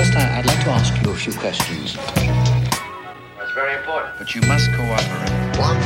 First, 0.00 0.16
I- 0.16 0.40
like 0.40 0.64
to 0.64 0.70
ask 0.70 0.94
you 1.04 1.10
a 1.10 1.14
few 1.14 1.32
questions. 1.34 1.98
That's 3.36 3.52
very 3.54 3.74
important. 3.76 4.16
But 4.18 4.34
you 4.34 4.40
must 4.48 4.70
cooperate. 4.74 5.76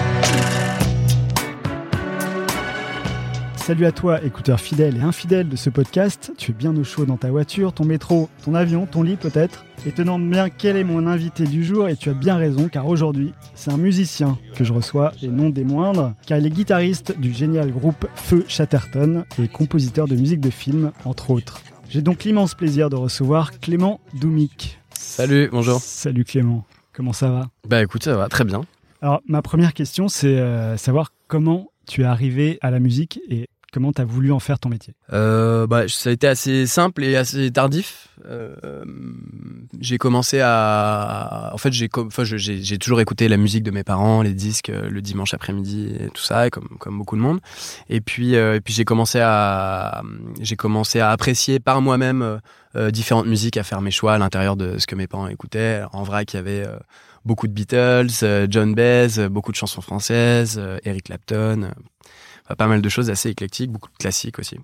Salut 3.56 3.86
à 3.86 3.90
toi, 3.90 4.22
écouteur 4.22 4.60
fidèle 4.60 4.98
et 4.98 5.00
infidèle 5.00 5.48
de 5.48 5.56
ce 5.56 5.68
podcast. 5.68 6.30
Tu 6.38 6.52
es 6.52 6.54
bien 6.54 6.76
au 6.76 6.84
chaud 6.84 7.06
dans 7.06 7.16
ta 7.16 7.32
voiture, 7.32 7.72
ton 7.72 7.84
métro, 7.84 8.28
ton 8.44 8.54
avion, 8.54 8.86
ton 8.86 9.02
lit 9.02 9.16
peut-être. 9.16 9.64
Et 9.84 9.90
te 9.90 10.00
demandes 10.02 10.30
bien 10.30 10.48
quel 10.48 10.76
est 10.76 10.84
mon 10.84 11.08
invité 11.08 11.42
du 11.42 11.64
jour. 11.64 11.88
Et 11.88 11.96
tu 11.96 12.08
as 12.08 12.14
bien 12.14 12.36
raison, 12.36 12.68
car 12.68 12.86
aujourd'hui, 12.86 13.32
c'est 13.56 13.72
un 13.72 13.78
musicien 13.78 14.38
que 14.54 14.62
je 14.62 14.72
reçois, 14.72 15.10
et 15.24 15.28
non 15.28 15.50
des 15.50 15.64
moindres, 15.64 16.14
car 16.24 16.38
il 16.38 16.46
est 16.46 16.50
guitariste 16.50 17.18
du 17.18 17.32
génial 17.32 17.72
groupe 17.72 18.06
Feu 18.14 18.44
Chatterton 18.46 19.24
et 19.42 19.48
compositeur 19.48 20.06
de 20.06 20.14
musique 20.14 20.40
de 20.40 20.50
film, 20.50 20.92
entre 21.04 21.32
autres. 21.32 21.60
J'ai 21.88 22.02
donc 22.02 22.24
l'immense 22.24 22.54
plaisir 22.54 22.90
de 22.90 22.96
recevoir 22.96 23.58
Clément 23.60 24.00
Doumic. 24.14 24.78
Salut, 24.92 25.48
bonjour. 25.50 25.80
Salut 25.80 26.24
Clément, 26.24 26.64
comment 26.92 27.12
ça 27.12 27.30
va? 27.30 27.48
Bah 27.68 27.82
écoute, 27.82 28.02
ça 28.02 28.16
va 28.16 28.28
très 28.28 28.44
bien. 28.44 28.62
Alors, 29.00 29.20
ma 29.26 29.42
première 29.42 29.74
question, 29.74 30.08
c'est 30.08 30.38
euh, 30.38 30.76
savoir 30.76 31.12
comment 31.28 31.70
tu 31.86 32.02
es 32.02 32.04
arrivé 32.04 32.58
à 32.62 32.70
la 32.70 32.80
musique 32.80 33.20
et 33.28 33.48
comment 33.74 33.92
tu 33.92 34.00
as 34.00 34.04
voulu 34.04 34.30
en 34.30 34.38
faire 34.38 34.60
ton 34.60 34.68
métier. 34.68 34.94
Euh, 35.12 35.66
bah, 35.66 35.88
ça 35.88 36.10
a 36.10 36.12
été 36.12 36.28
assez 36.28 36.64
simple 36.64 37.02
et 37.02 37.16
assez 37.16 37.50
tardif. 37.50 38.06
Euh, 38.24 38.84
j'ai 39.80 39.98
commencé 39.98 40.40
à, 40.40 41.50
en 41.52 41.58
fait, 41.58 41.72
j'ai, 41.72 41.88
toujours 42.78 43.00
écouté 43.00 43.26
la 43.26 43.36
musique 43.36 43.64
de 43.64 43.72
mes 43.72 43.82
parents, 43.82 44.22
les 44.22 44.32
disques 44.32 44.70
euh, 44.70 44.88
le 44.88 45.02
dimanche 45.02 45.34
après-midi 45.34 45.96
tout 46.14 46.22
ça, 46.22 46.48
comme 46.50 46.98
beaucoup 46.98 47.16
de 47.16 47.20
monde. 47.20 47.40
Et 47.88 48.00
puis, 48.00 48.36
j'ai 48.66 48.84
commencé 48.84 49.18
à, 49.20 50.02
apprécier 51.00 51.58
par 51.58 51.82
moi-même 51.82 52.40
différentes 52.90 53.26
musiques, 53.26 53.56
à 53.56 53.64
faire 53.64 53.80
mes 53.80 53.90
choix 53.90 54.14
à 54.14 54.18
l'intérieur 54.18 54.56
de 54.56 54.78
ce 54.78 54.86
que 54.86 54.94
mes 54.94 55.08
parents 55.08 55.26
écoutaient. 55.26 55.82
En 55.92 56.04
vrai, 56.04 56.24
qu'il 56.24 56.38
y 56.38 56.40
avait 56.40 56.64
beaucoup 57.24 57.48
de 57.48 57.52
Beatles, 57.52 58.46
John 58.48 58.74
Baez, 58.74 59.28
beaucoup 59.28 59.50
de 59.50 59.56
chansons 59.56 59.80
françaises, 59.80 60.60
Eric 60.84 61.04
Clapton. 61.04 61.72
Euh, 62.50 62.54
pas 62.54 62.66
mal 62.66 62.82
de 62.82 62.88
choses 62.88 63.10
assez 63.10 63.30
éclectiques, 63.30 63.70
beaucoup 63.70 63.90
de 63.90 63.96
classiques 63.96 64.38
aussi. 64.38 64.56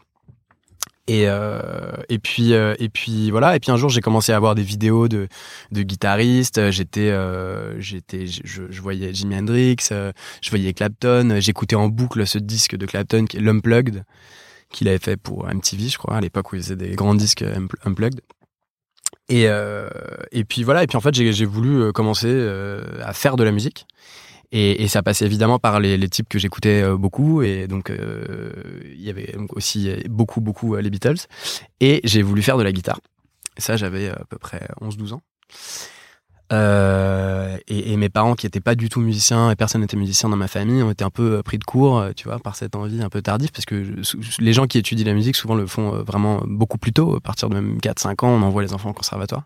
Et, 1.06 1.24
euh, 1.26 1.92
et 2.08 2.20
puis 2.20 2.52
euh, 2.52 2.76
et 2.78 2.88
puis 2.88 3.32
voilà. 3.32 3.56
Et 3.56 3.60
puis 3.60 3.72
un 3.72 3.76
jour 3.76 3.90
j'ai 3.90 4.00
commencé 4.00 4.32
à 4.32 4.38
voir 4.38 4.54
des 4.54 4.62
vidéos 4.62 5.08
de 5.08 5.26
de 5.72 5.82
guitaristes. 5.82 6.70
J'étais 6.70 7.10
euh, 7.10 7.80
j'étais 7.80 8.26
je, 8.28 8.62
je 8.70 8.80
voyais 8.82 9.12
Jimi 9.12 9.34
Hendrix 9.36 9.76
euh, 9.90 10.12
je 10.40 10.50
voyais 10.50 10.72
Clapton. 10.72 11.36
J'écoutais 11.40 11.74
en 11.74 11.88
boucle 11.88 12.24
ce 12.26 12.38
disque 12.38 12.76
de 12.76 12.86
Clapton 12.86 13.24
qui 13.24 13.38
est 13.38 13.40
l'Unplugged 13.40 14.04
qu'il 14.70 14.86
avait 14.86 14.98
fait 14.98 15.16
pour 15.16 15.46
MTV 15.48 15.88
je 15.88 15.98
crois 15.98 16.16
à 16.16 16.20
l'époque 16.20 16.52
où 16.52 16.56
il 16.56 16.62
faisait 16.62 16.76
des 16.76 16.94
grands 16.94 17.16
disques 17.16 17.42
Unpl- 17.42 17.74
Unplugged. 17.84 18.20
Et 19.28 19.48
euh, 19.48 19.88
et 20.30 20.44
puis 20.44 20.62
voilà. 20.62 20.84
Et 20.84 20.86
puis 20.86 20.96
en 20.96 21.00
fait 21.00 21.14
j'ai 21.14 21.44
voulu 21.44 21.82
euh, 21.82 21.92
commencer 21.92 22.28
euh, 22.30 22.84
à 23.02 23.14
faire 23.14 23.34
de 23.34 23.42
la 23.42 23.50
musique 23.50 23.86
et, 24.52 24.88
ça 24.88 25.02
passait 25.02 25.26
évidemment 25.26 25.58
par 25.58 25.78
les, 25.78 26.08
types 26.08 26.28
que 26.28 26.38
j'écoutais 26.38 26.82
euh, 26.82 26.96
beaucoup. 26.96 27.42
Et 27.42 27.68
donc, 27.68 27.90
euh, 27.90 28.52
il 28.84 29.02
y 29.02 29.10
avait 29.10 29.36
aussi 29.50 29.90
beaucoup, 30.08 30.40
beaucoup 30.40 30.74
euh, 30.74 30.80
les 30.80 30.90
Beatles. 30.90 31.26
Et 31.80 32.00
j'ai 32.04 32.22
voulu 32.22 32.42
faire 32.42 32.58
de 32.58 32.62
la 32.62 32.72
guitare. 32.72 33.00
Ça, 33.58 33.76
j'avais 33.76 34.08
à 34.08 34.22
peu 34.28 34.38
près 34.38 34.66
11-12 34.80 35.14
ans. 35.14 35.22
Euh, 36.52 37.56
et, 37.68 37.96
mes 37.96 38.08
parents, 38.08 38.34
qui 38.34 38.46
étaient 38.46 38.60
pas 38.60 38.74
du 38.74 38.88
tout 38.88 39.00
musiciens, 39.00 39.50
et 39.50 39.56
personne 39.56 39.82
n'était 39.82 39.96
musicien 39.96 40.28
dans 40.28 40.36
ma 40.36 40.48
famille, 40.48 40.82
ont 40.82 40.90
été 40.90 41.04
un 41.04 41.10
peu 41.10 41.38
euh, 41.38 41.42
pris 41.42 41.58
de 41.58 41.64
court, 41.64 41.98
euh, 41.98 42.12
tu 42.14 42.28
vois, 42.28 42.38
par 42.40 42.56
cette 42.56 42.74
envie 42.74 43.02
un 43.02 43.08
peu 43.08 43.22
tardive, 43.22 43.52
parce 43.52 43.64
que 43.64 44.02
les 44.40 44.52
gens 44.52 44.66
qui 44.66 44.78
étudient 44.78 45.06
la 45.06 45.14
musique, 45.14 45.36
souvent 45.36 45.54
le 45.54 45.66
font 45.66 45.94
euh, 45.94 46.02
vraiment 46.02 46.42
beaucoup 46.46 46.78
plus 46.78 46.92
tôt, 46.92 47.16
à 47.16 47.20
partir 47.20 47.48
de 47.48 47.54
même 47.54 47.78
4-5 47.78 48.24
ans, 48.24 48.30
on 48.30 48.42
envoie 48.42 48.62
les 48.62 48.72
enfants 48.72 48.90
au 48.90 48.94
conservatoire. 48.94 49.44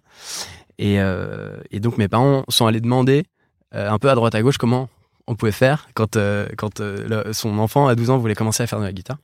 Et, 0.78 0.98
euh, 0.98 1.56
donc 1.75 1.98
mes 1.98 2.08
parents 2.08 2.44
sont 2.48 2.66
allés 2.66 2.80
demander 2.80 3.19
euh, 3.19 3.22
un 3.75 3.98
peu 3.98 4.11
à 4.11 4.14
droite 4.14 4.34
à 4.34 4.42
gauche 4.42 4.58
comment 4.58 4.89
on 5.27 5.36
pouvait 5.36 5.53
faire 5.53 5.89
quand 5.94 6.17
euh, 6.17 6.47
quand 6.56 6.80
euh, 6.80 7.33
son 7.33 7.58
enfant 7.58 7.86
à 7.86 7.94
12 7.94 8.10
ans 8.10 8.19
voulait 8.19 8.34
commencer 8.34 8.62
à 8.62 8.66
faire 8.66 8.78
de 8.78 8.84
la 8.84 8.93
guitare 8.93 9.19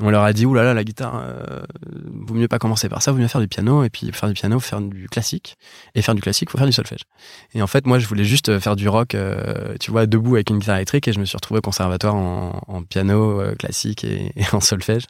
et 0.00 0.02
on 0.02 0.10
leur 0.10 0.22
a 0.22 0.32
dit 0.32 0.46
oulala 0.46 0.68
là 0.68 0.70
là, 0.70 0.74
la 0.74 0.84
guitare 0.84 1.22
euh, 1.22 1.60
vaut 2.26 2.34
mieux 2.34 2.48
pas 2.48 2.58
commencer 2.58 2.88
par 2.88 3.02
ça 3.02 3.12
vaut 3.12 3.18
mieux 3.18 3.28
faire 3.28 3.40
du 3.40 3.48
piano 3.48 3.84
et 3.84 3.90
puis 3.90 4.10
faire 4.12 4.28
du 4.28 4.34
piano 4.34 4.58
faire 4.60 4.80
du 4.80 5.08
classique 5.08 5.56
et 5.94 6.02
faire 6.02 6.14
du 6.14 6.22
classique 6.22 6.50
faut 6.50 6.58
faire 6.58 6.66
du 6.66 6.72
solfège. 6.72 7.04
Et 7.54 7.62
en 7.62 7.66
fait 7.66 7.86
moi 7.86 7.98
je 7.98 8.06
voulais 8.06 8.24
juste 8.24 8.58
faire 8.60 8.76
du 8.76 8.88
rock 8.88 9.14
euh, 9.14 9.74
tu 9.78 9.90
vois 9.90 10.06
debout 10.06 10.36
avec 10.36 10.50
une 10.50 10.58
guitare 10.58 10.76
électrique 10.76 11.08
et 11.08 11.12
je 11.12 11.20
me 11.20 11.24
suis 11.24 11.36
retrouvé 11.36 11.58
au 11.58 11.62
conservatoire 11.62 12.14
en, 12.14 12.82
piano 12.88 13.40
euh, 13.40 13.54
classique 13.54 14.04
et, 14.04 14.32
en 14.52 14.60
solfège. 14.60 15.04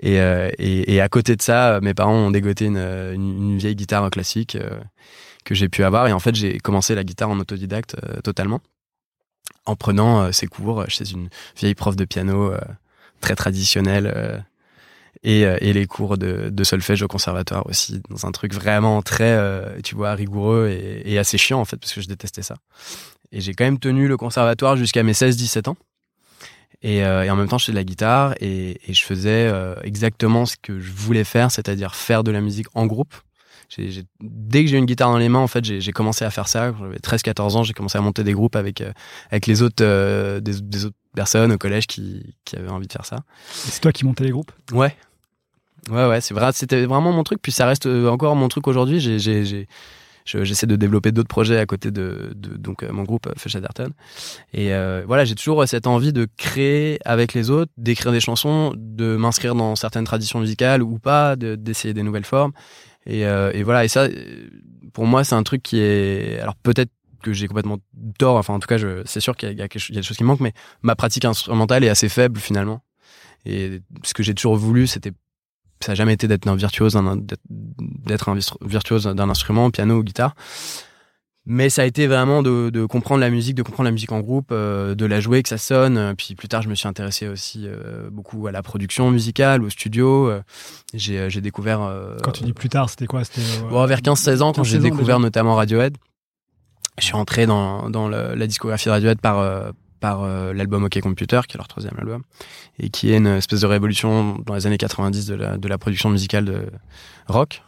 Et, 0.00 0.20
euh, 0.20 0.50
et, 0.58 1.00
à 1.00 1.08
côté 1.08 1.36
de 1.36 1.42
ça 1.42 1.80
mes 1.80 1.94
parents 1.94 2.14
ont 2.14 2.30
dégoté 2.30 2.66
une, 2.66 3.56
vieille 3.58 3.76
guitare 3.76 4.10
classique 4.10 4.56
euh, 4.56 4.80
que 5.46 5.54
j'ai 5.54 5.70
pu 5.70 5.82
avoir. 5.84 6.06
Et 6.08 6.12
en 6.12 6.20
fait 6.20 6.34
j'ai 6.34 6.58
commencé 6.58 6.94
la 6.94 7.04
guitare 7.04 7.30
en 7.30 7.38
autodidacte 7.40 7.96
euh, 8.04 8.20
totalement 8.20 8.60
en 9.64 9.76
prenant 9.76 10.22
euh, 10.22 10.32
ses 10.32 10.46
cours 10.46 10.84
chez 10.88 11.10
une 11.10 11.28
vieille 11.56 11.74
prof 11.74 11.96
de 11.96 12.04
piano 12.04 12.52
euh, 12.52 12.60
très 13.20 13.36
traditionnelle 13.36 14.12
euh, 14.14 14.38
et, 15.22 15.46
euh, 15.46 15.56
et 15.60 15.72
les 15.72 15.86
cours 15.86 16.18
de, 16.18 16.50
de 16.50 16.64
solfège 16.64 17.02
au 17.02 17.08
conservatoire 17.08 17.66
aussi 17.66 18.02
dans 18.10 18.26
un 18.26 18.32
truc 18.32 18.52
vraiment 18.52 19.02
très 19.02 19.32
euh, 19.32 19.80
tu 19.82 19.94
vois 19.94 20.14
rigoureux 20.14 20.68
et, 20.68 21.12
et 21.12 21.18
assez 21.18 21.38
chiant 21.38 21.60
en 21.60 21.64
fait 21.64 21.76
parce 21.76 21.92
que 21.92 22.00
je 22.00 22.08
détestais 22.08 22.42
ça. 22.42 22.56
Et 23.32 23.40
j'ai 23.40 23.54
quand 23.54 23.64
même 23.64 23.78
tenu 23.78 24.08
le 24.08 24.16
conservatoire 24.16 24.76
jusqu'à 24.76 25.02
mes 25.02 25.12
16-17 25.12 25.68
ans. 25.68 25.76
Et, 26.82 27.04
euh, 27.04 27.24
et 27.24 27.30
en 27.30 27.36
même 27.36 27.48
temps 27.48 27.58
je 27.58 27.64
faisais 27.64 27.72
de 27.72 27.78
la 27.78 27.84
guitare 27.84 28.34
et, 28.40 28.78
et 28.86 28.92
je 28.92 29.02
faisais 29.02 29.48
euh, 29.50 29.74
exactement 29.82 30.44
ce 30.44 30.56
que 30.60 30.78
je 30.78 30.92
voulais 30.92 31.24
faire 31.24 31.50
c'est-à-dire 31.50 31.94
faire 31.94 32.22
de 32.22 32.30
la 32.30 32.42
musique 32.42 32.66
en 32.74 32.84
groupe 32.84 33.14
j'ai, 33.68 34.04
dès 34.20 34.64
que 34.64 34.70
j'ai 34.70 34.78
une 34.78 34.86
guitare 34.86 35.10
dans 35.10 35.18
les 35.18 35.28
mains, 35.28 35.40
en 35.40 35.46
fait, 35.46 35.64
j'ai, 35.64 35.92
commencé 35.92 36.24
à 36.24 36.30
faire 36.30 36.48
ça. 36.48 36.72
J'avais 36.78 36.98
13-14 36.98 37.56
ans, 37.56 37.62
j'ai 37.62 37.72
commencé 37.72 37.98
à 37.98 38.00
monter 38.00 38.22
des 38.24 38.32
groupes 38.32 38.56
avec 38.56 38.80
euh, 38.80 38.92
avec 39.30 39.46
les 39.46 39.62
autres 39.62 39.82
euh, 39.84 40.40
des, 40.40 40.60
des 40.60 40.84
autres 40.84 40.96
personnes 41.14 41.52
au 41.52 41.58
collège 41.58 41.86
qui 41.86 42.34
qui 42.44 42.56
avaient 42.56 42.68
envie 42.68 42.86
de 42.86 42.92
faire 42.92 43.04
ça. 43.06 43.18
C'est 43.52 43.80
toi 43.80 43.92
qui 43.92 44.04
montais 44.04 44.24
les 44.24 44.30
groupes? 44.30 44.52
Ouais, 44.72 44.94
ouais, 45.90 46.06
ouais. 46.06 46.20
C'est 46.20 46.34
vrai, 46.34 46.50
c'était 46.52 46.84
vraiment 46.86 47.12
mon 47.12 47.24
truc. 47.24 47.40
Puis 47.42 47.52
ça 47.52 47.66
reste 47.66 47.86
euh, 47.86 48.08
encore 48.08 48.36
mon 48.36 48.48
truc 48.48 48.68
aujourd'hui. 48.68 49.00
J'ai, 49.00 49.18
j'ai, 49.18 49.44
j'ai 49.44 49.68
je- 50.24 50.42
j'essaie 50.44 50.66
de 50.66 50.74
développer 50.76 51.12
d'autres 51.12 51.28
projets 51.28 51.58
à 51.58 51.66
côté 51.66 51.90
de, 51.92 52.32
de 52.34 52.56
donc 52.56 52.82
mon 52.82 53.04
groupe 53.04 53.28
Chatterton. 53.36 53.90
Et 54.52 54.74
euh, 54.74 55.04
voilà, 55.06 55.24
j'ai 55.24 55.36
toujours 55.36 55.66
cette 55.68 55.86
envie 55.86 56.12
de 56.12 56.26
créer 56.36 56.98
avec 57.04 57.32
les 57.32 57.48
autres, 57.50 57.70
d'écrire 57.76 58.10
des 58.12 58.20
chansons, 58.20 58.74
de 58.76 59.16
m'inscrire 59.16 59.54
dans 59.54 59.76
certaines 59.76 60.04
traditions 60.04 60.40
musicales 60.40 60.82
ou 60.82 60.98
pas, 60.98 61.36
de- 61.36 61.54
d'essayer 61.54 61.94
des 61.94 62.02
nouvelles 62.02 62.24
formes. 62.24 62.52
Et, 63.06 63.26
euh, 63.26 63.50
et 63.54 63.62
voilà, 63.62 63.84
et 63.84 63.88
ça, 63.88 64.02
euh, 64.04 64.48
pour 64.92 65.06
moi, 65.06 65.24
c'est 65.24 65.34
un 65.34 65.42
truc 65.42 65.62
qui 65.62 65.78
est. 65.78 66.38
Alors 66.40 66.56
peut-être 66.56 66.90
que 67.22 67.32
j'ai 67.32 67.46
complètement 67.48 67.78
tort. 68.18 68.36
Enfin, 68.36 68.54
en 68.54 68.58
tout 68.60 68.68
cas, 68.68 68.78
je- 68.78 69.02
c'est 69.04 69.20
sûr 69.20 69.36
qu'il 69.36 69.48
y 69.56 69.62
a, 69.62 69.68
quelque 69.68 69.88
il 69.88 69.94
y 69.94 69.98
a 69.98 70.00
des 70.00 70.06
choses 70.06 70.16
qui 70.16 70.22
me 70.24 70.28
manquent, 70.28 70.40
mais 70.40 70.52
ma 70.82 70.94
pratique 70.96 71.24
instrumentale 71.24 71.84
est 71.84 71.88
assez 71.88 72.08
faible 72.08 72.40
finalement. 72.40 72.82
Et 73.44 73.80
ce 74.02 74.12
que 74.14 74.22
j'ai 74.22 74.34
toujours 74.34 74.56
voulu, 74.56 74.86
c'était 74.86 75.12
ça 75.80 75.92
n'a 75.92 75.96
jamais 75.96 76.14
été 76.14 76.26
d'être 76.26 76.48
un 76.48 76.56
virtuose, 76.56 76.98
d'être 77.50 78.28
un 78.30 78.38
virtuose 78.62 79.04
d'un 79.04 79.28
instrument, 79.28 79.70
piano 79.70 79.98
ou 79.98 80.02
guitare. 80.02 80.34
Mais 81.48 81.70
ça 81.70 81.82
a 81.82 81.84
été 81.84 82.08
vraiment 82.08 82.42
de, 82.42 82.70
de 82.70 82.84
comprendre 82.86 83.20
la 83.20 83.30
musique, 83.30 83.54
de 83.54 83.62
comprendre 83.62 83.84
la 83.86 83.92
musique 83.92 84.10
en 84.10 84.18
groupe, 84.20 84.48
euh, 84.50 84.96
de 84.96 85.06
la 85.06 85.20
jouer, 85.20 85.42
que 85.44 85.48
ça 85.48 85.58
sonne. 85.58 85.96
Euh, 85.96 86.14
Puis 86.16 86.34
plus 86.34 86.48
tard, 86.48 86.62
je 86.62 86.68
me 86.68 86.74
suis 86.74 86.88
intéressé 86.88 87.28
aussi 87.28 87.66
euh, 87.66 88.10
beaucoup 88.10 88.48
à 88.48 88.52
la 88.52 88.62
production 88.64 89.10
musicale, 89.12 89.62
au 89.62 89.70
studio. 89.70 90.28
Euh, 90.28 90.42
J'ai 90.92 91.18
euh, 91.20 91.28
j'ai 91.28 91.40
découvert. 91.40 91.80
euh, 91.82 92.16
Quand 92.22 92.32
tu 92.32 92.42
dis 92.42 92.52
plus 92.52 92.68
tard, 92.68 92.90
c'était 92.90 93.06
quoi? 93.06 93.22
C'était 93.22 93.42
euh, 93.64 93.68
Bon, 93.70 93.86
vers 93.86 94.00
15-16 94.00 94.42
ans, 94.42 94.52
quand 94.52 94.62
15-16 94.62 94.64
j'ai 94.64 94.78
découvert 94.78 95.16
déjà. 95.18 95.18
notamment 95.20 95.54
Radiohead, 95.54 95.96
je 96.98 97.04
suis 97.04 97.14
entré 97.14 97.46
dans, 97.46 97.90
dans 97.90 98.08
le- 98.08 98.34
la 98.34 98.46
discographie 98.48 98.86
de 98.86 98.90
Radiohead 98.90 99.20
par, 99.20 99.38
euh, 99.38 99.70
par 100.00 100.24
euh, 100.24 100.52
l'album 100.52 100.82
OK 100.84 101.00
Computer, 101.00 101.40
qui 101.46 101.56
est 101.56 101.58
leur 101.58 101.68
troisième 101.68 101.94
album, 101.98 102.22
et 102.80 102.88
qui 102.90 103.12
est 103.12 103.18
une 103.18 103.26
espèce 103.28 103.60
de 103.60 103.66
révolution 103.66 104.36
dans 104.44 104.54
les 104.54 104.66
années 104.66 104.78
90 104.78 105.26
de 105.26 105.34
la, 105.36 105.56
de 105.58 105.68
la 105.68 105.78
production 105.78 106.08
musicale 106.10 106.44
de 106.44 106.66
rock. 107.28 107.62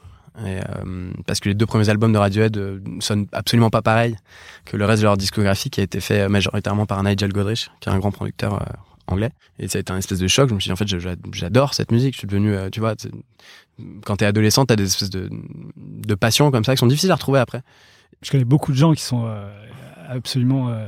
Et, 0.46 0.58
euh, 0.60 1.10
parce 1.26 1.40
que 1.40 1.48
les 1.48 1.54
deux 1.54 1.66
premiers 1.66 1.88
albums 1.88 2.12
de 2.12 2.18
Radiohead 2.18 2.56
euh, 2.56 2.80
sonnent 3.00 3.26
absolument 3.32 3.70
pas 3.70 3.82
pareil 3.82 4.16
que 4.64 4.76
le 4.76 4.84
reste 4.84 5.02
de 5.02 5.06
leur 5.06 5.16
discographie 5.16 5.70
qui 5.70 5.80
a 5.80 5.82
été 5.82 6.00
fait 6.00 6.20
euh, 6.20 6.28
majoritairement 6.28 6.86
par 6.86 7.02
Nigel 7.02 7.32
Godrich, 7.32 7.70
qui 7.80 7.88
est 7.88 7.92
un 7.92 7.98
grand 7.98 8.12
producteur 8.12 8.54
euh, 8.54 8.64
anglais. 9.08 9.30
Et 9.58 9.68
ça 9.68 9.78
a 9.78 9.80
été 9.80 9.92
un 9.92 9.96
espèce 9.96 10.18
de 10.18 10.28
choc. 10.28 10.48
Je 10.48 10.54
me 10.54 10.60
suis 10.60 10.68
dit, 10.68 10.72
en 10.72 10.76
fait, 10.76 10.88
j'adore 11.32 11.74
cette 11.74 11.90
musique. 11.90 12.14
Je 12.14 12.18
suis 12.18 12.28
devenu, 12.28 12.54
euh, 12.54 12.70
tu 12.70 12.80
vois, 12.80 12.94
quand 14.04 14.16
t'es 14.16 14.26
adolescent, 14.26 14.66
t'as 14.66 14.76
des 14.76 14.84
espèces 14.84 15.10
de, 15.10 15.28
de 15.76 16.14
passions 16.14 16.50
comme 16.50 16.64
ça 16.64 16.74
qui 16.74 16.78
sont 16.78 16.86
difficiles 16.86 17.10
à 17.10 17.14
retrouver 17.14 17.40
après. 17.40 17.62
Je 18.22 18.30
connais 18.30 18.44
beaucoup 18.44 18.72
de 18.72 18.76
gens 18.76 18.92
qui 18.92 19.02
sont 19.02 19.26
euh, 19.26 19.48
absolument 20.08 20.68
euh, 20.70 20.86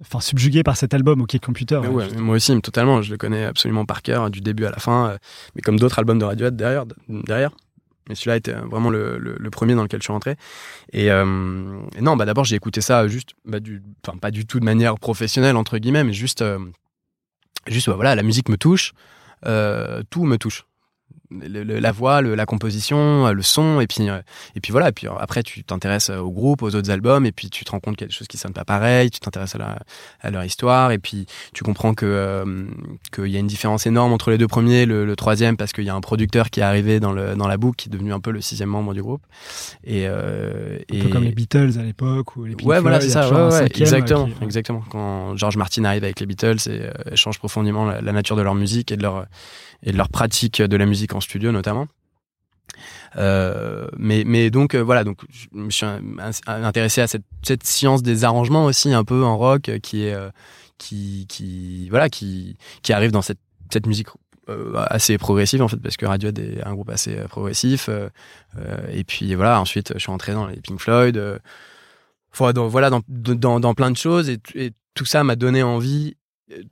enfin, 0.00 0.20
subjugués 0.20 0.62
par 0.62 0.76
cet 0.76 0.94
album 0.94 1.20
OK 1.20 1.38
Computer. 1.40 1.80
Mais 1.82 1.88
ouais, 1.88 2.14
moi 2.16 2.36
aussi, 2.36 2.58
totalement. 2.60 3.02
Je 3.02 3.10
le 3.10 3.16
connais 3.16 3.44
absolument 3.44 3.84
par 3.84 4.02
cœur, 4.02 4.30
du 4.30 4.40
début 4.40 4.64
à 4.64 4.70
la 4.70 4.78
fin. 4.78 5.16
Mais 5.54 5.62
comme 5.62 5.78
d'autres 5.78 5.98
albums 5.98 6.18
de 6.18 6.24
Radiohead 6.24 6.56
derrière. 6.56 6.84
derrière. 7.08 7.50
Mais 8.08 8.14
celui-là 8.14 8.36
était 8.36 8.52
vraiment 8.52 8.90
le, 8.90 9.48
premier 9.50 9.74
dans 9.74 9.82
lequel 9.82 10.00
je 10.00 10.04
suis 10.04 10.12
rentré. 10.12 10.36
Et, 10.92 11.10
euh, 11.10 11.24
non, 12.00 12.16
bah 12.16 12.24
d'abord 12.24 12.44
j'ai 12.44 12.56
écouté 12.56 12.80
ça 12.80 13.06
juste, 13.08 13.30
bah, 13.44 13.58
pas 14.20 14.30
du 14.30 14.46
tout 14.46 14.60
de 14.60 14.64
manière 14.64 14.98
professionnelle 14.98 15.56
entre 15.56 15.78
guillemets, 15.78 16.04
mais 16.04 16.12
juste, 16.12 16.42
euh, 16.42 16.58
bah, 17.66 17.94
voilà, 17.94 18.14
la 18.14 18.22
musique 18.22 18.48
me 18.48 18.56
touche, 18.56 18.92
euh, 19.46 20.02
tout 20.10 20.24
me 20.24 20.36
touche. 20.36 20.67
Le- 21.30 21.62
le- 21.64 21.78
la 21.78 21.92
voix, 21.92 22.20
le- 22.22 22.34
la 22.34 22.46
composition, 22.46 23.26
euh, 23.26 23.32
le 23.32 23.42
son, 23.42 23.80
et 23.80 23.86
puis 23.86 24.08
euh, 24.08 24.20
et 24.56 24.60
puis 24.60 24.72
voilà. 24.72 24.88
Et 24.88 24.92
puis 24.92 25.06
euh, 25.06 25.12
après, 25.18 25.42
tu 25.42 25.62
t'intéresses 25.64 26.10
au 26.10 26.30
groupe, 26.30 26.62
aux 26.62 26.74
autres 26.74 26.90
albums, 26.90 27.26
et 27.26 27.32
puis 27.32 27.50
tu 27.50 27.64
te 27.64 27.70
rends 27.70 27.80
compte 27.80 27.96
qu'il 27.96 28.04
y 28.04 28.08
a 28.08 28.08
des 28.08 28.14
choses 28.14 28.28
qui 28.28 28.38
sonnent 28.38 28.52
pas 28.52 28.64
pareil. 28.64 29.10
Tu 29.10 29.20
t'intéresses 29.20 29.54
à, 29.54 29.58
la- 29.58 29.78
à 30.20 30.30
leur 30.30 30.44
histoire, 30.44 30.90
et 30.92 30.98
puis 30.98 31.26
tu 31.52 31.64
comprends 31.64 31.94
que 31.94 32.06
euh, 32.06 32.64
qu'il 33.14 33.26
y 33.28 33.36
a 33.36 33.40
une 33.40 33.46
différence 33.46 33.86
énorme 33.86 34.12
entre 34.12 34.30
les 34.30 34.38
deux 34.38 34.48
premiers, 34.48 34.86
le, 34.86 35.04
le 35.04 35.16
troisième, 35.16 35.56
parce 35.56 35.72
qu'il 35.72 35.84
y 35.84 35.90
a 35.90 35.94
un 35.94 36.00
producteur 36.00 36.50
qui 36.50 36.60
est 36.60 36.64
arrivé 36.64 37.00
dans 37.00 37.12
le 37.12 37.34
dans 37.34 37.46
la 37.48 37.56
boucle, 37.56 37.76
qui 37.76 37.88
est 37.88 37.92
devenu 37.92 38.12
un 38.12 38.20
peu 38.20 38.30
le 38.30 38.40
sixième 38.40 38.68
membre 38.70 38.94
du 38.94 39.02
groupe. 39.02 39.22
Et, 39.84 40.06
euh, 40.06 40.78
Un 40.90 40.96
et 40.96 41.02
peu 41.02 41.08
comme 41.08 41.24
les 41.24 41.32
Beatles 41.32 41.72
à 41.78 41.82
l'époque 41.82 42.36
ou 42.36 42.44
les 42.44 42.54
Pink 42.56 42.68
ouais, 42.68 42.80
voilà, 42.80 43.00
c'est 43.00 43.10
ça. 43.10 43.28
ouais, 43.28 43.52
ouais, 43.54 43.62
euh, 43.62 43.66
exactement, 43.66 44.26
qui- 44.26 44.44
exactement. 44.44 44.82
Quand 44.90 45.36
George 45.36 45.56
Martin 45.56 45.84
arrive 45.84 46.04
avec 46.04 46.20
les 46.20 46.26
Beatles 46.26 46.56
et 46.68 46.80
euh, 46.82 46.90
change 47.14 47.38
profondément 47.38 47.84
la, 47.84 48.00
la 48.00 48.12
nature 48.12 48.36
de 48.36 48.42
leur 48.42 48.54
musique 48.54 48.90
et 48.92 48.96
de 48.96 49.02
leur 49.02 49.26
et 49.82 49.92
de 49.92 49.96
leur 49.96 50.08
pratique 50.08 50.60
de 50.62 50.76
la 50.76 50.86
musique 50.86 51.14
en 51.14 51.20
studio 51.20 51.52
notamment. 51.52 51.88
Euh, 53.16 53.88
mais 53.96 54.22
mais 54.26 54.50
donc 54.50 54.74
euh, 54.74 54.80
voilà 54.80 55.02
donc 55.02 55.20
je 55.30 55.46
me 55.52 55.70
suis 55.70 55.86
intéressé 56.46 57.00
à 57.00 57.06
cette, 57.06 57.24
cette 57.42 57.64
science 57.64 58.02
des 58.02 58.24
arrangements 58.24 58.66
aussi 58.66 58.92
un 58.92 59.04
peu 59.04 59.24
en 59.24 59.38
rock 59.38 59.68
euh, 59.68 59.78
qui 59.78 60.04
est 60.04 60.12
euh, 60.12 60.28
qui 60.76 61.26
qui 61.28 61.88
voilà 61.88 62.10
qui 62.10 62.56
qui 62.82 62.92
arrive 62.92 63.10
dans 63.10 63.22
cette 63.22 63.38
cette 63.72 63.86
musique 63.86 64.08
euh, 64.50 64.72
assez 64.88 65.16
progressive 65.18 65.62
en 65.62 65.68
fait 65.68 65.78
parce 65.78 65.96
que 65.96 66.06
Radiohead 66.06 66.38
est 66.38 66.62
un 66.64 66.74
groupe 66.74 66.90
assez 66.90 67.16
euh, 67.16 67.26
progressif 67.26 67.88
et 68.92 69.04
puis 69.04 69.34
voilà 69.34 69.60
ensuite 69.60 69.92
je 69.94 69.98
suis 69.98 70.10
entré 70.10 70.32
dans 70.32 70.46
les 70.46 70.60
Pink 70.60 70.80
Floyd 70.80 71.18
dans, 72.38 72.68
voilà 72.68 72.90
dans, 72.90 73.00
dans 73.08 73.60
dans 73.60 73.74
plein 73.74 73.90
de 73.90 73.96
choses 73.96 74.28
et, 74.28 74.38
tout 74.94 75.04
ça 75.04 75.22
m'a 75.22 75.36
donné 75.36 75.62
envie 75.62 76.16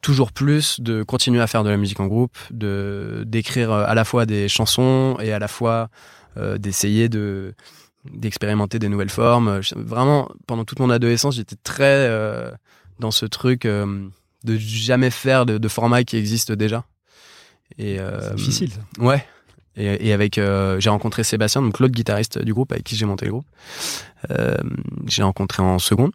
toujours 0.00 0.32
plus 0.32 0.80
de 0.80 1.02
continuer 1.02 1.40
à 1.40 1.46
faire 1.46 1.62
de 1.64 1.68
la 1.70 1.76
musique 1.76 2.00
en 2.00 2.06
groupe 2.06 2.36
de 2.50 3.24
d'écrire 3.26 3.70
euh, 3.70 3.84
à 3.86 3.94
la 3.94 4.04
fois 4.04 4.24
des 4.26 4.48
chansons 4.48 5.16
et 5.20 5.32
à 5.32 5.38
la 5.38 5.48
fois 5.48 5.88
euh, 6.36 6.56
d'essayer 6.58 7.08
de 7.08 7.54
d'expérimenter 8.10 8.78
des 8.78 8.88
nouvelles 8.88 9.10
formes 9.10 9.60
Je- 9.62 9.74
vraiment 9.76 10.28
pendant 10.46 10.64
toute 10.64 10.78
mon 10.78 10.90
adolescence 10.90 11.36
j'étais 11.36 11.56
très 11.62 12.08
euh, 12.08 12.50
dans 13.00 13.10
ce 13.10 13.26
truc 13.26 13.64
euh, 13.66 14.08
de 14.44 14.56
jamais 14.56 15.10
faire 15.10 15.44
de, 15.44 15.58
de 15.58 15.68
format 15.68 16.04
qui 16.04 16.16
existe 16.16 16.52
déjà 16.52 16.84
et 17.78 17.98
euh, 17.98 18.20
C'est 18.30 18.34
difficile. 18.36 18.70
Ouais. 18.98 19.24
Et, 19.76 20.08
et 20.08 20.12
avec, 20.14 20.38
euh, 20.38 20.80
j'ai 20.80 20.88
rencontré 20.88 21.22
Sébastien, 21.24 21.60
donc 21.60 21.80
l'autre 21.80 21.92
guitariste 21.92 22.38
du 22.38 22.54
groupe 22.54 22.72
avec 22.72 22.84
qui 22.84 22.96
j'ai 22.96 23.04
monté 23.04 23.26
le 23.26 23.32
groupe. 23.32 23.46
Euh, 24.30 24.56
j'ai 25.06 25.22
rencontré 25.22 25.62
en 25.62 25.78
seconde. 25.78 26.12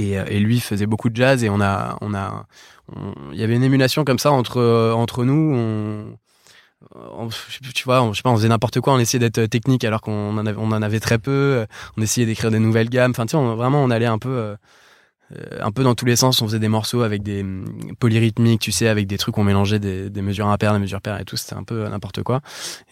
Et, 0.00 0.40
lui 0.40 0.60
faisait 0.60 0.86
beaucoup 0.86 1.10
de 1.10 1.16
jazz 1.16 1.44
et 1.44 1.50
on 1.50 1.60
a, 1.60 1.96
on 2.00 2.14
a, 2.14 2.46
il 3.32 3.38
y 3.38 3.42
avait 3.42 3.54
une 3.54 3.62
émulation 3.62 4.04
comme 4.04 4.18
ça 4.18 4.32
entre 4.32 4.92
entre 4.94 5.24
nous. 5.24 6.16
Tu 7.74 7.84
vois, 7.84 8.02
on, 8.02 8.12
je 8.12 8.18
sais 8.18 8.22
pas, 8.22 8.30
on 8.30 8.36
faisait 8.36 8.48
n'importe 8.48 8.80
quoi, 8.80 8.94
on 8.94 8.98
essayait 8.98 9.18
d'être 9.18 9.44
technique 9.46 9.84
alors 9.84 10.00
qu'on 10.00 10.38
en 10.38 10.46
on 10.46 10.72
en 10.72 10.82
avait 10.82 11.00
très 11.00 11.18
peu. 11.18 11.66
On 11.96 12.02
essayait 12.02 12.26
d'écrire 12.26 12.50
des 12.50 12.58
nouvelles 12.58 12.88
gammes. 12.88 13.10
Enfin, 13.10 13.26
tu 13.26 13.36
sais, 13.36 13.54
vraiment, 13.54 13.82
on 13.82 13.90
allait 13.90 14.06
un 14.06 14.18
peu. 14.18 14.54
euh, 15.36 15.60
un 15.60 15.70
peu 15.70 15.82
dans 15.82 15.94
tous 15.94 16.06
les 16.06 16.16
sens, 16.16 16.42
on 16.42 16.46
faisait 16.46 16.58
des 16.58 16.68
morceaux 16.68 17.02
avec 17.02 17.22
des 17.22 17.42
hum, 17.42 17.64
polyrythmiques, 17.98 18.60
tu 18.60 18.72
sais, 18.72 18.88
avec 18.88 19.06
des 19.06 19.18
trucs, 19.18 19.38
on 19.38 19.44
mélangeait 19.44 19.78
des, 19.78 20.10
des 20.10 20.22
mesures 20.22 20.48
impaires, 20.48 20.72
des 20.72 20.78
mesures 20.78 21.00
paires 21.00 21.20
et 21.20 21.24
tout, 21.24 21.36
c'était 21.36 21.54
un 21.54 21.62
peu 21.62 21.88
n'importe 21.88 22.22
quoi. 22.22 22.40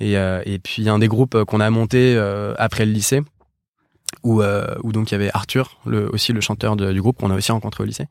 Et, 0.01 0.17
euh, 0.17 0.43
et 0.47 0.59
puis 0.59 0.83
il 0.83 0.85
y 0.85 0.89
a 0.89 0.93
un 0.93 0.99
des 0.99 1.09
groupes 1.09 1.45
qu'on 1.45 1.61
a 1.61 1.71
monté 1.71 2.15
euh, 2.17 2.55
après 2.59 2.87
le 2.87 2.93
lycée, 2.93 3.23
où, 4.23 4.43
euh, 4.43 4.67
où 4.83 4.93
donc 4.93 5.11
il 5.11 5.15
y 5.15 5.17
avait 5.17 5.31
Arthur, 5.35 5.77
le, 5.87 6.09
aussi 6.13 6.33
le 6.33 6.41
chanteur 6.41 6.77
de- 6.77 6.93
du 6.93 7.01
groupe 7.01 7.19
qu'on 7.19 7.31
a 7.31 7.35
aussi 7.37 7.53
rencontré 7.53 7.83
au 7.85 7.87
lycée, 7.87 8.07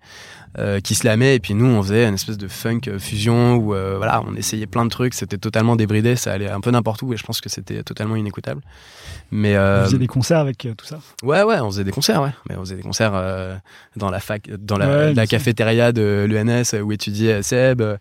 euh, 0.57 0.79
qui 0.79 0.95
se 0.95 1.05
lamait 1.05 1.35
et 1.35 1.39
puis 1.39 1.53
nous 1.53 1.65
on 1.65 1.81
faisait 1.83 2.05
une 2.07 2.13
espèce 2.13 2.38
de 2.38 2.47
funk 2.47 2.81
euh, 2.88 2.97
fusion 2.99 3.55
où 3.55 3.73
euh, 3.73 3.95
voilà 3.97 4.23
on 4.27 4.33
essayait 4.35 4.67
plein 4.67 4.85
de 4.85 4.89
trucs, 4.89 5.13
c'était 5.13 5.38
totalement 5.38 5.75
débridé, 5.75 6.15
ça 6.15 6.31
allait 6.33 6.49
un 6.49 6.61
peu 6.61 6.71
n'importe 6.71 7.01
où 7.01 7.13
et 7.13 7.17
je 7.17 7.23
pense 7.23 7.41
que 7.41 7.49
c'était 7.49 7.83
totalement 7.83 8.15
inécoutable. 8.15 8.61
Mais 9.31 9.53
Vous 9.53 9.59
euh, 9.59 9.83
faisiez 9.83 9.97
des 9.99 10.07
concerts 10.07 10.39
avec 10.39 10.65
euh, 10.65 10.73
tout 10.75 10.85
ça? 10.85 10.99
Ouais, 11.23 11.44
ouais, 11.44 11.59
on 11.59 11.69
faisait 11.69 11.83
des 11.83 11.91
concerts, 11.91 12.21
ouais. 12.21 12.31
Mais 12.49 12.55
on 12.55 12.61
faisait 12.61 12.75
des 12.77 12.81
concerts 12.83 13.11
euh, 13.13 13.55
dans 13.97 14.09
la 14.09 14.19
fac, 14.21 14.49
dans 14.49 14.77
la, 14.77 14.88
Ouais, 15.13 15.27
cafétéria 15.27 15.91
de 15.91 16.25
l'UNS 16.29 16.79
où 16.81 16.91
étudiait 16.94 17.41
Seb. 17.44 17.81
euh, 17.81 17.97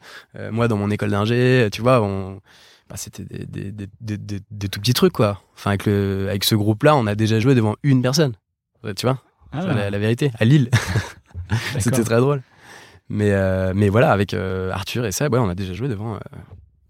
moi, 0.52 0.68
dans 0.68 0.76
mon 0.76 0.90
école 0.90 1.10
d'ingé, 1.10 1.68
tu 1.72 1.82
vois, 1.82 2.00
on, 2.02 2.40
bah, 2.88 2.96
c'était 2.96 3.24
des, 3.24 3.46
des, 3.46 3.72
des, 3.72 3.86
des, 4.00 4.18
des- 4.18 4.40
des 4.50 4.68
tout 4.68 4.80
petits 4.80 4.94
trucs, 4.94 5.12
quoi. 5.12 5.40
Enfin, 5.54 5.70
avec 5.70 5.86
le, 5.86 6.26
avec 6.28 6.44
ce 6.44 6.54
groupe-là, 6.54 6.94
on 6.96 7.06
a 7.06 7.14
déjà 7.14 7.40
joué 7.40 7.54
devant 7.54 7.74
une 7.82 8.02
personne. 8.02 8.34
Tu 8.96 9.06
vois, 9.06 9.20
Ah, 9.52 9.64
la, 9.66 9.90
la 9.90 9.98
vérité, 9.98 10.30
à 10.38 10.44
Lille. 10.44 10.70
C'était 11.78 12.04
très 12.04 12.18
drôle. 12.20 12.42
Mais, 13.08 13.32
euh, 13.32 13.72
mais 13.74 13.88
voilà, 13.88 14.12
avec 14.12 14.34
euh, 14.34 14.70
Arthur 14.72 15.06
et 15.06 15.12
Seb, 15.12 15.32
ouais, 15.32 15.38
on 15.38 15.48
a 15.48 15.54
déjà 15.54 15.72
joué 15.74 15.88
devant 15.88 16.14
euh, 16.14 16.18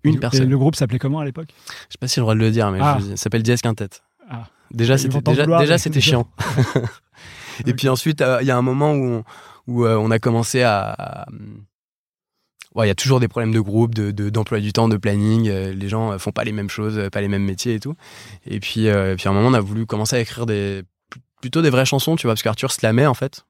une 0.05 0.17
Et 0.17 0.19
personne. 0.19 0.49
le 0.49 0.59
groupe 0.59 0.75
s'appelait 0.77 0.99
comment 0.99 1.21
à 1.21 1.25
l'époque? 1.25 1.49
Je 1.69 1.73
sais 1.93 1.99
pas 2.01 2.09
si 2.09 2.15
j'ai 2.17 2.21
le 2.21 2.25
droit 2.25 2.35
de 2.35 2.41
le 2.41 2.51
dire, 2.51 2.71
mais 2.71 2.79
Ah. 2.83 2.99
je- 3.01 3.11
ça 3.11 3.17
s'appelle 3.17 3.43
Diaz 3.43 3.61
Quintet. 3.63 3.89
Ah. 4.31 4.45
Déjà, 4.71 4.99
c'était 4.99 5.21
déjà, 5.21 5.47
déjà 5.59 5.79
c'était 5.79 6.01
chiant. 6.01 6.27
Et 7.67 7.73
puis 7.75 7.89
ensuite, 7.89 8.21
euh, 8.21 8.39
il 8.43 8.47
y 8.47 8.51
a 8.51 8.57
un 8.57 8.63
moment 8.63 8.93
où 8.93 9.05
on, 9.05 9.25
où 9.67 9.85
euh, 9.85 9.97
on 9.97 10.11
a 10.11 10.19
commencé 10.19 10.63
à, 10.63 10.91
à- 10.91 11.27
il 12.85 12.89
y 12.89 12.91
a 12.91 12.95
toujours 12.95 13.21
des 13.21 13.29
problèmes 13.29 13.53
de 13.53 13.61
groupe, 13.61 13.95
de 13.95 14.11
de- 14.11 14.29
d'emploi 14.31 14.61
du 14.61 14.73
temps, 14.73 14.89
de 14.89 14.97
planning. 14.97 15.49
euh, 15.49 15.73
les 15.73 15.89
gens 15.89 16.13
euh, 16.13 16.19
font 16.19 16.33
pas 16.33 16.45
les 16.45 16.53
mêmes 16.53 16.69
choses, 16.71 16.99
euh, 16.99 17.09
pas 17.11 17.21
les 17.21 17.29
mêmes 17.29 17.45
métiers 17.45 17.75
et 17.75 17.81
tout. 17.81 17.95
Et 18.47 18.61
puis, 18.61 18.89
euh, 18.89 19.15
puis 19.17 19.29
à 19.29 19.31
un 19.31 19.35
moment, 19.35 19.49
on 19.49 19.55
a 19.55 19.61
voulu 19.61 19.87
commencer 19.87 20.17
à 20.17 20.21
écrire 20.21 20.47
des 20.47 20.83
plutôt 21.41 21.63
des 21.63 21.71
vraies 21.71 21.85
chansons, 21.87 22.17
tu 22.17 22.27
vois, 22.27 22.35
parce 22.35 22.43
qu'Arthur 22.43 22.73
se 22.73 22.79
la 22.83 22.93
met 22.93 23.07
en 23.07 23.15
fait. 23.15 23.45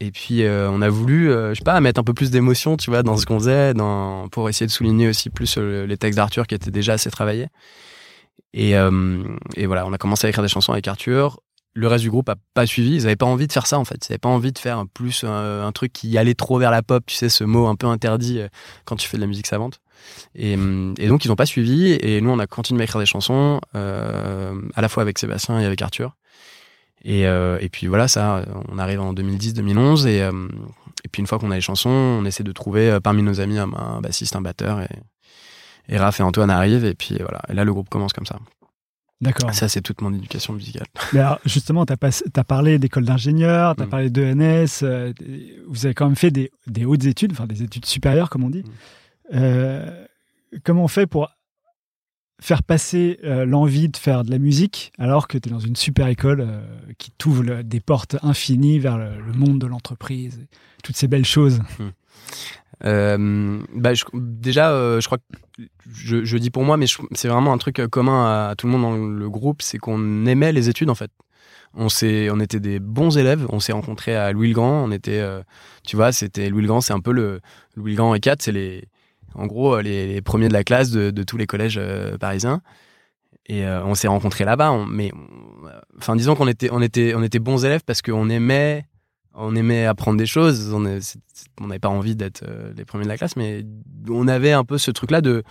Et 0.00 0.10
puis 0.12 0.44
euh, 0.44 0.70
on 0.70 0.80
a 0.82 0.88
voulu, 0.88 1.30
euh, 1.30 1.50
je 1.52 1.58
sais 1.58 1.64
pas, 1.64 1.78
mettre 1.80 2.00
un 2.00 2.04
peu 2.04 2.14
plus 2.14 2.30
d'émotion, 2.30 2.76
tu 2.76 2.90
vois, 2.90 3.02
dans 3.02 3.16
ce 3.16 3.26
qu'on 3.26 3.38
faisait, 3.38 3.74
dans, 3.74 4.28
pour 4.28 4.48
essayer 4.48 4.66
de 4.66 4.70
souligner 4.72 5.08
aussi 5.08 5.28
plus 5.30 5.58
les 5.58 5.96
textes 5.98 6.16
d'Arthur 6.16 6.46
qui 6.46 6.54
étaient 6.54 6.70
déjà 6.70 6.94
assez 6.94 7.10
travaillés. 7.10 7.48
Et, 8.54 8.76
euh, 8.76 9.22
et 9.56 9.66
voilà, 9.66 9.86
on 9.86 9.92
a 9.92 9.98
commencé 9.98 10.26
à 10.26 10.30
écrire 10.30 10.42
des 10.42 10.48
chansons 10.48 10.72
avec 10.72 10.88
Arthur. 10.88 11.40
Le 11.72 11.86
reste 11.86 12.02
du 12.02 12.10
groupe 12.10 12.28
a 12.28 12.34
pas 12.54 12.66
suivi. 12.66 12.96
Ils 12.96 13.06
avaient 13.06 13.16
pas 13.16 13.26
envie 13.26 13.46
de 13.46 13.52
faire 13.52 13.66
ça 13.66 13.78
en 13.78 13.84
fait. 13.84 14.08
Ils 14.08 14.12
avaient 14.12 14.18
pas 14.18 14.28
envie 14.28 14.52
de 14.52 14.58
faire 14.58 14.84
plus 14.92 15.22
euh, 15.24 15.64
un 15.64 15.72
truc 15.72 15.92
qui 15.92 16.18
allait 16.18 16.34
trop 16.34 16.58
vers 16.58 16.70
la 16.70 16.82
pop. 16.82 17.04
Tu 17.06 17.14
sais, 17.14 17.28
ce 17.28 17.44
mot 17.44 17.66
un 17.66 17.76
peu 17.76 17.86
interdit 17.86 18.40
euh, 18.40 18.48
quand 18.84 18.96
tu 18.96 19.08
fais 19.08 19.16
de 19.16 19.22
la 19.22 19.28
musique 19.28 19.46
savante. 19.46 19.80
Et, 20.34 20.54
hum, 20.54 20.94
et 20.98 21.08
donc 21.08 21.24
ils 21.24 21.30
ont 21.30 21.36
pas 21.36 21.46
suivi. 21.46 21.92
Et 21.92 22.20
nous, 22.20 22.30
on 22.30 22.38
a 22.38 22.46
continué 22.46 22.82
à 22.82 22.84
écrire 22.84 23.00
des 23.00 23.06
chansons 23.06 23.60
euh, 23.76 24.60
à 24.74 24.80
la 24.80 24.88
fois 24.88 25.02
avec 25.02 25.18
Sébastien 25.18 25.60
et 25.60 25.64
avec 25.64 25.80
Arthur. 25.82 26.16
Et, 27.02 27.26
euh, 27.26 27.58
puis 27.72 27.86
voilà, 27.86 28.08
ça, 28.08 28.44
on 28.68 28.78
arrive 28.78 29.00
en 29.00 29.14
2010-2011 29.14 30.06
et, 30.06 30.22
euh, 30.22 30.32
puis 31.12 31.20
une 31.20 31.26
fois 31.26 31.38
qu'on 31.38 31.50
a 31.50 31.54
les 31.54 31.60
chansons, 31.60 31.88
on 31.88 32.24
essaie 32.24 32.44
de 32.44 32.52
trouver 32.52 32.90
euh, 32.90 33.00
parmi 33.00 33.22
nos 33.22 33.40
amis 33.40 33.58
un, 33.58 33.72
un 33.72 34.00
bassiste, 34.00 34.36
un 34.36 34.42
batteur 34.42 34.80
et, 34.80 34.88
et 35.88 35.98
Raph 35.98 36.20
et 36.20 36.22
Antoine 36.22 36.50
arrivent 36.50 36.84
et 36.84 36.94
puis 36.94 37.16
voilà. 37.20 37.40
Et 37.48 37.54
là, 37.54 37.64
le 37.64 37.72
groupe 37.72 37.88
commence 37.88 38.12
comme 38.12 38.26
ça. 38.26 38.38
D'accord. 39.20 39.52
Ça, 39.54 39.68
c'est 39.68 39.82
toute 39.82 40.00
mon 40.00 40.14
éducation 40.14 40.54
musicale. 40.54 40.86
Mais 41.12 41.20
alors, 41.20 41.38
justement, 41.44 41.84
tu 41.84 41.92
as, 41.92 42.44
parlé 42.44 42.78
d'école 42.78 43.04
d'ingénieur, 43.04 43.76
tu 43.76 43.82
as 43.82 43.86
Mm. 43.86 43.90
parlé 43.90 44.10
d'ENS, 44.10 44.82
euh, 44.82 45.12
vous 45.68 45.84
avez 45.84 45.94
quand 45.94 46.06
même 46.06 46.16
fait 46.16 46.30
des, 46.30 46.50
des 46.66 46.84
hautes 46.86 47.04
études, 47.04 47.32
enfin 47.32 47.46
des 47.46 47.62
études 47.62 47.84
supérieures, 47.86 48.30
comme 48.30 48.44
on 48.44 48.50
dit. 48.50 48.62
Mm. 48.62 48.70
Euh, 49.34 50.06
comment 50.64 50.84
on 50.84 50.88
fait 50.88 51.06
pour 51.06 51.28
faire 52.40 52.62
passer 52.62 53.18
euh, 53.22 53.44
l'envie 53.44 53.90
de 53.90 53.96
faire 53.98 54.24
de 54.24 54.30
la 54.30 54.38
musique 54.38 54.92
alors 54.98 55.28
que 55.28 55.36
tu 55.36 55.50
es 55.50 55.52
dans 55.52 55.58
une 55.58 55.76
super 55.76 56.06
école 56.08 56.40
euh, 56.40 56.62
qui 56.96 57.10
t'ouvre 57.10 57.62
des 57.62 57.80
portes 57.80 58.16
infinies 58.22 58.78
vers 58.78 58.96
le, 58.96 59.20
le 59.20 59.32
monde 59.34 59.58
de 59.60 59.66
l'entreprise, 59.66 60.46
toutes 60.82 60.96
ces 60.96 61.06
belles 61.06 61.26
choses? 61.26 61.60
Euh, 62.84 63.60
bah, 63.74 63.94
je- 63.94 64.04
déjà, 64.14 64.70
euh, 64.72 65.00
je 65.00 65.06
crois 65.06 65.18
que 65.18 65.62
je, 65.92 66.24
je 66.24 66.38
dis 66.38 66.50
pour 66.50 66.64
moi, 66.64 66.76
mais 66.76 66.86
c'est 67.12 67.28
vraiment 67.28 67.52
un 67.52 67.58
truc 67.58 67.78
euh, 67.78 67.88
commun 67.88 68.48
à, 68.50 68.54
tout 68.56 68.66
le 68.66 68.72
monde 68.72 68.82
dans 68.82 68.96
le 68.96 69.30
groupe, 69.30 69.62
c'est 69.62 69.78
qu'on 69.78 70.26
aimait 70.26 70.52
les 70.52 70.68
études 70.68 70.90
en 70.90 70.94
fait. 70.94 71.10
On 71.74 71.88
s'est, 71.88 72.30
on 72.30 72.40
était 72.40 72.58
des 72.58 72.80
bons 72.80 73.16
élèves. 73.16 73.46
On 73.50 73.60
s'est 73.60 73.72
rencontrés 73.72 74.16
à 74.16 74.32
Louis 74.32 74.48
le 74.48 74.54
Grand. 74.54 74.84
On 74.84 74.90
était, 74.90 75.20
euh, 75.20 75.42
tu 75.86 75.96
vois, 75.96 76.10
c'était 76.12 76.48
Louis 76.48 76.62
le 76.62 76.68
Grand, 76.68 76.80
c'est 76.80 76.92
un 76.92 77.00
peu 77.00 77.12
le 77.12 77.40
Louis 77.76 77.92
le 77.92 77.96
Grand 77.96 78.14
et 78.14 78.20
4, 78.20 78.42
c'est 78.42 78.52
les, 78.52 78.88
en 79.34 79.46
gros, 79.46 79.76
euh, 79.76 79.82
les, 79.82 80.20
premiers 80.22 80.48
de 80.48 80.52
la 80.52 80.64
classe 80.64 80.90
de, 80.90 81.10
de 81.10 81.22
tous 81.22 81.36
les 81.36 81.46
collèges 81.46 81.78
euh, 81.78 82.18
parisiens. 82.18 82.60
Et 83.46 83.66
on 83.66 83.96
s'est 83.96 84.06
rencontrés 84.06 84.44
là-bas. 84.44 84.86
mais, 84.88 85.10
enfin, 85.98 86.14
disons 86.14 86.36
qu'on 86.36 86.46
était, 86.46 86.68
on 86.70 86.80
était, 86.80 87.14
on 87.16 87.22
était 87.24 87.40
bons 87.40 87.64
élèves 87.64 87.80
parce 87.84 88.00
qu'on 88.00 88.28
aimait, 88.28 88.84
on 89.40 89.54
aimait 89.56 89.86
apprendre 89.86 90.18
des 90.18 90.26
choses. 90.26 90.72
On 90.72 90.80
n'avait 90.80 91.78
pas 91.78 91.88
envie 91.88 92.16
d'être 92.16 92.42
euh, 92.46 92.72
les 92.76 92.84
premiers 92.84 93.04
de 93.04 93.08
la 93.08 93.16
classe, 93.16 93.36
mais 93.36 93.64
on 94.08 94.28
avait 94.28 94.52
un 94.52 94.64
peu 94.64 94.78
ce 94.78 94.90
truc-là 94.90 95.20
de, 95.20 95.42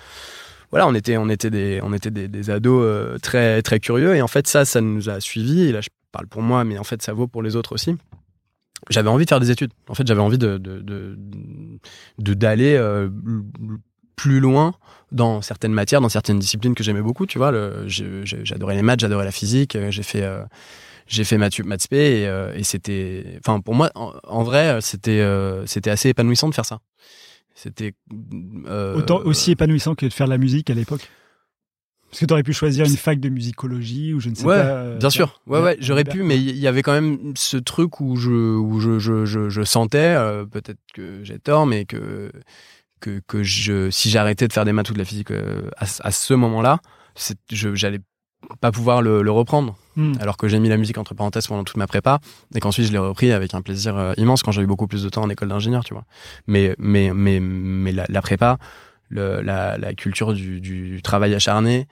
voilà, 0.71 0.87
on 0.87 0.93
était, 0.93 1.17
on 1.17 1.29
était 1.29 1.49
des, 1.49 1.79
on 1.83 1.93
était 1.93 2.11
des, 2.11 2.49
ados 2.49 2.83
euh, 2.83 3.17
très, 3.17 3.61
très 3.61 3.79
curieux. 3.79 4.15
Et 4.15 4.21
en 4.21 4.27
fait, 4.27 4.47
ça, 4.47 4.65
ça 4.65 4.81
nous 4.81 5.09
a 5.09 5.19
suivis. 5.19 5.63
Et 5.63 5.71
là, 5.71 5.81
je 5.81 5.89
parle 6.11 6.27
pour 6.27 6.41
moi, 6.41 6.63
mais 6.63 6.77
en 6.77 6.83
fait, 6.83 7.01
ça 7.01 7.13
vaut 7.13 7.27
pour 7.27 7.41
les 7.41 7.55
autres 7.55 7.73
aussi. 7.73 7.95
J'avais 8.89 9.09
envie 9.09 9.25
de 9.25 9.29
faire 9.29 9.39
des 9.39 9.51
études. 9.51 9.71
En 9.87 9.93
fait, 9.93 10.07
j'avais 10.07 10.21
envie 10.21 10.37
de, 10.37 10.57
de, 10.57 10.81
de, 10.81 12.33
d'aller 12.33 12.75
euh, 12.75 13.09
plus 14.15 14.39
loin 14.39 14.73
dans 15.11 15.41
certaines 15.41 15.73
matières, 15.73 16.01
dans 16.01 16.09
certaines 16.09 16.39
disciplines 16.39 16.75
que 16.75 16.83
j'aimais 16.83 17.01
beaucoup. 17.01 17.25
Tu 17.25 17.37
vois, 17.37 17.51
j'adorais 17.87 18.75
les 18.75 18.81
maths, 18.83 18.99
j'adorais 18.99 19.25
la 19.25 19.31
physique. 19.31 19.77
J'ai 19.89 20.03
fait, 20.03 20.25
j'ai 21.09 21.23
fait 21.23 21.37
maths, 21.37 21.59
maths 21.59 21.81
spé 21.81 22.21
et, 22.21 22.27
euh, 22.27 22.53
et 22.55 22.63
c'était, 22.63 23.39
enfin, 23.39 23.59
pour 23.59 23.75
moi, 23.75 23.91
en, 23.95 24.13
en 24.23 24.43
vrai, 24.43 24.79
c'était, 24.81 25.19
euh, 25.19 25.65
c'était 25.65 25.89
assez 25.89 26.09
épanouissant 26.09 26.47
de 26.49 26.55
faire 26.55 26.65
ça. 26.65 26.79
C'était 27.55 27.93
euh, 28.67 28.95
Autant 28.95 29.19
aussi 29.25 29.51
épanouissant 29.51 29.95
que 29.95 30.05
de 30.05 30.13
faire 30.13 30.27
de 30.27 30.31
la 30.31 30.37
musique 30.37 30.69
à 30.69 30.73
l'époque. 30.73 31.09
Parce 32.09 32.21
que 32.21 32.25
tu 32.25 32.33
aurais 32.33 32.43
pu 32.43 32.53
choisir 32.53 32.85
une 32.85 32.95
fac 32.97 33.19
de 33.19 33.29
musicologie 33.29 34.13
ou 34.13 34.19
je 34.19 34.29
ne 34.29 34.35
sais 34.35 34.45
ouais, 34.45 34.55
pas. 34.55 34.63
euh, 34.63 34.97
bien 34.97 35.09
sûr. 35.09 35.41
Ouais, 35.45 35.61
ouais, 35.61 35.77
j'aurais 35.79 36.03
pu, 36.03 36.23
mais 36.23 36.37
il 36.37 36.57
y 36.57 36.67
avait 36.67 36.81
quand 36.81 36.93
même 36.93 37.33
ce 37.35 37.57
truc 37.57 37.99
où 37.99 38.15
je, 38.15 38.31
où 38.31 38.79
je, 38.79 38.97
je, 38.97 39.25
je, 39.25 39.49
je 39.49 39.61
sentais, 39.61 40.15
euh, 40.15 40.45
peut-être 40.45 40.79
que 40.93 41.23
j'ai 41.23 41.37
tort, 41.37 41.67
mais 41.67 41.85
que, 41.85 42.31
que, 42.99 43.21
que 43.27 43.43
je, 43.43 43.91
si 43.91 44.09
j'arrêtais 44.09 44.47
de 44.47 44.53
faire 44.53 44.65
des 44.65 44.71
maths 44.71 44.89
ou 44.89 44.93
de 44.93 44.99
la 44.99 45.05
physique 45.05 45.29
euh, 45.31 45.69
à, 45.77 45.85
à 45.99 46.11
ce 46.11 46.33
moment-là, 46.33 46.79
j'allais 47.51 47.99
pas 48.61 48.71
pouvoir 48.71 49.01
le, 49.01 49.21
le 49.21 49.31
reprendre. 49.31 49.75
Hmm. 49.95 50.13
Alors 50.19 50.37
que 50.37 50.47
j'ai 50.47 50.59
mis 50.59 50.69
la 50.69 50.77
musique 50.77 50.97
entre 50.97 51.13
parenthèses 51.13 51.47
pendant 51.47 51.63
toute 51.63 51.77
ma 51.77 51.87
prépa, 51.87 52.19
et 52.55 52.59
qu'ensuite 52.59 52.85
je 52.87 52.91
l'ai 52.91 52.97
repris 52.97 53.31
avec 53.31 53.53
un 53.53 53.61
plaisir 53.61 53.97
euh, 53.97 54.13
immense 54.17 54.43
quand 54.43 54.51
j'ai 54.51 54.61
eu 54.61 54.67
beaucoup 54.67 54.87
plus 54.87 55.03
de 55.03 55.09
temps 55.09 55.23
en 55.23 55.29
école 55.29 55.49
d'ingénieur, 55.49 55.83
tu 55.83 55.93
vois. 55.93 56.05
Mais, 56.47 56.75
mais, 56.77 57.11
mais, 57.13 57.39
mais 57.39 57.91
la, 57.91 58.05
la 58.07 58.21
prépa, 58.21 58.57
le, 59.09 59.41
la, 59.41 59.77
la 59.77 59.93
culture 59.93 60.33
du, 60.33 60.61
du 60.61 61.01
travail 61.01 61.33
acharné, 61.35 61.87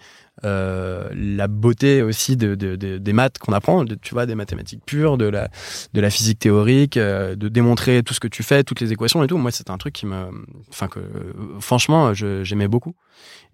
euh, 0.45 1.09
la 1.15 1.47
beauté 1.47 2.03
aussi 2.03 2.37
de, 2.37 2.53
de, 2.53 2.75
de- 2.75 2.99
des 2.99 3.13
maths 3.13 3.39
qu'on 3.39 3.53
apprend, 3.53 3.83
tu 3.85 4.13
vois, 4.13 4.25
des 4.27 4.35
mathématiques 4.35 4.85
pures, 4.85 5.17
de 5.17 5.25
la, 5.25 5.49
de 5.93 6.01
la 6.01 6.09
physique 6.11 6.37
théorique, 6.39 6.95
euh, 6.97 7.35
de 7.35 7.47
démontrer 7.49 8.03
tout 8.03 8.13
ce 8.13 8.19
que 8.19 8.27
tu 8.27 8.43
fais, 8.43 8.63
toutes 8.63 8.79
les 8.79 8.93
équations 8.93 9.23
et 9.23 9.27
tout. 9.27 9.37
Moi, 9.37 9.49
c'était 9.51 9.71
un 9.71 9.77
truc 9.79 9.93
qui 9.93 10.05
me, 10.05 10.27
enfin 10.69 10.87
que, 10.87 10.99
euh, 10.99 11.33
franchement, 11.59 12.13
j'aimais 12.13 12.67
beaucoup. 12.67 12.93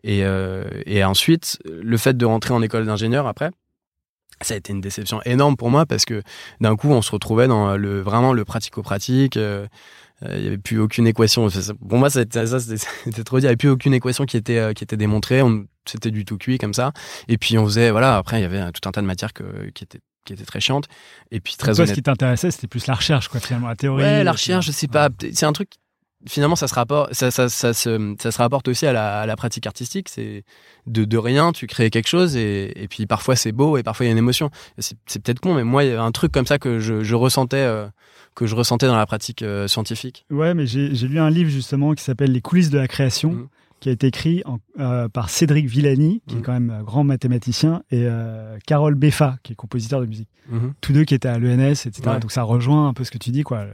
Et, 0.04 0.26
euh, 0.26 0.66
et 0.86 1.04
ensuite, 1.06 1.60
le 1.66 1.98
fait 1.98 2.18
de 2.18 2.26
rentrer 2.26 2.54
en 2.54 2.62
école 2.62 2.86
d'ingénieur 2.86 3.28
après, 3.28 3.52
ça 4.42 4.56
a 4.56 4.58
été 4.58 4.74
une 4.74 4.82
déception 4.82 5.22
énorme 5.24 5.56
pour 5.56 5.70
moi 5.70 5.86
parce 5.86 6.04
que 6.04 6.22
d'un 6.60 6.76
coup, 6.76 6.90
on 6.90 7.02
se 7.02 7.12
retrouvait 7.12 7.48
dans 7.48 7.78
le 7.78 8.02
vraiment 8.02 8.34
le 8.34 8.44
pratico-pratique. 8.44 9.38
euh, 9.38 9.68
il 10.30 10.44
y 10.44 10.48
avait 10.48 10.58
plus 10.58 10.80
aucune 10.80 11.08
équation. 11.08 11.48
Pour 11.88 11.98
moi, 11.98 12.10
ça, 12.10 12.22
c'était- 12.22 12.46
ça, 12.48 12.60
c'était 12.60 13.24
trop 13.24 13.40
dire. 13.40 13.48
Il 13.48 13.50
y 13.50 13.50
avait 13.50 13.56
plus 13.58 13.70
aucune 13.70 13.94
équation 13.94 14.26
qui 14.26 14.38
était 14.38 14.58
euh, 14.58 14.74
qui 14.74 14.84
était 14.84 14.98
démontrée. 14.98 15.42
On- 15.42 15.66
C'était 15.86 16.12
du 16.12 16.24
tout 16.24 16.38
cuit 16.38 16.58
comme 16.58 16.74
ça. 16.74 16.94
Et 17.28 17.38
puis 17.38 17.58
on 17.58 17.66
faisait 17.66 17.92
voilà. 17.92 18.16
Après, 18.18 18.40
il 18.40 18.42
y 18.44 18.46
avait 18.46 18.62
euh, 18.62 18.72
tout 18.72 18.88
un 18.88 18.92
tas 18.94 19.02
de 19.02 19.06
matières 19.08 19.34
que, 19.34 19.44
qui 19.74 19.84
étaient 19.84 20.00
qui 20.26 20.32
étaient 20.32 20.46
très 20.46 20.62
chiantes. 20.62 20.86
Et 21.32 21.42
puis 21.42 21.56
très 21.58 21.68
Toi, 21.72 21.76
ce 21.76 21.82
honnête. 21.82 21.96
qui 21.96 22.02
t'intéressait, 22.04 22.50
c'était 22.52 22.68
plus 22.68 22.88
la 22.88 22.94
recherche, 22.94 23.28
quoi, 23.28 23.42
finalement, 23.42 23.68
la 23.68 23.76
théorie. 23.76 24.04
Ouais, 24.04 24.24
la 24.24 24.32
recherche, 24.32 24.66
je 24.68 24.72
sais 24.72 24.88
pas. 24.88 25.10
C'est 25.34 25.46
un 25.46 25.52
truc. 25.52 25.72
Finalement, 26.28 26.56
ça 26.56 26.68
se 26.68 26.74
rapporte, 26.74 27.14
ça, 27.14 27.32
ça, 27.32 27.50
ça, 27.50 27.74
se, 27.74 28.16
ça 28.22 28.32
se 28.32 28.38
rapporte 28.38 28.68
aussi 28.70 28.86
à 28.86 28.94
la, 28.94 29.20
à 29.22 29.26
la 29.26 29.36
pratique 29.36 29.68
artistique. 29.68 30.08
C'est 30.10 30.44
de, 30.88 31.04
de 31.06 31.18
rien, 31.18 31.52
tu 31.52 31.68
crées 31.68 31.90
quelque 31.90 32.08
chose 32.08 32.36
et, 32.38 32.72
et 32.82 32.88
puis 32.88 33.06
parfois 33.06 33.36
c'est 33.36 33.52
beau 33.52 33.78
et 33.78 33.84
parfois 33.84 34.06
il 34.06 34.08
y 34.08 34.12
a 34.12 34.14
une 34.14 34.18
émotion. 34.18 34.50
C'est 34.80 35.22
peut-être 35.22 35.40
con, 35.42 35.54
mais 35.54 35.64
moi, 35.64 35.84
il 35.84 35.88
y 35.88 35.92
avait 35.92 36.00
un 36.00 36.12
truc 36.12 36.32
comme 36.32 36.46
ça 36.48 36.60
que 36.60 36.80
je, 36.80 37.04
je 37.04 37.16
ressentais, 37.16 37.58
euh, 37.58 37.88
que 38.36 38.46
je 38.46 38.56
ressentais 38.56 38.88
dans 38.88 38.96
la 38.96 39.06
pratique 39.06 39.42
euh, 39.42 39.68
scientifique. 39.68 40.26
Ouais, 40.32 40.54
mais 40.54 40.66
j'ai 40.66 40.90
lu 40.90 41.20
un 41.20 41.30
livre 41.30 41.50
justement 41.50 41.94
qui 41.94 42.04
s'appelle 42.04 42.32
Les 42.32 42.42
coulisses 42.42 42.70
de 42.70 42.78
la 42.80 42.88
création, 42.88 43.32
Mhm. 43.34 43.48
Qui 43.84 43.90
a 43.90 43.92
été 43.92 44.08
écrit 44.08 44.42
en- 44.46 44.60
euh, 44.80 45.10
par 45.10 45.30
Cédric 45.30 45.66
Villani, 45.68 46.22
qui 46.26 46.36
est 46.36 46.38
Mhm. 46.38 46.44
quand 46.44 46.54
même 46.54 46.70
un 46.70 46.84
grand 46.84 47.04
mathématicien, 47.04 47.84
et 47.92 48.06
euh, 48.06 48.58
Carole 48.66 48.96
Beffa, 48.96 49.36
qui 49.44 49.52
est 49.52 49.56
compositeur 49.56 50.00
de 50.00 50.06
musique. 50.06 50.30
Tous 50.80 50.94
deux 50.94 51.04
qui 51.04 51.14
étaient 51.14 51.28
à 51.28 51.38
l'ENS, 51.38 51.72
etc. 51.86 52.02
Ouais. 52.06 52.20
Donc 52.20 52.32
ça 52.32 52.44
rejoint 52.44 52.88
un 52.88 52.94
peu 52.94 53.04
ce 53.04 53.12
que 53.12 53.18
tu 53.18 53.32
dis, 53.32 53.44
quoi. 53.44 53.66
le- 53.66 53.72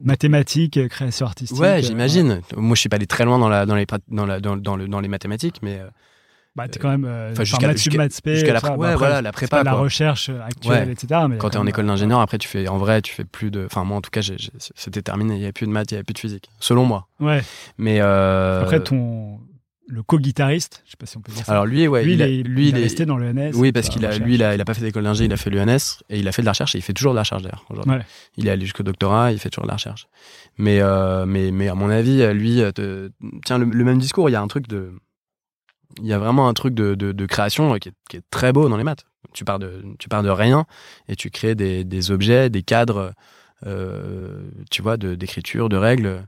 Mathématiques, 0.00 0.76
euh, 0.76 0.88
création 0.88 1.26
artistique. 1.26 1.58
Ouais, 1.60 1.78
euh, 1.78 1.82
j'imagine. 1.82 2.40
Moi, 2.56 2.74
je 2.76 2.80
suis 2.80 2.88
pas 2.88 2.96
allé 2.96 3.06
très 3.06 3.24
loin 3.24 3.38
dans 3.38 3.48
la, 3.48 3.66
dans 3.66 3.74
les, 3.76 3.86
dans 4.08 4.26
la, 4.26 4.40
dans, 4.40 4.56
dans 4.56 4.76
le, 4.76 4.88
dans 4.88 5.00
les 5.00 5.08
mathématiques, 5.08 5.56
mais 5.62 5.78
euh, 5.80 5.88
Bah, 6.54 6.68
t'es 6.68 6.78
quand 6.78 6.90
même 6.90 7.06
euh, 7.06 7.32
Enfin, 7.32 7.44
jusqu'à- 7.44 7.74
spé, 8.10 8.34
jusqu'à 8.34 8.52
la 8.52 8.60
pré- 8.60 8.68
Bah, 8.70 8.76
ouais, 8.76 8.86
après, 8.88 8.96
voilà, 8.98 9.22
la 9.22 9.32
prépa, 9.32 9.58
pas 9.58 9.62
la 9.64 9.72
recherche 9.72 10.28
actuelle, 10.28 10.86
Ouais. 10.88 10.92
etc. 10.92 11.22
Mais 11.30 11.38
quand 11.38 11.48
tu 11.50 11.56
es 11.56 11.60
en 11.60 11.66
école 11.66 11.86
d'ingénieur, 11.86 12.20
après, 12.20 12.36
tu 12.36 12.46
fais, 12.46 12.68
en 12.68 12.76
vrai, 12.76 13.00
tu 13.00 13.14
fais 13.14 13.24
plus 13.24 13.50
de, 13.50 13.64
enfin, 13.64 13.84
moi, 13.84 13.96
en 13.96 14.00
tout 14.02 14.10
cas, 14.10 14.20
c'était 14.74 15.00
terminé. 15.02 15.36
Il 15.36 15.40
y 15.40 15.44
avait 15.44 15.52
plus 15.52 15.66
de 15.66 15.72
maths, 15.72 15.90
il 15.90 15.94
y 15.94 15.96
avait 15.96 16.04
plus 16.04 16.12
de 16.12 16.18
physique. 16.18 16.50
Selon 16.60 16.84
moi. 16.84 17.08
Ouais. 17.20 17.42
Mais, 17.78 18.00
euh, 18.02 18.62
Après, 18.62 18.80
ton 18.80 19.38
le 19.88 20.02
co-guitariste, 20.02 20.82
je 20.86 20.92
sais 20.92 20.96
pas 20.98 21.04
si 21.06 21.16
on 21.18 21.20
peut 21.20 21.32
dire 21.32 21.44
ça. 21.44 21.52
alors 21.52 21.66
lui, 21.66 21.86
ouais, 21.86 22.02
lui, 22.04 22.14
il, 22.14 22.22
a- 22.22 22.26
lui, 22.26 22.34
il 22.38 22.68
il 22.68 22.76
est 22.76 22.80
est- 22.80 22.82
resté 22.84 23.04
dans 23.04 23.16
le 23.18 23.28
ENS. 23.30 23.52
Oui, 23.56 23.72
parce 23.72 23.88
qu'il 23.90 24.06
a, 24.06 24.16
lui, 24.16 24.36
il 24.36 24.42
a, 24.42 24.54
il 24.54 24.60
a 24.60 24.64
pas 24.64 24.72
fait 24.74 24.80
d'école 24.80 25.02
d'ingé, 25.04 25.24
il 25.24 25.32
a 25.32 25.36
fait 25.36 25.50
l'UNS 25.50 25.98
et 26.08 26.18
il 26.18 26.26
a 26.28 26.32
fait 26.32 26.40
de 26.40 26.46
la 26.46 26.52
recherche 26.52 26.74
et 26.74 26.78
il 26.78 26.82
fait 26.82 26.94
toujours 26.94 27.12
de 27.12 27.16
la 27.16 27.22
recherche 27.22 27.42
d'ailleurs. 27.42 27.64
aujourd'hui. 27.68 27.92
Ouais. 27.94 28.00
Il 28.38 28.46
est 28.46 28.50
allé 28.50 28.62
jusqu'au 28.64 28.84
doctorat, 28.84 29.32
il 29.32 29.38
fait 29.38 29.50
toujours 29.50 29.64
de 29.64 29.68
la 29.68 29.74
recherche. 29.74 30.06
Mais, 30.56 30.80
euh, 30.80 31.26
mais, 31.26 31.50
mais 31.50 31.68
à 31.68 31.74
mon 31.74 31.90
avis, 31.90 32.24
lui, 32.32 32.62
euh, 32.62 32.72
te- 32.72 33.10
tiens, 33.44 33.58
le, 33.58 33.66
le 33.66 33.84
même 33.84 33.98
discours, 33.98 34.30
il 34.30 34.32
y 34.32 34.36
a 34.36 34.40
un 34.40 34.46
truc 34.48 34.66
de, 34.68 34.92
il 35.98 36.06
y 36.06 36.12
a 36.12 36.18
vraiment 36.18 36.48
un 36.48 36.54
truc 36.54 36.74
de, 36.74 36.94
de, 36.94 37.26
création 37.26 37.78
qui 37.78 37.88
est, 37.88 38.22
très 38.30 38.52
beau 38.52 38.68
dans 38.68 38.76
les 38.76 38.84
maths. 38.84 39.04
Tu 39.32 39.44
pars 39.44 39.58
de, 39.58 39.82
tu 39.98 40.08
pars 40.08 40.22
de 40.22 40.30
rien 40.30 40.66
et 41.08 41.16
tu 41.16 41.30
crées 41.30 41.54
des, 41.54 41.84
des 41.84 42.10
objets, 42.10 42.50
des 42.50 42.62
cadres, 42.62 43.12
euh, 43.66 44.42
tu 44.70 44.82
vois, 44.82 44.96
d'écriture, 44.96 45.68
de, 45.68 45.76
règles 45.76 46.26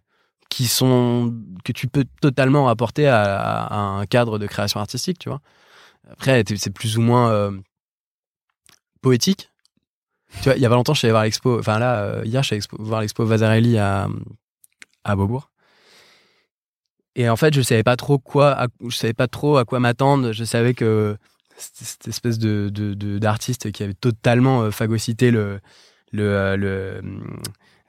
qui 0.48 0.66
sont 0.68 1.34
que 1.64 1.72
tu 1.72 1.88
peux 1.88 2.04
totalement 2.20 2.66
rapporter 2.66 3.08
à, 3.08 3.74
un 3.74 4.06
cadre 4.06 4.38
de 4.38 4.46
création 4.46 4.80
artistique, 4.80 5.18
tu 5.18 5.28
vois. 5.28 5.40
Après, 6.10 6.44
c'est 6.56 6.70
plus 6.70 6.98
ou 6.98 7.00
moins 7.00 7.30
euh, 7.30 7.50
poétique. 9.00 9.50
Tu 10.38 10.44
vois, 10.44 10.56
il 10.56 10.60
y 10.60 10.66
a 10.66 10.68
pas 10.68 10.74
longtemps, 10.74 10.94
je 10.94 10.98
suis 10.98 11.06
allé 11.06 11.12
voir 11.12 11.24
l'expo. 11.24 11.58
Enfin 11.58 11.78
là, 11.78 12.00
euh, 12.00 12.22
hier, 12.24 12.42
je 12.42 12.48
suis 12.48 12.56
allé 12.56 12.64
voir 12.78 13.00
l'expo 13.00 13.24
Vasarely 13.24 13.78
à 13.78 14.08
à 15.04 15.16
Beaubourg. 15.16 15.50
Et 17.16 17.28
en 17.28 17.36
fait, 17.36 17.54
je 17.54 17.62
savais 17.62 17.82
pas 17.84 17.96
trop 17.96 18.18
quoi, 18.18 18.66
je 18.88 18.96
savais 18.96 19.14
pas 19.14 19.28
trop 19.28 19.56
à 19.56 19.64
quoi 19.64 19.78
m'attendre. 19.80 20.32
Je 20.32 20.44
savais 20.44 20.74
que 20.74 21.16
cette 21.56 22.08
espèce 22.08 22.38
de 22.38 22.70
d'artiste 23.18 23.70
qui 23.72 23.82
avait 23.84 23.94
totalement 23.94 24.62
euh, 24.62 24.70
phagocyté 24.70 25.30
le 25.30 25.60
le, 26.12 26.22
euh, 26.24 26.56
le, 26.56 27.00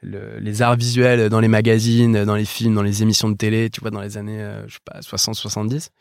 le- 0.01 0.39
les 0.39 0.61
arts 0.61 0.75
visuels 0.77 1.29
dans 1.29 1.39
les 1.39 1.47
magazines, 1.47 2.25
dans 2.25 2.35
les 2.35 2.45
films, 2.45 2.73
dans 2.75 2.81
les 2.83 3.03
émissions 3.03 3.29
de 3.29 3.35
télé, 3.37 3.69
tu 3.69 3.81
vois, 3.81 3.91
dans 3.91 4.01
les 4.01 4.17
années, 4.17 4.41
euh, 4.41 4.67
je 4.67 4.75
sais 4.75 4.79
pas, 4.85 5.01
60-70. 5.01 5.91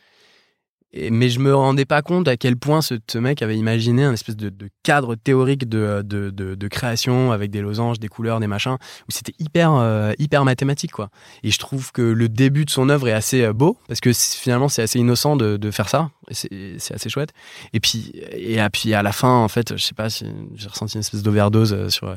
Mais 1.11 1.29
je 1.29 1.41
me 1.41 1.55
rendais 1.55 1.85
pas 1.85 2.03
compte 2.03 2.29
à 2.29 2.37
quel 2.37 2.57
point 2.57 2.81
ce, 2.81 3.19
mec 3.19 3.43
avait 3.43 3.57
imaginé 3.57 4.05
un 4.05 4.13
espèce 4.13 4.37
de, 4.37 4.53
cadre 4.83 5.17
théorique 5.17 5.69
de, 5.69 6.03
de, 6.03 6.69
création 6.69 7.33
avec 7.33 7.51
des 7.51 7.61
losanges, 7.61 7.99
des 7.99 8.09
couleurs, 8.09 8.41
des 8.41 8.47
machins, 8.47 8.77
où 9.09 9.13
c'était 9.13 9.35
hyper, 9.39 9.73
euh, 9.75 10.13
hyper 10.19 10.45
mathématique, 10.45 10.93
quoi. 10.93 11.11
Et 11.43 11.51
je 11.51 11.59
trouve 11.59 11.93
que 11.93 12.03
le 12.03 12.29
début 12.29 12.65
de 12.65 12.71
son 12.71 12.89
œuvre 12.89 13.09
est 13.09 13.13
assez 13.13 13.43
euh, 13.43 13.53
beau, 13.53 13.77
parce 13.89 14.01
que 14.01 14.13
finalement, 14.13 14.69
c'est 14.69 14.83
assez 14.83 14.99
innocent 14.99 15.37
de, 15.37 15.71
faire 15.71 15.89
ça, 15.89 16.11
c'est 16.31 16.77
assez 16.93 17.09
chouette. 17.09 17.33
Et 17.73 17.81
puis, 17.81 18.13
et 18.31 18.61
à, 18.61 18.71
puis 18.71 18.95
à 18.95 19.03
la 19.03 19.13
fin, 19.13 19.31
en 19.31 19.49
fait, 19.49 19.77
je 19.77 19.83
sais 19.83 19.95
pas 19.95 20.11
si 20.11 20.27
j'ai 20.55 20.69
ressenti 20.69 20.95
une 20.95 21.01
espèce 21.01 21.23
d'overdose 21.23 21.73
euh, 21.73 21.89
sur 21.89 22.15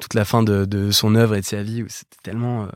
toute 0.00 0.14
la 0.14 0.24
fin 0.24 0.42
de, 0.42 0.64
de 0.64 0.90
son 0.90 1.14
œuvre 1.14 1.34
et 1.34 1.40
de 1.40 1.46
sa 1.46 1.62
vie, 1.62 1.82
où 1.82 1.86
c'était 1.88 2.16
tellement, 2.22 2.64
euh, 2.64 2.68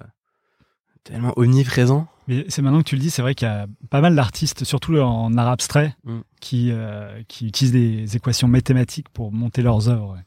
tellement 1.05 1.33
omniprésent. 1.37 2.07
Mais 2.29 2.45
c'est 2.49 2.63
maintenant 2.63 2.79
que 2.79 2.85
tu 2.89 2.95
le 2.97 3.01
dis, 3.01 3.11
c'est 3.11 3.23
vrai 3.23 3.35
qu'il 3.35 3.47
y 3.47 3.51
a 3.51 3.67
pas 3.91 4.01
mal 4.01 4.15
d'artistes, 4.17 4.65
surtout 4.65 4.97
en 4.99 5.37
art 5.37 5.49
abstrait, 5.49 5.95
Mm. 6.05 6.21
qui, 6.41 6.71
euh, 6.73 7.23
qui 7.29 7.47
utilisent 7.47 7.73
des 7.73 8.17
équations 8.17 8.49
mathématiques 8.49 9.09
pour 9.11 9.31
monter 9.33 9.63
leurs 9.63 9.89
œuvres. 9.89 10.15
ouais. 10.15 10.21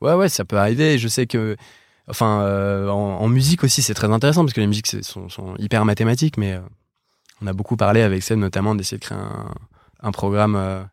Ouais, 0.00 0.14
ouais, 0.14 0.28
ça 0.28 0.44
peut 0.44 0.58
arriver. 0.58 0.98
Je 0.98 1.08
sais 1.08 1.26
que, 1.26 1.56
enfin, 2.08 2.40
euh, 2.42 2.88
en, 2.88 3.20
en 3.20 3.28
musique 3.28 3.64
aussi, 3.64 3.82
c'est 3.82 3.94
très 3.94 4.10
intéressant 4.10 4.42
parce 4.44 4.52
que 4.54 4.60
les 4.60 4.66
musiques 4.66 4.86
sont, 5.02 5.28
sont 5.28 5.54
hyper 5.58 5.84
mathématiques, 5.84 6.36
mais 6.38 6.54
euh, 6.54 6.60
on 7.42 7.46
a 7.46 7.52
beaucoup 7.52 7.76
parlé 7.76 8.02
avec 8.02 8.22
Seb 8.22 8.38
notamment 8.38 8.74
d'essayer 8.74 8.98
de 8.98 9.04
créer 9.04 9.18
un, 9.18 9.54
un 10.02 10.12
programme 10.12 10.86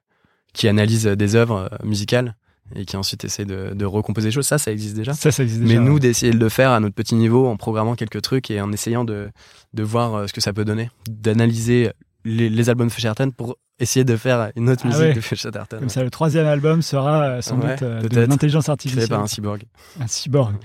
qui 0.54 0.68
analyse 0.68 1.06
des 1.06 1.36
œuvres 1.36 1.70
musicales 1.84 2.36
et 2.76 2.86
qui 2.86 2.96
ensuite 2.98 3.24
essaie 3.26 3.46
de, 3.46 3.74
de 3.74 3.86
recomposer 3.86 4.28
des 4.28 4.32
choses. 4.32 4.48
Ça, 4.48 4.58
ça 4.58 4.72
existe 4.72 4.96
déjà. 4.96 5.14
Ça, 5.14 5.32
ça 5.32 5.44
existe 5.44 5.62
Mais 5.62 5.68
déjà. 5.70 5.82
nous, 5.82 5.94
ouais. 5.96 6.00
d'essayer 6.00 6.32
de 6.34 6.38
le 6.40 6.50
faire 6.50 6.72
à 6.72 6.80
notre 6.80 6.96
petit 6.96 7.16
niveau 7.16 7.48
en 7.48 7.56
programmant 7.58 7.96
quelques 7.96 8.22
trucs 8.22 8.52
et 8.52 8.60
en 8.62 8.72
essayant 8.72 9.04
de, 9.06 9.30
de 9.74 9.84
voir 9.84 10.14
euh, 10.16 10.28
ce 10.28 10.34
que 10.34 10.42
ça 10.42 10.54
peut 10.54 10.66
donner, 10.66 10.90
d'analyser 11.10 11.92
les, 12.26 12.50
les 12.50 12.70
albums 12.70 12.88
de 12.88 12.92
Fischerton 12.94 13.32
pour 13.32 13.58
essayer 13.80 14.04
de 14.04 14.18
faire 14.18 14.52
une 14.56 14.70
autre 14.70 14.82
Ah 14.86 14.88
musique 14.88 15.02
ouais. 15.04 15.14
de 15.14 15.22
Fischerton. 15.22 15.78
Comme 15.80 15.90
ça, 15.90 16.04
le 16.04 16.10
troisième 16.10 16.46
album 16.48 16.82
sera 16.82 17.24
euh, 17.24 17.42
sans 17.42 17.58
doute 17.58 17.82
euh, 17.84 18.02
de 18.02 18.20
l'intelligence 18.22 18.66
Créé 18.66 18.72
artificielle. 18.74 19.08
par 19.10 19.22
un 19.22 19.28
cyborg. 19.28 19.64
Un 20.00 20.08
cyborg. 20.08 20.56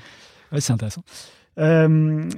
Ouais, 0.51 0.61
c'est 0.61 0.73
intéressant. 0.73 1.05
Euh, 1.59 2.29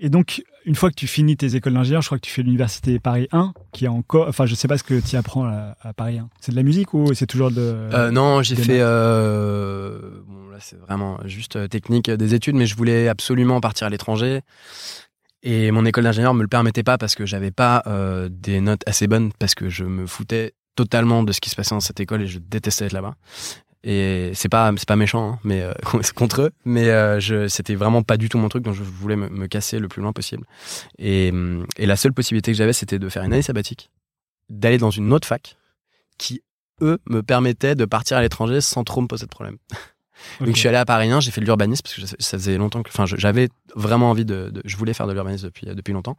et 0.00 0.08
donc, 0.10 0.42
une 0.66 0.74
fois 0.74 0.90
que 0.90 0.96
tu 0.96 1.06
finis 1.06 1.36
tes 1.36 1.54
écoles 1.54 1.74
d'ingénieur, 1.74 2.02
je 2.02 2.08
crois 2.08 2.18
que 2.18 2.26
tu 2.26 2.32
fais 2.32 2.42
l'université 2.42 2.98
Paris 2.98 3.28
1, 3.32 3.54
qui 3.72 3.84
est 3.86 3.88
encore. 3.88 4.28
Enfin, 4.28 4.46
je 4.46 4.54
sais 4.54 4.68
pas 4.68 4.76
ce 4.76 4.82
que 4.82 5.00
tu 5.00 5.16
apprends 5.16 5.44
à, 5.44 5.76
à 5.80 5.92
Paris 5.92 6.18
1. 6.18 6.28
C'est 6.40 6.50
de 6.52 6.56
la 6.56 6.64
musique 6.64 6.92
ou 6.92 7.14
c'est 7.14 7.26
toujours 7.26 7.50
de. 7.50 7.60
Euh, 7.60 8.10
non, 8.10 8.42
j'ai 8.42 8.56
fait. 8.56 8.80
Euh, 8.80 10.20
bon, 10.26 10.50
là, 10.50 10.58
c'est 10.60 10.78
vraiment 10.78 11.18
juste 11.24 11.56
euh, 11.56 11.68
technique 11.68 12.10
des 12.10 12.34
études, 12.34 12.56
mais 12.56 12.66
je 12.66 12.76
voulais 12.76 13.08
absolument 13.08 13.60
partir 13.60 13.86
à 13.86 13.90
l'étranger. 13.90 14.40
Et 15.42 15.70
mon 15.70 15.84
école 15.84 16.02
d'ingénieur 16.02 16.34
me 16.34 16.42
le 16.42 16.48
permettait 16.48 16.82
pas 16.82 16.98
parce 16.98 17.14
que 17.14 17.24
j'avais 17.24 17.52
pas 17.52 17.84
euh, 17.86 18.28
des 18.28 18.60
notes 18.60 18.82
assez 18.86 19.06
bonnes, 19.06 19.32
parce 19.38 19.54
que 19.54 19.68
je 19.68 19.84
me 19.84 20.04
foutais 20.06 20.54
totalement 20.74 21.22
de 21.22 21.30
ce 21.30 21.40
qui 21.40 21.48
se 21.50 21.54
passait 21.54 21.74
dans 21.74 21.80
cette 21.80 22.00
école 22.00 22.22
et 22.22 22.26
je 22.26 22.40
détestais 22.40 22.86
être 22.86 22.92
là-bas. 22.92 23.14
Et 23.88 24.32
c'est 24.34 24.48
pas 24.48 24.72
c'est 24.76 24.88
pas 24.88 24.96
méchant, 24.96 25.34
hein, 25.34 25.38
mais 25.44 25.62
euh, 25.62 25.72
contre 26.16 26.42
eux. 26.42 26.50
Mais 26.64 26.90
euh, 26.90 27.20
je 27.20 27.46
c'était 27.46 27.76
vraiment 27.76 28.02
pas 28.02 28.16
du 28.16 28.28
tout 28.28 28.36
mon 28.36 28.48
truc, 28.48 28.64
donc 28.64 28.74
je 28.74 28.82
voulais 28.82 29.14
me, 29.14 29.46
casser 29.46 29.78
le 29.78 29.86
plus 29.86 30.02
loin 30.02 30.12
possible. 30.12 30.44
Et, 30.98 31.30
hum, 31.32 31.64
et 31.78 31.86
la 31.86 31.94
seule 31.94 32.12
possibilité 32.12 32.50
que 32.50 32.58
j'avais, 32.58 32.72
c'était 32.72 32.98
de 32.98 33.08
faire 33.08 33.22
une 33.22 33.32
année 33.32 33.42
sabbatique, 33.42 33.90
d'aller 34.50 34.78
dans 34.78 34.90
une 34.90 35.12
autre 35.12 35.28
fac, 35.28 35.56
qui 36.18 36.42
eux 36.82 36.98
me 37.08 37.22
permettaient 37.22 37.76
de 37.76 37.84
partir 37.84 38.16
à 38.16 38.22
l'étranger 38.22 38.60
sans 38.60 38.82
trop 38.82 39.00
me 39.00 39.06
poser 39.06 39.26
de 39.26 39.30
problème. 39.30 39.56
Donc 40.40 40.54
je 40.54 40.58
suis 40.58 40.68
allé 40.68 40.76
à 40.78 40.84
Paris 40.84 41.10
1, 41.10 41.20
j'ai 41.20 41.30
fait 41.30 41.40
de 41.40 41.46
l'urbanisme 41.46 41.82
parce 41.82 41.94
que 41.94 42.06
ça- 42.06 42.38
faisait 42.38 42.56
longtemps 42.58 42.82
que, 42.82 42.88
enfin, 42.88 43.04
j'avais 43.06 43.48
vraiment 43.74 44.10
envie 44.10 44.24
de, 44.24 44.52
je 44.64 44.76
voulais 44.76 44.94
faire 44.94 45.06
de 45.06 45.12
l'urbanisme 45.12 45.46
depuis 45.46 45.66
depuis 45.66 45.92
longtemps. 45.92 46.16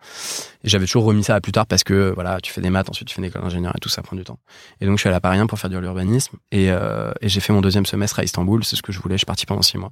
Et 0.64 0.70
j'avais 0.70 0.86
toujours 0.86 1.04
remis 1.06 1.24
ça 1.24 1.36
à 1.36 1.42
plus 1.42 1.52
tard 1.52 1.66
parce 1.66 1.84
que 1.84 2.12
voilà, 2.14 2.40
tu 2.42 2.52
fais 2.52 2.62
des 2.62 2.70
maths, 2.70 2.90
ensuite 2.90 3.08
tu 3.08 3.16
fais 3.16 3.22
une 3.22 3.26
école 3.28 3.42
d'ingénieur 3.42 3.74
et 3.76 3.80
tout 3.80 3.90
ça 3.90 4.02
prend 4.02 4.16
du 4.16 4.24
temps. 4.24 4.40
Et 4.82 4.86
donc 4.86 4.98
je 4.98 5.02
suis 5.02 5.08
allé 5.08 5.18
à 5.18 5.22
Paris 5.22 5.40
1 5.40 5.48
pour 5.48 5.60
faire 5.60 5.70
de 5.70 5.78
l'urbanisme 5.78 6.38
et, 6.52 6.72
euh, 6.72 7.12
et 7.22 7.30
j'ai 7.30 7.40
fait 7.40 7.54
mon 7.54 7.62
deuxième 7.62 7.86
semestre 7.86 8.20
à 8.20 8.24
Istanbul, 8.24 8.64
c'est 8.64 8.76
ce 8.76 8.82
que 8.82 8.92
je 8.92 9.00
voulais. 9.00 9.16
Je 9.16 9.20
suis 9.20 9.26
parti 9.26 9.46
pendant 9.46 9.62
six 9.62 9.78
mois. 9.78 9.92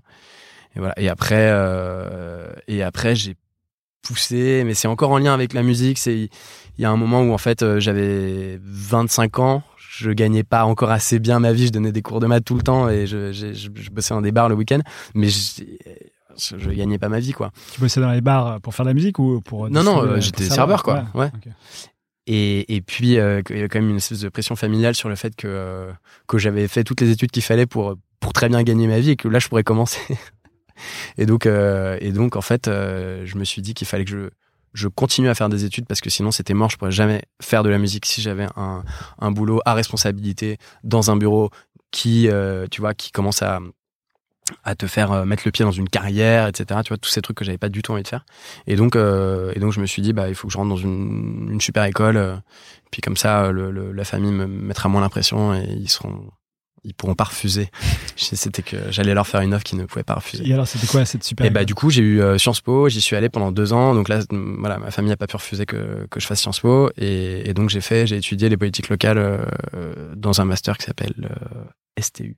Et 0.75 0.79
voilà. 0.79 0.93
Et 0.99 1.07
après, 1.09 1.49
euh, 1.51 2.49
et 2.67 2.83
après 2.83 3.15
j'ai 3.15 3.35
poussé, 4.05 4.63
mais 4.65 4.73
c'est 4.75 4.87
encore 4.87 5.11
en 5.11 5.17
lien 5.17 5.33
avec 5.33 5.53
la 5.53 5.63
musique. 5.63 5.97
C'est 5.97 6.15
il 6.77 6.81
y 6.81 6.85
a 6.85 6.91
un 6.91 6.97
moment 6.97 7.21
où 7.21 7.33
en 7.33 7.37
fait 7.37 7.63
euh, 7.63 7.79
j'avais 7.79 8.59
25 8.63 9.39
ans, 9.39 9.63
je 9.97 10.11
gagnais 10.11 10.43
pas 10.43 10.65
encore 10.65 10.91
assez 10.91 11.19
bien 11.19 11.39
ma 11.39 11.53
vie, 11.53 11.67
je 11.67 11.71
donnais 11.71 11.91
des 11.91 12.01
cours 12.01 12.19
de 12.19 12.27
maths 12.27 12.45
tout 12.45 12.55
le 12.55 12.61
temps 12.63 12.89
et 12.89 13.07
je, 13.07 13.31
je, 13.31 13.53
je 13.53 13.89
bossais 13.89 14.13
dans 14.13 14.21
des 14.21 14.31
bars 14.31 14.49
le 14.49 14.55
week-end, 14.55 14.79
mais 15.13 15.27
je, 15.29 15.63
je, 16.57 16.69
gagnais 16.71 16.97
pas 16.97 17.09
ma 17.09 17.19
vie 17.19 17.31
quoi. 17.31 17.51
Tu 17.73 17.79
bossais 17.79 18.01
dans 18.01 18.11
les 18.11 18.21
bars 18.21 18.59
pour 18.61 18.75
faire 18.75 18.85
de 18.85 18.89
la 18.89 18.93
musique 18.93 19.19
ou 19.19 19.41
pour 19.41 19.69
Non, 19.69 19.83
non, 19.83 20.03
distribuer- 20.03 20.11
euh, 20.17 20.21
j'étais 20.21 20.43
serveur, 20.45 20.83
quoi. 20.83 21.05
Ouais. 21.13 21.31
Et, 22.27 22.75
et 22.75 22.81
puis 22.81 23.19
euh, 23.19 23.41
il 23.49 23.55
y 23.55 23.59
avait 23.59 23.69
quand 23.69 23.79
même 23.79 23.89
une 23.91 23.97
espèce 23.97 24.19
de 24.19 24.29
pression 24.29 24.55
familiale 24.55 24.95
sur 24.95 25.09
le 25.09 25.15
fait 25.15 25.35
que 25.35 25.47
euh, 25.47 25.91
que 26.27 26.37
j'avais 26.39 26.67
fait 26.67 26.83
toutes 26.83 27.01
les 27.01 27.11
études 27.11 27.29
qu'il 27.31 27.43
fallait 27.43 27.67
pour 27.67 27.95
pour 28.19 28.33
très 28.33 28.49
bien 28.49 28.63
gagner 28.63 28.87
ma 28.87 28.99
vie 28.99 29.11
et 29.11 29.15
que 29.15 29.27
là 29.27 29.37
je 29.39 29.47
pourrais 29.47 29.63
commencer. 29.63 29.99
et 31.17 31.27
donc 31.27 31.45
euh, 31.45 31.97
et 32.01 32.11
donc 32.11 32.35
en 32.35 32.41
fait 32.41 32.67
euh, 32.67 33.21
je 33.25 33.37
me 33.37 33.43
suis 33.43 33.61
dit 33.61 33.75
qu'il 33.75 33.85
fallait 33.85 34.05
que 34.05 34.11
je 34.11 34.29
je 34.75 34.87
continue 34.87 35.29
à 35.29 35.35
faire 35.35 35.49
des 35.49 35.65
études 35.65 35.87
parce 35.87 36.01
que 36.01 36.11
sinon 36.11 36.29
c'était 36.31 36.53
mort, 36.53 36.69
je 36.69 36.77
pourrais 36.77 36.91
jamais 36.91 37.23
faire 37.41 37.63
de 37.63 37.69
la 37.69 37.79
musique 37.79 38.05
si 38.05 38.21
j'avais 38.21 38.47
un, 38.55 38.83
un 39.19 39.31
boulot 39.31 39.61
à 39.65 39.73
responsabilité 39.73 40.57
dans 40.83 41.09
un 41.09 41.15
bureau 41.17 41.49
qui 41.91 42.29
euh, 42.29 42.67
tu 42.69 42.81
vois 42.81 42.93
qui 42.93 43.11
commence 43.11 43.41
à 43.41 43.59
à 44.63 44.75
te 44.75 44.85
faire 44.85 45.11
euh, 45.11 45.25
mettre 45.25 45.41
le 45.45 45.51
pied 45.51 45.65
dans 45.65 45.71
une 45.71 45.89
carrière, 45.89 46.47
etc. 46.47 46.81
Tu 46.83 46.89
vois 46.89 46.97
tous 46.99 47.09
ces 47.09 47.21
trucs 47.23 47.35
que 47.37 47.43
j'avais 47.43 47.57
pas 47.57 47.69
du 47.69 47.81
tout 47.81 47.93
envie 47.93 48.03
de 48.03 48.07
faire. 48.07 48.25
Et 48.67 48.75
donc 48.75 48.95
euh, 48.95 49.51
et 49.55 49.59
donc 49.59 49.71
je 49.73 49.79
me 49.81 49.87
suis 49.87 50.03
dit 50.03 50.13
bah 50.13 50.29
il 50.29 50.35
faut 50.35 50.47
que 50.47 50.53
je 50.53 50.57
rentre 50.57 50.69
dans 50.69 50.77
une, 50.77 51.49
une 51.53 51.61
super 51.61 51.83
école. 51.85 52.17
euh, 52.17 52.35
puis 52.91 53.01
comme 53.01 53.17
ça 53.17 53.51
le, 53.51 53.71
le- 53.71 53.91
la 53.91 54.05
famille 54.05 54.31
me 54.31 54.45
mettra 54.45 54.87
moins 54.89 55.01
l'impression 55.01 55.53
et 55.55 55.63
ils 55.69 55.89
seront 55.89 56.29
ils 56.85 56.93
pourront 56.93 57.15
pas 57.15 57.25
refuser. 57.25 57.69
C'était 58.15 58.61
que 58.61 58.77
j'allais 58.91 59.13
leur 59.13 59.27
faire 59.27 59.41
une 59.41 59.53
offre 59.53 59.63
qu'ils 59.63 59.77
ne 59.77 59.85
pouvaient 59.85 60.03
pas 60.03 60.13
refuser. 60.13 60.47
Et 60.47 60.53
alors, 60.53 60.67
c'était 60.67 60.87
quoi 60.87 61.03
cette 61.05 61.23
super 61.23 61.45
Et 61.45 61.49
bah 61.49 61.65
du 61.65 61.75
coup 61.75 61.89
j'ai 61.89 62.01
eu 62.01 62.21
euh, 62.21 62.37
Sciences 62.37 62.61
Po, 62.61 62.87
j'y 62.87 63.01
suis 63.01 63.15
allé 63.15 63.29
pendant 63.29 63.51
deux 63.51 63.73
ans, 63.73 63.93
donc 63.95 64.07
là 64.07 64.19
voilà 64.31 64.77
ma 64.77 64.91
famille 64.91 65.11
a 65.11 65.17
pas 65.17 65.27
pu 65.27 65.35
refuser 65.35 65.65
que, 65.65 66.07
que 66.09 66.19
je 66.19 66.27
fasse 66.27 66.39
Sciences 66.41 66.61
Po 66.61 66.89
et, 66.97 67.49
et 67.49 67.53
donc 67.53 67.69
j'ai 67.69 67.81
fait 67.81 68.07
j'ai 68.07 68.17
étudié 68.17 68.47
les 68.49 68.57
politiques 68.57 68.89
locales 68.89 69.17
euh, 69.17 69.45
euh, 69.73 70.13
dans 70.15 70.41
un 70.41 70.45
master 70.45 70.77
qui 70.77 70.85
s'appelle 70.85 71.13
euh, 71.23 72.01
STU. 72.01 72.37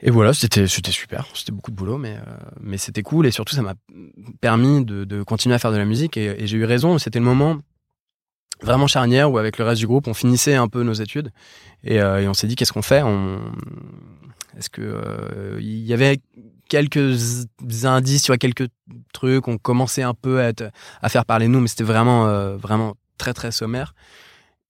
Et 0.00 0.10
voilà 0.10 0.32
c'était 0.34 0.66
c'était 0.66 0.90
super, 0.90 1.26
c'était 1.34 1.52
beaucoup 1.52 1.70
de 1.70 1.76
boulot 1.76 1.98
mais 1.98 2.16
euh, 2.16 2.36
mais 2.60 2.78
c'était 2.78 3.02
cool 3.02 3.26
et 3.26 3.30
surtout 3.30 3.54
ça 3.54 3.62
m'a 3.62 3.74
permis 4.40 4.84
de, 4.84 5.04
de 5.04 5.22
continuer 5.22 5.54
à 5.54 5.58
faire 5.58 5.72
de 5.72 5.78
la 5.78 5.86
musique 5.86 6.16
et, 6.16 6.42
et 6.42 6.46
j'ai 6.46 6.56
eu 6.56 6.64
raison 6.64 6.98
c'était 6.98 7.18
le 7.18 7.24
moment 7.24 7.58
vraiment 8.62 8.86
charnière 8.86 9.30
où 9.30 9.38
avec 9.38 9.58
le 9.58 9.64
reste 9.64 9.80
du 9.80 9.86
groupe 9.86 10.06
on 10.08 10.14
finissait 10.14 10.54
un 10.54 10.68
peu 10.68 10.82
nos 10.82 10.94
études 10.94 11.30
et, 11.84 12.00
euh, 12.00 12.22
et 12.22 12.28
on 12.28 12.34
s'est 12.34 12.46
dit 12.46 12.56
qu'est-ce 12.56 12.72
qu'on 12.72 12.82
fait? 12.82 13.02
On 13.02 13.40
est-ce 14.56 14.70
que 14.70 14.80
euh, 14.82 15.58
il 15.60 15.84
y 15.84 15.92
avait 15.92 16.20
quelques 16.68 17.46
indices 17.84 18.22
tu 18.22 18.28
vois 18.28 18.38
quelques 18.38 18.68
trucs 19.12 19.46
on 19.48 19.58
commençait 19.58 20.02
un 20.02 20.14
peu 20.14 20.40
à, 20.40 20.48
être- 20.48 20.70
à 21.02 21.08
faire 21.08 21.24
parler 21.26 21.48
nous 21.48 21.60
mais 21.60 21.68
c'était 21.68 21.84
vraiment 21.84 22.26
euh, 22.28 22.56
vraiment 22.56 22.94
très 23.18 23.34
très 23.34 23.50
sommaire. 23.52 23.94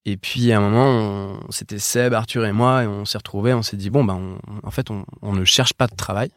Et 0.04 0.16
puis 0.16 0.52
à 0.52 0.58
un 0.58 0.60
moment 0.60 0.86
on- 0.86 1.50
c'était 1.50 1.78
Seb 1.78 2.12
Arthur 2.14 2.44
et 2.46 2.52
moi 2.52 2.84
et 2.84 2.86
on 2.86 3.04
s'est 3.04 3.18
retrouvés 3.18 3.54
on 3.54 3.62
s'est 3.62 3.76
dit 3.76 3.90
bon 3.90 4.04
ben 4.04 4.14
on- 4.14 4.66
en 4.66 4.70
fait 4.70 4.90
on, 4.90 5.04
on 5.22 5.32
ne 5.32 5.44
cherche 5.44 5.72
pas 5.74 5.86
de 5.86 5.94
travail 5.96 6.30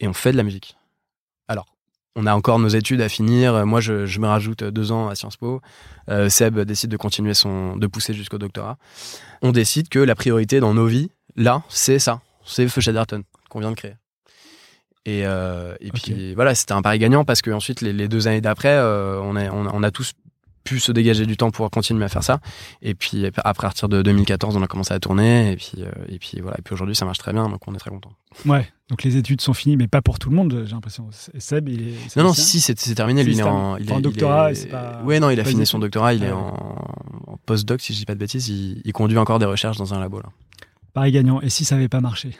et 0.00 0.06
on 0.08 0.12
fait 0.12 0.32
de 0.32 0.36
la 0.36 0.42
musique. 0.42 0.76
Alors 1.48 1.66
on 2.16 2.26
a 2.26 2.34
encore 2.34 2.58
nos 2.58 2.68
études 2.68 3.02
à 3.02 3.08
finir. 3.08 3.66
Moi, 3.66 3.80
je, 3.80 4.06
je 4.06 4.18
me 4.18 4.26
rajoute 4.26 4.64
deux 4.64 4.90
ans 4.90 5.08
à 5.08 5.14
Sciences 5.14 5.36
Po. 5.36 5.60
Euh, 6.10 6.28
Seb 6.28 6.58
décide 6.60 6.90
de 6.90 6.96
continuer 6.96 7.34
son, 7.34 7.76
de 7.76 7.86
pousser 7.86 8.14
jusqu'au 8.14 8.38
doctorat. 8.38 8.78
On 9.42 9.52
décide 9.52 9.88
que 9.88 9.98
la 9.98 10.14
priorité 10.14 10.58
dans 10.58 10.74
nos 10.74 10.86
vies, 10.86 11.10
là, 11.36 11.62
c'est 11.68 11.98
ça. 11.98 12.22
C'est 12.44 12.66
Feu 12.68 12.80
Chatterton 12.80 13.22
qu'on 13.50 13.60
vient 13.60 13.70
de 13.70 13.76
créer. 13.76 13.94
Et, 15.04 15.24
euh, 15.24 15.76
et 15.80 15.92
puis 15.92 16.34
voilà, 16.34 16.54
c'était 16.54 16.72
un 16.72 16.82
pari 16.82 16.98
gagnant 16.98 17.24
parce 17.24 17.42
que 17.42 17.50
ensuite 17.52 17.80
les, 17.80 17.92
les 17.92 18.08
deux 18.08 18.26
années 18.26 18.40
d'après, 18.40 18.74
euh, 18.74 19.20
on, 19.20 19.36
on, 19.36 19.68
on 19.72 19.82
a 19.84 19.90
tous 19.92 20.14
pu 20.66 20.80
se 20.80 20.92
dégager 20.92 21.24
du 21.24 21.36
temps 21.36 21.50
pour 21.50 21.70
continuer 21.70 22.04
à 22.04 22.08
faire 22.08 22.22
ça. 22.22 22.40
Et 22.82 22.94
puis 22.94 23.24
à 23.42 23.54
partir 23.54 23.88
de 23.88 24.02
2014, 24.02 24.56
on 24.56 24.62
a 24.62 24.66
commencé 24.66 24.92
à 24.92 25.00
tourner. 25.00 25.52
Et 25.52 25.56
puis, 25.56 25.72
euh, 25.78 25.90
et 26.08 26.18
puis 26.18 26.40
voilà. 26.40 26.56
Et 26.58 26.62
puis 26.62 26.74
aujourd'hui, 26.74 26.94
ça 26.94 27.04
marche 27.06 27.18
très 27.18 27.32
bien, 27.32 27.48
donc 27.48 27.60
on 27.66 27.74
est 27.74 27.78
très 27.78 27.90
content. 27.90 28.10
Ouais, 28.44 28.68
donc 28.90 29.02
les 29.04 29.16
études 29.16 29.40
sont 29.40 29.54
finies, 29.54 29.76
mais 29.76 29.88
pas 29.88 30.02
pour 30.02 30.18
tout 30.18 30.28
le 30.28 30.36
monde, 30.36 30.64
j'ai 30.66 30.72
l'impression. 30.74 31.08
Seb, 31.38 31.68
il 31.70 31.88
est. 31.88 32.16
Non, 32.16 32.24
non, 32.24 32.32
si, 32.34 32.60
c'est 32.60 32.74
terminé. 32.94 33.24
Lui, 33.24 33.32
il 33.32 33.40
est 33.40 33.42
en, 33.44 33.76
il 33.78 33.88
est, 33.88 33.92
en 33.92 33.96
il 33.98 34.02
doctorat, 34.02 34.52
est- 34.52 34.66
pas- 34.70 35.00
Ouais, 35.04 35.18
non, 35.20 35.30
il 35.30 35.40
a 35.40 35.44
fini 35.44 35.64
son 35.64 35.78
doctorat. 35.78 36.12
Il 36.14 36.22
Ah 36.24 36.26
est 36.26 36.30
ouais. 36.30 36.34
en, 36.36 37.32
en 37.32 37.36
postdoc, 37.46 37.80
si 37.80 37.94
je 37.94 37.98
dis 37.98 38.04
pas 38.04 38.14
de 38.14 38.18
bêtises. 38.20 38.48
Il, 38.48 38.82
il 38.84 38.92
conduit 38.92 39.16
encore 39.18 39.38
des 39.38 39.46
recherches 39.46 39.78
dans 39.78 39.94
un 39.94 40.00
labo 40.00 40.18
là. 40.20 40.28
Pareil 40.92 41.12
gagnant. 41.12 41.40
Et 41.40 41.48
si 41.50 41.64
ça 41.64 41.76
n'avait 41.76 41.88
pas 41.88 42.00
marché? 42.00 42.36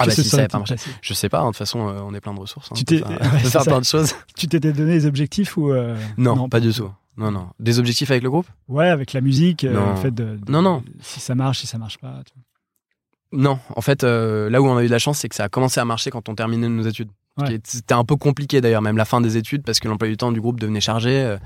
Ah 0.00 0.06
bah 0.06 0.12
si 0.12 0.22
ça 0.22 0.46
pas 0.46 0.58
marché. 0.58 0.76
Je 1.02 1.12
sais 1.12 1.28
pas. 1.28 1.40
hein, 1.40 1.46
De 1.46 1.48
toute 1.48 1.56
façon, 1.56 1.88
euh, 1.88 1.98
on 2.04 2.14
est 2.14 2.20
plein 2.20 2.32
de 2.32 2.38
ressources. 2.38 2.68
hein, 2.70 2.74
Tu 2.76 2.84
t'es- 2.84 2.98
faire- 2.98 3.08
ouais, 3.20 3.64
plein 3.64 3.80
de 3.80 3.84
choses. 3.84 4.14
Tu 4.36 4.46
t'étais 4.46 4.72
donné 4.72 4.92
des 4.92 5.06
objectifs 5.06 5.56
ou 5.56 5.72
euh, 5.72 5.96
Non, 6.16 6.48
pas 6.48 6.60
du 6.60 6.72
tout. 6.72 6.88
Non, 7.18 7.30
non. 7.30 7.48
Des 7.58 7.78
objectifs 7.78 8.10
avec 8.10 8.22
le 8.22 8.30
groupe? 8.30 8.46
Ouais, 8.68 8.88
avec 8.88 9.12
la 9.12 9.20
musique, 9.20 9.64
euh, 9.64 9.72
Non. 9.72 9.96
fait 9.96 10.10
de, 10.14 10.36
de- 10.36 10.50
Non, 10.52 10.62
non. 10.62 10.82
Si 11.00 11.20
ça 11.20 11.34
marche, 11.34 11.58
si 11.60 11.66
ça 11.66 11.76
marche 11.76 11.98
pas. 11.98 12.22
tu 12.24 12.32
vois. 12.34 13.40
Non. 13.40 13.58
En 13.76 13.80
fait, 13.82 14.04
euh, 14.04 14.48
là 14.48 14.62
où 14.62 14.66
on 14.66 14.76
a 14.76 14.82
eu 14.84 14.86
de 14.86 14.90
la 14.92 14.98
chance, 14.98 15.18
c'est 15.18 15.28
que 15.28 15.34
ça 15.34 15.44
a 15.44 15.48
commencé 15.48 15.80
à 15.80 15.84
marcher 15.84 16.10
quand 16.10 16.28
on 16.28 16.34
terminait 16.34 16.68
nos 16.68 16.82
études. 16.84 17.10
Ouais. 17.36 17.60
C'était 17.64 17.94
un 17.94 18.04
peu 18.04 18.16
compliqué 18.16 18.60
d'ailleurs, 18.60 18.82
même 18.82 18.96
la 18.96 19.04
fin 19.04 19.20
des 19.20 19.36
études, 19.36 19.62
parce 19.64 19.80
que 19.80 19.88
l'emploi 19.88 20.08
du 20.08 20.16
temps 20.16 20.32
du 20.32 20.40
groupe 20.40 20.58
devenait 20.60 20.80
chargé. 20.80 21.36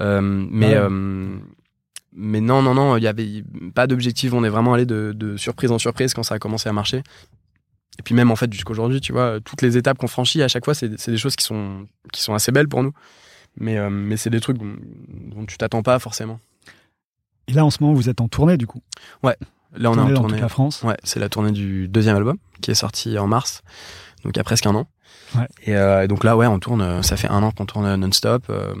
euh, 0.00 0.20
mais, 0.20 0.76
Ouais. 0.78 0.88
mais 2.12 2.40
non, 2.40 2.62
non, 2.62 2.74
non, 2.74 2.96
il 2.96 3.02
y 3.02 3.06
avait 3.06 3.44
pas 3.74 3.86
d'objectif. 3.86 4.32
On 4.32 4.44
est 4.44 4.48
vraiment 4.48 4.74
allé 4.74 4.86
de, 4.86 5.12
de 5.14 5.36
surprise 5.36 5.70
en 5.70 5.78
surprise 5.78 6.14
quand 6.14 6.22
ça 6.22 6.34
a 6.34 6.38
commencé 6.38 6.68
à 6.68 6.72
marcher. 6.72 7.02
Et 7.98 8.02
puis 8.02 8.14
même 8.14 8.30
en 8.30 8.36
fait 8.36 8.52
jusqu'aujourd'hui, 8.52 9.00
tu 9.00 9.12
vois, 9.12 9.40
toutes 9.40 9.62
les 9.62 9.76
étapes 9.78 9.96
qu'on 9.98 10.06
franchit 10.08 10.42
à 10.42 10.48
chaque 10.48 10.64
fois, 10.66 10.74
c'est 10.74 10.98
c'est 10.98 11.10
des 11.10 11.16
choses 11.16 11.34
qui 11.36 11.44
sont 11.44 11.86
qui 12.12 12.20
sont 12.20 12.34
assez 12.34 12.52
belles 12.52 12.68
pour 12.68 12.82
nous. 12.82 12.92
Mais 13.58 13.78
euh, 13.78 13.90
mais 13.90 14.16
c'est 14.16 14.30
des 14.30 14.40
trucs 14.40 14.58
dont, 14.58 14.76
dont 15.08 15.46
tu 15.46 15.56
t'attends 15.58 15.82
pas 15.82 15.98
forcément. 15.98 16.40
Et 17.48 17.52
là, 17.52 17.64
en 17.64 17.70
ce 17.70 17.82
moment, 17.82 17.94
vous 17.94 18.08
êtes 18.08 18.20
en 18.20 18.28
tournée, 18.28 18.56
du 18.56 18.66
coup. 18.66 18.82
Là, 19.22 19.90
on 19.90 19.94
est 19.94 19.96
Tournée 19.96 20.00
en 20.00 20.06
dans 20.08 20.14
tournée. 20.20 20.32
toute 20.34 20.42
la 20.42 20.48
France. 20.48 20.82
Ouais, 20.82 20.96
c'est 21.04 21.20
la 21.20 21.28
tournée 21.28 21.52
du 21.52 21.86
deuxième 21.88 22.16
album 22.16 22.38
qui 22.60 22.70
est 22.70 22.74
sorti 22.74 23.18
en 23.18 23.26
mars, 23.26 23.62
donc 24.24 24.34
il 24.34 24.38
y 24.38 24.40
a 24.40 24.44
presque 24.44 24.66
un 24.66 24.74
an. 24.74 24.86
Ouais. 25.34 25.46
Et, 25.64 25.76
euh, 25.76 26.04
et 26.04 26.08
donc 26.08 26.24
là, 26.24 26.36
ouais, 26.36 26.46
on 26.46 26.58
tourne. 26.58 26.80
euh, 26.80 27.02
Ça 27.02 27.16
fait 27.16 27.28
un 27.28 27.42
an 27.42 27.50
qu'on 27.50 27.66
tourne 27.66 27.94
non-stop. 27.96 28.46
euh, 28.48 28.74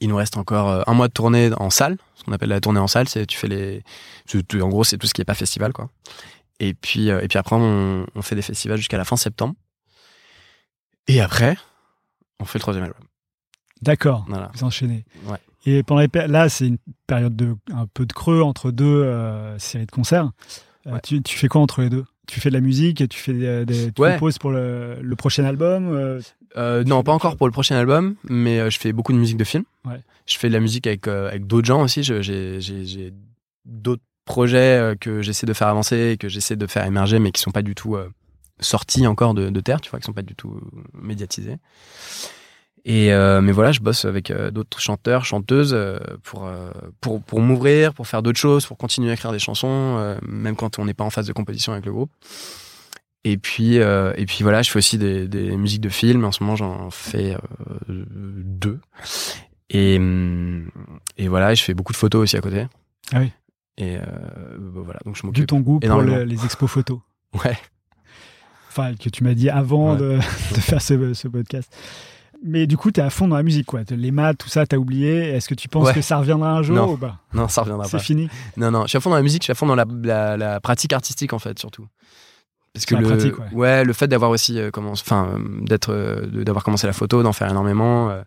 il 0.00 0.08
nous 0.08 0.16
reste 0.16 0.36
encore 0.36 0.88
un 0.88 0.94
mois 0.94 1.08
de 1.08 1.12
tournée 1.12 1.50
en 1.58 1.68
salle, 1.70 1.98
ce 2.14 2.24
qu'on 2.24 2.32
appelle 2.32 2.48
la 2.48 2.60
tournée 2.60 2.80
en 2.80 2.86
salle. 2.86 3.08
C'est 3.08 3.26
tu 3.26 3.36
fais 3.36 3.48
les, 3.48 3.82
en 4.60 4.68
gros, 4.68 4.84
c'est 4.84 4.96
tout 4.98 5.06
ce 5.06 5.12
qui 5.14 5.20
est 5.20 5.24
pas 5.26 5.34
festival, 5.34 5.72
quoi. 5.72 5.90
Et 6.60 6.72
puis 6.74 7.08
et 7.08 7.28
puis 7.28 7.38
après, 7.38 7.56
on, 7.56 8.06
on 8.14 8.22
fait 8.22 8.34
des 8.34 8.42
festivals 8.42 8.78
jusqu'à 8.78 8.96
la 8.98 9.04
fin 9.04 9.16
septembre. 9.16 9.54
Et 11.08 11.20
après, 11.20 11.56
on 12.40 12.44
fait 12.44 12.58
le 12.58 12.62
troisième 12.62 12.84
album. 12.84 13.02
D'accord. 13.82 14.24
Voilà. 14.28 14.50
Vous 14.54 14.64
enchaînez. 14.64 15.04
Ouais. 15.26 15.38
Et 15.66 15.82
pendant 15.82 16.00
les 16.00 16.08
là, 16.28 16.48
c'est 16.48 16.66
une 16.68 16.78
période 17.06 17.36
de 17.36 17.54
un 17.72 17.86
peu 17.86 18.06
de 18.06 18.12
creux 18.12 18.42
entre 18.42 18.70
deux 18.70 18.84
euh, 19.02 19.58
séries 19.58 19.86
de 19.86 19.90
concerts. 19.90 20.30
Euh, 20.86 20.92
Ouais. 20.94 21.00
tu, 21.04 21.22
tu 21.22 21.36
fais 21.36 21.46
quoi 21.48 21.60
entre 21.60 21.82
les 21.82 21.90
deux? 21.90 22.04
Tu 22.26 22.40
fais 22.40 22.48
de 22.48 22.54
la 22.54 22.60
musique 22.60 23.00
et 23.00 23.06
tu 23.08 23.18
fais 23.18 23.32
des, 23.32 23.64
des- 23.64 23.92
tu 23.92 24.00
Ouais. 24.02 24.14
composes 24.14 24.38
pour 24.38 24.50
le, 24.50 24.98
le 25.00 25.16
prochain 25.16 25.44
album. 25.44 25.88
euh, 26.56 26.84
non, 26.84 27.02
pas 27.04 27.12
encore 27.12 27.36
pour 27.36 27.46
le 27.46 27.52
prochain 27.52 27.76
album, 27.76 28.16
mais 28.28 28.68
je 28.70 28.78
fais 28.78 28.92
beaucoup 28.92 29.12
de 29.12 29.18
musique 29.18 29.36
de 29.36 29.44
film. 29.44 29.64
Je 30.26 30.38
fais 30.38 30.48
de 30.48 30.52
la 30.52 30.60
musique 30.60 30.86
avec, 30.86 31.06
avec 31.08 31.46
d'autres 31.46 31.66
gens 31.66 31.82
aussi. 31.82 32.02
J'ai 32.02 33.12
d'autres 33.64 34.02
projets 34.24 34.96
que 35.00 35.20
j'essaie 35.22 35.46
de 35.46 35.52
faire 35.52 35.68
avancer, 35.68 36.12
et 36.12 36.16
que 36.16 36.28
j'essaie 36.28 36.56
de 36.56 36.66
faire 36.66 36.84
émerger, 36.86 37.18
mais 37.18 37.32
qui 37.32 37.40
sont 37.40 37.50
pas 37.52 37.62
du 37.62 37.74
tout 37.74 37.96
sortis 38.60 39.06
encore 39.06 39.34
de, 39.34 39.50
de 39.50 39.60
terre, 39.60 39.80
tu 39.80 39.90
vois, 39.90 39.98
qui 40.00 40.06
sont 40.06 40.12
pas 40.12 40.22
du 40.22 40.34
tout 40.36 40.60
médiatisés. 40.94 41.56
Et 42.84 43.12
euh, 43.12 43.40
mais 43.40 43.52
voilà, 43.52 43.70
je 43.70 43.78
bosse 43.80 44.04
avec 44.04 44.30
euh, 44.32 44.50
d'autres 44.50 44.80
chanteurs, 44.80 45.24
chanteuses 45.24 45.72
euh, 45.72 45.98
pour 46.24 46.50
pour 47.00 47.22
pour 47.22 47.40
m'ouvrir, 47.40 47.94
pour 47.94 48.06
faire 48.08 48.22
d'autres 48.22 48.40
choses, 48.40 48.66
pour 48.66 48.76
continuer 48.76 49.10
à 49.10 49.14
écrire 49.14 49.30
des 49.32 49.38
chansons, 49.38 50.16
même 50.26 50.56
quand 50.56 50.78
on 50.80 50.84
n'est 50.84 50.94
pas 50.94 51.04
en 51.04 51.10
phase 51.10 51.26
de 51.28 51.32
composition 51.32 51.72
avec 51.72 51.86
le 51.86 51.92
groupe. 51.92 52.10
Et 53.24 53.36
puis 53.36 53.76
et 53.76 54.26
puis 54.26 54.38
voilà, 54.42 54.62
je 54.62 54.70
fais 54.72 54.78
aussi 54.78 54.98
des, 54.98 55.28
des 55.28 55.56
musiques 55.56 55.80
de 55.80 55.88
films. 55.88 56.24
En 56.24 56.32
ce 56.32 56.42
moment, 56.42 56.56
j'en 56.56 56.90
fais 56.90 57.36
deux. 57.88 58.80
Et 59.70 59.96
hum, 59.98 60.68
et 61.18 61.28
voilà, 61.28 61.54
je 61.54 61.62
fais 61.62 61.74
beaucoup 61.74 61.92
de 61.92 61.96
photos 61.98 62.22
aussi 62.22 62.36
à 62.36 62.40
côté. 62.40 62.66
Ah 63.12 63.20
oui. 63.20 63.30
Et 63.78 63.96
bah 63.96 64.80
voilà, 64.84 64.98
donc 65.04 65.14
je 65.16 65.20
D'où 65.22 65.26
m'occupe. 65.28 65.46
ton 65.46 65.60
goût 65.60 65.78
pour 65.78 65.84
énormément. 65.84 66.16
le- 66.16 66.24
les 66.24 66.44
expos 66.44 66.68
photos. 66.70 66.98
Ouais. 67.44 67.56
Enfin, 68.68 68.94
que 68.94 69.08
tu 69.08 69.22
m'as 69.24 69.34
dit 69.34 69.48
avant 69.50 69.92
Ouais. 69.92 69.98
de, 70.00 70.16
de 70.54 70.60
faire 70.60 70.82
ce, 70.82 71.14
ce 71.14 71.28
podcast. 71.28 71.72
Mais 72.44 72.66
du 72.66 72.76
coup, 72.76 72.90
tu 72.90 73.00
es 73.00 73.02
à 73.02 73.10
fond 73.10 73.28
dans 73.28 73.36
la 73.36 73.42
musique, 73.42 73.66
quoi. 73.66 73.80
Les 73.90 74.10
maths, 74.10 74.38
tout 74.38 74.48
ça, 74.48 74.66
t'as 74.66 74.76
oublié. 74.76 75.28
Est-ce 75.30 75.48
que 75.48 75.54
tu 75.54 75.68
penses 75.68 75.86
Ouais. 75.88 75.94
que 75.94 76.02
ça 76.02 76.16
reviendra 76.18 76.50
un 76.52 76.62
jour 76.62 76.74
Non. 76.76 76.92
ou 76.92 76.96
pas 76.96 77.18
Non, 77.32 77.46
ça 77.48 77.62
reviendra 77.62 77.84
C'est 77.86 77.98
pas. 77.98 78.02
fini. 78.02 78.28
Non, 78.56 78.70
non, 78.70 78.82
je 78.82 78.88
suis 78.88 78.96
à 78.98 79.00
fond 79.00 79.10
dans 79.10 79.16
la 79.16 79.22
musique, 79.22 79.42
je 79.42 79.44
suis 79.44 79.52
à 79.52 79.54
fond 79.54 79.66
dans 79.66 79.76
la, 79.76 79.84
la, 80.02 80.36
la 80.36 80.60
pratique 80.60 80.92
artistique 80.92 81.32
en 81.32 81.38
fait, 81.38 81.58
surtout. 81.58 81.86
parce 82.72 82.84
que 82.86 82.96
C'est 82.96 83.00
la 83.02 83.08
le, 83.08 83.16
pratique, 83.16 83.34
ouais. 83.52 83.84
le 83.84 83.92
fait 83.92 84.08
d'avoir 84.08 84.30
aussi 84.30 84.58
euh, 84.58 84.70
commencé, 84.70 85.02
enfin, 85.06 85.28
euh, 85.34 85.38
d'être, 85.62 85.92
euh, 85.92 86.26
d'avoir 86.44 86.64
commencé 86.64 86.86
la 86.88 86.92
photo, 86.92 87.22
d'en 87.22 87.32
faire 87.32 87.48
énormément, 87.50 88.10
euh, 88.10 88.22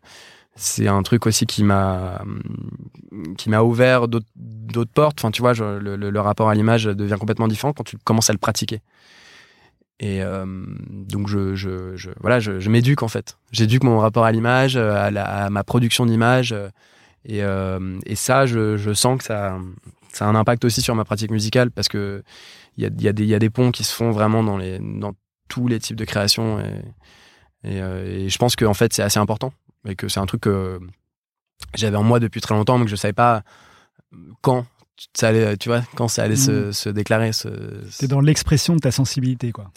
c'est 0.55 0.87
un 0.87 1.03
truc 1.03 1.25
aussi 1.25 1.45
qui 1.45 1.63
m'a, 1.65 2.21
hum, 2.21 3.35
qui 3.37 3.49
m'a 3.49 3.61
ouvert 3.63 4.07
d'autres, 4.07 4.25
portes. 4.93 5.19
Enfin, 5.19 5.31
tu 5.31 5.41
vois, 5.41 5.53
je- 5.53 5.77
le- 5.79 5.95
le 5.97 6.19
rapport 6.21 6.47
à 6.49 6.55
l'image 6.55 6.85
devient 6.85 7.17
complètement 7.19 7.47
différent 7.49 7.73
quand 7.73 7.83
tu 7.83 7.97
commences 7.97 8.29
à 8.29 8.33
le 8.33 8.39
pratiquer. 8.39 8.79
Et 9.99 10.21
euh, 10.21 10.45
donc, 10.89 11.27
je, 11.27 11.55
je, 11.55 12.09
voilà, 12.19 12.39
je, 12.39 12.69
m'éduque 12.69 13.03
en 13.03 13.07
fait. 13.07 13.37
J'éduque 13.51 13.83
mon 13.83 13.99
rapport 13.99 14.25
à 14.25 14.31
l'image, 14.31 14.75
euh, 14.75 14.93
à, 14.95 15.49
ma 15.49 15.63
production 15.63 16.05
d'image, 16.05 16.53
euh, 16.53 16.69
et, 17.25 17.41
et 18.11 18.15
ça, 18.15 18.45
je, 18.45 18.77
je 18.77 18.93
sens 18.93 19.17
que 19.17 19.23
ça, 19.23 19.57
ça 20.11 20.25
a 20.25 20.27
un 20.27 20.35
impact 20.35 20.65
aussi 20.65 20.81
sur 20.81 20.93
ma 20.95 21.05
pratique 21.05 21.31
musicale 21.31 21.71
parce 21.71 21.87
que 21.87 22.23
il 22.77 22.83
y 22.83 22.87
a, 22.87 22.89
y, 22.99 23.07
a 23.07 23.23
y 23.23 23.33
a 23.33 23.39
des 23.39 23.49
ponts 23.49 23.71
qui 23.71 23.83
se 23.83 23.93
font 23.93 24.11
vraiment 24.11 24.43
dans, 24.43 24.57
les, 24.57 24.79
dans 24.79 25.13
tous 25.47 25.67
les 25.67 25.79
types 25.79 25.95
de 25.95 26.05
création. 26.05 26.59
Et, 26.59 26.81
et, 27.63 27.77
et 27.77 28.29
je 28.29 28.37
pense 28.37 28.55
que 28.55 28.71
fait, 28.73 28.93
c'est 28.93 29.01
assez 29.01 29.17
important 29.17 29.53
et 29.87 29.95
que 29.95 30.07
c'est 30.07 30.19
un 30.19 30.25
truc 30.25 30.41
que 30.41 30.79
j'avais 31.73 31.97
en 31.97 32.03
moi 32.03 32.19
depuis 32.19 32.41
très 32.41 32.53
longtemps, 32.53 32.77
mais 32.77 32.85
que 32.85 32.91
je 32.91 32.95
savais 32.95 33.13
pas 33.13 33.43
quand 34.41 34.65
ça 35.13 35.29
allait, 35.29 35.57
tu 35.57 35.69
vois, 35.69 35.81
quand 35.95 36.07
ça 36.07 36.23
allait 36.23 36.35
se, 36.35 36.71
se 36.71 36.89
déclarer. 36.89 37.31
T'es 37.99 38.07
dans 38.07 38.21
l'expression 38.21 38.75
de 38.75 38.79
ta 38.79 38.91
sensibilité, 38.91 39.51
quoi. 39.51 39.71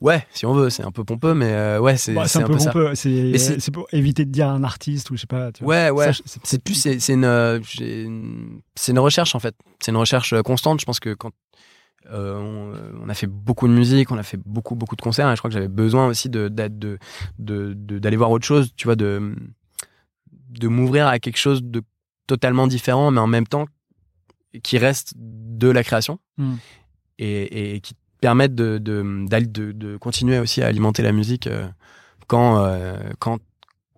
Ouais, 0.00 0.24
si 0.32 0.46
on 0.46 0.52
veut, 0.54 0.70
c'est 0.70 0.84
un 0.84 0.92
peu 0.92 1.02
pompeux, 1.02 1.34
mais 1.34 1.52
euh, 1.52 1.80
ouais, 1.80 1.96
c'est 1.96 2.14
Bah, 2.14 2.28
c'est 2.28 2.38
un, 2.38 2.46
peu 2.46 2.52
peu 2.56 2.58
pompeux. 2.58 2.94
C'est 2.94 3.70
pour 3.72 3.88
éviter 3.92 4.24
de 4.24 4.30
dire 4.30 4.48
un 4.48 4.62
artiste 4.62 5.10
ou 5.10 5.16
je 5.16 5.22
sais 5.22 5.26
pas. 5.26 5.50
tu 5.50 5.64
vois. 5.64 5.74
Ouais, 5.74 5.90
ouais. 5.90 6.12
C'est- 6.44 6.62
plus, 6.62 6.74
c'est 6.74 7.00
c'est 7.00 7.14
une, 7.14 7.24
euh, 7.24 7.58
une- 7.80 8.60
c'est 8.76 8.92
une 8.92 9.00
recherche 9.00 9.34
en 9.34 9.40
fait. 9.40 9.56
C'est 9.80 9.90
une 9.90 9.96
recherche 9.96 10.32
euh, 10.34 10.42
constante. 10.42 10.80
Je 10.80 10.84
pense 10.84 11.00
que 11.00 11.14
quand 11.14 11.32
euh, 12.12 12.36
on, 12.38 13.04
on 13.04 13.08
a 13.08 13.14
fait 13.14 13.26
beaucoup 13.26 13.66
de 13.66 13.72
musique, 13.72 14.12
on 14.12 14.18
a 14.18 14.22
fait 14.22 14.38
beaucoup, 14.46 14.76
beaucoup 14.76 14.94
de 14.94 15.02
concerts, 15.02 15.28
et 15.30 15.34
je 15.34 15.40
crois 15.40 15.50
que 15.50 15.54
j'avais 15.54 15.66
besoin 15.68 16.06
aussi 16.06 16.28
de 16.28 16.46
d'être- 16.46 16.78
de 16.78 16.98
de 17.40 17.74
de- 17.74 17.98
d'aller 17.98 18.16
voir 18.16 18.30
autre 18.30 18.46
chose. 18.46 18.70
Tu 18.76 18.86
vois, 18.86 18.94
de 18.94 19.34
de 20.50 20.68
m'ouvrir 20.68 21.08
à 21.08 21.18
quelque 21.18 21.38
chose 21.38 21.60
de 21.64 21.82
totalement 22.28 22.68
différent, 22.68 23.10
mais 23.10 23.20
en 23.20 23.26
même 23.26 23.48
temps 23.48 23.66
qui 24.62 24.78
reste 24.78 25.12
de 25.16 25.68
la 25.68 25.82
création 25.84 26.18
Mm. 26.38 26.54
et, 27.18 27.74
et 27.74 27.80
qui 27.80 27.94
te 27.94 28.00
permettent 28.20 28.54
de 28.54 28.78
de, 28.78 29.26
d'aller- 29.28 29.46
de 29.46 29.72
de 29.72 29.96
continuer 29.96 30.38
aussi 30.38 30.62
à 30.62 30.66
alimenter 30.66 31.02
la 31.02 31.12
musique 31.12 31.46
euh, 31.46 31.68
quand 32.26 32.58
euh, 32.64 32.96
quand 33.18 33.38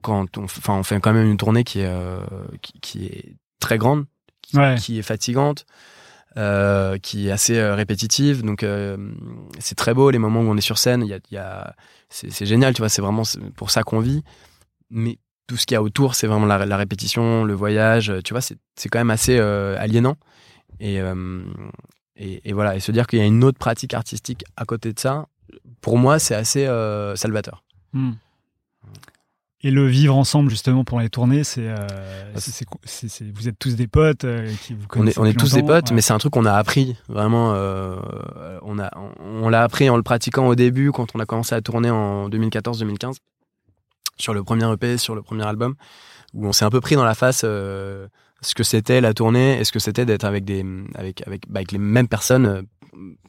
quand 0.03 0.39
on, 0.39 0.45
enfin, 0.45 0.75
on 0.79 0.83
fait 0.83 0.99
quand 1.01 1.13
même 1.13 1.29
une 1.31 1.37
tournée 1.37 1.63
qui 1.63 1.81
est, 1.81 1.87
euh, 1.87 2.21
qui, 2.63 2.73
qui 2.81 3.05
est 3.07 3.37
très 3.59 3.77
grande, 3.77 4.07
qui, 4.41 4.57
Ouais. 4.57 4.77
qui 4.79 4.99
est 4.99 5.03
fatigante, 5.03 5.67
euh, 6.39 6.97
qui 6.97 7.29
est 7.29 7.31
assez 7.31 7.59
euh, 7.59 7.75
répétitive. 7.75 8.43
Donc, 8.43 8.63
euh, 8.63 8.97
c'est 9.59 9.75
très 9.75 9.93
beau 9.93 10.09
les 10.11 10.19
moments 10.19 10.41
où 10.41 10.45
on 10.49 10.57
est 10.57 10.63
sur 10.63 10.79
scène. 10.79 11.03
Il 11.03 11.09
y 11.09 11.13
a, 11.13 11.19
y 11.31 11.37
a, 11.37 11.77
c'est, 12.09 12.47
génial, 12.47 12.73
tu 12.73 12.81
vois. 12.81 12.89
C'est 12.89 13.03
vraiment 13.03 13.25
pour 13.57 13.71
ça 13.71 13.83
qu'on 13.83 14.01
vit. 14.01 14.23
Mais 14.89 15.19
tout 15.51 15.57
ce 15.57 15.67
qu'il 15.67 15.75
y 15.75 15.77
a 15.77 15.83
autour, 15.83 16.15
c'est 16.15 16.29
vraiment 16.29 16.47
la, 16.47 16.65
la 16.65 16.77
répétition, 16.77 17.43
le 17.43 17.55
voyage. 17.55 18.13
Tu 18.25 18.33
vois, 18.33 18.41
c'est, 18.41 18.57
quand 18.89 19.01
même 19.01 19.11
assez 19.11 19.37
euh, 19.37 19.77
aliénant. 19.81 20.15
Et, 20.79 21.01
euh, 21.01 21.43
et, 22.15 22.41
et 22.49 22.53
voilà. 22.53 22.77
Et 22.77 22.81
se 22.81 22.93
dire 22.93 23.09
qu'il 23.09 23.19
y 23.19 23.23
a 23.23 23.25
une 23.25 23.43
autre 23.43 23.59
pratique 23.59 23.93
artistique 23.93 24.45
à 24.57 24.65
côté 24.65 24.93
de 24.93 25.01
ça, 25.01 25.27
pour 25.81 25.99
moi, 25.99 26.21
c'est 26.21 26.37
assez 26.37 26.67
euh, 26.67 27.17
salvateur. 27.17 27.65
Hmm. 27.93 28.13
Et 29.63 29.73
le 29.73 29.89
vivre 29.89 30.17
ensemble 30.17 30.51
justement 30.51 30.85
pour 30.85 31.01
les 31.01 31.11
tournées, 31.11 31.43
c'est, 31.43 31.67
euh, 31.67 31.77
c'est- 32.37 33.25
vous 33.35 33.49
êtes 33.49 33.59
tous 33.59 33.75
des 33.75 33.89
potes 33.89 34.23
euh, 34.25 34.51
qui 34.63 34.73
vous 34.75 34.87
On 34.95 35.05
est, 35.07 35.19
on 35.19 35.25
est 35.25 35.33
depuis 35.33 35.49
tous 35.49 35.55
des 35.55 35.63
potes, 35.65 35.91
ouais. 35.91 35.95
mais 35.97 36.01
c'est 36.01 36.13
un 36.13 36.19
truc 36.19 36.33
qu'on 36.33 36.47
a 36.47 36.55
appris 36.55 36.97
vraiment. 37.09 37.53
euh, 37.55 37.97
on 38.63 38.79
a, 38.79 38.89
on, 38.97 39.11
on 39.45 39.49
l'a 39.49 39.65
appris 39.65 39.91
en 39.91 39.97
le 39.97 40.03
pratiquant 40.05 40.47
au 40.47 40.55
début 40.55 40.93
quand 40.93 41.09
on 41.17 41.19
a 41.19 41.27
commencé 41.27 41.57
à 41.57 41.61
tourner 41.61 41.91
en 41.91 42.29
2014-2015 42.31 43.17
sur 44.21 44.35
le 44.35 44.43
premier 44.45 44.71
EP, 44.73 44.97
sur 44.99 45.15
le 45.15 45.23
premier 45.23 45.47
album, 45.47 45.75
où 46.35 46.47
on 46.47 46.53
s'est 46.53 46.65
un 46.65 46.71
peu 46.71 46.81
pris 46.81 46.95
dans 46.95 47.05
la 47.05 47.15
face 47.15 47.43
euh, 47.45 48.07
ce 48.43 48.55
que 48.55 48.63
c'était 48.63 49.01
la 49.01 49.15
tournée 49.15 49.59
et 49.61 49.65
ce 49.65 49.73
que 49.73 49.79
c'était 49.79 50.05
d'être 50.07 50.25
avec 50.25 50.45
des, 50.45 50.65
avec, 50.95 51.27
avec, 51.27 51.43
bah, 51.49 51.59
avec 51.61 51.73
les 51.73 51.79
mêmes 51.79 52.09
personnes. 52.09 52.47
euh, 52.47 52.63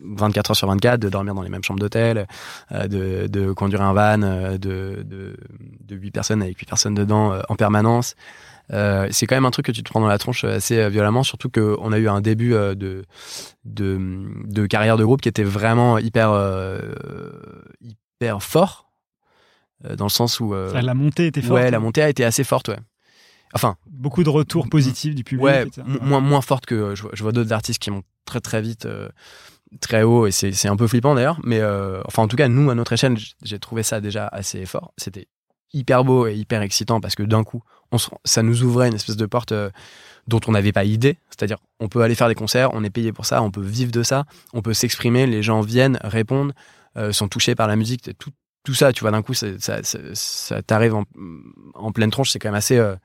24 0.01 0.51
heures 0.51 0.55
sur 0.57 0.67
24, 0.67 0.99
de 0.99 1.07
dormir 1.07 1.35
dans 1.35 1.43
les 1.43 1.49
mêmes 1.49 1.63
chambres 1.63 1.79
d'hôtel, 1.79 2.27
euh, 2.71 2.87
de, 2.87 3.27
de 3.27 3.53
conduire 3.53 3.83
un 3.83 3.93
van 3.93 4.21
euh, 4.23 4.57
de, 4.57 5.03
de, 5.03 5.37
de 5.81 5.95
8 5.95 6.11
personnes 6.11 6.41
avec 6.41 6.57
8 6.57 6.65
personnes 6.67 6.95
dedans 6.95 7.31
euh, 7.31 7.41
en 7.47 7.55
permanence. 7.55 8.15
Euh, 8.73 9.07
c'est 9.11 9.27
quand 9.27 9.35
même 9.35 9.45
un 9.45 9.51
truc 9.51 9.67
que 9.67 9.71
tu 9.71 9.83
te 9.83 9.89
prends 9.89 10.01
dans 10.01 10.07
la 10.07 10.17
tronche 10.17 10.43
assez 10.43 10.79
euh, 10.79 10.89
violemment, 10.89 11.23
surtout 11.23 11.49
qu'on 11.49 11.91
a 11.91 11.97
eu 11.99 12.09
un 12.09 12.21
début 12.21 12.53
euh, 12.53 12.73
de, 12.75 13.05
de, 13.63 13.99
de 14.45 14.65
carrière 14.65 14.97
de 14.97 15.05
groupe 15.05 15.21
qui 15.21 15.29
était 15.29 15.43
vraiment 15.43 15.99
hyper, 15.99 16.31
euh, 16.31 16.79
hyper 17.81 18.41
fort, 18.41 18.89
euh, 18.89 18.90
dans 19.97 20.05
le 20.05 20.09
sens 20.09 20.39
où... 20.39 20.53
euh, 20.53 20.79
La 20.81 20.93
montée 20.93 21.27
était 21.27 21.41
forte. 21.41 21.53
ouais, 21.53 21.71
la 21.71 21.79
montée 21.79 22.01
a 22.01 22.09
été 22.09 22.23
assez 22.25 22.43
forte, 22.43 22.69
ouais. 22.69 22.79
Enfin, 23.53 23.75
Beaucoup 23.89 24.23
de 24.23 24.29
retours 24.29 24.69
positifs 24.69 25.13
du 25.15 25.23
public. 25.23 25.43
ouais, 25.43 25.63
etc. 25.67 25.81
moins, 26.01 26.19
moins 26.21 26.41
forte 26.41 26.65
que... 26.65 26.95
Je 26.95 27.01
vois, 27.01 27.11
je 27.13 27.21
vois 27.23 27.31
d'autres 27.31 27.51
artistes 27.51 27.81
qui 27.81 27.91
montent 27.91 28.05
très 28.25 28.39
très 28.39 28.61
vite, 28.61 28.85
euh, 28.85 29.09
très 29.81 30.03
haut, 30.03 30.27
et 30.27 30.31
c'est 30.31 30.67
un 30.67 30.75
peu 30.77 30.87
flippant 30.87 31.15
d'ailleurs, 31.15 31.39
mais 31.43 31.59
euh, 31.59 32.01
enfin 32.05 32.23
en 32.23 32.27
tout 32.27 32.35
cas, 32.37 32.47
nous, 32.47 32.69
à 32.69 32.75
notre 32.75 32.93
échelle, 32.93 33.17
j'ai 33.43 33.59
trouvé 33.59 33.83
ça 33.83 33.99
déjà 34.01 34.27
assez 34.27 34.65
fort. 34.65 34.93
C'était 34.97 35.27
hyper 35.73 36.03
beau 36.03 36.27
et 36.27 36.35
hyper 36.35 36.61
excitant 36.61 36.99
parce 37.01 37.15
que 37.15 37.23
d'un 37.23 37.43
coup, 37.43 37.63
on 37.91 37.97
se- 37.97 38.09
ça 38.25 38.43
nous 38.43 38.63
ouvrait 38.63 38.87
une 38.89 38.93
espèce 38.95 39.15
de 39.17 39.25
porte 39.25 39.51
euh, 39.53 39.69
dont 40.27 40.39
on 40.47 40.51
n'avait 40.51 40.71
pas 40.73 40.83
idée. 40.85 41.17
C'est-à-dire, 41.29 41.57
on 41.79 41.87
peut 41.89 42.01
aller 42.01 42.15
faire 42.15 42.27
des 42.27 42.35
concerts, 42.35 42.69
on 42.73 42.83
est 42.83 42.89
payé 42.89 43.11
pour 43.13 43.25
ça, 43.25 43.41
on 43.41 43.51
peut 43.51 43.61
vivre 43.61 43.91
de 43.91 44.03
ça, 44.03 44.25
on 44.53 44.61
peut 44.61 44.73
s'exprimer, 44.73 45.25
les 45.27 45.41
gens 45.43 45.61
viennent, 45.61 45.99
répondent, 46.03 46.53
euh, 46.97 47.11
sont 47.13 47.27
touchés 47.29 47.55
par 47.55 47.67
la 47.67 47.75
musique, 47.77 48.09
tout, 48.17 48.31
tout 48.63 48.73
ça, 48.73 48.93
tu 48.93 49.01
vois, 49.01 49.11
d'un 49.11 49.21
coup, 49.23 49.33
ça, 49.33 49.47
ça, 49.59 49.79
ça 50.13 50.61
t'arrive 50.61 50.95
en, 50.95 51.03
en 51.75 51.91
pleine 51.91 52.11
tronche, 52.11 52.31
c'est 52.31 52.39
quand 52.39 52.49
même 52.49 52.55
assez, 52.55 52.77
euh, 52.77 52.95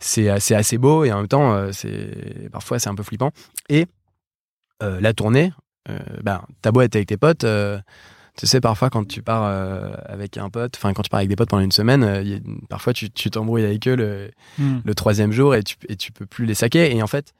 c'est 0.00 0.28
assez, 0.28 0.54
assez 0.54 0.78
beau 0.78 1.04
et 1.04 1.12
en 1.12 1.18
même 1.18 1.28
temps, 1.28 1.52
euh, 1.54 1.70
c'est 1.72 2.48
parfois 2.50 2.78
c'est 2.78 2.88
un 2.88 2.94
peu 2.94 3.02
flippant. 3.02 3.30
Et 3.68 3.86
euh, 4.82 5.00
la 5.00 5.12
tournée, 5.12 5.52
ben, 6.22 6.42
t'as 6.62 6.72
beau 6.72 6.80
être 6.80 6.96
avec 6.96 7.08
tes 7.08 7.16
potes. 7.16 7.46
tu 8.36 8.46
sais, 8.46 8.60
parfois, 8.60 8.90
quand 8.90 9.06
tu 9.06 9.22
pars 9.22 9.44
avec 10.06 10.36
un 10.36 10.50
pote, 10.50 10.74
enfin, 10.76 10.92
quand 10.92 11.02
tu 11.02 11.08
pars 11.10 11.18
avec 11.18 11.28
des 11.28 11.36
potes 11.36 11.48
pendant 11.48 11.62
une 11.62 11.72
semaine, 11.72 12.02
a- 12.04 12.22
parfois, 12.68 12.92
tu 12.92 13.08
t'embrouilles 13.30 13.64
avec 13.64 13.86
eux 13.88 13.94
le, 13.96 14.30
Hmm. 14.58 14.78
le 14.84 14.94
troisième 14.94 15.32
jour 15.32 15.54
et 15.54 15.62
tu, 15.62 15.76
et 15.88 15.96
tu 15.96 16.10
peux 16.12 16.26
plus 16.26 16.44
les 16.46 16.54
saquer. 16.54 16.94
Et 16.96 17.02
en 17.02 17.06
fait, 17.06 17.32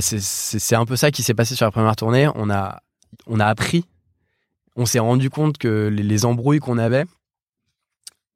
c'est- 0.00 0.20
c'est 0.20 0.58
c'est 0.58 0.74
un 0.76 0.86
peu 0.86 0.96
ça 0.96 1.10
qui 1.10 1.22
s'est 1.22 1.34
passé 1.34 1.54
sur 1.54 1.66
la 1.66 1.70
première 1.70 1.96
tournée. 1.96 2.28
On 2.34 2.48
a, 2.50 2.80
on 3.26 3.38
a 3.40 3.46
appris, 3.46 3.84
on 4.76 4.86
s'est 4.86 4.98
rendu 4.98 5.30
compte 5.30 5.58
que 5.58 5.88
les, 5.88 6.02
les 6.02 6.24
embrouilles 6.24 6.60
qu'on 6.60 6.78
avait, 6.78 7.04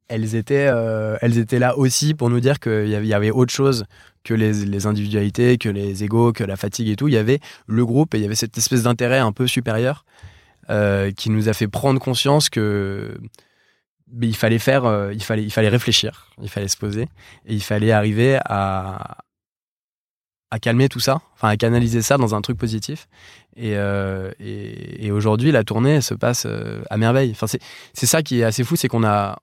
elles 0.08 0.34
étaient, 0.34 0.68
euh, 0.68 1.16
elles 1.20 1.38
étaient 1.38 1.58
là 1.58 1.78
aussi 1.78 2.14
pour 2.14 2.30
nous 2.30 2.40
dire 2.40 2.60
qu'il 2.60 2.88
y 2.88 3.14
avait, 3.14 3.30
autre 3.30 3.52
chose 3.52 3.84
que 4.22 4.34
les, 4.34 4.86
individualités, 4.86 5.58
que 5.58 5.68
les 5.68 6.04
égaux, 6.04 6.32
que 6.32 6.44
la 6.44 6.56
fatigue 6.56 6.88
et 6.88 6.96
tout. 6.96 7.08
Il 7.08 7.14
y 7.14 7.18
avait 7.18 7.40
le 7.66 7.86
groupe 7.86 8.14
et 8.14 8.18
il 8.18 8.22
y 8.22 8.26
avait 8.26 8.34
cette 8.34 8.56
espèce 8.58 8.82
d'intérêt 8.82 9.18
un 9.18 9.32
peu 9.32 9.46
supérieur 9.46 10.04
euh, 10.70 11.10
qui 11.10 11.30
nous 11.30 11.48
a 11.48 11.52
fait 11.52 11.68
prendre 11.68 12.00
conscience 12.00 12.48
que 12.48 13.18
mais 14.12 14.28
il 14.28 14.36
fallait 14.36 14.58
faire, 14.58 14.84
euh, 14.84 15.12
il 15.12 15.22
fallait, 15.22 15.42
il 15.42 15.50
fallait 15.50 15.68
réfléchir, 15.68 16.30
il 16.40 16.48
fallait 16.48 16.68
se 16.68 16.76
poser 16.76 17.08
et 17.46 17.54
il 17.54 17.62
fallait 17.62 17.90
arriver 17.90 18.38
à 18.44 19.23
à 20.54 20.60
calmer 20.60 20.88
tout 20.88 21.00
ça, 21.00 21.20
enfin 21.34 21.48
à 21.48 21.56
canaliser 21.56 22.00
ça 22.00 22.16
dans 22.16 22.36
un 22.36 22.40
truc 22.40 22.56
positif. 22.56 23.08
Et, 23.56 23.72
euh, 23.74 24.30
aujourd'hui, 25.10 25.50
la 25.50 25.64
tournée 25.64 26.00
se 26.00 26.14
passe 26.14 26.44
euh, 26.46 26.80
à 26.90 26.96
merveille. 26.96 27.32
Enfin, 27.32 27.48
c'est 27.48 28.06
ça 28.06 28.22
qui 28.22 28.38
est 28.38 28.44
assez 28.44 28.62
fou, 28.62 28.76
c'est 28.76 28.86
qu'on 28.86 29.02
a 29.02 29.36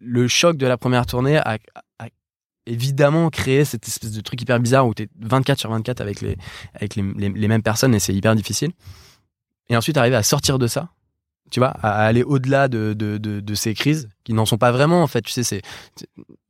le 0.00 0.26
choc 0.26 0.56
de 0.56 0.66
la 0.66 0.78
première 0.78 1.04
tournée 1.04 1.36
a, 1.36 1.58
évidemment 2.64 3.28
créé 3.28 3.64
cette 3.64 3.86
espèce 3.86 4.12
de 4.12 4.20
truc 4.20 4.40
hyper 4.42 4.60
bizarre 4.60 4.86
où 4.86 4.94
tu 4.94 5.04
es 5.04 5.08
24 5.20 5.58
sur 5.58 5.70
24 5.70 6.00
avec 6.00 6.20
les 6.20 6.36
avec 6.74 6.96
les, 6.96 7.02
les 7.02 7.48
mêmes 7.48 7.62
personnes 7.62 7.94
et 7.94 7.98
c'est 7.98 8.14
hyper 8.14 8.34
difficile. 8.34 8.72
Et 9.68 9.76
ensuite 9.76 9.96
arriver 9.98 10.16
à 10.16 10.22
sortir 10.22 10.58
de 10.58 10.66
ça, 10.66 10.88
tu 11.50 11.60
vois, 11.60 11.70
à 11.82 12.04
aller 12.04 12.22
au-delà 12.22 12.68
de, 12.68 12.92
de, 12.92 13.18
de, 13.18 13.40
de 13.40 13.54
ces 13.54 13.74
crises 13.74 14.08
qui 14.24 14.32
n'en 14.32 14.44
sont 14.46 14.58
pas 14.58 14.72
vraiment 14.72 15.02
en 15.02 15.06
fait. 15.06 15.22
Tu 15.22 15.32
sais, 15.32 15.42
c'est 15.42 15.62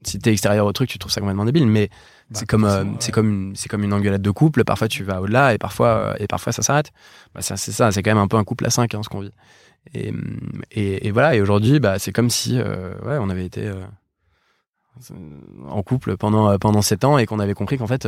si 0.03 0.19
t'es 0.19 0.33
extérieur 0.33 0.67
au 0.67 0.73
truc, 0.73 0.89
tu 0.89 0.99
trouves 0.99 1.13
ça 1.13 1.21
complètement 1.21 1.45
débile, 1.45 1.67
mais 1.67 1.89
Bah, 2.31 2.39
c'est 2.39 2.47
comme 2.47 2.65
euh, 2.65 2.85
c'est 3.01 3.13
comme 3.13 3.29
une, 3.29 3.57
c'est 3.57 3.69
comme 3.69 3.85
une 3.85 3.93
engueulade 3.93 4.23
de 4.23 4.31
couple. 4.31 4.65
Parfois 4.65 4.89
tu 4.89 5.03
vas 5.05 5.21
au-delà 5.21 5.55
et 5.55 5.59
parfois 5.59 5.89
euh, 5.89 6.15
et 6.19 6.27
parfois 6.27 6.53
ça 6.53 6.63
s'arrête. 6.63 6.91
Bah, 7.35 7.41
c'est 7.43 7.57
ça, 7.57 7.91
c'est 7.91 8.03
quand 8.03 8.11
même 8.11 8.23
un 8.23 8.29
peu 8.29 8.37
un 8.37 8.45
couple 8.45 8.67
à 8.67 8.71
cinq 8.71 8.95
hein, 8.95 9.03
ce 9.03 9.09
qu'on 9.09 9.21
vit. 9.21 9.33
Et, 9.95 10.13
et, 10.71 11.07
et 11.07 11.11
voilà. 11.11 11.35
Et 11.35 11.41
aujourd'hui, 11.41 11.81
bah 11.81 11.99
c'est 11.99 12.13
comme 12.13 12.31
si 12.31 12.59
euh, 12.59 12.95
ouais 13.05 13.19
on 13.21 13.31
avait 13.31 13.47
été 13.47 13.67
euh, 13.67 13.85
en 15.69 15.83
couple 15.83 16.17
pendant 16.17 16.59
pendant 16.59 16.83
sept 16.83 17.05
ans 17.05 17.19
et 17.19 17.27
qu'on 17.27 17.39
avait 17.39 17.55
compris 17.55 17.79
qu'en 17.79 17.87
fait 17.87 18.07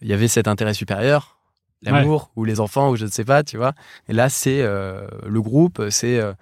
il 0.00 0.08
y 0.08 0.12
avait 0.12 0.28
cet 0.28 0.46
intérêt 0.48 0.74
supérieur, 0.74 1.37
l'amour 1.82 2.30
ou 2.36 2.44
les 2.44 2.60
enfants 2.60 2.90
ou 2.90 2.96
je 2.96 3.04
ne 3.04 3.10
sais 3.10 3.24
pas, 3.24 3.42
tu 3.42 3.56
vois. 3.56 3.72
Et 4.08 4.12
là 4.12 4.28
c'est 4.28 4.62
euh, 4.62 5.06
le 5.26 5.40
groupe, 5.40 5.82
c'est 5.90 6.18
euh, 6.18 6.32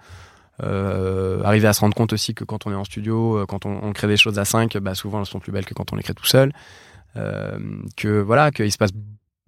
euh, 0.63 1.43
arriver 1.43 1.67
à 1.67 1.73
se 1.73 1.81
rendre 1.81 1.95
compte 1.95 2.13
aussi 2.13 2.33
que 2.33 2.43
quand 2.43 2.65
on 2.65 2.71
est 2.71 2.75
en 2.75 2.83
studio, 2.83 3.37
euh, 3.37 3.45
quand 3.45 3.65
on, 3.65 3.79
on 3.83 3.93
crée 3.93 4.07
des 4.07 4.17
choses 4.17 4.39
à 4.39 4.45
5, 4.45 4.77
bah 4.77 4.95
souvent 4.95 5.19
elles 5.19 5.25
sont 5.25 5.39
plus 5.39 5.51
belles 5.51 5.65
que 5.65 5.73
quand 5.73 5.93
on 5.93 5.95
les 5.95 6.03
crée 6.03 6.15
tout 6.15 6.25
seul. 6.25 6.51
Euh, 7.17 7.57
que 7.95 8.21
voilà, 8.21 8.51
qu'il 8.51 8.71
se 8.71 8.77
passe 8.77 8.91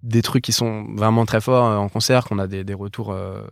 des 0.02 0.22
trucs 0.22 0.42
qui 0.42 0.52
sont 0.52 0.86
vraiment 0.94 1.26
très 1.26 1.40
forts 1.40 1.66
euh, 1.66 1.76
en 1.76 1.88
concert, 1.88 2.24
qu'on 2.24 2.38
a 2.38 2.46
des, 2.46 2.64
des 2.64 2.74
retours 2.74 3.12
euh, 3.12 3.42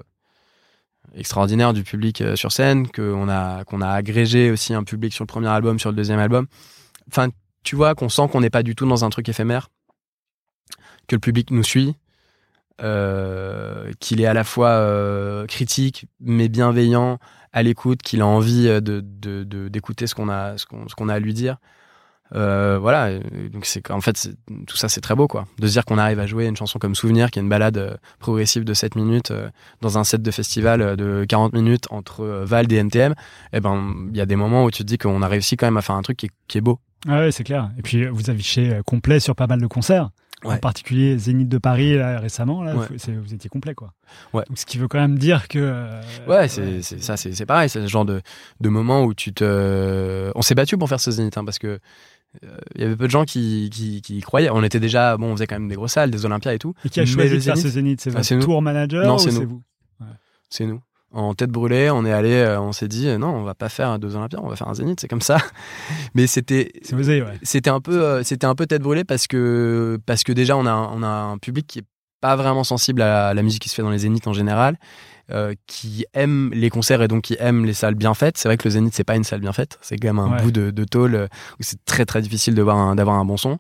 extraordinaire 1.15 1.73
du 1.73 1.85
public 1.85 2.23
sur 2.35 2.53
scène, 2.53 2.89
qu'on 2.89 3.29
a, 3.29 3.65
qu'on 3.65 3.81
a 3.81 3.91
agrégé 3.91 4.51
aussi 4.51 4.75
un 4.75 4.85
public 4.85 5.13
sur 5.13 5.25
le 5.25 5.29
premier 5.29 5.49
album, 5.49 5.79
sur 5.79 5.91
le 5.91 5.97
deuxième 5.97 6.19
album. 6.19 6.47
Enfin, 7.09 7.29
tu 7.63 7.77
vois, 7.77 7.95
qu'on 7.95 8.09
sent 8.09 8.29
qu'on 8.31 8.41
n'est 8.41 8.51
pas 8.51 8.63
du 8.63 8.75
tout 8.75 8.87
dans 8.87 9.05
un 9.05 9.11
truc 9.11 9.29
éphémère, 9.29 9.69
que 11.07 11.17
le 11.17 11.21
public 11.21 11.51
nous 11.51 11.63
suit, 11.63 11.95
euh, 12.81 13.93
qu'il 14.01 14.21
est 14.21 14.27
à 14.27 14.35
la 14.35 14.45
fois 14.45 14.71
euh, 14.71 15.47
critique 15.47 16.07
mais 16.21 16.49
bienveillant, 16.49 17.19
à 17.53 17.63
l'écoute, 17.63 18.03
qu'il 18.03 18.21
a 18.21 18.27
envie 18.27 18.67
de, 18.67 19.01
de, 19.01 19.69
d'écouter 19.69 20.07
ce 20.07 20.15
qu'on 20.15 20.29
a, 20.29 20.59
ce 20.59 20.67
qu'on, 20.67 20.89
ce 20.89 20.95
qu'on 20.95 21.09
a 21.09 21.15
à 21.15 21.19
lui 21.19 21.35
dire. 21.35 21.57
Euh, 22.35 22.79
voilà, 22.79 23.19
donc 23.53 23.65
c'est 23.65 23.91
en 23.91 24.03
fait 24.03 24.29
tout 24.67 24.77
ça 24.77 24.89
c'est 24.91 25.01
très 25.01 25.15
beau 25.15 25.29
quoi. 25.29 25.47
De 25.59 25.67
se 25.67 25.73
dire 25.73 25.85
qu'on 25.85 25.97
arrive 25.97 26.19
à 26.19 26.27
jouer 26.27 26.47
une 26.47 26.57
chanson 26.57 26.79
comme 26.79 26.95
Souvenir, 26.95 27.31
qui 27.31 27.39
est 27.39 27.43
une 27.43 27.49
balade 27.49 27.79
euh, 27.79 27.97
progressive 28.19 28.65
de 28.65 28.75
7 28.75 28.97
minutes 28.97 29.31
euh, 29.31 29.49
dans 29.81 29.97
un 29.97 30.05
set 30.05 30.21
de 30.21 30.31
festival 30.31 30.83
euh, 30.83 30.97
de 30.97 31.25
40 31.27 31.55
minutes 31.55 31.87
entre 31.91 32.21
euh, 32.21 32.45
Vald 32.45 32.71
et 32.71 32.77
NTM, 32.77 33.15
et 33.55 33.61
ben 33.61 33.95
il 34.11 34.17
y 34.17 34.21
a 34.21 34.27
des 34.27 34.37
moments 34.37 34.65
où 34.65 34.71
tu 34.71 34.83
te 34.83 34.89
dis 34.89 34.99
qu'on 34.99 35.23
a 35.23 35.29
réussi 35.29 35.57
quand 35.57 35.67
même 35.67 35.79
à 35.79 35.83
faire 35.83 35.95
un 35.95 36.03
truc 36.03 36.19
qui 36.19 36.59
est, 36.59 36.61
beau. 36.61 36.79
Ah 37.09 37.21
ouais, 37.21 37.33
c'est 37.33 37.45
clair. 37.45 37.71
Et 37.79 37.83
puis, 37.83 38.07
vous 38.07 38.29
affichez 38.29 38.75
euh, 38.75 38.83
complet 38.83 39.21
sur 39.21 39.35
pas 39.35 39.47
mal 39.47 39.61
de 39.61 39.67
concerts. 39.67 40.11
En 40.45 40.57
particulier 40.59 41.19
Zénith 41.19 41.49
de 41.49 41.59
Paris 41.59 41.97
là, 41.97 42.21
récemment, 42.21 42.63
là, 42.63 42.77
Ouais. 42.77 42.87
vous- 43.09 43.35
étiez 43.35 43.51
complet 43.51 43.75
quoi. 43.75 43.93
Ouais. 44.33 44.45
Donc, 44.49 44.57
ce 44.59 44.67
qui 44.67 44.79
veut 44.79 44.87
quand 44.89 45.01
même 45.01 45.19
dire 45.19 45.49
que. 45.49 45.59
euh, 45.59 46.01
Ouais, 46.29 46.47
c'est 46.49 46.81
c'est- 46.83 47.03
ça, 47.03 47.17
c'est 47.17 47.33
c'est 47.33 47.47
pareil, 47.47 47.69
c'est 47.69 47.81
le 47.81 47.87
genre 47.89 48.05
de, 48.05 48.21
de 48.61 48.69
moment 48.69 49.03
où 49.05 49.15
tu 49.15 49.33
te. 49.33 50.31
On 50.37 50.43
s'est 50.43 50.55
battu 50.55 50.79
pour 50.79 50.89
faire 50.89 51.01
ce 51.01 51.11
zénith, 51.11 51.37
hein, 51.37 51.45
parce 51.45 51.59
que 51.59 51.81
euh, 52.45 52.57
il 52.75 52.83
y 52.83 52.85
avait 52.85 52.95
peu 52.95 53.07
de 53.07 53.11
gens 53.11 53.25
qui, 53.25 53.69
qui, 54.03 54.21
croyaient. 54.21 54.51
On 54.51 54.63
était 54.63 54.81
déjà, 54.81 55.17
bon, 55.17 55.29
on 55.29 55.33
faisait 55.35 55.47
quand 55.47 55.57
même 55.59 55.69
des 55.69 55.75
grosses 55.77 55.93
salles, 55.95 56.11
des 56.11 56.25
Olympias 56.25 56.53
et 56.55 56.59
tout. 56.59 56.75
Et 56.85 56.89
qui 56.91 57.01
a 57.01 57.07
choisi 57.07 57.35
de 57.35 57.41
faire 57.41 57.57
ce 57.57 57.69
Zénith 57.69 58.01
C'est 58.01 58.11
Ah, 58.15 58.21
votre 58.21 58.39
tour 58.45 58.63
manager 58.63 59.07
Non, 59.07 59.17
ou 59.17 59.19
c'est 59.19 59.31
c'est 59.33 59.45
vous? 59.45 59.63
C'est 60.51 60.67
nous. 60.67 60.81
En 61.11 61.33
tête 61.35 61.51
brûlée, 61.51 61.89
on 61.91 62.05
est 62.05 62.13
allé, 62.13 62.33
euh, 62.33 62.61
on 62.61 62.73
s'est 62.73 62.87
dit, 62.87 63.09
euh, 63.09 63.17
non, 63.17 63.29
on 63.29 63.43
va 63.43 63.55
pas 63.55 63.71
faire 63.71 63.99
deux 63.99 64.15
Olympias, 64.15 64.41
on 64.43 64.49
va 64.49 64.57
faire 64.57 64.69
un 64.69 64.75
zénith, 64.75 65.01
c'est 65.01 65.09
comme 65.09 65.23
ça. 65.23 65.39
Mais 66.15 66.27
c'était, 66.27 66.71
ouais. 67.23 67.39
c'était 67.43 67.71
un 67.71 67.81
peu, 67.81 68.03
euh, 68.03 68.23
c'était 68.23 68.47
un 68.47 68.55
peu 68.55 68.67
tête 68.67 68.83
brûlée 68.83 69.05
parce 69.05 69.27
que, 69.27 69.99
parce 70.05 70.23
que 70.23 70.33
déjà 70.33 70.55
on 70.57 70.67
a, 70.67 70.71
un- 70.71 70.91
on 70.93 71.03
a 71.03 71.09
un 71.09 71.39
public 71.39 71.67
qui 71.67 71.79
est 71.79 71.85
pas 72.21 72.37
vraiment 72.37 72.65
sensible 72.65 73.03
à 73.03 73.33
la 73.35 73.43
musique 73.43 73.63
qui 73.63 73.69
se 73.69 73.75
fait 73.75 73.83
dans 73.83 73.91
les 73.91 73.99
zéniths 73.99 74.27
en 74.27 74.33
général, 74.33 74.77
euh, 75.31 75.55
qui 75.67 76.07
aime 76.15 76.51
les 76.55 76.71
concerts 76.71 77.03
et 77.03 77.09
donc 77.09 77.23
qui 77.23 77.37
aime 77.39 77.65
les 77.67 77.75
salles 77.75 77.95
bien 77.95 78.15
faites. 78.15 78.39
C'est 78.39 78.49
vrai 78.49 78.57
que 78.57 78.65
le 78.65 78.71
zénith 78.71 78.95
c'est 78.95 79.05
pas 79.05 79.15
une 79.15 79.25
salle 79.25 79.41
bien 79.41 79.53
faite, 79.53 79.79
c'est 79.83 79.97
quand 79.99 80.09
même 80.09 80.19
un 80.19 80.37
Ouais. 80.37 80.43
bout 80.43 80.51
de, 80.51 80.71
de 80.71 80.85
tôle 80.85 81.15
euh, 81.15 81.27
où 81.61 81.63
c'est 81.63 81.85
très 81.85 82.07
très 82.07 82.23
difficile 82.23 82.59
un- 82.59 82.95
d'avoir 82.95 83.17
un 83.17 83.25
bon 83.25 83.37
son. 83.37 83.59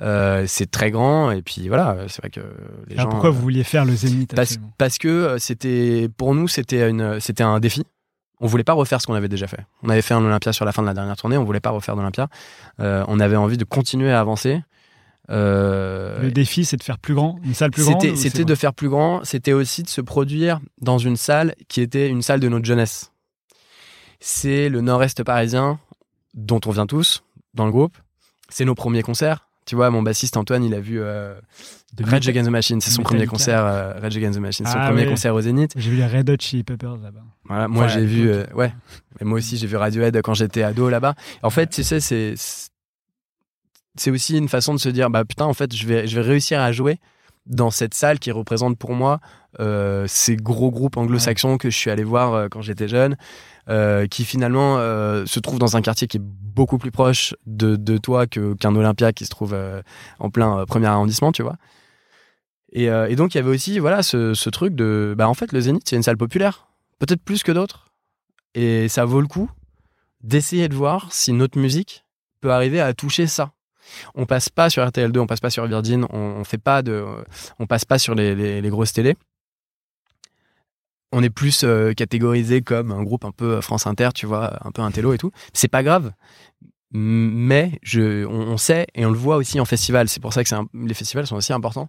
Euh, 0.00 0.44
c'est 0.46 0.70
très 0.70 0.90
grand 0.90 1.30
et 1.30 1.40
puis 1.42 1.68
voilà, 1.68 1.96
c'est 2.08 2.20
vrai 2.20 2.30
que 2.30 2.40
les 2.86 2.94
Alors 2.96 3.06
gens. 3.06 3.10
pourquoi 3.12 3.30
euh, 3.30 3.32
vous 3.32 3.40
vouliez 3.40 3.64
faire 3.64 3.84
le 3.86 3.94
Zénith 3.94 4.34
parce, 4.34 4.98
que 4.98 5.36
c'était 5.38 6.08
pour 6.16 6.34
nous 6.34 6.48
c'était 6.48 6.82
un 7.42 7.60
défi. 7.60 7.84
On 8.38 8.46
voulait 8.46 8.64
pas 8.64 8.74
refaire 8.74 9.00
ce 9.00 9.06
qu'on 9.06 9.14
avait 9.14 9.28
déjà 9.30 9.46
fait. 9.46 9.60
On 9.82 9.88
avait 9.88 10.02
fait 10.02 10.12
un 10.12 10.22
Olympia 10.22 10.52
sur 10.52 10.66
la 10.66 10.72
fin 10.72 10.82
de 10.82 10.86
la 10.86 10.92
dernière 10.92 11.16
tournée, 11.16 11.38
on 11.38 11.44
voulait 11.44 11.60
pas 11.60 11.70
refaire 11.70 11.96
d'Olympia. 11.96 12.28
Euh, 12.80 13.02
on 13.08 13.18
avait 13.20 13.36
envie 13.36 13.56
de 13.56 13.64
continuer 13.64 14.12
à 14.12 14.20
avancer. 14.20 14.60
Euh, 15.30 16.20
Le 16.22 16.30
défi, 16.30 16.64
c'est 16.64 16.76
de 16.76 16.82
faire 16.82 16.98
plus 16.98 17.14
grand, 17.14 17.38
une 17.44 17.54
salle 17.54 17.70
plus 17.70 17.84
grande. 17.84 18.16
c'était 18.16 18.44
de 18.44 18.54
faire 18.54 18.72
plus 18.74 18.88
grand, 18.88 19.24
c'était 19.24 19.52
aussi 19.52 19.82
de 19.82 19.88
se 19.88 20.00
produire 20.00 20.60
dans 20.80 20.98
une 20.98 21.16
salle 21.16 21.54
qui 21.68 21.80
était 21.80 22.08
une 22.08 22.22
salle 22.22 22.40
de 22.40 22.48
notre 22.48 22.64
jeunesse. 22.64 23.12
C'est 24.20 24.68
le 24.68 24.80
nord-est 24.80 25.22
parisien 25.24 25.78
dont 26.34 26.60
on 26.66 26.70
vient 26.70 26.86
tous 26.86 27.22
dans 27.54 27.66
le 27.66 27.72
groupe. 27.72 27.96
C'est 28.48 28.64
nos 28.64 28.74
premiers 28.74 29.02
concerts. 29.02 29.48
Tu 29.66 29.74
vois, 29.74 29.90
mon 29.90 30.00
bassiste 30.02 30.36
Antoine, 30.36 30.62
il 30.62 30.74
a 30.74 30.80
vu 30.80 31.00
euh, 31.00 31.34
de 31.94 32.04
Rage 32.04 32.28
Against 32.28 32.46
the 32.48 32.52
Machine. 32.52 32.80
C'est 32.80 32.92
son 32.92 33.02
premier 33.02 33.26
concert, 33.26 33.64
euh, 33.66 33.94
Rage 34.00 34.16
Against 34.16 34.38
the 34.38 34.40
Machine. 34.40 34.64
Son 34.64 34.78
Ah 34.78 34.86
premier 34.90 35.06
concert 35.06 35.34
au 35.34 35.40
Zénith. 35.40 35.72
J'ai 35.76 35.90
vu 35.90 35.96
les 35.96 36.06
Red 36.06 36.30
Hot 36.30 36.36
Chili 36.38 36.62
Peppers 36.62 36.98
là-bas. 36.98 37.24
Voilà, 37.46 37.66
moi 37.66 37.86
Ouais, 37.86 37.88
j'ai 37.90 38.04
vu, 38.04 38.30
euh, 38.30 38.44
ouais, 38.54 38.72
moi 39.22 39.38
aussi 39.38 39.56
j'ai 39.56 39.66
vu 39.66 39.74
Radiohead 39.76 40.20
quand 40.22 40.34
j'étais 40.34 40.62
ado 40.62 40.88
là-bas. 40.88 41.16
En 41.42 41.50
fait, 41.50 41.66
tu 41.66 41.82
sais, 41.82 41.98
c'est 41.98 42.34
c'est 44.00 44.10
aussi 44.10 44.36
une 44.36 44.48
façon 44.48 44.74
de 44.74 44.78
se 44.78 44.88
dire, 44.88 45.10
bah 45.10 45.24
putain, 45.24 45.44
en 45.44 45.54
fait, 45.54 45.74
je 45.74 45.86
vais 45.86 46.06
je 46.06 46.16
vais 46.16 46.26
réussir 46.26 46.60
à 46.60 46.72
jouer 46.72 46.98
dans 47.46 47.70
cette 47.70 47.94
salle 47.94 48.18
qui 48.18 48.32
représente 48.32 48.76
pour 48.76 48.92
moi 48.92 49.20
euh, 49.60 50.04
ces 50.08 50.36
gros 50.36 50.70
groupes 50.70 50.96
anglo-saxons 50.96 51.58
que 51.58 51.70
je 51.70 51.76
suis 51.76 51.90
allé 51.90 52.04
voir 52.04 52.34
euh, 52.34 52.48
quand 52.50 52.60
j'étais 52.60 52.88
jeune, 52.88 53.16
euh, 53.68 54.06
qui 54.06 54.24
finalement 54.24 54.76
se 54.78 55.40
trouve 55.40 55.58
dans 55.58 55.76
un 55.76 55.82
quartier 55.82 56.08
qui 56.08 56.16
est 56.18 56.22
beaucoup 56.22 56.78
plus 56.78 56.90
proche 56.90 57.34
de, 57.46 57.76
de 57.76 57.98
toi 57.98 58.26
que 58.26 58.54
qu'un 58.54 58.74
Olympia 58.74 59.12
qui 59.12 59.24
se 59.24 59.30
trouve 59.30 59.56
en 60.18 60.30
plein 60.30 60.64
premier 60.66 60.86
arrondissement, 60.86 61.32
tu 61.32 61.42
vois. 61.42 61.56
Et, 62.72 62.84
et 62.84 63.16
donc 63.16 63.34
il 63.34 63.38
y 63.38 63.40
avait 63.40 63.50
aussi 63.50 63.78
voilà 63.78 64.02
ce, 64.02 64.34
ce 64.34 64.50
truc 64.50 64.74
de, 64.74 65.14
bah 65.16 65.28
en 65.28 65.34
fait, 65.34 65.52
le 65.52 65.60
Zénith 65.60 65.82
c'est 65.88 65.96
une 65.96 66.02
salle 66.02 66.16
populaire, 66.16 66.66
peut-être 66.98 67.22
plus 67.22 67.42
que 67.42 67.52
d'autres, 67.52 67.86
et 68.54 68.88
ça 68.88 69.04
vaut 69.04 69.20
le 69.20 69.28
coup 69.28 69.50
d'essayer 70.22 70.68
de 70.68 70.74
voir 70.74 71.12
si 71.12 71.32
notre 71.32 71.58
musique 71.58 72.04
peut 72.40 72.52
arriver 72.52 72.80
à 72.80 72.92
toucher 72.94 73.26
ça. 73.26 73.52
On 74.14 74.26
passe 74.26 74.48
pas 74.48 74.70
sur 74.70 74.84
RTL2, 74.84 75.18
on 75.18 75.26
passe 75.26 75.40
pas 75.40 75.50
sur 75.50 75.66
Virgin, 75.66 76.06
on, 76.10 76.18
on 76.18 76.44
fait 76.44 76.58
pas 76.58 76.82
de, 76.82 77.04
on 77.58 77.66
passe 77.66 77.84
pas 77.84 77.98
sur 77.98 78.14
les, 78.14 78.60
les, 78.60 78.68
grosses 78.70 78.92
télés. 78.92 79.16
On 81.12 81.22
est 81.22 81.30
plus 81.30 81.62
euh, 81.64 81.92
catégorisé 81.92 82.62
comme 82.62 82.90
un 82.90 83.02
groupe 83.02 83.24
un 83.24 83.30
peu 83.30 83.56
euh, 83.56 83.60
France 83.60 83.86
Inter, 83.86 84.10
tu 84.14 84.26
vois, 84.26 84.58
un 84.66 84.70
peu 84.70 84.82
un 84.82 84.90
télo 84.90 85.12
et 85.12 85.18
tout. 85.18 85.30
C'est 85.52 85.68
pas 85.68 85.82
grave, 85.82 86.12
mais 86.92 87.78
je, 87.82 88.24
on, 88.26 88.56
sait 88.56 88.86
et 88.94 89.04
on 89.06 89.10
le 89.10 89.18
voit 89.18 89.36
aussi 89.36 89.60
en 89.60 89.64
festival. 89.64 90.08
C'est 90.08 90.20
pour 90.20 90.32
ça 90.32 90.44
que 90.44 90.50
les 90.74 90.94
festivals 90.94 91.26
sont 91.26 91.36
aussi 91.36 91.52
importants. 91.52 91.88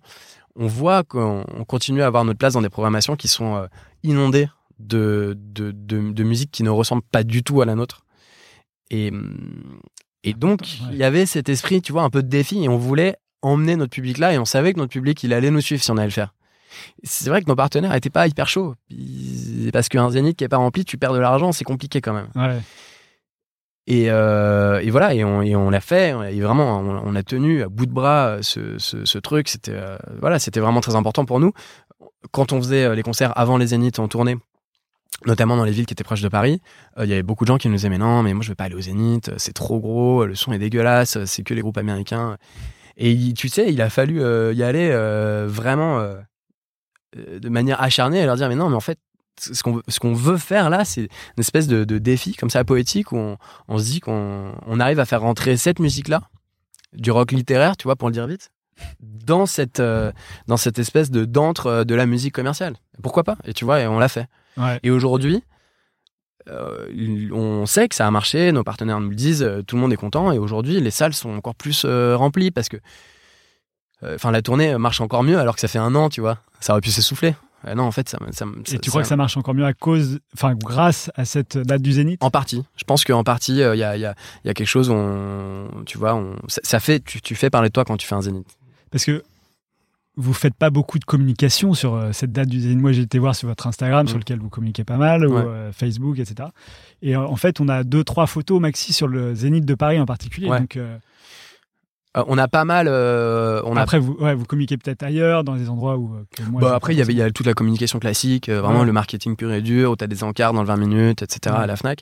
On 0.55 0.67
voit 0.67 1.03
qu'on 1.03 1.45
on 1.47 1.65
continue 1.65 2.01
à 2.01 2.07
avoir 2.07 2.25
notre 2.25 2.39
place 2.39 2.53
dans 2.53 2.61
des 2.61 2.69
programmations 2.69 3.15
qui 3.15 3.27
sont 3.27 3.55
euh, 3.55 3.67
inondées 4.03 4.47
de, 4.79 5.35
de, 5.37 5.71
de, 5.71 6.11
de 6.11 6.23
musique 6.23 6.51
qui 6.51 6.63
ne 6.63 6.69
ressemble 6.69 7.03
pas 7.03 7.23
du 7.23 7.43
tout 7.43 7.61
à 7.61 7.65
la 7.65 7.75
nôtre. 7.75 8.05
Et, 8.89 9.09
hum, 9.09 9.79
et 10.23 10.33
donc, 10.33 10.61
Ouais. 10.61 10.89
il 10.91 10.97
y 10.97 11.03
avait 11.03 11.25
cet 11.25 11.49
esprit, 11.49 11.81
tu 11.81 11.91
vois, 11.91 12.03
un 12.03 12.09
peu 12.09 12.21
de 12.23 12.27
défi 12.27 12.63
et 12.63 12.69
on 12.69 12.77
voulait 12.77 13.15
emmener 13.41 13.75
notre 13.75 13.91
public 13.91 14.17
là 14.17 14.33
et 14.33 14.37
on 14.37 14.45
savait 14.45 14.73
que 14.73 14.79
notre 14.79 14.91
public, 14.91 15.21
il 15.23 15.31
allait 15.33 15.51
nous 15.51 15.61
suivre 15.61 15.81
si 15.83 15.91
on 15.91 15.97
allait 15.97 16.07
le 16.07 16.11
faire. 16.11 16.33
C'est 17.03 17.29
vrai 17.29 17.41
que 17.41 17.47
nos 17.47 17.55
partenaires 17.55 17.93
étaient 17.95 18.09
pas 18.09 18.27
hyper 18.27 18.47
chauds. 18.49 18.75
Parce 19.71 19.89
qu'un 19.89 20.09
zénith 20.11 20.37
qui 20.37 20.43
est 20.43 20.49
pas 20.49 20.57
rempli, 20.57 20.85
tu 20.85 20.97
perds 20.97 21.13
de 21.13 21.19
l'argent, 21.19 21.51
c'est 21.51 21.63
compliqué 21.63 22.01
quand 22.01 22.13
même. 22.13 22.27
Ouais. 22.35 22.59
Et, 23.89 24.11
euh, 24.11 24.81
et 24.81 24.89
voilà, 24.89 25.13
et 25.13 25.23
on, 25.23 25.41
et 25.41 25.55
on 25.55 25.69
l'a 25.69 25.79
fait. 25.79 26.13
Et 26.31 26.41
vraiment, 26.41 26.79
on, 26.79 27.01
on 27.05 27.15
a 27.15 27.23
tenu 27.23 27.63
à 27.63 27.69
bout 27.69 27.85
de 27.85 27.91
bras 27.93 28.27
euh, 28.27 28.39
ce, 28.41 28.77
ce, 28.79 29.05
ce 29.05 29.17
truc. 29.17 29.47
C'était 29.47 29.71
euh, 29.73 29.97
voilà, 30.19 30.39
c'était 30.39 30.59
vraiment 30.59 30.81
très 30.81 30.95
important 30.95 31.23
pour 31.25 31.39
nous. 31.39 31.53
Quand 32.31 32.51
on 32.51 32.57
faisait 32.61 32.93
les 32.95 33.03
concerts 33.03 33.31
avant 33.37 33.57
les 33.57 33.67
Zéniths 33.67 33.99
en 33.99 34.07
tournée, 34.09 34.35
notamment 35.25 35.57
dans 35.57 35.63
les 35.63 35.71
villes 35.71 35.85
qui 35.85 35.93
étaient 35.93 36.03
proches 36.03 36.21
de 36.21 36.29
Paris, 36.29 36.61
euh, 36.97 37.05
il 37.05 37.09
y 37.09 37.13
avait 37.13 37.23
beaucoup 37.23 37.43
de 37.43 37.47
gens 37.47 37.57
qui 37.57 37.69
nous 37.69 37.75
disaient 37.75 37.89
mais 37.89 37.97
non, 37.97 38.23
mais 38.23 38.33
moi 38.33 38.43
je 38.43 38.49
veux 38.49 38.55
pas 38.55 38.65
aller 38.65 38.75
au 38.75 38.81
Zénith, 38.81 39.31
c'est 39.37 39.53
trop 39.53 39.79
gros, 39.79 40.25
le 40.25 40.35
son 40.35 40.51
est 40.53 40.59
dégueulasse, 40.59 41.23
c'est 41.25 41.43
que 41.43 41.53
les 41.53 41.61
groupes 41.61 41.77
américains. 41.77 42.37
Et 42.97 43.33
tu 43.33 43.49
sais, 43.49 43.71
il 43.71 43.81
a 43.81 43.89
fallu 43.89 44.21
euh, 44.21 44.53
y 44.53 44.63
aller 44.63 44.89
euh, 44.91 45.45
vraiment 45.47 45.99
euh, 45.99 46.15
euh, 47.15 47.39
de 47.39 47.49
manière 47.49 47.81
acharnée 47.81 48.19
et 48.19 48.25
leur 48.25 48.35
dire 48.35 48.49
mais 48.49 48.55
non, 48.55 48.69
mais 48.69 48.75
en 48.75 48.81
fait 48.81 48.99
ce 49.39 49.61
qu'on 49.63 49.81
ce 49.87 49.99
qu'on 49.99 50.13
veut 50.13 50.37
faire 50.37 50.69
là, 50.69 50.83
c'est 50.83 51.01
une 51.03 51.39
espèce 51.39 51.67
de, 51.67 51.83
défi 51.97 52.35
comme 52.35 52.49
ça 52.49 52.63
poétique 52.63 53.11
où 53.11 53.35
on, 53.67 53.77
se 53.77 53.83
dit 53.83 53.99
qu'on 53.99 54.51
on 54.65 54.79
arrive 54.79 54.99
à 54.99 55.05
faire 55.05 55.21
rentrer 55.21 55.57
cette 55.57 55.79
musique-là, 55.79 56.21
du 56.93 57.11
rock 57.11 57.31
littéraire, 57.31 57.77
tu 57.77 57.83
vois, 57.83 57.95
pour 57.95 58.09
le 58.09 58.13
dire 58.13 58.27
vite, 58.27 58.49
dans 58.99 59.45
cette, 59.45 59.79
euh, 59.79 60.11
dans 60.47 60.57
cette 60.57 60.79
espèce 60.79 61.11
de 61.11 61.25
d'antre 61.25 61.67
euh, 61.67 61.83
de 61.83 61.95
la 61.95 62.05
musique 62.05 62.33
commerciale. 62.33 62.75
Pourquoi 63.01 63.23
pas? 63.23 63.37
Et 63.45 63.53
tu 63.53 63.65
vois, 63.65 63.79
et 63.79 63.87
on 63.87 63.99
l'a 63.99 64.09
fait. 64.09 64.27
Ouais. 64.57 64.79
Et 64.83 64.89
aujourd'hui, 64.91 65.43
euh, 66.49 66.87
on 67.31 67.65
sait 67.65 67.87
que 67.89 67.95
ça 67.95 68.07
a 68.07 68.11
marché, 68.11 68.51
nos 68.51 68.63
partenaires 68.63 68.99
nous 68.99 69.09
le 69.09 69.15
disent, 69.15 69.43
euh, 69.43 69.61
tout 69.63 69.75
le 69.75 69.81
monde 69.81 69.93
est 69.93 69.97
content, 69.97 70.31
et 70.31 70.37
aujourd'hui, 70.37 70.79
les 70.79 70.91
salles 70.91 71.13
sont 71.13 71.31
encore 71.35 71.55
plus 71.55 71.83
euh, 71.85 72.15
remplies 72.15 72.51
parce 72.51 72.69
que 72.69 72.77
euh, 74.03 74.17
la 74.31 74.41
tournée 74.41 74.77
marche 74.77 75.01
encore 75.01 75.23
mieux 75.23 75.37
alors 75.39 75.55
que 75.55 75.61
ça 75.61 75.67
fait 75.67 75.79
un 75.79 75.93
an, 75.95 76.09
tu 76.09 76.21
vois. 76.21 76.39
Ça 76.59 76.73
aurait 76.73 76.81
pu 76.81 76.91
s'essouffler. 76.91 77.35
Euh, 77.65 77.73
non, 77.73 77.83
en 77.83 77.91
fait, 77.91 78.07
ça, 78.07 78.19
ça, 78.31 78.45
Et 78.65 78.69
ça- 78.69 78.77
tu 78.77 78.89
crois 78.91 79.01
que 79.01 79.07
ça 79.07 79.15
marche 79.17 79.35
encore 79.35 79.55
mieux 79.55 79.65
à 79.65 79.73
cause, 79.73 80.19
enfin 80.35 80.53
grâce 80.55 81.09
à 81.15 81.25
cette 81.25 81.57
date 81.57 81.81
du 81.81 81.91
Zénith? 81.93 82.23
En 82.23 82.29
partie. 82.29 82.63
Je 82.75 82.83
pense 82.83 83.03
qu'en 83.03 83.23
partie, 83.23 83.53
il 83.53 83.57
y, 83.57 83.63
a, 83.63 83.75
il 83.75 83.79
y 83.79 83.83
a- 83.83 83.95
il 83.97 84.47
y 84.47 84.49
a 84.49 84.53
quelque 84.53 84.67
chose, 84.67 84.89
où 84.89 84.93
on, 84.93 85.83
tu 85.85 85.97
vois, 85.97 86.13
on, 86.15 86.35
ça, 86.47 86.61
ça 86.63 86.79
fait, 86.79 86.99
tu, 87.03 87.19
tu 87.21 87.33
fais 87.35 87.49
parler 87.49 87.69
de 87.69 87.73
toi 87.73 87.83
quand 87.83 87.97
tu 87.97 88.05
fais 88.07 88.15
un 88.15 88.21
zénith. 88.21 88.47
Parce 88.91 89.03
que 89.05 89.23
vous 90.19 90.33
faites 90.33 90.55
pas 90.55 90.71
beaucoup 90.71 90.97
de 90.97 91.05
communication 91.05 91.73
sur 91.75 91.93
euh, 91.93 92.11
cette 92.11 92.31
date 92.31 92.49
du 92.49 92.59
Zénith. 92.59 92.79
Moi, 92.79 92.91
j'ai 92.91 93.03
été 93.03 93.19
voir 93.19 93.35
sur 93.35 93.47
votre 93.47 93.67
Instagram, 93.67 94.07
sur 94.07 94.17
Mm. 94.17 94.19
lequel 94.19 94.39
vous 94.39 94.49
communiquez 94.49 94.83
pas 94.83 94.97
mal, 94.97 95.25
ou 95.27 95.37
euh, 95.37 95.71
Facebook, 95.71 96.17
etc. 96.17 96.49
Et 97.03 97.15
euh, 97.15 97.21
en 97.21 97.35
fait, 97.35 97.61
on 97.61 97.69
a 97.69 97.83
deux, 97.83 98.03
trois 98.03 98.25
photos 98.25 98.59
maxi 98.59 98.93
sur 98.93 99.07
le 99.07 99.35
Zénith 99.35 99.63
de 99.65 99.75
Paris 99.75 99.99
en 99.99 100.05
particulier. 100.07 100.49
Ouais. 100.49 100.59
Donc, 100.59 100.79
on 102.15 102.37
a 102.39 102.47
pas 102.47 102.65
mal, 102.65 102.87
on 102.87 103.77
a 103.77 103.81
après, 103.81 103.99
vous, 103.99 104.13
ouais, 104.13 104.33
vous 104.33 104.45
communiquez 104.45 104.75
peut-être 104.77 105.03
ailleurs, 105.03 105.43
dans 105.43 105.55
des 105.55 105.69
endroits 105.69 105.97
où. 105.97 106.15
que 106.35 106.41
moi, 106.43 106.61
Bah, 106.61 106.73
après, 106.75 106.95
il 106.95 107.11
y 107.11 107.13
y 107.13 107.21
a 107.21 107.29
toute 107.29 107.45
la 107.45 107.53
communication 107.53 107.99
classique, 107.99 108.49
vraiment 108.49 108.83
le 108.83 108.91
marketing 108.91 109.35
pur 109.35 109.51
et 109.51 109.61
dur, 109.61 109.91
où 109.91 109.95
tu 109.95 110.03
as 110.03 110.07
des 110.07 110.23
encarts 110.23 110.53
dans 110.53 110.61
le 110.61 110.67
20 110.67 110.77
minutes, 110.77 111.21
etc. 111.21 111.55
À 111.59 111.67
la 111.67 111.75
Fnac. 111.75 112.01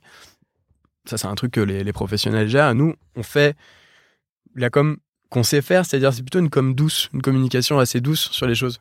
Ça, 1.04 1.18
c'est 1.18 1.28
un 1.28 1.36
truc 1.36 1.52
que 1.52 1.60
les, 1.62 1.84
les 1.84 1.92
professionnels 1.94 2.48
gèrent. 2.48 2.74
Nous, 2.76 2.94
on 3.18 3.24
fait 3.24 3.58
la 4.56 4.70
com 4.70 4.96
qu'on 5.30 5.44
sait 5.44 5.62
faire, 5.62 5.86
c'est-à-dire 5.86 6.14
c'est 6.14 6.22
plutôt 6.24 6.40
une 6.40 6.50
com 6.50 6.74
douce, 6.76 7.10
une 7.14 7.22
communication 7.22 7.80
assez 7.80 8.02
douce 8.02 8.30
sur 8.32 8.48
les 8.48 8.56
choses. 8.56 8.80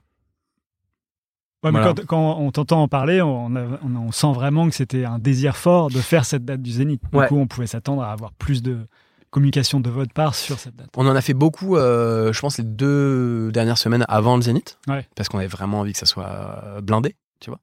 Ouais, 1.64 1.72
mais 1.72 1.78
Voilà. 1.80 1.94
quand, 1.94 2.07
quand 2.07 2.37
on 2.40 2.50
t'entend 2.52 2.83
en 2.83 2.88
parler, 2.88 3.22
on, 3.22 3.57
a- 3.57 3.78
on- 3.83 3.96
on 3.96 4.12
sent 4.12 4.33
vraiment 4.35 4.68
que 4.68 4.74
c'était 4.74 5.04
un 5.07 5.18
désir 5.18 5.57
fort 5.57 5.88
de 5.90 5.98
faire 5.98 6.26
cette 6.26 6.44
date 6.44 6.61
du 6.61 6.70
Zénith. 6.70 7.00
Du 7.11 7.18
Ouais. 7.18 7.26
coup, 7.26 7.38
on 7.38 7.46
pouvait 7.46 7.66
s'attendre 7.66 8.02
à 8.02 8.12
avoir 8.12 8.33
plus 8.35 8.62
de 8.62 8.80
communication 9.30 9.80
de 9.80 9.88
votre 9.88 10.12
part 10.12 10.35
sur 10.35 10.59
cette 10.59 10.76
date. 10.76 10.88
On 10.96 11.07
en 11.09 11.16
a 11.16 11.20
fait 11.22 11.33
beaucoup, 11.35 11.76
euh, 11.76 12.33
je 12.35 12.40
pense, 12.40 12.59
les 12.59 12.64
deux 12.64 13.50
dernières 13.50 13.78
semaines 13.78 14.04
avant 14.09 14.37
le 14.37 14.42
Zénith. 14.42 14.78
Ouais. 14.88 15.07
Parce 15.16 15.28
qu'on 15.30 15.38
avait 15.38 15.46
vraiment 15.46 15.80
envie 15.80 15.92
que 15.92 15.98
ça 15.98 16.07
soit 16.07 16.28
euh, 16.28 16.80
blindé, 16.83 17.16
tu 17.40 17.48
vois. 17.50 17.61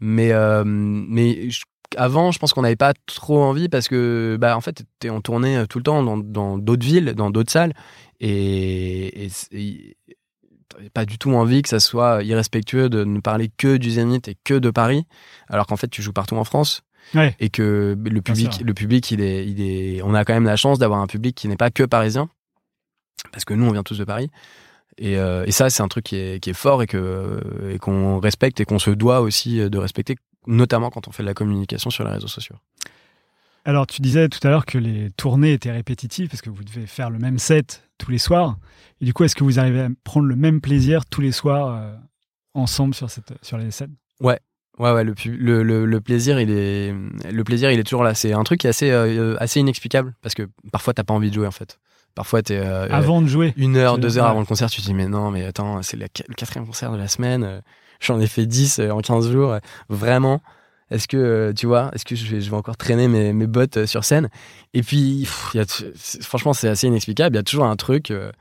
Mais, 0.00 0.32
euh, 0.32 0.62
mais 0.66 1.48
je- 1.50 1.62
avant, 1.96 2.30
je 2.32 2.38
pense 2.38 2.52
qu'on 2.52 2.62
n'avait 2.62 2.76
pas 2.76 2.92
trop 3.06 3.42
envie 3.42 3.68
parce 3.70 3.88
que, 3.88 4.36
bah, 4.38 4.54
en 4.56 4.60
fait, 4.60 4.84
tournée 5.24 5.56
euh, 5.56 5.66
tout 5.66 5.78
le 5.78 5.84
temps 5.84 6.02
dans 6.04 6.58
d'autres 6.58 6.86
villes, 6.86 7.14
dans 7.14 7.30
d'autres 7.30 7.50
salles. 7.50 7.72
Et, 8.20 9.26
et, 9.26 9.30
et 9.52 9.96
pas 10.92 11.04
du 11.04 11.18
tout 11.18 11.32
envie 11.32 11.62
que 11.62 11.68
ça 11.68 11.80
soit 11.80 12.22
irrespectueux 12.22 12.88
de 12.88 13.04
ne 13.04 13.20
parler 13.20 13.50
que 13.56 13.76
du 13.76 13.90
Zénith 13.90 14.28
et 14.28 14.36
que 14.44 14.54
de 14.54 14.70
Paris. 14.70 15.04
Alors 15.48 15.66
qu'en 15.66 15.76
fait, 15.76 15.88
tu 15.88 16.02
joues 16.02 16.12
partout 16.12 16.36
en 16.36 16.44
France 16.44 16.82
Ouais. 17.14 17.34
et 17.40 17.48
que 17.48 17.96
le 17.98 18.20
public, 18.22 18.60
le 18.64 18.74
public, 18.74 19.10
il 19.10 19.20
est, 19.22 19.44
il 19.46 19.60
est, 19.62 20.02
on 20.02 20.14
a 20.14 20.24
quand 20.24 20.34
même 20.34 20.44
la 20.44 20.56
chance 20.56 20.78
d'avoir 20.78 21.00
un 21.00 21.06
public 21.06 21.34
qui 21.34 21.48
n'est 21.48 21.56
pas 21.56 21.70
que 21.70 21.82
parisien, 21.82 22.28
parce 23.32 23.44
que 23.44 23.54
nous, 23.54 23.66
on 23.66 23.72
vient 23.72 23.82
tous 23.82 23.98
de 23.98 24.04
Paris. 24.04 24.30
Et, 24.98 25.16
euh, 25.16 25.44
et 25.46 25.50
ça, 25.50 25.70
c'est 25.70 25.82
un 25.82 25.88
truc 25.88 26.04
qui 26.04 26.16
est, 26.16 26.40
qui 26.40 26.50
est 26.50 26.54
fort 26.54 26.82
et 26.82 26.86
que 26.86 27.40
et 27.72 27.78
qu'on 27.78 28.20
respecte 28.20 28.60
et 28.60 28.64
qu'on 28.66 28.78
se 28.78 28.90
doit 28.90 29.22
aussi 29.22 29.58
de 29.70 29.78
respecter, 29.78 30.16
notamment 30.46 30.90
quand 30.90 31.08
on 31.08 31.10
fait 31.10 31.22
de 31.22 31.28
la 31.28 31.34
communication 31.34 31.88
sur 31.90 32.04
les 32.04 32.10
réseaux 32.12 32.28
sociaux. 32.28 32.56
Alors, 33.64 33.86
tu 33.86 34.02
disais 34.02 34.28
tout 34.28 34.46
à 34.46 34.50
l'heure 34.50 34.66
que 34.66 34.78
les 34.78 35.10
tournées 35.10 35.54
étaient 35.54 35.72
répétitives 35.72 36.28
parce 36.28 36.42
que 36.42 36.50
vous 36.50 36.62
devez 36.64 36.86
faire 36.86 37.10
le 37.10 37.18
même 37.18 37.38
set 37.38 37.88
tous 38.00 38.10
les 38.10 38.18
soirs. 38.18 38.56
Et 39.00 39.04
du 39.04 39.12
coup, 39.14 39.24
est-ce 39.24 39.36
que 39.36 39.44
vous 39.44 39.58
arrivez 39.60 39.80
à 39.82 39.88
prendre 40.04 40.26
le 40.26 40.36
même 40.36 40.60
plaisir 40.60 41.06
tous 41.06 41.20
les 41.20 41.32
soirs 41.32 41.74
euh, 41.76 41.94
ensemble 42.54 42.94
sur, 42.94 43.08
cette, 43.10 43.32
sur 43.42 43.56
les 43.58 43.70
scènes? 43.70 43.94
Ouais, 44.20 44.38
ouais, 44.78 45.04
le, 45.04 45.14
pu- 45.14 45.36
le, 45.36 45.62
le, 45.62 45.84
le 45.86 46.00
plaisir, 46.00 46.40
il 46.40 46.50
est, 46.50 46.94
le 47.30 47.44
plaisir, 47.44 47.70
il 47.70 47.78
est 47.78 47.84
toujours 47.84 48.02
là. 48.04 48.14
C'est 48.14 48.32
un 48.32 48.42
truc 48.44 48.60
qui 48.60 48.66
est 48.66 48.70
assez, 48.70 48.90
euh, 48.90 49.36
assez 49.38 49.60
inexplicable 49.60 50.14
parce 50.22 50.34
que 50.34 50.48
parfois, 50.72 50.94
t'as 50.94 51.04
pas 51.04 51.14
envie 51.14 51.28
de 51.30 51.34
jouer 51.34 51.46
en 51.46 51.50
fait. 51.52 51.78
Parfois, 52.14 52.42
t'es 52.42 52.58
euh, 52.58 52.88
Avant 52.90 53.22
de 53.22 53.28
jouer 53.28 53.54
une 53.56 53.76
heure, 53.76 53.98
deux 53.98 54.18
heures 54.18 54.24
ouais. 54.24 54.30
avant 54.30 54.40
le 54.40 54.46
concert, 54.46 54.68
tu 54.68 54.80
te 54.80 54.86
dis 54.86 54.94
mais 54.94 55.06
non, 55.06 55.30
mais 55.30 55.44
attends, 55.44 55.80
c'est 55.82 55.96
le 55.96 56.06
qu- 56.08 56.24
le 56.28 56.34
quatrième 56.34 56.66
concert 56.66 56.90
de 56.92 56.98
la 56.98 57.08
semaine. 57.08 57.44
euh, 57.44 57.60
J'en 58.00 58.18
ai 58.18 58.26
fait 58.26 58.46
10 58.46 58.78
euh, 58.80 58.90
en 58.90 59.00
15 59.00 59.30
jours. 59.30 59.56
Vraiment 59.88 60.40
Est-ce 60.90 61.06
que, 61.06 61.16
euh, 61.16 61.52
tu 61.52 61.66
vois, 61.66 61.90
est-ce 61.94 62.04
que 62.04 62.16
je 62.16 62.36
vais, 62.36 62.56
encore 62.56 62.76
traîner 62.76 63.06
mes, 63.06 63.46
bottes 63.46 63.76
euh, 63.76 63.86
sur 63.86 64.04
scène? 64.04 64.28
Et 64.74 64.82
puis, 64.82 65.24
franchement, 65.24 66.52
c'est 66.52 66.68
assez 66.68 66.88
inexplicable. 66.88 67.36
Il 67.36 67.38
y 67.38 67.40
a 67.40 67.44
toujours 67.44 67.66
un 67.66 67.76
truc, 67.76 68.10
euh, 68.10 68.32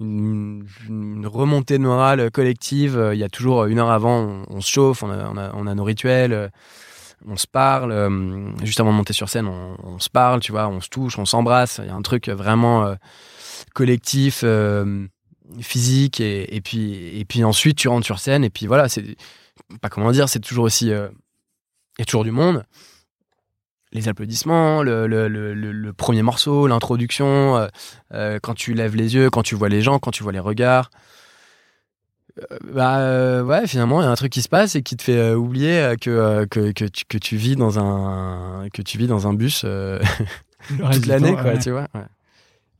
une, 0.00 0.66
remontée 1.26 1.78
de 1.78 1.82
morale 1.82 2.30
collective. 2.30 3.10
Il 3.14 3.18
y 3.18 3.24
a 3.24 3.30
toujours 3.30 3.64
une 3.64 3.78
heure 3.78 3.90
avant, 3.90 4.44
on, 4.48 4.60
se 4.60 4.70
chauffe, 4.70 5.02
on 5.02 5.08
a, 5.10 5.74
nos 5.74 5.84
rituels. 5.84 6.50
on 7.26 7.36
se 7.36 7.46
parle, 7.46 7.92
juste 8.62 8.80
avant 8.80 8.92
de 8.92 8.96
monter 8.96 9.14
sur 9.14 9.30
scène, 9.30 9.46
on, 9.46 9.98
se 9.98 10.10
parle, 10.10 10.40
tu 10.40 10.52
vois, 10.52 10.68
on 10.68 10.82
se 10.82 10.90
touche, 10.90 11.18
on 11.18 11.24
s'embrasse. 11.24 11.80
Il 11.82 11.86
y 11.86 11.90
a 11.90 11.94
un 11.94 12.02
truc 12.02 12.28
vraiment 12.28 12.94
collectif, 13.74 14.44
physique, 15.60 16.20
et, 16.20 16.60
puis 16.62 17.18
et 17.18 17.24
puis 17.24 17.44
ensuite 17.44 17.78
tu 17.78 17.88
rentres 17.88 18.04
sur 18.04 18.18
scène, 18.18 18.44
et 18.44 18.50
puis 18.50 18.66
voilà, 18.66 18.88
c'est 18.90 19.16
pas 19.80 19.88
comment 19.88 20.10
dire, 20.10 20.28
c'est 20.28 20.40
toujours 20.40 20.64
aussi, 20.64 20.92
il 21.98 22.00
y 22.00 22.02
a 22.02 22.04
toujours 22.04 22.24
du 22.24 22.30
monde, 22.30 22.64
les 23.92 24.08
applaudissements, 24.08 24.82
le, 24.82 25.06
le, 25.06 25.28
le, 25.28 25.54
le- 25.54 25.72
le 25.72 25.92
premier 25.92 26.22
morceau, 26.22 26.66
l'introduction, 26.66 27.56
euh, 27.56 27.66
euh, 28.12 28.38
quand 28.42 28.54
tu 28.54 28.74
lèves 28.74 28.96
les 28.96 29.14
yeux, 29.14 29.30
quand 29.30 29.42
tu 29.42 29.54
vois 29.54 29.68
les 29.68 29.82
gens, 29.82 29.98
quand 29.98 30.10
tu 30.10 30.22
vois 30.22 30.32
les 30.32 30.40
regards. 30.40 30.90
Euh, 32.40 32.58
bah 32.72 32.98
euh, 32.98 33.44
ouais, 33.44 33.66
finalement, 33.68 34.00
il 34.00 34.04
y 34.04 34.08
a 34.08 34.10
un 34.10 34.16
truc 34.16 34.32
qui 34.32 34.42
se 34.42 34.48
passe 34.48 34.74
et 34.74 34.82
qui 34.82 34.96
te 34.96 35.02
fait 35.04 35.34
oublier 35.34 35.94
que, 36.00 36.44
que, 36.46 36.72
que, 36.72 36.84
tu, 36.86 37.04
que 37.08 37.18
tu 37.18 37.36
vis 37.36 37.54
dans 37.54 37.78
un 37.78 38.68
que 38.72 38.82
tu 38.82 38.98
vis 38.98 39.06
dans 39.06 39.28
un 39.28 39.34
bus 39.34 39.64
toute 40.68 41.06
l'année, 41.06 41.32
quoi, 41.34 41.44
ouais. 41.44 41.58
tu 41.60 41.70
vois. 41.70 41.86
ouais. 41.94 42.00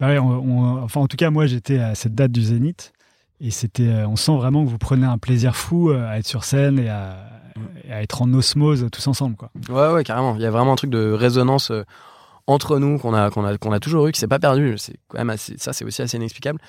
Bah 0.01 0.09
ouais, 0.09 0.19
on- 0.19 0.27
on- 0.43 0.83
enfin, 0.83 1.01
en 1.01 1.07
tout 1.07 1.17
cas, 1.17 1.31
moi, 1.31 1.47
j'étais 1.47 1.79
à 1.79 1.95
cette 1.95 2.17
date 2.17 2.33
du 2.33 2.43
Zénith. 2.43 2.93
Et 3.41 3.51
c'était, 3.51 3.89
on 4.07 4.17
sent 4.17 4.35
vraiment 4.37 4.65
que 4.65 4.71
vous 4.71 4.79
prenez 4.79 5.07
un 5.07 5.19
plaisir 5.19 5.55
fou 5.55 5.91
à 5.91 6.19
être 6.19 6.27
sur 6.27 6.43
scène 6.45 6.79
et 6.79 6.89
à, 6.89 7.17
à 7.91 8.03
être 8.03 8.23
en 8.23 8.33
osmose 8.33 8.87
tous 8.91 9.07
ensemble. 9.07 9.37
Quoi. 9.37 9.51
Ouais, 9.69 9.95
ouais, 9.95 10.05
carrément. 10.05 10.37
Il 10.37 10.43
y 10.43 10.47
a 10.47 10.51
vraiment 10.51 10.73
un 10.73 10.77
truc 10.77 10.91
de 10.91 11.13
résonance 11.13 11.71
euh, 11.71 11.85
entre 12.47 12.79
nous 12.79 12.99
qu'on 12.99 13.15
a, 13.15 13.31
qu'on 13.31 13.45
a, 13.45 13.57
qu'on 13.57 13.73
a 13.73 13.81
toujours 13.81 14.07
eu, 14.07 14.13
qui 14.13 14.21
s'est 14.21 14.29
pas 14.29 14.39
perdu. 14.39 14.77
C'est 14.79 14.97
quand 15.09 15.19
même 15.19 15.31
assez, 15.31 15.55
ça, 15.59 15.73
c'est 15.73 15.85
aussi 15.85 16.03
assez 16.03 16.17
inexplicable. 16.17 16.61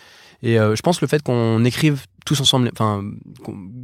Et 0.42 0.60
euh, 0.60 0.76
je 0.76 0.82
pense 0.82 1.02
le 1.02 1.08
fait 1.08 1.24
qu'on 1.24 1.64
écrive 1.66 2.06
tous 2.26 2.40
ensemble, 2.42 2.70
enfin, 2.74 3.04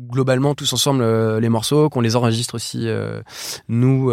globalement 0.09 0.55
tous 0.55 0.71
ensemble 0.73 1.01
euh, 1.03 1.39
les 1.39 1.49
morceaux, 1.49 1.89
qu'on 1.89 2.01
les 2.01 2.15
enregistre 2.15 2.55
aussi, 2.55 2.87
nous, 3.67 4.11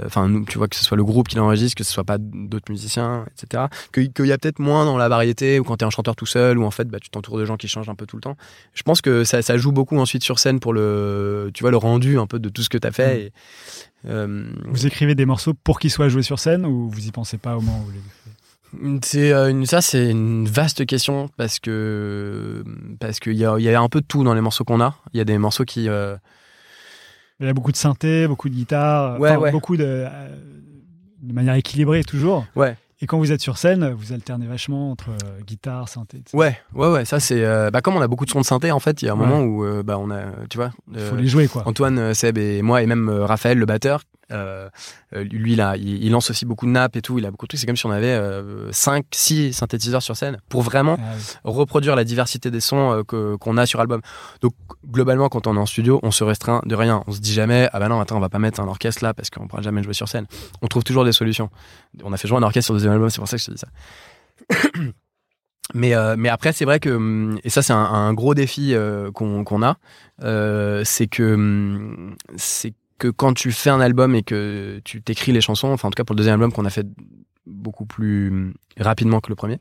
euh, 0.00 0.04
enfin, 0.06 0.42
tu 0.48 0.58
vois, 0.58 0.68
que 0.68 0.76
ce 0.76 0.84
soit 0.84 0.96
le 0.96 1.04
groupe 1.04 1.28
qui 1.28 1.36
l'enregistre, 1.36 1.76
que 1.76 1.84
ce 1.84 1.92
soit 1.92 2.04
pas 2.04 2.18
d'autres 2.18 2.70
musiciens, 2.70 3.26
etc. 3.32 3.64
Que- 3.92 4.00
Qu'il 4.00 4.26
y 4.26 4.32
a 4.32 4.38
peut-être 4.38 4.58
moins 4.58 4.84
dans 4.84 4.96
la 4.96 5.08
variété, 5.08 5.58
ou 5.60 5.64
quand 5.64 5.76
t'es 5.78 5.84
un 5.84 5.90
chanteur 5.90 6.16
tout 6.16 6.26
seul, 6.26 6.58
ou 6.58 6.64
en 6.64 6.70
fait, 6.70 6.88
bah, 6.88 6.98
tu 7.00 7.10
t'entoures 7.10 7.38
de 7.38 7.44
gens 7.44 7.56
qui 7.56 7.68
changent 7.68 7.88
un 7.88 7.94
peu 7.94 8.06
tout 8.06 8.16
le 8.16 8.22
temps. 8.22 8.36
Je 8.74 8.82
pense 8.82 9.00
que 9.00 9.24
ça, 9.24 9.42
ça 9.42 9.56
joue 9.56 9.72
beaucoup 9.72 9.98
ensuite 9.98 10.22
sur 10.24 10.38
scène 10.38 10.60
pour 10.60 10.72
le, 10.72 11.50
tu 11.54 11.62
vois, 11.62 11.70
le 11.70 11.76
rendu 11.76 12.18
un 12.18 12.26
peu 12.26 12.38
de 12.38 12.48
tout 12.48 12.62
ce 12.62 12.68
que 12.68 12.78
t'as 12.78 12.92
fait. 12.92 13.16
Mm. 13.16 13.20
Et, 13.20 13.32
euh, 14.10 14.46
Vous 14.66 14.86
écrivez 14.86 15.14
des 15.14 15.26
morceaux 15.26 15.54
pour 15.54 15.78
qu'ils 15.80 15.90
soient 15.90 16.08
joués 16.08 16.22
sur 16.22 16.38
scène 16.38 16.64
ou 16.66 16.88
vous 16.88 17.06
y 17.06 17.10
pensez 17.10 17.38
pas 17.38 17.56
au 17.56 17.60
moment 17.60 17.80
où 17.80 17.84
vous 17.86 17.90
les 17.92 17.98
écrivez 17.98 19.00
C'est 19.02 19.32
euh, 19.32 19.64
ça, 19.64 19.80
c'est 19.80 20.10
une 20.10 20.46
vaste 20.46 20.86
question 20.86 21.28
parce 21.36 21.58
que 21.58 22.62
parce 23.00 23.18
qu'il 23.20 23.34
y 23.36 23.44
a, 23.44 23.56
il 23.58 23.64
y 23.64 23.68
a 23.70 23.80
un 23.80 23.88
peu 23.88 24.00
de 24.00 24.06
tout 24.06 24.22
dans 24.22 24.34
les 24.34 24.40
morceaux 24.40 24.64
qu'on 24.64 24.80
a. 24.80 24.96
Il 25.12 25.18
y 25.18 25.20
a 25.20 25.24
des 25.24 25.38
morceaux 25.38 25.64
qui 25.64 25.88
euh, 25.88 26.16
Il 27.40 27.46
y 27.46 27.48
a 27.48 27.52
beaucoup 27.52 27.72
de 27.72 27.76
synthé, 27.76 28.26
beaucoup 28.26 28.48
de 28.48 28.54
guitare, 28.54 29.20
Ouais, 29.20 29.30
enfin, 29.30 29.40
ouais. 29.40 29.50
beaucoup 29.52 29.76
de, 29.76 29.84
euh, 29.86 30.28
de 31.22 31.32
manière 31.32 31.54
équilibrée 31.54 32.02
toujours. 32.02 32.46
ouais 32.56 32.76
Et 33.02 33.06
quand 33.06 33.18
vous 33.18 33.30
êtes 33.30 33.42
sur 33.42 33.58
scène, 33.58 33.90
vous 33.90 34.12
alternez 34.14 34.46
vachement 34.46 34.90
entre 34.90 35.10
euh, 35.10 35.40
guitare, 35.46 35.88
synthé. 35.88 36.16
etc. 36.18 36.34
ouais 36.36 36.58
ouais 36.74 36.90
ouais 36.90 37.04
ça 37.04 37.20
c'est 37.20 37.44
euh, 37.44 37.70
bah, 37.70 37.82
comme 37.82 37.94
on 37.96 38.00
a 38.00 38.08
beaucoup 38.08 38.24
de 38.24 38.30
sons 38.30 38.40
de 38.40 38.46
synthé 38.46 38.72
en 38.72 38.80
fait 38.80 39.02
il 39.02 39.06
y 39.06 39.08
a 39.08 39.12
un 39.12 39.18
Ouais. 39.20 39.26
moment 39.26 39.42
où 39.42 39.64
euh, 39.66 39.82
bah 39.82 39.98
on 39.98 40.10
a 40.10 40.22
tu 40.48 40.56
vois 40.56 40.70
Il 40.94 40.98
faut 41.00 41.16
les 41.16 41.26
jouer, 41.28 41.46
quoi. 41.46 41.62
Antoine, 41.66 42.14
Seb 42.14 42.38
et 42.38 42.62
moi 42.62 42.82
et 42.82 42.86
même 42.86 43.10
Raphaël 43.10 43.58
le 43.58 43.66
batteur 43.66 44.00
euh, 44.32 44.68
euh, 45.14 45.22
lui 45.22 45.54
là 45.54 45.76
il, 45.76 46.02
il 46.04 46.10
lance 46.10 46.30
aussi 46.30 46.44
beaucoup 46.46 46.66
de 46.66 46.72
nappes 46.72 46.96
et 46.96 47.02
tout 47.02 47.18
il 47.18 47.24
a 47.26 47.30
beaucoup 47.30 47.46
de 47.46 47.48
trucs 47.50 47.60
c'est 47.60 47.66
comme 47.66 47.76
si 47.76 47.86
on 47.86 47.90
avait 47.92 48.20
5 48.72 49.04
6 49.12 49.52
synthétiseurs 49.52 50.02
sur 50.02 50.16
scène 50.16 50.38
pour 50.48 50.62
vraiment 50.62 50.96
Ah 50.98 51.12
oui. 51.16 51.22
reproduire 51.44 51.94
la 51.94 52.02
diversité 52.04 52.50
des 52.50 52.60
sons 52.60 52.92
euh, 52.92 53.02
que- 53.04 53.36
qu'on 53.36 53.56
a 53.56 53.66
sur 53.66 53.80
album. 53.80 54.00
Donc 54.40 54.52
globalement, 54.90 55.28
quand 55.28 55.46
on 55.46 55.56
est 55.56 55.60
en 55.60 55.66
studio, 55.66 56.00
on 56.02 56.10
se 56.10 56.24
restreint 56.24 56.60
de 56.66 56.74
rien. 56.74 57.04
On 57.06 57.12
se 57.12 57.20
dit 57.20 57.32
jamais 57.32 57.68
ah 57.72 57.78
bah 57.78 57.88
non 57.88 58.00
attends 58.00 58.16
on 58.16 58.20
va 58.20 58.28
pas 58.28 58.38
mettre 58.40 58.60
un 58.60 58.66
orchestre 58.66 59.04
là 59.04 59.14
parce 59.14 59.30
qu'on 59.30 59.46
pourra 59.46 59.62
jamais 59.62 59.82
jouer 59.82 59.94
sur 59.94 60.08
scène. 60.08 60.26
On 60.62 60.66
trouve 60.66 60.82
toujours 60.84 61.04
des 61.04 61.12
solutions. 61.12 61.50
On 62.02 62.12
a 62.12 62.16
fait 62.16 62.26
jouer 62.26 62.38
un 62.38 62.42
orchestre 62.42 62.66
sur 62.66 62.74
le 62.74 62.78
deuxième 62.78 62.94
album, 62.94 63.10
c'est 63.10 63.18
pour 63.20 63.28
ça 63.28 63.36
que 63.36 63.42
je 63.42 63.46
te 63.46 63.52
dis 63.52 63.58
ça. 63.58 63.68
Mais, 65.74 65.94
euh, 65.96 66.14
mais 66.16 66.28
après, 66.28 66.52
c'est 66.52 66.64
vrai 66.64 66.78
que, 66.78 66.90
hum, 66.90 67.40
et 67.42 67.50
ça, 67.50 67.60
c'est 67.60 67.72
un, 67.72 67.76
un 67.76 68.14
gros 68.14 68.34
défi 68.34 68.72
euh, 68.72 69.10
qu'on 69.10 69.42
qu'on 69.42 69.64
a, 69.64 69.76
euh, 70.22 70.82
c'est 70.84 71.08
que, 71.08 71.34
hum, 71.34 72.14
c'est 72.36 72.72
que 72.98 73.08
quand 73.08 73.34
tu 73.34 73.52
fais 73.52 73.70
un 73.70 73.80
album 73.80 74.14
et 74.14 74.22
que 74.22 74.80
tu 74.84 75.02
t'écris 75.02 75.32
les 75.32 75.40
chansons, 75.40 75.68
enfin, 75.68 75.88
en 75.88 75.90
tout 75.90 75.96
cas 75.96 76.04
pour 76.04 76.14
le 76.14 76.18
deuxième 76.18 76.34
album 76.34 76.52
qu'on 76.52 76.64
a 76.64 76.70
fait 76.70 76.86
beaucoup 77.46 77.86
plus 77.86 78.54
rapidement 78.78 79.20
que 79.20 79.28
le 79.28 79.36
premier, 79.36 79.58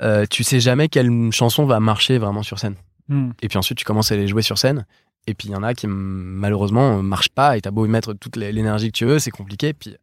euh, 0.00 0.26
tu 0.28 0.42
sais 0.42 0.60
jamais 0.60 0.88
quelle 0.88 1.10
chanson 1.32 1.66
va 1.66 1.80
marcher 1.80 2.18
vraiment 2.18 2.42
sur 2.42 2.58
scène. 2.58 2.76
Hmm. 3.08 3.30
Et 3.42 3.48
puis 3.48 3.58
ensuite, 3.58 3.78
tu 3.78 3.84
commences 3.84 4.10
à 4.10 4.16
les 4.16 4.26
jouer 4.26 4.42
sur 4.42 4.58
scène. 4.58 4.86
Et 5.26 5.34
puis 5.34 5.48
il 5.48 5.52
y 5.52 5.56
en 5.56 5.62
a 5.62 5.74
qui, 5.74 5.86
malheureusement, 5.86 7.02
marchent 7.02 7.28
pas. 7.28 7.56
Et 7.56 7.60
t'as 7.60 7.70
beau 7.70 7.86
y 7.86 7.88
mettre 7.88 8.12
toute 8.14 8.36
l'énergie 8.36 8.88
que 8.88 8.96
tu 8.96 9.04
veux, 9.04 9.18
c'est 9.18 9.30
compliqué. 9.30 9.72
Puis 9.72 9.96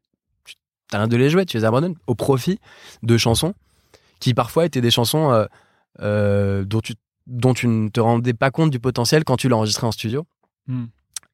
tu 0.46 0.56
t'arrêtes 0.90 1.10
de 1.10 1.18
les 1.18 1.30
jouer, 1.30 1.46
tu 1.46 1.58
les 1.58 1.66
abandonnes 1.66 1.96
au 2.08 2.16
profit 2.16 2.60
de 3.04 3.18
chansons 3.18 3.54
qui 4.22 4.34
parfois 4.34 4.66
étaient 4.66 4.82
des 4.82 4.92
chansons 4.92 5.32
euh, 5.32 5.46
euh, 6.00 6.64
dont, 6.64 6.80
tu, 6.80 6.94
dont 7.28 7.54
tu 7.54 7.68
ne 7.68 7.90
te 7.90 8.00
rendais 8.00 8.34
pas 8.34 8.52
compte 8.52 8.72
du 8.72 8.80
potentiel 8.80 9.26
quand 9.26 9.36
tu 9.36 9.50
l'as 9.50 9.58
enregistré 9.58 9.86
en 9.86 9.92
studio. 9.92 10.26
Hmm. 10.68 10.86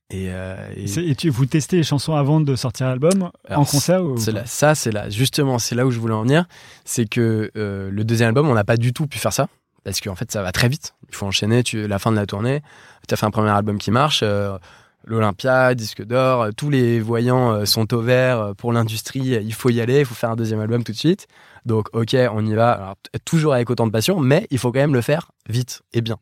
Et, 0.09 0.27
euh, 0.29 0.55
et- 0.75 1.15
tu, 1.15 1.29
vous 1.29 1.45
testez 1.45 1.75
les 1.77 1.83
chansons 1.83 2.15
avant 2.15 2.39
de 2.39 2.55
sortir 2.55 2.87
l'album 2.87 3.29
en 3.49 3.65
concert 3.65 4.03
ou 4.03 4.17
là, 4.31 4.45
ça, 4.45 4.73
c'est 4.73 4.91
là, 4.91 5.09
justement, 5.09 5.59
c'est 5.59 5.75
là 5.75 5.85
où 5.85 5.91
je 5.91 5.99
voulais 5.99 6.13
en 6.13 6.21
venir. 6.23 6.45
C'est 6.85 7.05
que 7.09 7.51
euh, 7.57 7.89
le 7.91 8.03
deuxième 8.05 8.29
album, 8.29 8.47
on 8.47 8.53
n'a 8.53 8.63
pas 8.63 8.77
du 8.77 8.93
tout 8.93 9.05
pu 9.07 9.17
faire 9.19 9.33
ça. 9.33 9.47
Parce 9.83 9.99
qu'en 10.01 10.15
fait, 10.15 10.31
ça 10.31 10.41
va 10.43 10.51
très 10.51 10.69
vite. 10.69 10.93
Il 11.09 11.15
faut 11.15 11.25
enchaîner 11.25 11.63
tu, 11.63 11.87
la 11.87 11.99
fin 11.99 12.11
de 12.11 12.17
la 12.17 12.25
tournée. 12.25 12.61
Tu 13.07 13.13
as 13.13 13.17
fait 13.17 13.25
un 13.25 13.31
premier 13.31 13.49
album 13.49 13.77
qui 13.77 13.91
marche. 13.91 14.21
euh, 14.23 14.57
L'Olympia, 15.05 15.73
disque 15.75 16.03
d'or, 16.03 16.41
euh, 16.41 16.51
tous 16.55 16.69
les 16.69 16.99
voyants 16.99 17.51
euh, 17.53 17.65
sont 17.65 17.93
au 17.93 18.01
vert 18.01 18.51
pour 18.57 18.73
l'industrie. 18.73 19.21
Il 19.41 19.53
faut 19.53 19.69
y 19.69 19.79
aller, 19.79 19.99
il 19.99 20.05
faut 20.05 20.15
faire 20.15 20.31
un 20.31 20.35
deuxième 20.35 20.59
album 20.59 20.83
tout 20.83 20.91
de 20.91 20.97
suite. 20.97 21.27
Donc, 21.65 21.87
ok, 21.93 22.15
on 22.33 22.45
y 22.45 22.53
va. 22.55 22.71
Alors, 22.71 22.95
toujours 23.23 23.53
avec 23.53 23.69
autant 23.69 23.87
de 23.87 23.91
passion, 23.91 24.19
mais 24.19 24.47
il 24.51 24.57
faut 24.57 24.71
quand 24.73 24.79
même 24.79 24.93
le 24.93 25.01
faire 25.01 25.31
vite 25.47 25.81
et 25.93 26.01
bien. 26.01 26.17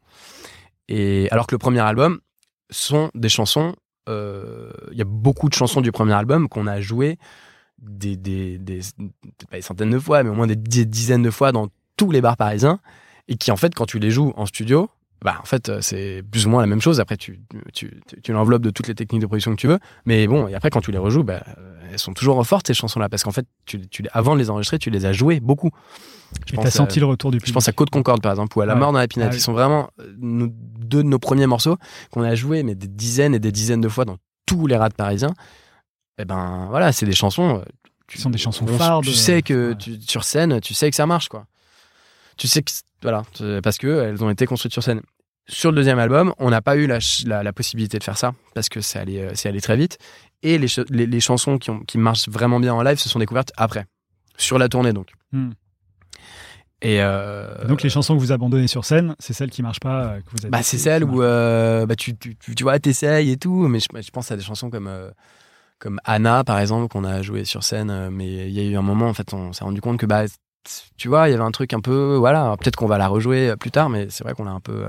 Et 0.88 1.27
alors 1.31 1.47
que 1.47 1.55
le 1.55 1.59
premier 1.59 1.79
album 1.79 2.19
sont 2.70 3.11
des 3.16 3.30
chansons. 3.30 3.76
euh, 4.09 4.72
Il 4.91 4.97
y 4.97 5.01
a 5.01 5.05
beaucoup 5.05 5.49
de 5.49 5.53
chansons 5.53 5.82
du 5.82 5.91
premier 5.91 6.13
album 6.13 6.47
qu'on 6.49 6.68
a 6.68 6.82
jouées 6.82 7.18
des, 7.82 8.16
des, 8.16 8.57
des, 8.57 8.80
pas 9.49 9.57
des 9.57 9.61
centaines 9.61 9.91
de 9.91 9.99
fois, 9.99 10.24
mais 10.24 10.30
au 10.30 10.34
moins 10.34 10.47
des, 10.47 10.55
di- 10.55 10.86
dizaines 10.86 11.24
de 11.24 11.30
fois 11.32 11.51
dans 11.51 11.68
tous 11.97 12.11
les 12.11 12.22
bars 12.22 12.38
parisiens, 12.38 12.80
et 13.28 13.36
qui 13.38 13.51
en 13.51 13.57
fait, 13.57 13.74
quand 13.76 13.86
tu 13.86 13.99
les 13.99 14.11
joues 14.11 14.34
en 14.38 14.45
studio, 14.45 14.89
bah 15.24 15.38
en 15.41 15.45
fait 15.45 15.72
c'est 15.82 16.22
plus 16.30 16.45
ou 16.45 16.49
moins 16.49 16.61
la 16.61 16.68
même 16.68 16.82
chose. 16.82 16.99
Après 16.99 17.18
tu 17.18 17.39
tu, 17.74 17.99
tu, 18.07 18.22
tu 18.22 18.32
l'enveloppes 18.34 18.61
de 18.61 18.70
toutes 18.70 18.88
les 18.88 18.95
techniques 18.95 19.22
de 19.22 19.26
production 19.28 19.51
que 19.51 19.59
tu 19.59 19.68
veux, 19.68 19.80
mais 20.05 20.28
bon 20.28 20.47
et 20.47 20.53
après 20.55 20.70
quand 20.70 20.82
tu 20.82 20.91
les 20.91 20.97
rejoues, 20.99 21.24
bah, 21.24 21.43
elles 21.91 21.97
sont 21.99 22.13
toujours 22.13 22.45
fortes 22.45 22.68
ces 22.68 22.74
chansons 22.74 22.99
là 22.99 23.09
parce 23.09 23.24
qu'en 23.24 23.32
fait 23.32 23.47
tu, 23.66 23.88
tu 23.88 24.03
avant 24.11 24.36
de 24.36 24.39
les 24.39 24.49
enregistrer 24.49 24.78
tu 24.78 24.89
les 24.89 25.05
as 25.05 25.13
jouées 25.13 25.39
beaucoup. 25.39 25.72
Je 26.47 26.53
pense 26.55 26.63
t'as 26.63 26.67
à- 26.69 26.71
senti 26.71 26.99
le 26.99 27.05
retour 27.05 27.32
du 27.32 27.38
public. 27.38 27.47
Je 27.49 27.53
pense 27.53 27.67
à 27.67 27.71
Côte 27.71 27.89
Concorde 27.89 28.21
par 28.21 28.32
exemple 28.32 28.57
ou 28.57 28.61
à 28.61 28.65
La 28.65 28.73
Ouais. 28.73 28.80
mort 28.80 28.91
dans 28.91 28.99
la 28.99 29.07
pinate. 29.07 29.28
Ah 29.30 29.32
oui. 29.32 29.38
Ils 29.38 29.41
sont 29.41 29.53
vraiment 29.53 29.89
euh, 29.99 30.13
nos- 30.17 30.47
deux 30.49 31.03
de 31.03 31.07
nos 31.07 31.19
premiers 31.19 31.47
morceaux 31.47 31.78
qu'on 32.11 32.23
a 32.23 32.36
joués 32.36 32.63
mais 32.63 32.76
des 32.76 32.88
dizaines 32.88 33.34
et 33.36 33.39
des 33.39 33.51
dizaines 33.51 33.82
de 33.82 33.89
fois 33.89 34.05
dans 34.05 34.17
tous 34.45 34.67
les 34.67 34.76
rats 34.76 34.89
parisiens. 34.89 35.34
Et 36.17 36.26
ben 36.26 36.67
voilà, 36.69 36.91
c'est 36.91 37.05
des 37.05 37.13
chansons. 37.13 37.59
euh, 37.59 37.65
Ce 38.13 38.21
sont 38.21 38.30
des 38.30 38.38
chansons 38.38 38.65
on- 38.69 38.78
phares 38.78 39.01
Tu 39.01 39.09
de- 39.09 39.13
sais 39.15 39.41
que 39.41 39.69
ouais. 39.69 39.76
tu- 39.76 39.99
sur 40.01 40.23
scène, 40.23 40.61
tu 40.61 40.73
sais 40.76 40.89
que 40.89 40.95
ça 40.95 41.07
marche 41.07 41.28
quoi. 41.30 41.45
Tu 42.38 42.47
sais 42.47 42.61
que 42.61 42.71
voilà, 43.01 43.23
parce 43.63 43.78
que 43.78 43.88
elles 44.03 44.23
ont 44.23 44.30
été 44.30 44.45
construites 44.45 44.73
sur 44.73 44.84
scène. 44.84 45.01
Sur 45.47 45.71
le 45.71 45.76
deuxième 45.76 45.99
album, 45.99 46.34
on 46.39 46.49
n'a 46.49 46.61
pas 46.61 46.76
eu 46.76 46.88
la, 46.88 46.95
ch- 46.99 47.23
la, 47.28 47.43
la 47.43 47.53
possibilité 47.53 47.99
de 47.99 48.03
faire 48.03 48.17
ça 48.17 48.34
parce 48.55 48.67
que 48.67 48.82
c'est 48.82 48.97
allé, 48.99 49.19
euh, 49.19 49.34
allé 49.45 49.61
très 49.61 49.78
vite. 49.78 49.99
Et 50.41 50.57
les, 50.57 50.67
les, 50.89 51.05
les 51.05 51.19
chansons 51.19 51.57
qui, 51.59 51.69
ont, 51.69 51.80
qui 51.82 51.97
marchent 51.99 52.28
vraiment 52.30 52.59
bien 52.59 52.73
en 52.73 52.82
live 52.82 52.97
se 52.97 53.09
sont 53.09 53.19
découvertes 53.19 53.51
après, 53.57 53.86
sur 54.38 54.57
la 54.57 54.69
tournée 54.69 54.91
donc. 54.93 55.11
Hmm. 55.32 55.51
Et 56.82 57.01
euh, 57.01 57.65
Donc 57.67 57.84
les 57.84 57.89
chansons 57.89 58.15
que 58.15 58.19
vous 58.19 58.32
abandonnez 58.32 58.67
sur 58.67 58.86
scène, 58.86 59.15
c'est 59.19 59.34
celles 59.34 59.49
qui 59.49 59.63
marchent 59.63 59.80
pas, 59.80 60.05
euh, 60.05 60.19
que 60.19 60.30
vous 60.32 60.39
avez 60.41 60.49
bah, 60.49 60.61
c'est 60.61 60.78
celle 60.78 61.03
où 61.03 61.21
euh, 61.21 61.86
bah, 61.86 61.95
tu, 61.95 62.15
tu, 62.17 62.36
tu, 62.36 62.63
vois, 62.63 62.78
t'essayes 62.80 63.32
et 63.32 63.38
tout, 63.38 63.67
mais 63.67 63.80
je, 63.80 63.88
je 64.01 64.11
pense 64.11 64.32
à 64.32 64.36
des 64.36 64.43
chansons 64.43 64.69
comme, 64.69 64.88
euh, 64.88 65.09
comme 65.80 65.99
Anna, 66.03 66.43
par 66.43 66.59
exemple, 66.59 66.88
qu'on 66.89 67.05
a 67.05 67.21
joué 67.21 67.45
sur 67.45 67.63
scène, 67.63 68.09
mais 68.09 68.47
il 68.47 68.51
y 68.51 68.59
a 68.59 68.63
eu 68.63 68.76
un 68.76 68.82
moment, 68.82 69.07
en 69.07 69.13
fait, 69.13 69.34
on 69.34 69.53
s'est 69.53 69.63
rendu 69.63 69.80
compte 69.80 69.97
que, 69.97 70.05
bah, 70.05 70.26
tu 70.97 71.07
vois, 71.07 71.30
il 71.30 71.32
y 71.32 71.34
avait 71.34 71.43
un 71.43 71.51
truc 71.51 71.73
un 71.73 71.80
peu, 71.80 72.17
voilà, 72.17 72.55
peut-être 72.59 72.76
qu'on 72.76 72.88
va 72.88 72.97
la 72.97 73.07
rejouer 73.07 73.55
plus 73.55 73.71
tard, 73.71 73.89
mais 73.89 74.07
c'est 74.09 74.23
vrai 74.23 74.34
qu'on 74.34 74.45
l'a 74.45 74.51
un 74.51 74.59
peu 74.59 74.86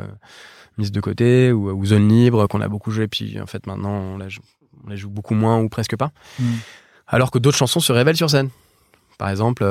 mise 0.78 0.90
de 0.90 1.00
côté, 1.00 1.52
ou, 1.52 1.70
ou 1.70 1.86
Zone 1.86 2.08
Libre, 2.08 2.46
qu'on 2.48 2.60
a 2.60 2.68
beaucoup 2.68 2.90
joué, 2.90 3.06
puis 3.06 3.40
en 3.40 3.46
fait, 3.46 3.66
maintenant, 3.66 3.92
on 3.92 4.18
la 4.18 4.28
joue, 4.28 4.42
on 4.84 4.90
la 4.90 4.96
joue 4.96 5.08
beaucoup 5.08 5.34
moins 5.34 5.60
ou 5.60 5.68
presque 5.68 5.96
pas. 5.96 6.10
Hmm. 6.40 6.56
Alors 7.06 7.30
que 7.30 7.38
d'autres 7.38 7.56
chansons 7.56 7.80
se 7.80 7.92
révèlent 7.92 8.16
sur 8.16 8.28
scène. 8.28 8.50
Par 9.18 9.30
exemple, 9.30 9.64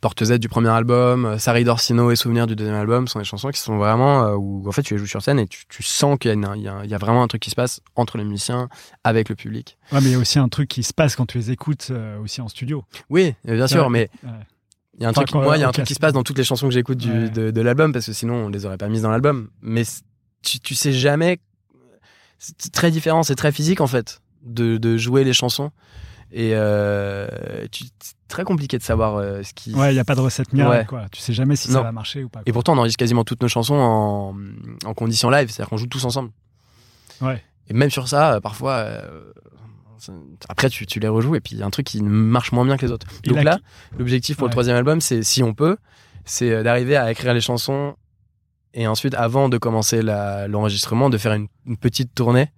Porte 0.00 0.24
Z 0.24 0.38
du 0.38 0.48
premier 0.48 0.70
album, 0.70 1.26
euh, 1.26 1.38
Sarri 1.38 1.64
d'Orsino 1.64 2.10
et 2.10 2.16
Souvenirs 2.16 2.46
du 2.46 2.56
deuxième 2.56 2.74
album 2.76 3.06
sont 3.08 3.18
des 3.18 3.24
chansons 3.24 3.50
qui 3.50 3.60
sont 3.60 3.76
vraiment 3.76 4.24
euh, 4.26 4.34
où 4.34 4.66
en 4.66 4.72
fait 4.72 4.82
tu 4.82 4.94
les 4.94 4.98
joues 4.98 5.06
sur 5.06 5.22
scène 5.22 5.38
et 5.38 5.46
tu, 5.46 5.64
tu 5.68 5.82
sens 5.82 6.18
qu'il 6.18 6.32
y 6.32 6.34
y, 6.34 6.88
y 6.88 6.94
a 6.94 6.98
vraiment 6.98 7.22
un 7.22 7.28
truc 7.28 7.42
qui 7.42 7.50
se 7.50 7.54
passe 7.54 7.80
entre 7.94 8.16
les 8.18 8.24
musiciens, 8.24 8.68
avec 9.04 9.28
le 9.28 9.34
public. 9.36 9.76
Ouais, 9.92 10.00
mais 10.00 10.06
il 10.08 10.12
y 10.12 10.14
a 10.14 10.18
aussi 10.18 10.38
un 10.38 10.48
truc 10.48 10.68
qui 10.68 10.82
se 10.82 10.94
passe 10.94 11.14
quand 11.14 11.26
tu 11.26 11.38
les 11.38 11.50
écoutes 11.50 11.88
euh, 11.90 12.18
aussi 12.20 12.40
en 12.40 12.48
studio. 12.48 12.84
Oui, 13.10 13.34
bien 13.44 13.66
sûr, 13.66 13.90
mais 13.90 14.08
Ouais. 14.24 14.30
il 14.94 15.02
y 15.02 15.04
a 15.04 15.08
un 15.08 15.10
Enfin, 15.10 15.22
truc, 15.24 15.34
moi, 15.42 15.56
il 15.56 15.60
y 15.60 15.64
a 15.64 15.68
un 15.68 15.72
truc 15.72 15.86
qui 15.86 15.94
se 15.94 16.00
passe 16.00 16.14
dans 16.14 16.22
toutes 16.22 16.38
les 16.38 16.44
chansons 16.44 16.66
que 16.68 16.74
j'écoute 16.74 17.04
Ouais. 17.04 17.28
de, 17.28 17.50
de 17.50 17.60
l'album 17.60 17.92
parce 17.92 18.06
que 18.06 18.12
sinon 18.12 18.46
on 18.46 18.48
les 18.48 18.64
aurait 18.66 18.78
pas 18.78 18.88
mises 18.88 19.02
dans 19.02 19.10
l'album. 19.10 19.50
Mais 19.60 19.82
tu, 20.42 20.58
tu 20.58 20.74
sais 20.74 20.92
jamais, 20.92 21.38
c'est 22.38 22.72
très 22.72 22.90
différent, 22.90 23.22
c'est 23.22 23.36
très 23.36 23.52
physique 23.52 23.80
en 23.82 23.86
fait 23.86 24.20
de, 24.42 24.78
de 24.78 24.96
jouer 24.96 25.22
les 25.22 25.32
chansons 25.34 25.70
et 26.32 26.52
euh, 26.54 27.26
c'est 27.72 27.86
très 28.28 28.44
compliqué 28.44 28.78
de 28.78 28.82
savoir 28.82 29.16
euh, 29.16 29.42
ce 29.42 29.52
qui. 29.54 29.74
Ouais, 29.74 29.90
il 29.90 29.94
n'y 29.94 30.00
a 30.00 30.04
pas 30.04 30.14
de 30.14 30.20
recette 30.20 30.52
miracle, 30.52 30.78
Ouais. 30.78 30.86
quoi. 30.86 31.06
Tu 31.12 31.20
sais 31.20 31.32
jamais 31.32 31.56
si 31.56 31.68
ça 31.70 31.82
va 31.82 31.92
marcher 31.92 32.24
ou 32.24 32.28
pas. 32.28 32.40
Et 32.46 32.52
pourtant, 32.52 32.72
on 32.74 32.78
enregistre 32.78 32.98
quasiment 32.98 33.24
toutes 33.24 33.42
nos 33.42 33.48
chansons 33.48 33.74
en, 33.74 34.34
en 34.84 34.94
conditions 34.94 35.30
live, 35.30 35.48
c'est-à-dire 35.50 35.68
qu'on 35.68 35.76
joue 35.76 35.86
tous 35.86 36.04
ensemble. 36.04 36.30
Ouais. 37.20 37.42
Et 37.68 37.74
même 37.74 37.90
sur 37.90 38.08
ça, 38.08 38.34
euh, 38.34 38.40
parfois, 38.40 38.72
euh, 38.78 39.32
après 40.48 40.68
tu, 40.68 40.86
tu 40.86 40.98
les 41.00 41.08
rejoues 41.08 41.36
et 41.36 41.40
puis 41.40 41.54
il 41.54 41.58
y 41.58 41.62
a 41.62 41.66
un 41.66 41.70
truc 41.70 41.86
qui 41.86 42.02
marche 42.02 42.50
moins 42.52 42.64
bien 42.64 42.76
que 42.76 42.84
les 42.86 42.92
autres. 42.92 43.06
Et 43.24 43.28
Donc 43.28 43.42
là, 43.44 43.58
l'objectif 43.98 44.36
pour 44.36 44.44
Ouais. 44.44 44.48
le 44.48 44.52
troisième 44.52 44.76
album, 44.76 45.00
c'est 45.00 45.22
si 45.22 45.42
on 45.42 45.54
peut, 45.54 45.76
c'est 46.24 46.62
d'arriver 46.64 46.96
à 46.96 47.10
écrire 47.10 47.34
les 47.34 47.40
chansons 47.40 47.94
et 48.74 48.86
ensuite, 48.86 49.14
avant 49.14 49.50
de 49.50 49.58
commencer 49.58 50.00
l'enregistrement, 50.02 51.10
de 51.10 51.18
faire 51.18 51.34
une, 51.34 51.46
une 51.66 51.76
petite 51.76 52.14
tournée 52.14 52.50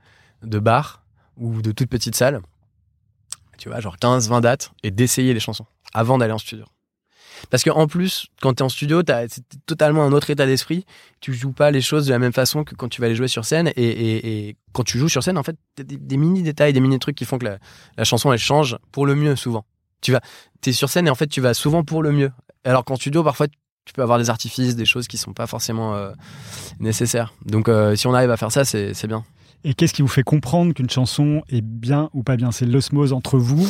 de 0.44 0.58
bar 0.60 1.02
ou 1.36 1.60
de 1.60 1.72
toute 1.72 1.88
petite 1.90 2.14
salle. 2.14 2.40
Tu 3.58 3.68
vois, 3.68 3.80
genre 3.80 3.96
15, 3.96 4.28
20 4.28 4.40
dates 4.40 4.72
et 4.82 4.90
d'essayer 4.90 5.34
les 5.34 5.40
chansons 5.40 5.66
avant 5.92 6.18
d'aller 6.18 6.32
en 6.32 6.38
studio. 6.38 6.64
Parce 7.50 7.62
que 7.62 7.70
en 7.70 7.86
plus, 7.86 8.26
quand 8.40 8.54
tu 8.54 8.62
es 8.62 8.62
en 8.62 8.68
studio, 8.68 9.02
c'est 9.06 9.42
totalement 9.66 10.04
un 10.04 10.12
autre 10.12 10.30
état 10.30 10.46
d'esprit. 10.46 10.84
Tu 11.20 11.34
joues 11.34 11.52
pas 11.52 11.70
les 11.70 11.80
choses 11.80 12.06
de 12.06 12.12
la 12.12 12.18
même 12.18 12.32
façon 12.32 12.64
que 12.64 12.74
quand 12.74 12.88
tu 12.88 13.00
vas 13.00 13.08
les 13.08 13.14
jouer 13.14 13.28
sur 13.28 13.44
scène. 13.44 13.70
Et, 13.76 14.56
quand 14.72 14.84
tu 14.84 14.98
joues 14.98 15.08
sur 15.08 15.22
scène, 15.22 15.38
en 15.38 15.42
fait, 15.42 15.56
t'as 15.76 15.84
des, 15.84 15.96
des 15.96 16.16
mini 16.16 16.42
détails, 16.42 16.72
des 16.72 16.80
mini 16.80 16.98
trucs 16.98 17.16
qui 17.16 17.24
font 17.24 17.38
que 17.38 17.46
la, 17.96 18.04
chanson 18.04 18.32
elle 18.32 18.38
change 18.38 18.78
pour 18.92 19.06
le 19.06 19.14
mieux 19.14 19.36
souvent. 19.36 19.64
Tu 20.00 20.12
vas, 20.12 20.20
es 20.66 20.72
sur 20.72 20.88
scène 20.88 21.06
et 21.06 21.10
en 21.10 21.14
fait 21.14 21.28
tu 21.28 21.40
vas 21.40 21.54
souvent 21.54 21.84
pour 21.84 22.02
le 22.02 22.12
mieux. 22.12 22.30
Alors 22.64 22.84
qu'en 22.84 22.96
studio, 22.96 23.22
parfois 23.22 23.46
tu 23.48 23.92
peux 23.92 24.02
avoir 24.02 24.18
des 24.18 24.30
artifices, 24.30 24.76
des 24.76 24.86
choses 24.86 25.06
qui 25.06 25.18
sont 25.18 25.32
pas 25.32 25.46
forcément 25.46 25.94
euh, 25.94 26.12
nécessaires. 26.80 27.34
Donc 27.44 27.68
euh, 27.68 27.96
si 27.96 28.06
on 28.06 28.14
arrive 28.14 28.30
à 28.30 28.36
faire 28.36 28.50
ça, 28.50 28.64
c'est 28.64 29.06
bien. 29.06 29.24
Et 29.64 29.74
qu'est-ce 29.74 29.94
qui 29.94 30.02
vous 30.02 30.08
fait 30.08 30.22
comprendre 30.22 30.74
qu'une 30.74 30.90
chanson 30.90 31.42
est 31.48 31.62
bien 31.62 32.10
ou 32.12 32.22
pas 32.22 32.36
bien? 32.36 32.52
C'est 32.52 32.66
l'osmose 32.66 33.12
entre 33.12 33.38
vous 33.38 33.66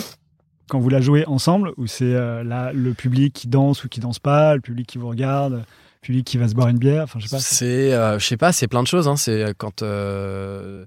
quand 0.68 0.80
vous 0.80 0.88
la 0.88 1.00
jouez 1.00 1.24
ensemble 1.26 1.72
ou 1.76 1.86
c'est 1.86 2.14
euh, 2.14 2.42
là, 2.42 2.72
le 2.72 2.94
public 2.94 3.32
qui 3.32 3.46
danse 3.48 3.84
ou 3.84 3.88
qui 3.88 4.00
danse 4.00 4.18
pas, 4.18 4.54
le 4.54 4.60
public 4.60 4.88
qui 4.88 4.98
vous 4.98 5.08
regarde, 5.08 5.52
le 5.52 5.62
public 6.00 6.26
qui 6.26 6.36
va 6.36 6.48
se 6.48 6.54
boire 6.54 6.68
une 6.68 6.78
bière? 6.78 7.04
Enfin, 7.04 7.20
je 7.20 7.28
sais 7.28 7.36
pas. 7.36 7.40
C'est, 7.40 7.92
euh, 7.92 8.18
je 8.18 8.26
sais 8.26 8.36
pas, 8.36 8.52
c'est 8.52 8.66
plein 8.66 8.82
de 8.82 8.88
choses. 8.88 9.06
Hein. 9.06 9.16
C'est 9.16 9.54
quand 9.56 9.82
euh, 9.82 10.84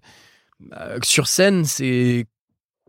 euh, 0.73 0.97
sur 1.03 1.27
scène, 1.27 1.63
c'est 1.63 2.25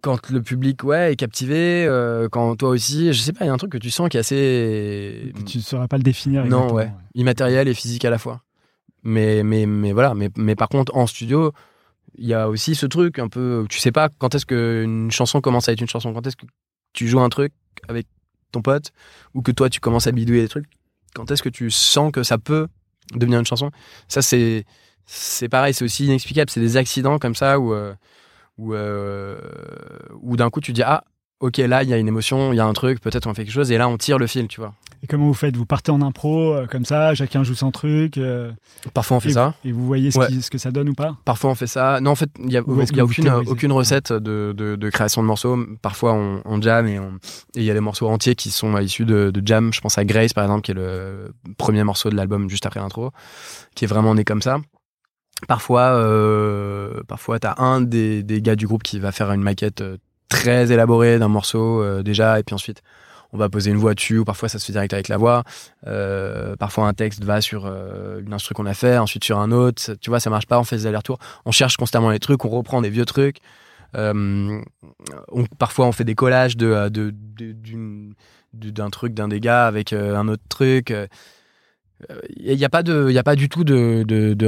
quand 0.02 0.30
le 0.30 0.42
public 0.42 0.84
ouais 0.84 1.12
est 1.12 1.16
captivé, 1.16 1.84
euh, 1.86 2.28
quand 2.28 2.56
toi 2.56 2.70
aussi, 2.70 3.12
je 3.12 3.20
sais 3.20 3.32
pas, 3.32 3.44
il 3.44 3.48
y 3.48 3.50
a 3.50 3.52
un 3.52 3.58
truc 3.58 3.72
que 3.72 3.78
tu 3.78 3.90
sens 3.90 4.08
qui 4.08 4.16
est 4.16 4.20
assez 4.20 5.32
Tu 5.46 5.58
ne 5.58 5.62
saurais 5.62 5.88
pas 5.88 5.96
le 5.98 6.02
définir 6.02 6.46
non 6.46 6.72
ouais, 6.72 6.90
immatériel 7.14 7.68
et 7.68 7.74
physique 7.74 8.04
à 8.04 8.10
la 8.10 8.18
fois. 8.18 8.42
Mais 9.04 9.42
mais 9.42 9.66
mais 9.66 9.92
voilà, 9.92 10.14
mais 10.14 10.30
mais 10.36 10.56
par 10.56 10.68
contre 10.68 10.96
en 10.96 11.06
studio, 11.06 11.52
il 12.18 12.26
y 12.26 12.34
a 12.34 12.48
aussi 12.48 12.74
ce 12.74 12.86
truc 12.86 13.18
un 13.18 13.28
peu, 13.28 13.64
tu 13.70 13.78
sais 13.78 13.92
pas 13.92 14.08
quand 14.18 14.34
est-ce 14.34 14.44
qu'une 14.44 15.10
chanson 15.10 15.40
commence 15.40 15.68
à 15.68 15.72
être 15.72 15.80
une 15.80 15.88
chanson, 15.88 16.12
quand 16.12 16.26
est-ce 16.26 16.36
que 16.36 16.46
tu 16.92 17.06
joues 17.08 17.20
un 17.20 17.28
truc 17.28 17.52
avec 17.88 18.06
ton 18.52 18.60
pote 18.60 18.92
ou 19.34 19.42
que 19.42 19.52
toi 19.52 19.70
tu 19.70 19.80
commences 19.80 20.06
à 20.06 20.12
bidouiller 20.12 20.42
des 20.42 20.48
trucs, 20.48 20.66
quand 21.14 21.30
est-ce 21.30 21.42
que 21.42 21.48
tu 21.48 21.70
sens 21.70 22.12
que 22.12 22.22
ça 22.22 22.38
peut 22.38 22.66
devenir 23.14 23.38
une 23.38 23.46
chanson? 23.46 23.70
Ça 24.08 24.20
c'est 24.20 24.64
c'est 25.06 25.48
pareil, 25.48 25.72
c'est 25.72 25.84
aussi 25.84 26.06
inexplicable, 26.06 26.50
c'est 26.50 26.60
des 26.60 26.76
accidents 26.76 27.18
comme 27.18 27.34
ça 27.34 27.58
où 27.58 27.72
euh, 27.72 27.94
euh, 28.60 29.38
où 30.20 30.36
d'un 30.36 30.50
coup 30.50 30.60
tu 30.60 30.72
dis 30.72 30.82
ah 30.82 31.04
ok 31.40 31.58
là 31.58 31.82
il 31.82 31.88
y 31.88 31.92
a 31.94 31.98
une 31.98 32.08
émotion, 32.08 32.52
il 32.52 32.56
y 32.56 32.60
a 32.60 32.66
un 32.66 32.72
truc, 32.72 33.00
peut-être 33.00 33.26
on 33.26 33.34
fait 33.34 33.44
quelque 33.44 33.54
chose 33.54 33.70
et 33.70 33.78
là 33.78 33.88
on 33.88 33.96
tire 33.96 34.18
le 34.18 34.26
fil, 34.26 34.48
tu 34.48 34.60
vois. 34.60 34.74
Et 35.00 35.06
comment 35.06 35.26
vous 35.26 35.34
faites? 35.34 35.56
Vous 35.56 35.64
partez 35.64 35.92
en 35.92 36.02
impro 36.02 36.54
euh, 36.54 36.66
comme 36.66 36.84
ça, 36.84 37.14
chacun 37.14 37.44
joue 37.44 37.54
son 37.54 37.70
truc 37.70 38.18
euh, 38.18 38.50
Parfois 38.94 39.18
on 39.18 39.20
fait 39.20 39.28
et, 39.28 39.34
ça. 39.34 39.54
et 39.64 39.70
vous 39.70 39.86
voyez 39.86 40.10
ce, 40.10 40.18
Ouais. 40.18 40.26
qui- 40.26 40.42
ce 40.42 40.50
que 40.50 40.58
ça 40.58 40.72
donne 40.72 40.88
ou 40.88 40.94
pas? 40.94 41.16
Parfois 41.24 41.50
on 41.50 41.54
fait 41.54 41.68
ça. 41.68 42.00
Non, 42.00 42.10
en 42.10 42.14
fait, 42.16 42.30
il 42.44 42.50
y 42.50 42.56
a, 42.56 42.62
y 42.66 43.00
a 43.00 43.04
aucune, 43.04 43.70
recette 43.70 44.12
de, 44.12 44.52
de, 44.56 44.74
de 44.74 44.90
création 44.90 45.22
de 45.22 45.28
morceaux. 45.28 45.56
Parfois 45.82 46.14
on, 46.14 46.42
on 46.44 46.60
jam 46.60 46.88
et 46.88 46.98
il 47.54 47.62
y 47.62 47.70
a 47.70 47.74
des 47.74 47.80
morceaux 47.80 48.08
entiers 48.08 48.34
qui 48.34 48.50
sont 48.50 48.76
issus 48.78 49.04
de, 49.04 49.30
de 49.30 49.42
jam. 49.46 49.72
Je 49.72 49.80
pense 49.80 49.98
à 49.98 50.04
Grace 50.04 50.32
par 50.32 50.42
exemple, 50.42 50.62
qui 50.62 50.72
est 50.72 50.74
le 50.74 51.32
premier 51.58 51.84
morceau 51.84 52.10
de 52.10 52.16
l'album 52.16 52.50
juste 52.50 52.66
après 52.66 52.80
l'intro, 52.80 53.12
qui 53.76 53.84
est 53.84 53.88
vraiment 53.88 54.16
né 54.16 54.24
comme 54.24 54.42
ça. 54.42 54.58
Parfois, 55.46 55.92
euh, 55.92 57.02
parfois 57.06 57.38
t'as 57.38 57.54
un 57.58 57.80
des, 57.80 58.24
des 58.24 58.42
gars 58.42 58.56
du 58.56 58.66
groupe 58.66 58.82
qui 58.82 58.98
va 58.98 59.12
faire 59.12 59.30
une 59.30 59.42
maquette 59.42 59.80
euh, 59.82 59.96
très 60.28 60.72
élaborée 60.72 61.18
d'un 61.18 61.28
morceau 61.28 61.82
euh, 61.82 62.02
déjà, 62.02 62.38
et 62.38 62.42
puis 62.42 62.54
ensuite 62.54 62.82
on 63.32 63.38
va 63.38 63.48
poser 63.48 63.70
une 63.70 63.76
voix 63.76 63.94
dessus, 63.94 64.18
ou 64.18 64.24
parfois 64.24 64.48
ça 64.48 64.58
se 64.58 64.64
fait 64.64 64.72
direct 64.72 64.92
avec 64.94 65.08
la 65.08 65.16
voix. 65.16 65.44
Euh, 65.86 66.56
parfois 66.56 66.86
un 66.86 66.94
texte 66.94 67.24
va 67.24 67.40
sur 67.40 67.66
euh, 67.66 68.20
une 68.20 68.36
qu'on 68.54 68.66
a 68.66 68.74
fait, 68.74 68.96
ensuite 68.96 69.24
sur 69.24 69.38
un 69.38 69.52
autre. 69.52 69.94
Tu 70.00 70.08
vois, 70.10 70.18
ça 70.20 70.30
marche 70.30 70.46
pas, 70.46 70.58
on 70.58 70.64
fait 70.64 70.76
des 70.76 70.86
allers-retours. 70.86 71.18
On 71.44 71.52
cherche 71.52 71.76
constamment 71.76 72.10
les 72.10 72.20
trucs, 72.20 72.44
on 72.44 72.48
reprend 72.48 72.80
des 72.80 72.90
vieux 72.90 73.04
trucs. 73.04 73.38
Euh, 73.96 74.60
parfois 75.58 75.86
on 75.86 75.92
fait 75.92 76.04
des 76.04 76.14
collages 76.14 76.56
de, 76.56 76.90
d'un 78.52 78.90
truc 78.90 79.14
d'un 79.14 79.28
gars 79.28 79.66
avec 79.66 79.92
un 79.92 80.28
autre 80.28 80.42
truc. 80.48 80.94
Il 82.36 82.56
n'y 82.56 82.64
a 82.64 82.68
pas 82.68 82.82
de, 82.82 83.10
y 83.10 83.18
a 83.18 83.22
pas 83.22 83.36
du 83.36 83.48
tout 83.48 83.64
de, 83.64 84.04
de, 84.06 84.32
de. 84.32 84.46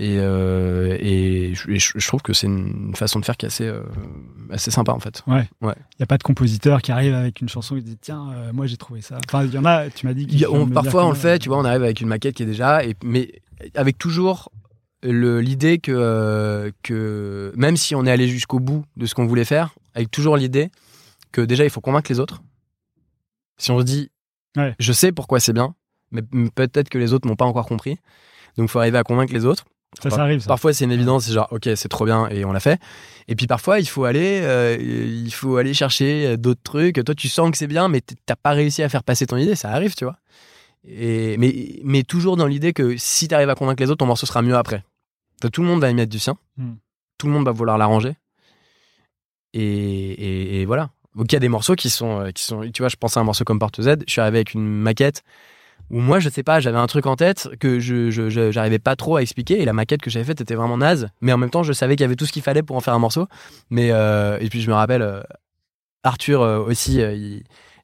Et, 0.00 0.16
euh, 0.18 0.96
et, 0.98 1.54
je, 1.54 1.70
et 1.70 1.78
je- 1.78 1.92
je 1.94 2.06
trouve 2.08 2.20
que 2.20 2.32
c'est 2.32 2.48
une 2.48 2.96
façon 2.96 3.20
de 3.20 3.24
faire 3.24 3.36
qui 3.36 3.46
est 3.46 3.48
assez, 3.48 3.66
euh, 3.68 3.82
assez 4.50 4.72
sympa 4.72 4.90
en 4.92 4.98
fait. 4.98 5.22
Ouais. 5.28 5.48
Il 5.62 5.68
Ouais. 5.68 5.74
n'y 6.00 6.02
a 6.02 6.06
pas 6.06 6.18
de 6.18 6.24
compositeur 6.24 6.82
qui 6.82 6.90
arrive 6.90 7.14
avec 7.14 7.40
une 7.40 7.48
chanson 7.48 7.76
et 7.76 7.80
dit 7.80 7.96
tiens, 8.00 8.32
euh, 8.32 8.52
moi 8.52 8.66
j'ai 8.66 8.76
trouvé 8.76 9.02
ça. 9.02 9.18
Enfin, 9.28 9.44
il 9.44 9.54
y 9.54 9.58
en 9.58 9.64
a, 9.64 9.88
tu 9.90 10.06
m'as 10.06 10.14
dit. 10.14 10.24
Y 10.24 10.44
a- 10.46 10.50
on- 10.50 10.68
parfois 10.68 11.06
on 11.06 11.10
le 11.10 11.14
fait, 11.14 11.38
tu 11.38 11.48
vois, 11.48 11.58
on 11.58 11.64
arrive 11.64 11.84
avec 11.84 12.00
une 12.00 12.08
maquette 12.08 12.34
qui 12.34 12.42
est 12.42 12.46
déjà, 12.46 12.84
et, 12.84 12.96
mais 13.04 13.30
avec 13.76 13.96
toujours 13.96 14.50
l'idée 15.04 15.78
que, 15.78 16.72
que 16.82 17.52
même 17.56 17.76
si 17.76 17.94
on 17.94 18.04
est 18.04 18.10
allé 18.10 18.26
jusqu'au 18.26 18.58
bout 18.58 18.84
de 18.96 19.06
ce 19.06 19.14
qu'on 19.14 19.26
voulait 19.26 19.44
faire, 19.44 19.74
avec 19.94 20.10
toujours 20.10 20.36
l'idée 20.36 20.70
que 21.30 21.40
déjà 21.40 21.62
il 21.62 21.70
faut 21.70 21.80
convaincre 21.82 22.10
les 22.10 22.18
autres. 22.18 22.42
Si 23.58 23.70
on 23.70 23.78
se 23.78 23.84
dit, 23.84 24.10
Ouais. 24.56 24.74
je 24.80 24.92
sais 24.92 25.12
pourquoi 25.12 25.38
c'est 25.40 25.52
bien, 25.52 25.74
mais 26.10 26.22
peut-être 26.54 26.88
que 26.88 26.98
les 26.98 27.12
autres 27.12 27.28
m'ont 27.28 27.36
pas 27.36 27.44
encore 27.44 27.66
compris, 27.66 27.96
donc 28.56 28.68
il 28.68 28.68
faut 28.68 28.78
arriver 28.80 28.98
à 28.98 29.02
convaincre 29.04 29.32
les 29.32 29.44
autres. 29.44 29.64
Ça, 30.02 30.10
ça 30.10 30.22
arrive. 30.22 30.40
Ça. 30.40 30.48
Parfois 30.48 30.72
c'est 30.72 30.84
une 30.84 30.92
évidence, 30.92 31.26
c'est 31.26 31.32
genre 31.32 31.48
ok 31.50 31.70
c'est 31.76 31.88
trop 31.88 32.04
bien 32.04 32.28
et 32.28 32.44
on 32.44 32.52
l'a 32.52 32.60
fait. 32.60 32.80
Et 33.28 33.36
puis 33.36 33.46
parfois 33.46 33.80
il 33.80 33.86
faut 33.86 34.04
aller, 34.04 34.40
euh, 34.42 34.76
il 34.80 35.32
faut 35.32 35.56
aller 35.56 35.74
chercher 35.74 36.36
d'autres 36.36 36.62
trucs. 36.62 37.04
Toi 37.04 37.14
tu 37.14 37.28
sens 37.28 37.50
que 37.50 37.56
c'est 37.56 37.66
bien, 37.66 37.88
mais 37.88 38.00
t'as 38.26 38.36
pas 38.36 38.50
réussi 38.50 38.82
à 38.82 38.88
faire 38.88 39.02
passer 39.02 39.26
ton 39.26 39.36
idée, 39.36 39.54
ça 39.54 39.70
arrive, 39.70 39.94
tu 39.94 40.04
vois. 40.04 40.16
Et, 40.86 41.36
mais, 41.38 41.80
mais 41.82 42.02
toujours 42.02 42.36
dans 42.36 42.46
l'idée 42.46 42.72
que 42.72 42.96
si 42.98 43.28
tu 43.28 43.34
arrives 43.34 43.48
à 43.48 43.54
convaincre 43.54 43.82
les 43.82 43.90
autres, 43.90 43.98
ton 43.98 44.06
morceau 44.06 44.26
sera 44.26 44.42
mieux 44.42 44.56
après. 44.56 44.84
Tout 45.52 45.62
le 45.62 45.68
monde 45.68 45.80
va 45.80 45.90
y 45.90 45.94
mettre 45.94 46.10
du 46.10 46.18
sien. 46.18 46.36
Hmm. 46.56 46.74
Tout 47.18 47.26
le 47.26 47.32
monde 47.32 47.44
va 47.44 47.52
vouloir 47.52 47.78
l'arranger. 47.78 48.14
Et, 49.52 49.62
et, 49.62 50.60
et 50.60 50.64
voilà. 50.66 50.90
Donc 51.14 51.30
il 51.32 51.34
y 51.34 51.36
a 51.36 51.40
des 51.40 51.48
morceaux 51.48 51.74
qui 51.74 51.90
sont, 51.90 52.20
euh, 52.20 52.30
qui 52.30 52.42
sont. 52.42 52.68
Tu 52.72 52.82
vois, 52.82 52.88
je 52.88 52.96
pensais 52.96 53.18
à 53.18 53.22
un 53.22 53.24
morceau 53.24 53.44
comme 53.44 53.58
Porte 53.58 53.80
Z. 53.80 53.96
Je 54.06 54.12
suis 54.12 54.20
arrivé 54.20 54.38
avec 54.38 54.54
une 54.54 54.66
maquette 54.66 55.22
où 55.90 56.00
moi, 56.00 56.18
je 56.18 56.28
sais 56.28 56.42
pas, 56.42 56.60
j'avais 56.60 56.78
un 56.78 56.86
truc 56.86 57.06
en 57.06 57.16
tête 57.16 57.48
que 57.60 57.78
je, 57.80 58.10
je, 58.10 58.28
je- 58.30 58.50
j'arrivais 58.50 58.78
pas 58.78 58.96
trop 58.96 59.16
à 59.16 59.22
expliquer. 59.22 59.60
Et 59.60 59.64
la 59.64 59.72
maquette 59.72 60.00
que 60.02 60.10
j'avais 60.10 60.24
faite 60.24 60.40
était 60.40 60.54
vraiment 60.54 60.76
naze. 60.78 61.08
Mais 61.20 61.32
en 61.32 61.38
même 61.38 61.50
temps, 61.50 61.62
je 61.62 61.72
savais 61.72 61.94
qu'il 61.96 62.02
y 62.02 62.06
avait 62.06 62.16
tout 62.16 62.26
ce 62.26 62.32
qu'il 62.32 62.42
fallait 62.42 62.62
pour 62.62 62.76
en 62.76 62.80
faire 62.80 62.94
un 62.94 62.98
morceau. 62.98 63.26
Mais 63.70 63.90
euh, 63.92 64.38
et 64.40 64.48
puis 64.48 64.60
je 64.62 64.68
me 64.70 64.74
rappelle, 64.74 65.02
euh, 65.02 65.22
Arthur 66.02 66.42
euh, 66.42 66.58
aussi, 66.58 66.96
il, 66.96 67.42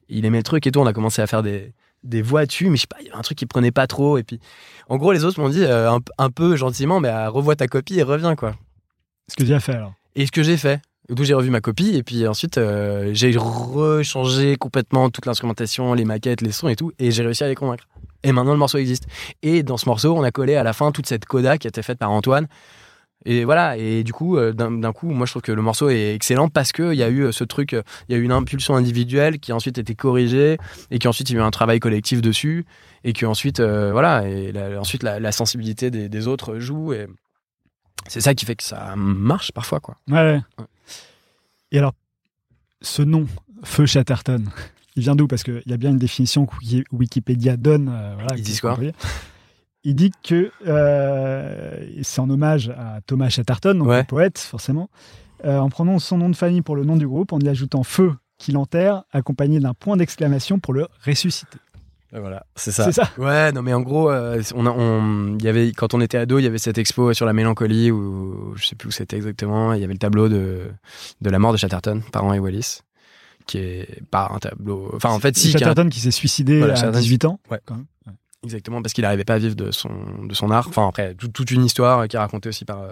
il 0.09 0.25
aimait 0.25 0.37
le 0.37 0.43
truc 0.43 0.65
et 0.67 0.71
tout. 0.71 0.79
On 0.79 0.85
a 0.87 0.93
commencé 0.93 1.21
à 1.21 1.27
faire 1.27 1.43
des 1.43 1.73
des 2.03 2.23
voix 2.23 2.47
dessus, 2.47 2.67
mais 2.71 2.77
je 2.77 2.81
sais 2.81 2.87
pas, 2.87 2.97
il 2.99 3.05
y 3.05 3.09
avait 3.09 3.17
un 3.19 3.21
truc 3.21 3.37
qui 3.37 3.45
prenait 3.45 3.69
pas 3.71 3.85
trop. 3.85 4.17
Et 4.17 4.23
puis, 4.23 4.39
en 4.89 4.97
gros, 4.97 5.11
les 5.11 5.23
autres 5.23 5.39
m'ont 5.39 5.49
dit 5.49 5.63
un, 5.63 5.99
un 6.17 6.29
peu 6.31 6.55
gentiment, 6.55 6.99
mais 6.99 7.09
euh, 7.09 7.29
revois 7.29 7.55
ta 7.55 7.67
copie 7.67 7.99
et 7.99 8.03
reviens 8.03 8.35
quoi. 8.35 8.55
Ce 9.27 9.35
que 9.35 9.45
j'ai 9.45 9.59
fait 9.59 9.73
alors. 9.75 9.93
Et 10.15 10.25
ce 10.25 10.31
que 10.31 10.41
j'ai 10.41 10.57
fait. 10.57 10.81
D'où 11.11 11.23
j'ai 11.25 11.33
revu 11.33 11.49
ma 11.49 11.59
copie 11.59 11.95
et 11.97 12.03
puis 12.03 12.25
ensuite 12.25 12.57
euh, 12.57 13.09
j'ai 13.13 13.35
rechangé 13.37 14.55
complètement 14.55 15.09
toute 15.09 15.25
l'instrumentation, 15.25 15.93
les 15.93 16.05
maquettes, 16.05 16.41
les 16.41 16.51
sons 16.53 16.69
et 16.69 16.75
tout 16.77 16.93
et 16.99 17.11
j'ai 17.11 17.21
réussi 17.23 17.43
à 17.43 17.47
les 17.49 17.55
convaincre. 17.55 17.87
Et 18.23 18.31
maintenant 18.31 18.53
le 18.53 18.57
morceau 18.59 18.77
existe. 18.77 19.07
Et 19.43 19.61
dans 19.61 19.77
ce 19.77 19.87
morceau, 19.89 20.15
on 20.15 20.23
a 20.23 20.31
collé 20.31 20.55
à 20.55 20.63
la 20.63 20.71
fin 20.73 20.91
toute 20.91 21.07
cette 21.07 21.25
coda 21.25 21.57
qui 21.57 21.67
a 21.67 21.69
été 21.69 21.81
faite 21.81 21.97
par 21.99 22.11
Antoine. 22.11 22.47
Et 23.25 23.43
voilà, 23.45 23.77
et 23.77 24.03
du 24.03 24.13
coup, 24.13 24.37
euh, 24.37 24.51
d'un 24.51 24.93
coup, 24.93 25.09
moi 25.11 25.27
je 25.27 25.33
trouve 25.33 25.41
que 25.43 25.51
le 25.51 25.61
morceau 25.61 25.89
est 25.89 26.15
excellent 26.15 26.47
parce 26.47 26.71
qu'il 26.71 26.93
y 26.95 27.03
a 27.03 27.09
eu 27.09 27.25
euh, 27.25 27.31
ce 27.31 27.43
truc, 27.43 27.73
euh, 27.73 27.83
il 28.09 28.13
y 28.13 28.15
a 28.15 28.17
eu 28.19 28.23
une 28.23 28.31
impulsion 28.31 28.75
individuelle 28.75 29.39
qui 29.39 29.51
a 29.51 29.55
ensuite 29.55 29.77
été 29.77 29.93
corrigée 29.93 30.57
et 30.89 30.97
qui 30.97 31.07
ensuite 31.07 31.29
il 31.29 31.33
y 31.33 31.37
a 31.37 31.41
eu 31.41 31.43
un 31.43 31.51
travail 31.51 31.79
collectif 31.79 32.21
dessus 32.21 32.65
et 33.03 33.13
que 33.13 33.25
ensuite, 33.27 33.59
euh, 33.59 33.91
voilà, 33.91 34.27
et 34.27 34.51
la- 34.51 34.79
ensuite 34.79 35.03
la, 35.03 35.19
la 35.19 35.31
sensibilité 35.31 35.91
des, 35.91 36.09
des 36.09 36.27
autres 36.27 36.57
joue 36.57 36.93
et 36.93 37.05
c'est 38.07 38.21
ça 38.21 38.33
qui 38.33 38.45
fait 38.45 38.55
que 38.55 38.63
ça 38.63 38.95
marche 38.95 39.51
parfois 39.51 39.79
quoi. 39.79 39.97
Ouais, 40.09 40.15
ouais. 40.15 40.41
Ouais. 40.57 40.65
Et 41.71 41.77
alors, 41.77 41.93
ce 42.81 43.01
nom, 43.01 43.25
Feu 43.63 43.85
Chatterton, 43.85 44.45
il 44.95 45.03
vient 45.03 45.15
d'où? 45.15 45.27
Parce 45.27 45.43
qu'il 45.43 45.61
y 45.65 45.73
a 45.73 45.77
bien 45.77 45.91
une 45.91 45.97
définition 45.97 46.45
que 46.45 46.55
Wiki- 46.57 46.83
Wikipédia 46.91 47.57
donne. 47.57 47.89
euh, 47.89 48.13
voilà, 48.15 48.35
Ils 48.37 48.43
disent 48.43 48.61
quoi? 48.61 48.77
Il 49.83 49.95
dit 49.95 50.11
que 50.23 50.51
euh, 50.67 51.87
c'est 52.03 52.21
en 52.21 52.29
hommage 52.29 52.69
à 52.69 52.99
Thomas 53.07 53.29
Chatterton, 53.29 53.73
donc 53.79 53.87
Ouais. 53.87 53.99
le 54.01 54.03
poète, 54.05 54.37
forcément, 54.37 54.89
euh, 55.43 55.57
en 55.57 55.69
prenant 55.69 55.97
son 55.97 56.17
nom 56.19 56.29
de 56.29 56.35
famille 56.35 56.61
pour 56.61 56.75
le 56.75 56.83
nom 56.85 56.97
du 56.97 57.07
groupe, 57.07 57.33
en 57.33 57.39
y 57.39 57.49
ajoutant 57.49 57.81
Feu 57.83 58.13
qui 58.37 58.51
l'enterre, 58.51 59.03
accompagné 59.11 59.59
d'un 59.59 59.73
point 59.73 59.97
d'exclamation 59.97 60.59
pour 60.59 60.73
le 60.73 60.87
ressusciter. 61.05 61.57
Voilà, 62.13 62.45
c'est 62.55 62.71
ça. 62.71 62.83
C'est 62.85 62.91
ça 62.91 63.09
Ouais, 63.17 63.51
non 63.53 63.61
mais 63.61 63.73
en 63.73 63.81
gros, 63.81 64.11
euh, 64.11 64.41
on 64.55 64.65
a, 64.65 64.69
on, 64.71 65.37
il 65.39 65.43
y 65.45 65.47
avait, 65.47 65.71
quand 65.71 65.93
on 65.93 66.01
était 66.01 66.17
ado, 66.17 66.39
il 66.39 66.43
y 66.43 66.47
avait 66.47 66.57
cette 66.57 66.77
expo 66.77 67.13
sur 67.13 67.25
la 67.25 67.31
mélancolie 67.33 67.89
où 67.91 68.53
je 68.57 68.65
sais 68.67 68.75
plus 68.75 68.89
où 68.89 68.91
c'était 68.91 69.15
exactement. 69.15 69.73
Il 69.73 69.79
y 69.81 69.83
avait 69.83 69.93
le 69.93 69.99
tableau 69.99 70.27
de, 70.27 70.63
de 71.21 71.29
la 71.29 71.39
mort 71.39 71.53
de 71.53 71.57
Chatterton 71.57 72.01
par 72.11 72.25
Henry 72.25 72.39
Wallis, 72.39 72.79
qui 73.47 73.59
est 73.59 74.01
pas 74.11 74.29
un 74.35 74.39
tableau. 74.39 74.91
Enfin, 74.93 75.09
en 75.09 75.19
fait, 75.19 75.37
si, 75.37 75.49
un- 75.49 75.51
Chatterton 75.59 75.89
qui 75.89 75.99
s'est 76.01 76.11
suicidé 76.11 76.57
Voilà, 76.59 76.73
à 76.73 76.75
Chatterton. 76.75 76.99
18 76.99 77.25
ans. 77.25 77.39
Ouais. 77.49 77.61
quand 77.65 77.75
même. 77.75 77.85
exactement 78.43 78.81
parce 78.81 78.91
qu'il 78.93 79.03
n'arrivait 79.03 79.23
pas 79.23 79.35
à 79.35 79.39
vivre 79.39 79.55
de 79.55 79.71
son, 79.71 79.89
de 80.27 80.33
son 80.33 80.51
art. 80.51 80.67
Enfin, 80.67 80.87
après, 80.89 81.13
tout- 81.15 81.29
toute 81.29 81.51
une 81.51 81.63
histoire 81.63 82.07
qui 82.09 82.17
est 82.17 82.19
racontée 82.19 82.49
aussi 82.49 82.65
par 82.65 82.81
euh, 82.81 82.91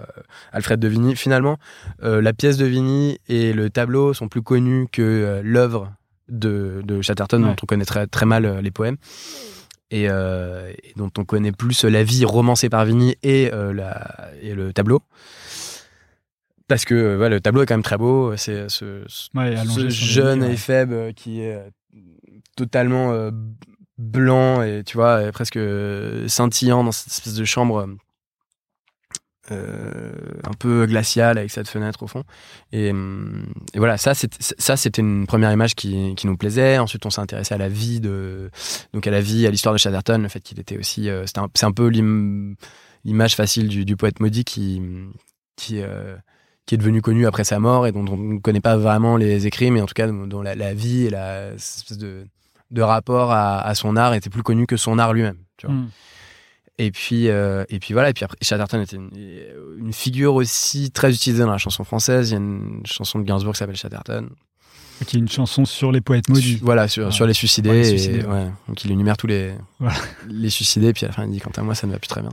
Alfred 0.52 0.80
de 0.80 0.88
Vigny. 0.88 1.14
Finalement, 1.14 1.58
euh, 2.02 2.22
la 2.22 2.32
pièce 2.32 2.56
de 2.56 2.64
Vigny 2.64 3.18
et 3.28 3.52
le 3.52 3.68
tableau 3.68 4.14
sont 4.14 4.28
plus 4.28 4.40
connus 4.42 4.86
que 4.90 5.02
euh, 5.02 5.42
l'œuvre 5.44 5.92
de, 6.30 6.82
de 6.84 7.02
Chatterton, 7.02 7.42
Ouais. 7.42 7.48
dont 7.50 7.56
on 7.62 7.66
connaît 7.66 7.84
très, 7.84 8.06
très 8.06 8.26
mal 8.26 8.44
euh, 8.46 8.60
les 8.62 8.70
poèmes. 8.70 8.96
Et, 9.92 10.06
euh, 10.08 10.72
et 10.84 10.92
dont 10.96 11.10
on 11.18 11.24
connaît 11.24 11.50
plus 11.52 11.82
la 11.84 12.04
vie 12.04 12.24
romancée 12.24 12.68
par 12.68 12.84
Vigny 12.84 13.16
et, 13.24 13.50
euh, 13.52 13.72
la, 13.72 14.30
et 14.40 14.54
le 14.54 14.72
tableau. 14.72 15.02
Parce 16.68 16.84
que 16.84 16.94
euh, 16.94 17.18
ouais, 17.18 17.28
le 17.28 17.40
tableau 17.40 17.62
est 17.62 17.66
quand 17.66 17.74
même 17.74 17.82
très 17.82 17.98
beau. 17.98 18.36
C'est 18.36 18.68
ce, 18.68 19.02
ce- 19.08 19.28
Ouais, 19.36 19.56
jeune 19.88 20.42
ouais. 20.44 20.52
et 20.52 20.56
faible 20.56 20.94
euh, 20.94 21.12
qui 21.12 21.40
est 21.42 21.56
euh, 21.56 21.68
totalement 22.56 23.12
euh, 23.12 23.32
blanc 23.98 24.62
et 24.62 24.82
tu 24.86 24.96
vois 24.96 25.20
euh, 25.20 25.32
presque 25.32 25.56
euh, 25.56 26.28
scintillant 26.28 26.84
dans 26.84 26.92
cette 26.92 27.12
espèce 27.12 27.34
de 27.34 27.44
chambre 27.44 27.78
euh, 27.80 27.86
un 29.50 30.52
peu 30.58 30.86
glaciale 30.86 31.38
avec 31.38 31.50
cette 31.50 31.68
fenêtre 31.68 32.02
au 32.02 32.06
fond. 32.06 32.24
Et, 32.72 32.88
et 32.88 33.78
voilà 33.78 33.96
ça 33.98 34.14
c'était 34.14 35.02
une 35.02 35.26
première 35.26 35.52
image 35.52 35.74
qui, 35.74 36.14
nous 36.24 36.36
plaisait. 36.36 36.78
Ensuite 36.78 37.04
on 37.06 37.10
s'est 37.10 37.20
intéressé 37.20 37.54
à 37.54 37.58
la 37.58 37.68
vie 37.68 38.00
de 38.00 38.50
donc 38.92 39.06
à 39.06 39.10
la 39.10 39.20
vie 39.20 39.46
à 39.46 39.50
l'histoire 39.50 39.74
de 39.74 39.78
Chatterton 39.78 40.18
le 40.22 40.28
fait 40.28 40.40
qu'il 40.40 40.60
était 40.60 40.78
aussi 40.78 41.08
euh, 41.08 41.26
c'était 41.26 41.40
un- 41.40 41.48
c'est 41.54 41.66
un 41.66 41.72
peu 41.72 41.88
l'im- 41.88 42.54
l'image 43.04 43.34
facile 43.36 43.68
du, 43.68 43.96
poète 43.96 44.20
maudit 44.20 44.44
qui 44.44 44.80
qui 45.56 45.80
euh, 45.80 46.16
est 46.72 46.76
devenu 46.76 47.02
connu 47.02 47.26
après 47.26 47.44
sa 47.44 47.58
mort 47.58 47.86
et 47.86 47.92
dont 47.92 48.04
on 48.08 48.16
ne 48.16 48.38
connaît 48.38 48.60
pas 48.60 48.76
vraiment 48.76 49.16
les 49.16 49.46
écrits, 49.46 49.70
mais 49.70 49.80
en 49.80 49.86
tout 49.86 49.94
cas 49.94 50.06
dont 50.06 50.42
la, 50.42 50.74
vie 50.74 51.06
et 51.06 51.10
la 51.10 51.52
espèce 51.54 51.98
de, 51.98 52.26
de 52.70 52.82
rapport 52.82 53.32
à, 53.32 53.74
son 53.74 53.96
art 53.96 54.14
était 54.14 54.30
plus 54.30 54.42
connu 54.42 54.66
que 54.66 54.76
son 54.76 54.98
art 54.98 55.12
lui-même. 55.12 55.38
Et 56.82 56.90
puis 56.92 57.28
euh, 57.28 57.64
et 57.68 57.78
puis 57.78 57.92
voilà. 57.92 58.08
Et 58.08 58.12
puis 58.14 58.24
après, 58.24 58.38
Chatterton 58.40 58.80
était 58.80 58.96
une, 58.96 59.10
une 59.78 59.92
figure 59.92 60.34
aussi 60.34 60.90
très 60.90 61.12
utilisée 61.12 61.42
dans 61.42 61.50
la 61.50 61.58
chanson 61.58 61.84
française. 61.84 62.30
Il 62.30 62.32
y 62.32 62.36
a 62.36 62.38
une 62.38 62.80
chanson 62.86 63.18
de 63.18 63.24
Gainsbourg 63.24 63.52
qui 63.52 63.58
s'appelle 63.58 63.76
Chatterton. 63.76 64.30
Qui 65.06 65.16
est 65.16 65.20
une 65.20 65.28
chanson 65.28 65.64
sur 65.64 65.92
les 65.92 66.00
poètes 66.00 66.28
maudits. 66.28 66.58
Voilà 66.62 66.86
sur, 66.88 67.06
Ouais. 67.06 67.10
sur 67.10 67.26
les 67.26 67.32
suicidés. 67.34 67.70
Ouais, 67.70 67.76
les 67.82 67.88
et- 67.88 67.98
suicidés, 67.98 68.22
ouais. 68.24 68.32
ouais. 68.32 68.50
Donc 68.68 68.84
il 68.84 68.90
énumère 68.92 69.16
tous 69.18 69.26
les 69.26 69.52
Voilà. 69.78 69.94
les 70.28 70.48
suicidés. 70.50 70.92
Puis 70.94 71.04
à 71.04 71.08
la 71.08 71.14
fin 71.14 71.24
il 71.24 71.30
dit 71.30 71.40
quant 71.40 71.50
à 71.56 71.62
moi 71.62 71.74
ça 71.74 71.86
ne 71.86 71.92
va 71.92 71.98
plus 71.98 72.08
très 72.08 72.22
bien. 72.22 72.32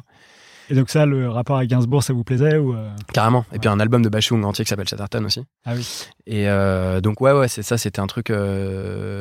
Et 0.69 0.75
donc 0.75 0.89
ça, 0.89 1.05
le 1.05 1.29
rapport 1.29 1.55
à 1.57 1.65
Gainsbourg, 1.65 2.03
ça 2.03 2.11
vous 2.11 2.25
plaisait 2.25 2.57
ou 2.57 2.73
euh, 2.73 2.89
Carrément. 3.13 3.45
Et 3.53 3.59
puis 3.59 3.69
un 3.69 3.79
album 3.79 4.01
de 4.01 4.09
Bachung 4.09 4.43
entier 4.43 4.65
qui 4.65 4.69
s'appelle 4.69 4.87
Chatterton 4.87 5.23
aussi. 5.25 5.43
Ah 5.65 5.73
oui. 5.75 5.87
Et 6.25 6.49
euh, 6.49 6.99
donc 7.01 7.19
ouais 7.21 7.31
ouais 7.31 7.47
c'est 7.47 7.63
ça 7.63 7.77
c'était 7.77 7.99
un 8.01 8.07
truc 8.07 8.27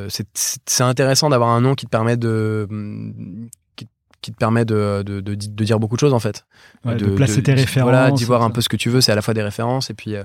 c'est 0.09 0.27
c'est 0.35 0.83
intéressant 0.83 1.29
d'avoir 1.29 1.49
un 1.49 1.61
nom 1.61 1.73
qui 1.75 1.85
te 1.85 1.89
permet 1.91 2.15
de 2.17 2.67
qui, 4.27 4.31
te 4.33 4.37
permet 4.37 4.65
de, 4.65 5.03
de, 5.05 5.21
de, 5.21 5.35
de 5.35 5.63
dire 5.63 5.79
beaucoup 5.79 5.95
de 5.95 5.99
choses 6.01 6.13
en 6.13 6.19
fait 6.19 6.45
Ouais, 6.85 6.95
de, 6.95 7.05
placer 7.07 7.41
tes 7.41 7.53
références. 7.53 7.89
voilà 7.89 8.11
d'y 8.11 8.23
voir 8.25 8.43
un 8.43 8.49
peu 8.49 8.61
ce 8.61 8.69
que 8.69 8.75
tu 8.77 8.89
veux 8.89 9.01
c'est 9.01 9.11
à 9.11 9.15
la 9.15 9.21
fois 9.21 9.33
des 9.33 9.41
références 9.43 9.89
et 9.89 9.93
puis 9.93 10.15
euh, 10.15 10.23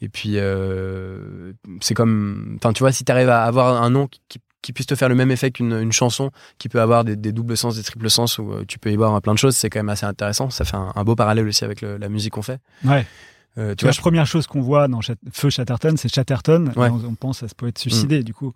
et 0.00 0.08
puis 0.08 0.32
euh, 0.36 1.52
c'est 1.80 1.94
comme 1.94 2.56
enfin 2.58 2.72
tu 2.72 2.80
vois 2.80 2.92
si 2.92 3.04
tu 3.04 3.12
arrives 3.12 3.28
à 3.28 3.44
avoir 3.44 3.82
un 3.82 3.90
nom 3.90 4.06
qui, 4.06 4.20
qui, 4.28 4.40
qui 4.62 4.72
puisse 4.72 4.86
te 4.86 4.94
faire 4.94 5.08
le 5.08 5.14
même 5.14 5.30
effet 5.30 5.50
qu'une 5.50 5.72
une 5.72 5.92
chanson 5.92 6.30
qui 6.58 6.68
peut 6.68 6.80
avoir 6.80 7.04
des, 7.04 7.16
des 7.16 7.32
doubles 7.32 7.56
sens 7.56 7.76
des 7.76 7.82
triples 7.82 8.10
sens 8.10 8.38
où 8.38 8.52
euh, 8.52 8.64
tu 8.66 8.78
peux 8.78 8.90
y 8.92 8.96
voir 8.96 9.20
plein 9.22 9.32
de 9.34 9.38
choses 9.38 9.56
c'est 9.56 9.70
quand 9.70 9.78
même 9.78 9.88
assez 9.88 10.06
intéressant 10.06 10.50
ça 10.50 10.64
fait 10.64 10.76
un, 10.76 10.92
un 10.94 11.04
beau 11.04 11.14
parallèle 11.14 11.46
aussi 11.46 11.64
avec 11.64 11.80
le- 11.82 11.96
la 11.98 12.08
musique 12.08 12.32
qu'on 12.34 12.42
fait 12.42 12.58
Ouais. 12.84 13.06
Euh, 13.58 13.74
tu 13.74 13.86
vois 13.86 13.92
la 13.92 14.00
première 14.00 14.26
chose 14.26 14.46
qu'on 14.46 14.60
voit 14.60 14.86
dans 14.86 15.00
Feu 15.32 15.48
Chatterton, 15.48 15.96
c'est 15.96 16.12
Chatterton. 16.14 16.70
et 16.76 16.78
Ouais. 16.78 16.90
on, 16.90 17.02
on 17.06 17.14
pense 17.14 17.42
à 17.42 17.48
ce 17.48 17.54
poète 17.54 17.78
suicidé. 17.78 18.22
Du 18.22 18.34
coup, 18.34 18.52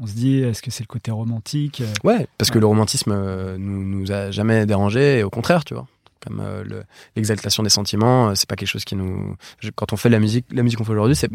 on 0.00 0.06
se 0.06 0.12
dit, 0.14 0.38
est-ce 0.38 0.62
que 0.62 0.70
c'est 0.70 0.82
le 0.82 0.88
côté 0.88 1.10
romantique 1.10 1.80
euh, 1.80 1.92
Ouais, 2.02 2.26
parce 2.38 2.50
que 2.50 2.58
le 2.58 2.66
romantisme 2.66 3.12
euh, 3.12 3.56
nous, 3.58 3.84
nous 3.84 4.10
a 4.12 4.30
jamais 4.30 4.66
dérangé, 4.66 5.18
et 5.18 5.22
au 5.22 5.30
contraire, 5.30 5.64
tu 5.64 5.74
vois. 5.74 5.86
Comme 6.26 6.40
euh, 6.40 6.64
le- 6.64 6.84
l'exaltation 7.16 7.62
des 7.62 7.68
sentiments, 7.68 8.28
euh, 8.30 8.34
c'est 8.34 8.48
pas 8.48 8.56
quelque 8.56 8.68
chose 8.68 8.84
qui 8.84 8.96
nous. 8.96 9.36
je- 9.60 9.70
quand 9.70 9.92
on 9.92 9.96
fait 9.96 10.08
la 10.08 10.18
musique, 10.18 10.46
la 10.52 10.62
musique 10.62 10.78
qu'on 10.78 10.84
fait 10.84 10.92
aujourd'hui, 10.92 11.14
c'est 11.16 11.28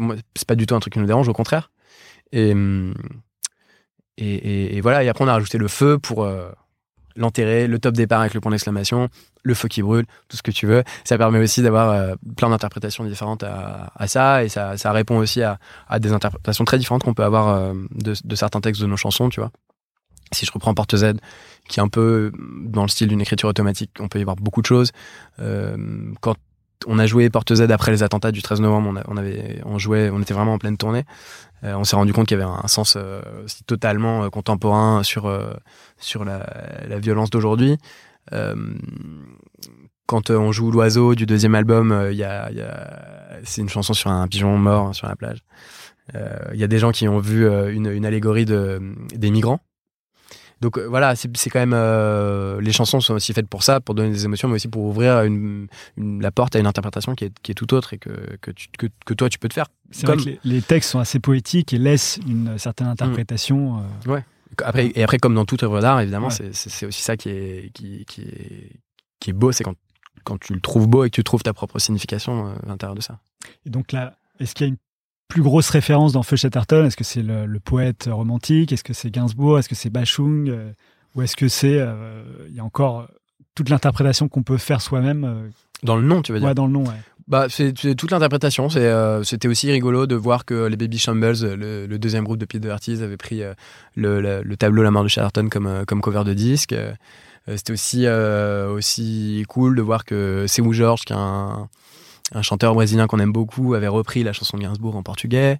pas 0.46 0.56
du 0.56 0.66
tout 0.66 0.74
un 0.74 0.80
truc 0.80 0.92
qui 0.94 0.98
nous 0.98 1.06
dérange, 1.06 1.28
au 1.28 1.32
contraire. 1.32 1.70
Et, 2.32 2.52
hum, 2.52 2.94
et, 4.18 4.34
et- 4.34 4.76
et 4.76 4.80
voilà, 4.80 5.02
et 5.04 5.08
après 5.08 5.24
on 5.24 5.28
a 5.28 5.32
rajouté 5.32 5.56
le 5.58 5.68
feu 5.68 5.98
pour 5.98 6.24
l'enterrer, 7.16 7.66
le 7.66 7.78
top 7.78 7.94
départ 7.94 8.20
avec 8.20 8.34
le 8.34 8.40
point 8.40 8.50
d'exclamation, 8.50 9.08
le 9.42 9.54
feu 9.54 9.68
qui 9.68 9.82
brûle, 9.82 10.06
tout 10.28 10.36
ce 10.36 10.42
que 10.42 10.50
tu 10.50 10.66
veux. 10.66 10.82
Ça 11.04 11.18
permet 11.18 11.38
aussi 11.38 11.62
d'avoir 11.62 11.90
euh, 11.90 12.14
plein 12.36 12.50
d'interprétations 12.50 13.04
différentes 13.04 13.42
à, 13.44 14.06
ça, 14.06 14.44
et 14.44 14.48
ça, 14.48 14.76
ça 14.76 14.92
répond 14.92 15.18
aussi 15.18 15.42
à, 15.42 15.58
des 15.98 16.12
interprétations 16.12 16.64
très 16.64 16.78
différentes 16.78 17.02
qu'on 17.04 17.14
peut 17.14 17.24
avoir 17.24 17.48
euh, 17.48 17.74
de, 17.92 18.14
de 18.22 18.34
certains 18.34 18.60
textes 18.60 18.82
de 18.82 18.86
nos 18.86 18.96
chansons, 18.96 19.28
tu 19.28 19.40
vois. 19.40 19.50
Si 20.32 20.46
je 20.46 20.52
reprends 20.52 20.74
Porte 20.74 20.96
Z, 20.96 21.14
qui 21.68 21.80
est 21.80 21.82
un 21.82 21.88
peu 21.88 22.30
dans 22.64 22.82
le 22.82 22.88
style 22.88 23.08
d'une 23.08 23.20
écriture 23.20 23.48
automatique, 23.48 23.90
on 23.98 24.08
peut 24.08 24.20
y 24.20 24.24
voir 24.24 24.36
beaucoup 24.36 24.60
de 24.60 24.66
choses. 24.66 24.92
Euh, 25.40 25.76
quand 26.20 26.36
on 26.86 26.98
a 26.98 27.06
joué 27.06 27.28
Porte 27.30 27.54
Z 27.54 27.62
après 27.70 27.90
les 27.92 28.02
attentats 28.02 28.32
du 28.32 28.42
13 28.42 28.60
novembre, 28.60 29.02
on, 29.08 29.16
avait, 29.16 29.60
on 29.64 29.78
jouait, 29.78 30.10
on 30.10 30.20
était 30.20 30.34
vraiment 30.34 30.54
en 30.54 30.58
pleine 30.58 30.76
tournée. 30.76 31.04
Euh, 31.64 31.74
on 31.74 31.84
s'est 31.84 31.96
rendu 31.96 32.12
compte 32.12 32.26
qu'il 32.26 32.38
y 32.38 32.40
avait 32.42 32.50
un 32.50 32.68
sens 32.68 32.96
euh, 32.96 33.20
totalement 33.66 34.24
euh, 34.24 34.28
contemporain 34.30 35.02
sur 35.02 35.26
euh, 35.26 35.52
sur 35.98 36.24
la, 36.24 36.46
la 36.88 36.98
violence 36.98 37.28
d'aujourd'hui. 37.30 37.76
Euh, 38.32 38.54
quand 40.06 40.30
on 40.30 40.50
joue 40.52 40.70
l'oiseau 40.70 41.14
du 41.14 41.26
deuxième 41.26 41.54
album, 41.54 42.08
il 42.10 42.16
y 42.16 42.24
a, 42.24 42.46
a- 42.46 43.38
c'est 43.44 43.60
une 43.60 43.68
chanson 43.68 43.92
sur 43.94 44.10
un 44.10 44.26
pigeon 44.26 44.56
mort 44.58 44.94
sur 44.94 45.06
la 45.06 45.16
plage. 45.16 45.38
Il 46.14 46.58
y 46.58 46.64
a 46.64 46.66
des 46.66 46.78
gens 46.80 46.90
qui 46.90 47.06
ont 47.06 47.20
vu 47.20 47.46
une, 47.46 47.86
une 47.86 48.04
allégorie 48.04 48.44
de, 48.44 48.80
des 49.14 49.30
migrants. 49.30 49.60
Donc 50.60 50.76
euh, 50.78 50.86
voilà, 50.86 51.16
c'est 51.16 51.48
quand 51.50 51.58
même 51.60 51.72
euh, 51.74 52.60
les 52.60 52.72
chansons 52.72 53.00
sont 53.00 53.14
aussi 53.14 53.32
faites 53.32 53.48
pour 53.48 53.62
ça, 53.62 53.80
pour 53.80 53.94
donner 53.94 54.10
des 54.10 54.24
émotions, 54.26 54.46
mais 54.48 54.56
aussi 54.56 54.68
pour 54.68 54.82
ouvrir 54.84 55.22
une, 55.22 55.68
une- 55.96 56.20
la 56.20 56.30
porte 56.30 56.54
à 56.54 56.58
une 56.58 56.66
interprétation 56.66 57.14
qui 57.14 57.24
est, 57.26 57.32
qui 57.40 57.52
est 57.52 57.54
tout 57.54 57.72
autre 57.72 57.94
et 57.94 57.98
que 57.98 58.10
que, 58.42 58.50
tu- 58.50 58.68
que, 58.78 58.86
que 59.06 59.14
toi 59.14 59.28
tu 59.30 59.38
peux 59.38 59.48
te 59.48 59.54
faire. 59.54 59.66
C'est 59.90 60.06
Comme- 60.06 60.18
vrai 60.20 60.34
que 60.36 60.40
les, 60.44 60.54
les 60.56 60.62
textes 60.62 60.90
sont 60.90 60.98
assez 60.98 61.18
poétiques 61.18 61.72
et 61.72 61.78
laissent 61.78 62.18
une 62.26 62.58
certaine 62.58 62.88
interprétation. 62.88 63.82
euh, 64.06 64.20
Après, 64.64 64.92
et 64.94 65.02
après, 65.02 65.18
comme 65.18 65.34
dans 65.34 65.46
toute 65.46 65.62
œuvre 65.62 65.80
d'art, 65.80 66.00
évidemment, 66.00 66.28
Ouais. 66.28 66.50
c'est- 66.52 66.86
aussi 66.86 67.02
ça 67.02 67.16
qui 67.16 67.30
est, 67.30 67.70
qui, 67.72 68.04
qui 68.04 68.22
est, 68.22 68.72
qui 69.20 69.30
est 69.30 69.32
beau, 69.32 69.52
c'est 69.52 69.64
quand, 69.64 69.74
quand 70.24 70.38
tu 70.38 70.52
le 70.52 70.60
trouves 70.60 70.86
beau 70.88 71.04
et 71.04 71.10
que 71.10 71.14
tu 71.14 71.24
trouves 71.24 71.42
ta 71.42 71.54
propre 71.54 71.78
signification 71.78 72.48
à 72.48 72.66
l'intérieur 72.66 72.94
de 72.94 73.00
ça. 73.00 73.18
Et 73.64 73.70
donc 73.70 73.92
là, 73.92 74.14
est-ce 74.40 74.54
qu'il 74.54 74.66
y 74.66 74.70
a 74.70 74.72
une 74.72 74.78
plus 75.30 75.42
grosse 75.42 75.70
référence 75.70 76.12
dans 76.12 76.22
Feu 76.22 76.36
Chatterton 76.36 76.84
Est-ce 76.84 76.96
que 76.96 77.04
c'est 77.04 77.22
le, 77.22 77.46
le 77.46 77.60
poète 77.60 78.08
romantique? 78.10 78.72
Est-ce 78.72 78.84
que 78.84 78.92
c'est 78.92 79.10
Gainsbourg? 79.10 79.58
Est-ce 79.58 79.68
que 79.70 79.74
c'est 79.74 79.88
Bachung? 79.90 80.48
Euh, 80.50 80.72
Ou 81.14 81.22
est-ce 81.22 81.36
que 81.36 81.48
c'est. 81.48 81.78
euh, 81.80 82.22
Il 82.48 82.54
y 82.54 82.60
a 82.60 82.64
encore 82.64 83.08
toute 83.54 83.68
l'interprétation 83.70 84.28
qu'on 84.28 84.42
peut 84.42 84.58
faire 84.58 84.80
soi-même 84.82 85.24
euh, 85.24 85.48
Dans 85.82 85.96
le 85.96 86.02
nom, 86.02 86.20
tu 86.22 86.32
veux 86.32 86.38
dire? 86.40 86.48
ouais, 86.48 86.54
dans 86.54 86.66
le 86.66 86.72
nom 86.72 86.84
ouais. 86.84 86.94
Bah, 87.28 87.46
c'est 87.48 87.72
toute 87.72 88.10
l'interprétation. 88.10 88.66
Euh, 88.76 89.22
C'était 89.22 89.46
aussi 89.46 89.70
rigolo 89.70 90.06
de 90.06 90.16
voir 90.16 90.44
que 90.44 90.66
les 90.66 90.76
Baby 90.76 90.98
Shambles, 90.98 91.36
le, 91.54 91.86
le 91.86 91.98
deuxième 91.98 92.24
groupe 92.24 92.38
de 92.38 92.44
Pete 92.44 92.60
Doherty, 92.62 93.00
avait 93.02 93.16
pris 93.16 93.42
euh, 93.42 93.54
le, 93.94 94.20
le- 94.20 94.42
le 94.42 94.56
tableau 94.56 94.82
La 94.82 94.90
mort 94.90 95.04
de 95.04 95.08
Chatterton 95.08 95.48
comme, 95.48 95.84
comme 95.86 96.00
cover 96.00 96.24
de 96.24 96.34
disque. 96.34 96.74
C'était 97.46 97.72
aussi, 97.72 98.06
aussi 98.68 99.44
cool 99.48 99.74
de 99.76 99.82
voir 99.82 100.04
que 100.04 100.46
Seu 100.46 100.70
Jorge, 100.72 101.00
qui 101.02 101.12
est 101.12 101.16
un, 101.16 101.68
un 102.32 102.42
chanteur 102.42 102.74
brésilien 102.74 103.06
qu'on 103.06 103.18
aime 103.18 103.32
beaucoup, 103.32 103.74
avait 103.74 103.88
repris 103.88 104.22
la 104.22 104.32
chanson 104.32 104.56
de 104.56 104.62
Gainsbourg 104.62 104.96
en 104.96 105.02
portugais. 105.02 105.58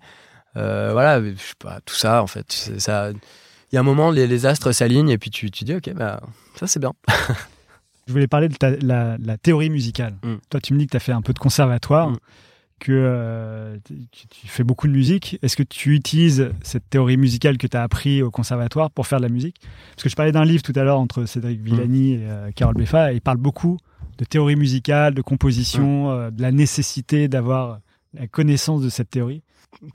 Euh, 0.56 0.90
voilà, 0.92 1.22
je 1.22 1.34
sais 1.36 1.54
pas, 1.58 1.80
tout 1.84 1.94
ça, 1.94 2.22
en 2.22 2.26
fait. 2.26 2.46
c'est 2.48 2.80
Ça, 2.80 3.10
il 3.10 3.74
y 3.74 3.76
a 3.76 3.80
un 3.80 3.84
moment, 3.84 4.10
les, 4.10 4.26
les 4.26 4.46
astres 4.46 4.72
s'alignent 4.72 5.10
et 5.10 5.18
puis 5.18 5.30
tu, 5.30 5.50
tu 5.50 5.64
dis, 5.64 5.74
ok, 5.74 5.92
bah, 5.94 6.20
ça 6.56 6.66
c'est 6.66 6.80
bien. 6.80 6.92
Je 8.06 8.12
voulais 8.12 8.26
parler 8.26 8.48
de 8.48 8.56
ta- 8.56 8.76
la, 8.82 9.16
la 9.22 9.36
théorie 9.38 9.70
musicale. 9.70 10.16
Mm. 10.24 10.34
Toi, 10.48 10.60
tu 10.60 10.74
me 10.74 10.78
dis 10.80 10.86
que 10.86 10.90
tu 10.92 10.96
as 10.96 11.00
fait 11.00 11.12
un 11.12 11.22
peu 11.22 11.32
de 11.32 11.38
conservatoire, 11.38 12.10
Mm. 12.10 12.16
que 12.80 12.92
euh, 12.92 13.76
tu, 13.84 14.26
tu 14.26 14.48
fais 14.48 14.64
beaucoup 14.64 14.88
de 14.88 14.92
musique. 14.92 15.38
Est-ce 15.42 15.54
que 15.54 15.62
tu 15.62 15.94
utilises 15.94 16.50
cette 16.62 16.88
théorie 16.90 17.16
musicale 17.18 17.56
que 17.58 17.68
tu 17.68 17.76
as 17.76 17.82
appris 17.84 18.22
au 18.22 18.30
conservatoire 18.32 18.90
pour 18.90 19.06
faire 19.06 19.18
de 19.20 19.24
la 19.26 19.28
musique? 19.32 19.56
Parce 19.94 20.02
que 20.02 20.08
je 20.08 20.16
parlais 20.16 20.32
d'un 20.32 20.44
livre 20.44 20.62
tout 20.62 20.72
à 20.74 20.82
l'heure 20.82 20.98
entre 20.98 21.24
Cédric 21.26 21.60
Villani 21.60 22.14
et 22.14 22.18
euh, 22.22 22.50
Carole 22.56 22.74
Beffa, 22.74 23.12
et 23.12 23.16
il 23.16 23.20
parle 23.20 23.36
beaucoup 23.36 23.78
de 24.20 24.24
théorie 24.26 24.56
musicale, 24.56 25.14
de 25.14 25.22
composition, 25.22 26.10
euh, 26.10 26.30
de 26.30 26.42
la 26.42 26.52
nécessité 26.52 27.26
d'avoir 27.26 27.80
la 28.12 28.26
connaissance 28.26 28.82
de 28.82 28.90
cette 28.90 29.08
théorie. 29.08 29.42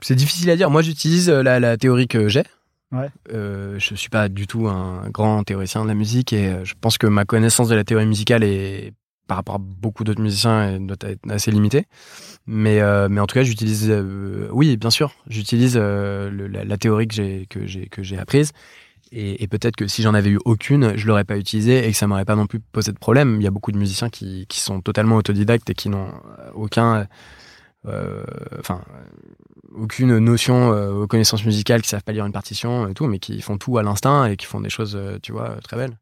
C'est 0.00 0.16
difficile 0.16 0.50
à 0.50 0.56
dire. 0.56 0.68
Moi, 0.68 0.82
j'utilise 0.82 1.30
euh, 1.30 1.42
la, 1.42 1.60
la 1.60 1.76
théorie 1.76 2.08
que 2.08 2.28
j'ai. 2.28 2.42
Ouais. 2.90 3.08
Euh, 3.32 3.78
je 3.78 3.94
suis 3.94 4.08
pas 4.08 4.28
du 4.28 4.46
tout 4.46 4.68
un 4.68 5.08
grand 5.10 5.44
théoricien 5.44 5.82
de 5.82 5.88
la 5.88 5.94
musique 5.94 6.32
et 6.32 6.64
je 6.64 6.74
pense 6.80 6.98
que 6.98 7.06
ma 7.06 7.24
connaissance 7.24 7.68
de 7.68 7.74
la 7.74 7.84
théorie 7.84 8.06
musicale 8.06 8.42
est, 8.42 8.92
par 9.28 9.36
rapport 9.36 9.56
à 9.56 9.58
beaucoup 9.58 10.02
d'autres 10.02 10.22
musiciens, 10.22 10.80
doit 10.80 10.96
être 11.02 11.20
assez 11.30 11.50
limitée. 11.50 11.84
Mais, 12.46 12.80
euh, 12.80 13.08
mais 13.08 13.20
en 13.20 13.26
tout 13.26 13.34
cas, 13.34 13.42
j'utilise, 13.42 13.88
euh, 13.90 14.48
oui, 14.52 14.76
bien 14.76 14.90
sûr, 14.90 15.12
j'utilise 15.28 15.76
la, 15.76 16.30
la 16.30 16.76
théorie 16.76 17.08
que 17.08 17.66
j'ai 17.66 18.18
apprise. 18.18 18.52
Et, 19.12 19.42
et 19.42 19.46
peut-être 19.48 19.76
que 19.76 19.86
si 19.86 20.02
j'en 20.02 20.14
avais 20.14 20.30
eu 20.30 20.38
aucune, 20.44 20.96
je 20.96 21.06
l'aurais 21.06 21.24
pas 21.24 21.36
utilisée 21.38 21.86
et 21.86 21.92
que 21.92 21.96
ça 21.96 22.06
m'aurait 22.06 22.24
pas 22.24 22.36
non 22.36 22.46
plus 22.46 22.60
posé 22.60 22.92
de 22.92 22.98
problème. 22.98 23.36
Il 23.40 23.44
y 23.44 23.46
a 23.46 23.50
beaucoup 23.50 23.72
de 23.72 23.78
musiciens 23.78 24.08
qui, 24.10 24.46
qui 24.48 24.60
sont 24.60 24.80
totalement 24.80 25.16
autodidactes 25.16 25.70
et 25.70 25.74
qui 25.74 25.88
n'ont 25.88 26.08
euh, 26.08 26.50
aucun, 26.54 27.06
euh, 27.86 28.24
enfin, 28.58 28.82
euh, 28.90 29.80
aucune 29.82 30.18
notion 30.18 30.72
euh, 30.72 30.92
aux 30.92 31.06
connaissances 31.06 31.44
musicales, 31.44 31.82
qui 31.82 31.88
savent 31.88 32.02
pas 32.04 32.12
lire 32.12 32.26
une 32.26 32.32
partition 32.32 32.88
et 32.88 32.94
tout, 32.94 33.06
mais 33.06 33.18
qui 33.18 33.40
font 33.42 33.58
tout 33.58 33.78
à 33.78 33.82
l'instinct 33.82 34.26
et 34.26 34.36
qui 34.36 34.46
font 34.46 34.60
des 34.60 34.70
choses, 34.70 34.96
euh, 34.96 35.18
tu 35.22 35.32
vois, 35.32 35.56
très 35.62 35.76
belles. 35.76 35.96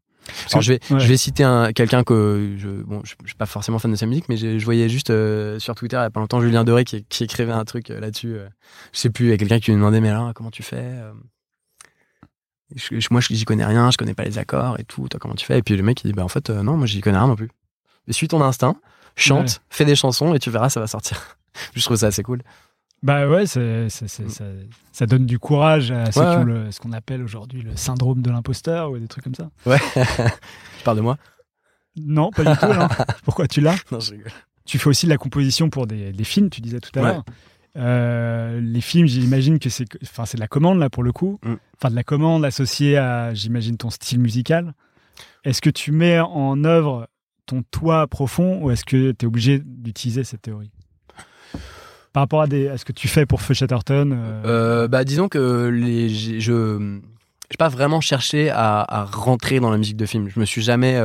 Alors, 0.53 0.63
je 0.63 0.73
vais, 0.73 0.81
Ouais. 0.91 1.01
je 1.01 1.07
vais 1.07 1.19
citer 1.19 1.45
un, 1.45 1.75
quelqu'un 1.75 2.03
que 2.03 2.55
je, 2.57 2.69
bon, 2.83 3.03
je, 3.05 3.13
je 3.23 3.27
suis 3.29 3.37
pas 3.37 3.45
forcément 3.45 3.79
fan 3.79 3.91
de 3.91 3.97
sa 3.97 4.07
musique, 4.07 4.31
mais 4.31 4.39
je 4.39 4.65
voyais 4.65 4.89
juste 4.89 5.11
euh, 5.11 5.59
sur 5.59 5.75
Twitter 5.75 5.97
il 5.99 6.01
y 6.01 6.05
a 6.05 6.11
pas 6.11 6.21
longtemps 6.21 6.41
Julien 6.41 6.65
Doré 6.65 6.85
qui, 6.85 7.05
qui 7.05 7.25
écrivait 7.25 7.53
un 7.53 7.67
truc 7.67 7.91
euh, 7.91 8.01
là-dessus. 8.01 8.37
euh, 8.37 8.49
je 8.95 9.01
sais 9.01 9.11
plus, 9.11 9.27
il 9.27 9.31
y 9.31 9.33
a 9.35 9.37
quelqu'un 9.37 9.59
qui 9.61 9.71
lui 9.71 9.77
demandait 9.77 10.01
mais 10.01 10.09
alors 10.09 10.33
comment 10.33 10.51
tu 10.51 10.63
fais 10.63 10.77
euh? 10.81 11.13
Je- 12.75 13.07
Moi, 13.11 13.21
je- 13.21 13.33
j'y 13.35 13.45
connais 13.45 13.65
rien, 13.65 13.91
je 13.91 13.97
connais 13.97 14.15
pas 14.15 14.25
les 14.25 14.39
accords 14.39 14.79
et 14.81 14.85
tout. 14.85 15.09
Toi, 15.09 15.21
comment 15.21 15.35
tu 15.35 15.47
fais? 15.47 15.59
Et 15.59 15.63
puis 15.63 15.77
le 15.77 15.83
mec 15.83 16.03
il 16.05 16.09
dit 16.09 16.13
bah 16.13 16.25
en 16.25 16.29
fait 16.29 16.51
euh, 16.51 16.63
non, 16.63 16.77
moi 16.77 16.87
j'y 16.87 17.01
connais 17.01 17.19
rien 17.19 17.29
non 17.29 17.37
plus. 17.37 17.51
Mais 18.07 18.13
suis 18.13 18.29
ton 18.29 18.41
instinct, 18.43 18.77
chante, 19.17 19.49
Ouais. 19.49 19.57
fais 19.71 19.85
des 19.85 19.97
chansons 19.97 20.35
et 20.35 20.39
tu 20.39 20.51
verras 20.51 20.69
ça 20.69 20.81
va 20.81 20.87
sortir. 20.87 21.39
je 21.75 21.83
trouve 21.83 21.97
ça 21.97 22.09
assez 22.09 22.23
cool. 22.23 22.43
Bah 23.03 23.29
ouais, 23.29 23.47
c'est- 23.47 23.89
ça, 23.91 24.07
ça 24.93 25.07
donne 25.07 25.27
du 25.27 25.39
courage 25.39 25.91
à 25.91 26.11
ceux 26.11 26.21
Ouais, 26.21 26.31
qui 26.31 26.37
ont 26.39 26.45
le- 26.45 26.71
ce 26.73 26.81
qu'on 26.81 26.93
appelle 26.93 27.23
aujourd'hui 27.23 27.61
le 27.63 27.77
syndrome 27.77 28.23
de 28.23 28.31
l'imposteur 28.31 28.91
ou 28.91 28.99
des 28.99 29.09
trucs 29.09 29.25
comme 29.25 29.35
ça. 29.35 29.51
Ouais. 29.67 29.79
je 30.79 30.85
parle 30.85 30.97
de 30.97 31.03
moi? 31.03 31.19
Non, 31.97 32.31
pas 32.31 32.45
du 32.45 32.59
tout. 32.59 32.67
non. 32.67 32.89
Pourquoi 33.25 33.47
tu 33.47 33.61
l'as? 33.61 33.77
Non, 33.93 34.01
je 34.01 34.13
rigole. 34.13 34.33
Tu 34.65 34.79
fais 34.79 34.89
aussi 34.89 35.05
de 35.07 35.11
la 35.11 35.19
composition 35.19 35.69
pour 35.71 35.87
des, 35.87 36.13
des 36.13 36.25
films, 36.25 36.49
tu 36.51 36.61
disais 36.63 36.81
tout 36.81 36.99
à 36.99 37.03
Ouais. 37.03 37.19
Euh, 37.77 38.61
les 38.61 38.81
films, 38.81 39.07
j'imagine 39.07 39.59
que 39.59 39.69
c'est, 39.69 39.87
enfin, 40.03 40.27
c'est 40.27 40.37
de 40.37 40.41
la 40.41 40.49
commande 40.49 40.79
là 40.79 40.91
pour 40.91 41.03
le 41.03 41.13
coup. 41.13 41.39
Mm. 41.43 41.55
Enfin, 41.77 41.91
de 41.91 41.97
la 41.97 42.05
commande 42.05 42.45
associée 42.45 42.97
à, 42.97 43.35
j'imagine, 43.35 43.77
ton 43.77 43.91
style 43.91 44.21
musical. 44.21 44.75
Est-ce 45.45 45.61
que 45.61 45.71
tu 45.71 45.93
mets 45.93 46.21
en 46.21 46.65
œuvre 46.65 47.09
ton 47.47 47.63
toi 47.71 48.07
profond 48.07 48.63
ou 48.63 48.71
est-ce 48.71 48.85
que 48.85 49.13
tu 49.13 49.25
es 49.25 49.27
obligé 49.27 49.61
d'utiliser 49.65 50.25
cette 50.25 50.43
théorie? 50.43 50.71
Par 52.13 52.23
rapport 52.23 52.43
à, 52.43 52.47
des, 52.47 52.69
à 52.69 52.79
ce 52.79 52.85
que 52.85 52.93
tu 52.93 53.09
fais 53.09 53.27
pour 53.27 53.43
Feu 53.43 53.55
Chatterton 53.55 54.13
euh, 54.13 54.43
Euh, 54.45 54.89
bah, 54.89 55.05
disons 55.05 55.29
que 55.29 55.67
les, 55.67 56.09
je 56.09 56.79
n'ai 56.79 57.57
pas 57.59 57.69
vraiment 57.69 58.01
cherché 58.01 58.51
à, 58.51 58.85
à 58.89 59.05
rentrer 59.05 59.59
dans 59.59 59.71
la 59.71 59.79
musique 59.79 59.97
de 59.97 60.07
film. 60.07 60.29
Je 60.29 60.39
me 60.39 60.45
suis 60.45 60.63
jamais 60.63 61.01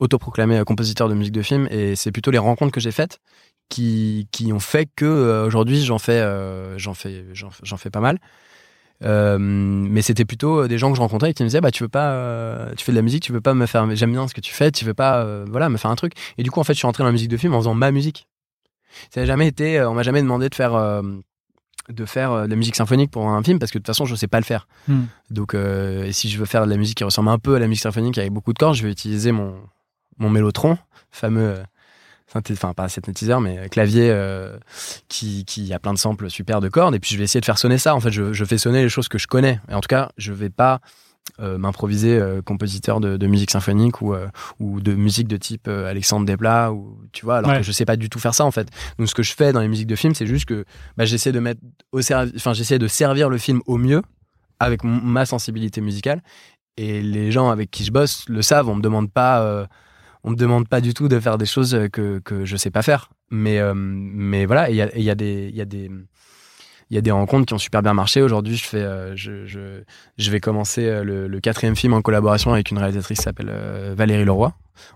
autoproclamé 0.00 0.62
compositeur 0.64 1.08
de 1.08 1.14
musique 1.14 1.34
de 1.34 1.42
film 1.42 1.68
et 1.70 1.96
c'est 1.96 2.12
plutôt 2.12 2.30
les 2.30 2.38
rencontres 2.38 2.72
que 2.72 2.80
j'ai 2.80 2.92
faites 2.92 3.20
qui, 3.68 4.28
qui 4.32 4.52
ont 4.52 4.60
fait 4.60 4.88
que 4.96 5.04
euh, 5.04 5.46
aujourd'hui 5.46 5.82
j'en 5.84 5.98
fais, 5.98 6.20
euh, 6.20 6.78
j'en 6.78 6.94
fais, 6.94 7.24
j'en, 7.32 7.76
fais 7.76 7.90
pas 7.90 8.00
mal. 8.00 8.18
Euh, 9.04 9.38
mais 9.38 10.02
c'était 10.02 10.24
plutôt 10.24 10.66
des 10.66 10.76
gens 10.76 10.90
que 10.90 10.96
je 10.96 11.00
rencontrais 11.00 11.32
qui 11.32 11.44
me 11.44 11.48
disaient 11.48 11.60
bah 11.60 11.70
tu 11.70 11.84
veux 11.84 11.88
pas 11.88 12.10
euh, 12.10 12.74
tu 12.76 12.84
fais 12.84 12.90
de 12.90 12.96
la 12.96 13.02
musique 13.02 13.22
tu 13.22 13.30
veux 13.30 13.40
pas 13.40 13.54
me 13.54 13.66
faire 13.66 13.88
j'aime 13.94 14.10
bien 14.10 14.26
ce 14.26 14.34
que 14.34 14.40
tu 14.40 14.52
fais 14.52 14.72
tu 14.72 14.84
veux 14.84 14.92
pas 14.92 15.22
euh, 15.22 15.44
voilà 15.48 15.68
me 15.68 15.76
faire 15.76 15.92
un 15.92 15.94
truc 15.94 16.14
et 16.36 16.42
du 16.42 16.50
coup 16.50 16.58
en 16.58 16.64
fait 16.64 16.72
je 16.72 16.78
suis 16.78 16.86
rentré 16.86 17.04
dans 17.04 17.06
la 17.06 17.12
musique 17.12 17.28
de 17.28 17.36
film 17.36 17.54
en 17.54 17.58
faisant 17.60 17.74
ma 17.74 17.92
musique 17.92 18.26
ça 19.14 19.20
n'a 19.20 19.26
jamais 19.26 19.46
été 19.46 19.80
on 19.82 19.94
m'a 19.94 20.02
jamais 20.02 20.20
demandé 20.20 20.48
de 20.48 20.54
faire 20.56 20.72
de 21.88 22.04
faire 22.06 22.42
de 22.42 22.50
la 22.50 22.56
musique 22.56 22.74
symphonique 22.74 23.12
pour 23.12 23.28
un 23.28 23.40
film 23.40 23.60
parce 23.60 23.70
que 23.70 23.78
de 23.78 23.82
toute 23.82 23.86
façon 23.86 24.04
je 24.04 24.16
sais 24.16 24.26
pas 24.26 24.40
le 24.40 24.44
faire 24.44 24.66
Hmm. 24.88 25.04
donc 25.30 25.54
et 25.54 26.10
si 26.10 26.28
je 26.28 26.36
veux 26.36 26.46
faire 26.46 26.64
de 26.64 26.70
la 26.70 26.76
musique 26.76 26.98
qui 26.98 27.04
ressemble 27.04 27.28
un 27.28 27.38
peu 27.38 27.54
à 27.54 27.60
la 27.60 27.68
musique 27.68 27.84
symphonique 27.84 28.18
avec 28.18 28.32
beaucoup 28.32 28.52
de 28.52 28.58
cordes 28.58 28.74
je 28.74 28.82
vais 28.82 28.90
utiliser 28.90 29.30
mon 29.30 29.54
mon 30.18 30.28
mélotron 30.28 30.76
fameux 31.12 31.54
enfin 32.34 32.74
pas 32.74 32.88
synthétiseur 32.88 33.40
mais 33.40 33.68
clavier 33.70 34.10
euh, 34.10 34.56
qui, 35.08 35.44
qui 35.44 35.72
a 35.72 35.78
plein 35.78 35.94
de 35.94 35.98
samples 35.98 36.28
super 36.30 36.60
de 36.60 36.68
cordes. 36.68 36.94
Et 36.94 37.00
puis 37.00 37.12
je 37.12 37.18
vais 37.18 37.24
essayer 37.24 37.40
de 37.40 37.44
faire 37.46 37.58
sonner 37.58 37.78
ça. 37.78 37.94
En 37.94 38.00
fait 38.00 38.10
je, 38.12 38.32
je 38.32 38.44
fais 38.44 38.58
sonner 38.58 38.82
les 38.82 38.88
choses 38.88 39.08
que 39.08 39.18
je 39.18 39.26
connais. 39.26 39.60
Et 39.70 39.74
en 39.74 39.80
tout 39.80 39.88
cas 39.88 40.10
je 40.18 40.32
vais 40.32 40.50
pas 40.50 40.80
euh, 41.40 41.58
m'improviser 41.58 42.18
euh, 42.18 42.40
compositeur 42.42 43.00
de, 43.00 43.16
de 43.16 43.26
musique 43.26 43.50
symphonique 43.50 44.00
ou, 44.02 44.14
ou 44.60 44.80
de 44.80 44.94
musique 44.94 45.28
de 45.28 45.36
type 45.36 45.68
Alexandre 45.68 46.26
Desplat 46.26 46.72
ou 46.72 46.98
tu 47.12 47.24
vois 47.24 47.38
alors 47.38 47.50
Ouais. 47.50 47.56
que 47.58 47.62
je 47.62 47.72
sais 47.72 47.84
pas 47.84 47.96
du 47.96 48.08
tout 48.10 48.18
faire 48.18 48.34
ça 48.34 48.44
en 48.44 48.50
fait. 48.50 48.68
Donc 48.98 49.08
ce 49.08 49.14
que 49.14 49.22
je 49.22 49.34
fais 49.34 49.52
dans 49.52 49.60
les 49.60 49.68
musiques 49.68 49.86
de 49.86 49.96
film 49.96 50.14
c'est 50.14 50.26
juste 50.26 50.46
que 50.46 50.64
bah, 50.96 51.04
j'essaie 51.04 51.32
de 51.32 51.40
mettre 51.40 51.60
au 51.92 52.00
enfin 52.00 52.52
j'essaie 52.52 52.78
de 52.78 52.88
servir 52.88 53.28
le 53.30 53.38
film 53.38 53.60
au 53.66 53.76
mieux 53.78 54.02
avec 54.60 54.84
ma 54.84 55.24
sensibilité 55.24 55.80
musicale. 55.80 56.22
Et 56.76 57.00
les 57.02 57.32
gens 57.32 57.50
avec 57.50 57.70
qui 57.72 57.84
je 57.84 57.90
bosse 57.90 58.24
le 58.28 58.40
savent. 58.40 58.68
On 58.68 58.76
me 58.76 58.82
demande 58.82 59.10
pas 59.10 59.66
on 60.24 60.30
me 60.30 60.36
demande 60.36 60.68
pas 60.68 60.80
du 60.80 60.94
tout 60.94 61.08
de 61.08 61.18
faire 61.20 61.38
des 61.38 61.46
choses 61.46 61.74
euh, 61.74 61.88
que, 61.88 62.18
que 62.20 62.44
je 62.44 62.56
sais 62.56 62.70
pas 62.70 62.82
faire 62.82 63.10
mais 63.30 63.58
euh, 63.58 63.72
mais 63.74 64.46
voilà 64.46 64.70
il 64.70 64.76
y 64.76 64.80
a, 64.82 65.14
des 65.14 65.50
y 65.50 65.58
y 66.90 66.98
a 66.98 67.00
des 67.00 67.10
rencontres 67.10 67.46
qui 67.46 67.52
ont 67.52 67.58
super 67.58 67.82
bien 67.82 67.92
marché. 67.92 68.22
Aujourd'hui, 68.22 68.56
je 68.56 68.76
euh, 68.76 69.12
je, 69.14 69.44
je, 70.16 70.30
vais 70.30 70.40
commencer 70.40 71.02
le, 71.04 71.38
quatrième 71.40 71.76
film 71.76 71.92
en 71.92 72.00
collaboration 72.00 72.54
avec 72.54 72.70
une 72.70 72.78
réalisatrice 72.78 73.18
qui 73.18 73.24
s'appelle 73.24 73.52
Valérie 73.94 74.24
Leroy. 74.24 74.54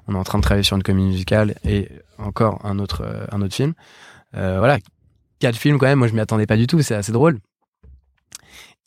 On 0.08 0.14
est 0.14 0.18
en 0.18 0.24
train 0.24 0.38
de 0.38 0.42
travailler 0.42 0.62
sur 0.62 0.76
une 0.76 0.82
comédie 0.82 1.08
musicale 1.08 1.54
et 1.64 1.90
encore 2.16 2.64
un 2.64 2.78
autre, 2.78 3.04
un 3.30 3.42
autre 3.42 3.54
film. 3.54 3.74
Voilà, 4.32 4.78
quatre 5.38 5.56
films 5.56 5.78
quand 5.78 5.86
même. 5.86 5.98
Moi, 5.98 6.08
je 6.08 6.14
m'y 6.14 6.20
attendais 6.20 6.46
pas 6.46 6.56
du 6.56 6.66
tout. 6.66 6.80
C'est 6.80 6.94
assez 6.94 7.12
drôle. 7.12 7.38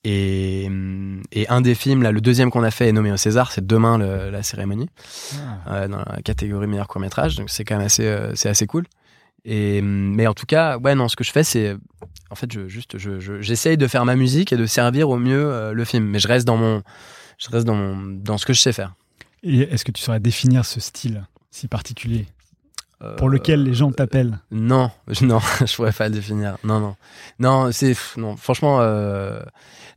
Et, 0.08 0.70
et 1.32 1.48
un 1.50 1.62
des 1.62 1.74
films, 1.74 2.04
là, 2.04 2.12
le 2.12 2.22
deuxième 2.22 2.52
qu'on 2.52 2.62
a 2.64 2.70
fait 2.70 2.88
est 2.88 2.92
nommé 2.92 3.12
au 3.12 3.18
César. 3.18 3.52
C'est 3.52 3.66
demain 3.66 3.98
le- 3.98 4.30
la 4.30 4.44
cérémonie 4.44 4.88
Ah. 5.68 5.74
euh, 5.74 5.88
dans 5.88 5.98
la 5.98 6.22
catégorie 6.24 6.68
meilleur 6.68 6.88
court 6.88 7.02
métrage. 7.02 7.36
Donc 7.38 7.50
c'est 7.50 7.64
quand 7.66 7.78
même 7.78 7.86
assez, 7.88 8.06
euh, 8.06 8.32
c'est 8.36 8.48
assez 8.50 8.68
cool. 8.68 8.86
Et 9.46 9.82
mais 9.82 10.28
en 10.28 10.34
tout 10.36 10.46
cas, 10.46 10.78
ouais, 10.78 10.94
non, 10.96 11.08
ce 11.08 11.16
que 11.16 11.24
je 11.24 11.32
fais, 11.32 11.44
c'est 11.44 11.76
en 12.30 12.36
fait, 12.36 12.52
je 12.54 12.68
juste, 12.68 12.98
je, 13.00 13.20
je- 13.20 13.42
j'essaye 13.42 13.78
de 13.78 13.88
faire 13.88 14.06
ma 14.06 14.16
musique 14.16 14.54
et 14.54 14.58
de 14.58 14.66
servir 14.68 15.10
au 15.10 15.18
mieux 15.18 15.46
euh, 15.52 15.74
le 15.74 15.86
film. 15.86 16.06
Mais 16.06 16.20
je 16.20 16.28
reste 16.28 16.46
dans 16.46 16.58
mon, 16.58 16.84
je 17.40 17.50
reste 17.50 17.66
dans 17.66 17.76
mon, 17.76 17.98
dans 18.06 18.38
ce 18.38 18.46
que 18.46 18.54
je 18.54 18.62
sais 18.62 18.74
faire. 18.74 18.94
Et 19.44 19.62
est-ce 19.62 19.84
que 19.86 19.92
tu 19.92 20.02
saurais 20.04 20.20
définir 20.20 20.66
ce 20.66 20.80
style 20.80 21.26
si 21.52 21.68
particulier? 21.68 22.28
Pour 23.18 23.30
lequel 23.30 23.62
les 23.62 23.76
gens 23.76 23.92
t'appellent? 23.92 24.40
Non, 24.50 24.90
je- 25.10 25.26
non, 25.32 25.40
je 25.66 25.76
pourrais 25.76 25.92
pas 25.92 26.08
le 26.10 26.16
définir. 26.16 26.58
Non, 26.64 26.80
non, 26.80 26.96
non, 27.40 27.72
c'est 27.72 27.96
non. 28.18 28.36
Franchement, 28.36 28.80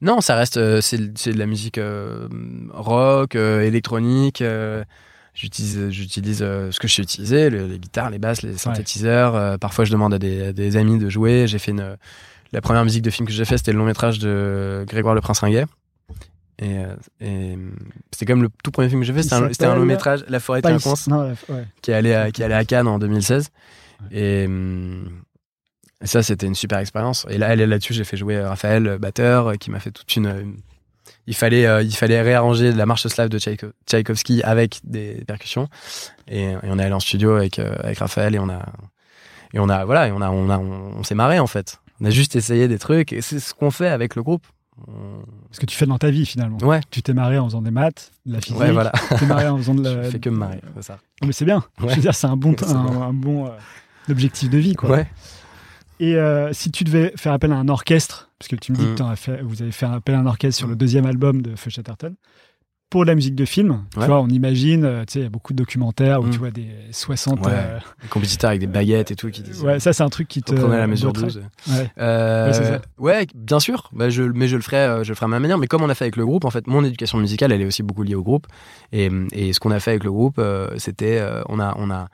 non, 0.01 0.21
ça 0.21 0.37
reste, 0.37 0.57
euh, 0.59 0.81
c'est 0.81 0.99
de 0.99 1.39
la 1.39 1.47
musique 1.47 1.79
euh, 1.79 2.29
rock, 2.71 3.35
euh, 3.35 3.63
électronique. 3.63 4.43
J'utilise, 5.35 5.91
j'utilise 5.91 6.39
ce 6.39 6.79
que 6.81 6.89
je 6.89 6.95
sais 6.95 7.03
utiliser, 7.03 7.49
le- 7.49 7.67
les 7.67 7.79
guitares, 7.79 8.11
les 8.11 8.19
basses, 8.19 8.43
les 8.43 8.57
synthétiseurs. 8.59 9.59
parfois, 9.59 9.85
je 9.85 9.93
demande 9.93 10.13
à 10.15 10.19
des, 10.19 10.47
à 10.49 10.53
des 10.53 10.77
amis 10.77 10.99
de 10.99 11.09
jouer. 11.09 11.47
J'ai 11.47 11.59
fait 11.61 11.71
une, 11.71 11.97
la 12.53 12.61
première 12.61 12.83
musique 12.85 13.03
de 13.03 13.11
film 13.11 13.27
que 13.29 13.33
j'ai 13.33 13.45
fait, 13.45 13.57
c'était 13.59 13.73
le 13.73 13.79
long 13.79 13.85
métrage 13.85 14.19
de 14.19 14.85
Grégoire 14.89 15.15
le 15.15 15.21
Prince 15.21 15.39
Ringuet. 15.41 15.67
Et, 16.61 16.79
et, 17.21 17.57
c'était 18.11 18.27
comme 18.27 18.43
le 18.43 18.49
tout 18.65 18.73
premier 18.73 18.89
film 18.89 19.01
que 19.01 19.07
j'ai 19.07 19.13
fait. 19.13 19.23
C'était 19.23 19.35
un, 19.37 19.71
un 19.71 19.77
long 19.77 19.85
métrage, 19.85 20.25
La 20.29 20.41
forêt 20.41 20.61
non, 21.09 21.23
la- 21.23 21.55
ouais. 21.55 21.65
qui 21.83 21.93
allé 21.93 22.15
à, 22.15 22.33
qui 22.33 22.43
allé 22.43 22.55
à 22.55 22.65
Cannes 22.65 22.89
en 22.89 22.99
2016. 22.99 23.51
Et, 24.11 24.45
hum, 24.47 25.09
et 26.03 26.07
ça, 26.07 26.23
c'était 26.23 26.47
une 26.47 26.55
super 26.55 26.79
expérience. 26.79 27.27
Et 27.29 27.39
là, 27.39 27.55
là-dessus, 27.57 27.93
j'ai 27.95 28.05
fait 28.05 28.17
jouer 28.17 28.41
Raphaël, 28.41 28.87
euh, 28.87 28.99
batteur, 28.99 29.49
euh, 29.49 29.55
qui 29.55 29.71
m'a 29.71 29.81
fait 29.81 29.91
toute 29.91 30.15
une. 30.17 30.27
une- 30.27 30.57
il 31.27 31.35
fallait, 31.35 31.67
euh, 31.67 31.83
il 31.83 31.95
fallait 31.95 32.21
réarranger 32.23 32.73
la 32.73 32.87
marche 32.87 33.07
slave 33.07 33.29
de 33.29 33.39
Tchaïko- 33.39 33.73
Tchaïkovski 33.87 34.43
avec 34.43 34.81
des 34.85 35.23
percussions. 35.27 35.69
Et, 36.27 36.45
et 36.53 36.57
on 36.63 36.79
est 36.79 36.85
allé 36.85 36.93
en 36.95 37.01
studio 37.01 37.35
avec, 37.37 37.59
euh, 37.59 37.75
avec 37.83 37.99
Raphaël 37.99 38.35
et 38.35 38.39
on 38.39 38.49
a, 38.49 38.65
et 39.53 39.59
on 39.59 39.69
a, 39.69 39.85
voilà, 39.85 40.09
et 40.09 40.13
on 40.13 40.23
a, 40.23 40.31
on 40.31 40.49
a, 40.49 40.57
on, 40.59 40.93
on 40.99 41.03
s'est 41.03 41.15
marré 41.15 41.39
en 41.39 41.47
fait. 41.47 41.81
On 42.01 42.07
a 42.07 42.11
juste 42.11 42.35
essayé 42.37 42.67
des 42.69 42.79
trucs 42.79 43.13
et 43.13 43.21
c'est 43.21 43.41
ce 43.41 43.53
qu'on 43.53 43.71
fait 43.71 43.89
avec 43.89 44.15
le 44.17 44.23
groupe. 44.23 44.47
On- 44.87 45.23
Ce 45.51 45.59
que 45.61 45.67
tu 45.67 45.77
fais 45.77 45.85
dans 45.87 45.99
ta 45.99 46.11
vie 46.11 46.25
finalement. 46.25 46.57
Ouais, 46.63 46.81
Tu 46.91 47.03
t'es 47.03 47.13
marré 47.13 47.37
en 47.39 47.45
faisant 47.47 47.61
des 47.63 47.71
maths, 47.73 48.11
de 48.25 48.33
la 48.35 48.41
physique. 48.41 48.59
ouais, 48.61 48.71
voilà. 48.73 48.93
Tu 49.11 49.17
t'es 49.17 49.27
marré 49.27 49.49
en 49.49 49.59
faisant 49.59 49.75
de 49.75 49.83
la. 49.85 50.05
Je 50.05 50.11
fais 50.11 50.21
que 50.21 50.31
me 50.31 50.37
marrer, 50.39 50.61
c'est 50.77 50.83
ça. 50.83 50.99
Non, 51.21 51.27
Mais 51.27 51.33
c'est 51.33 51.45
bien. 51.45 51.63
Ouais. 51.81 51.89
Je 51.91 51.95
veux 51.97 52.01
dire, 52.01 52.15
c'est 52.15 52.27
un 52.29 52.37
bon, 52.37 52.55
un, 52.67 52.85
bon. 52.85 53.03
un 53.03 53.13
bon 53.13 53.47
euh, 53.47 53.51
objectif 54.11 54.49
de 54.49 54.57
vie, 54.59 54.75
quoi. 54.77 54.89
Ouais. 54.91 55.07
Et 56.01 56.17
euh, 56.17 56.53
si 56.53 56.71
tu 56.71 56.85
devais 56.85 57.13
faire 57.17 57.33
appel 57.33 57.53
à 57.53 57.57
un 57.57 57.69
orchestre, 57.69 58.31
parce 58.39 58.49
que 58.49 58.57
tu 58.57 58.73
me 58.73 58.77
dis 58.77 58.85
Mm. 58.85 58.91
que 58.95 58.99
t'en 58.99 59.09
as 59.09 59.17
fait, 59.17 59.43
vous 59.43 59.63
avez 59.63 59.73
fait 59.73 59.87
appel 59.87 60.15
à 60.15 60.21
un 60.21 60.27
orchestre 60.27 60.59
sur 60.59 60.69
le 60.69 60.77
deuxième 60.77 61.07
album 61.07 61.43
de 61.43 61.57
Feu 61.57 61.71
Chatterton, 61.71 62.15
pour 62.91 63.05
la 63.05 63.15
musique 63.15 63.35
de 63.35 63.45
film, 63.45 63.85
tu 63.93 64.01
vois, 64.01 64.23
on 64.23 64.29
imagine, 64.29 64.83
euh, 64.87 65.05
tu 65.05 65.13
sais, 65.15 65.19
il 65.19 65.23
y 65.25 65.27
a 65.27 65.29
beaucoup 65.29 65.53
de 65.53 65.59
documentaires 65.59 66.21
où 66.21 66.25
Mm. 66.27 66.31
tu 66.31 66.39
vois 66.39 66.51
des 66.51 66.69
60. 66.91 67.41
Ouais. 67.45 67.53
euh, 67.53 67.79
Les 68.03 68.09
compétiteurs 68.09 68.49
avec 68.49 68.61
des 68.61 68.67
baguettes 68.67 69.11
et 69.11 69.15
tout 69.15 69.29
qui 69.31 69.43
disaient. 69.43 69.63
ouais, 69.67 69.79
ça, 69.79 69.93
c'est 69.93 70.03
un 70.03 70.09
truc 70.09 70.27
qui 70.27 70.41
te. 70.43 70.55
Prenez 70.55 70.79
la 70.79 70.87
mesure 70.87 71.13
botterait. 71.13 71.27
12. 71.27 71.43
Ouais. 71.69 71.91
Euh, 71.99 72.47
Ouais, 72.47 72.53
c'est 72.55 72.65
ça. 72.65 72.81
ouais, 72.97 73.27
bien 73.35 73.61
sûr. 73.61 73.91
Bah, 73.93 74.09
je, 74.09 74.23
mais 74.23 74.49
je 74.49 74.57
le 74.57 74.63
ferai, 74.63 75.05
je 75.05 75.09
le 75.11 75.15
ferai 75.15 75.25
à 75.27 75.29
ma 75.29 75.39
manière. 75.39 75.59
Mais 75.59 75.67
comme 75.67 75.83
on 75.83 75.91
a 75.91 75.95
fait 75.95 76.05
avec 76.05 76.17
le 76.17 76.25
groupe, 76.25 76.47
en 76.47 76.51
fait, 76.51 76.67
mon 76.67 76.83
éducation 76.83 77.19
musicale, 77.19 77.53
elle 77.53 77.61
est 77.61 77.67
aussi 77.67 77.83
beaucoup 77.83 78.05
liée 78.05 78.15
au 78.15 78.23
groupe. 78.23 78.47
Et, 78.93 79.11
et 79.33 79.53
ce 79.53 79.61
qu'on 79.61 79.71
a 79.73 79.81
fait 79.81 79.91
avec 79.91 80.05
le 80.05 80.11
groupe, 80.13 80.41
c'était, 80.79 81.23
on 81.51 81.59
a, 81.61 81.75
on 81.77 81.91
a, 81.91 82.09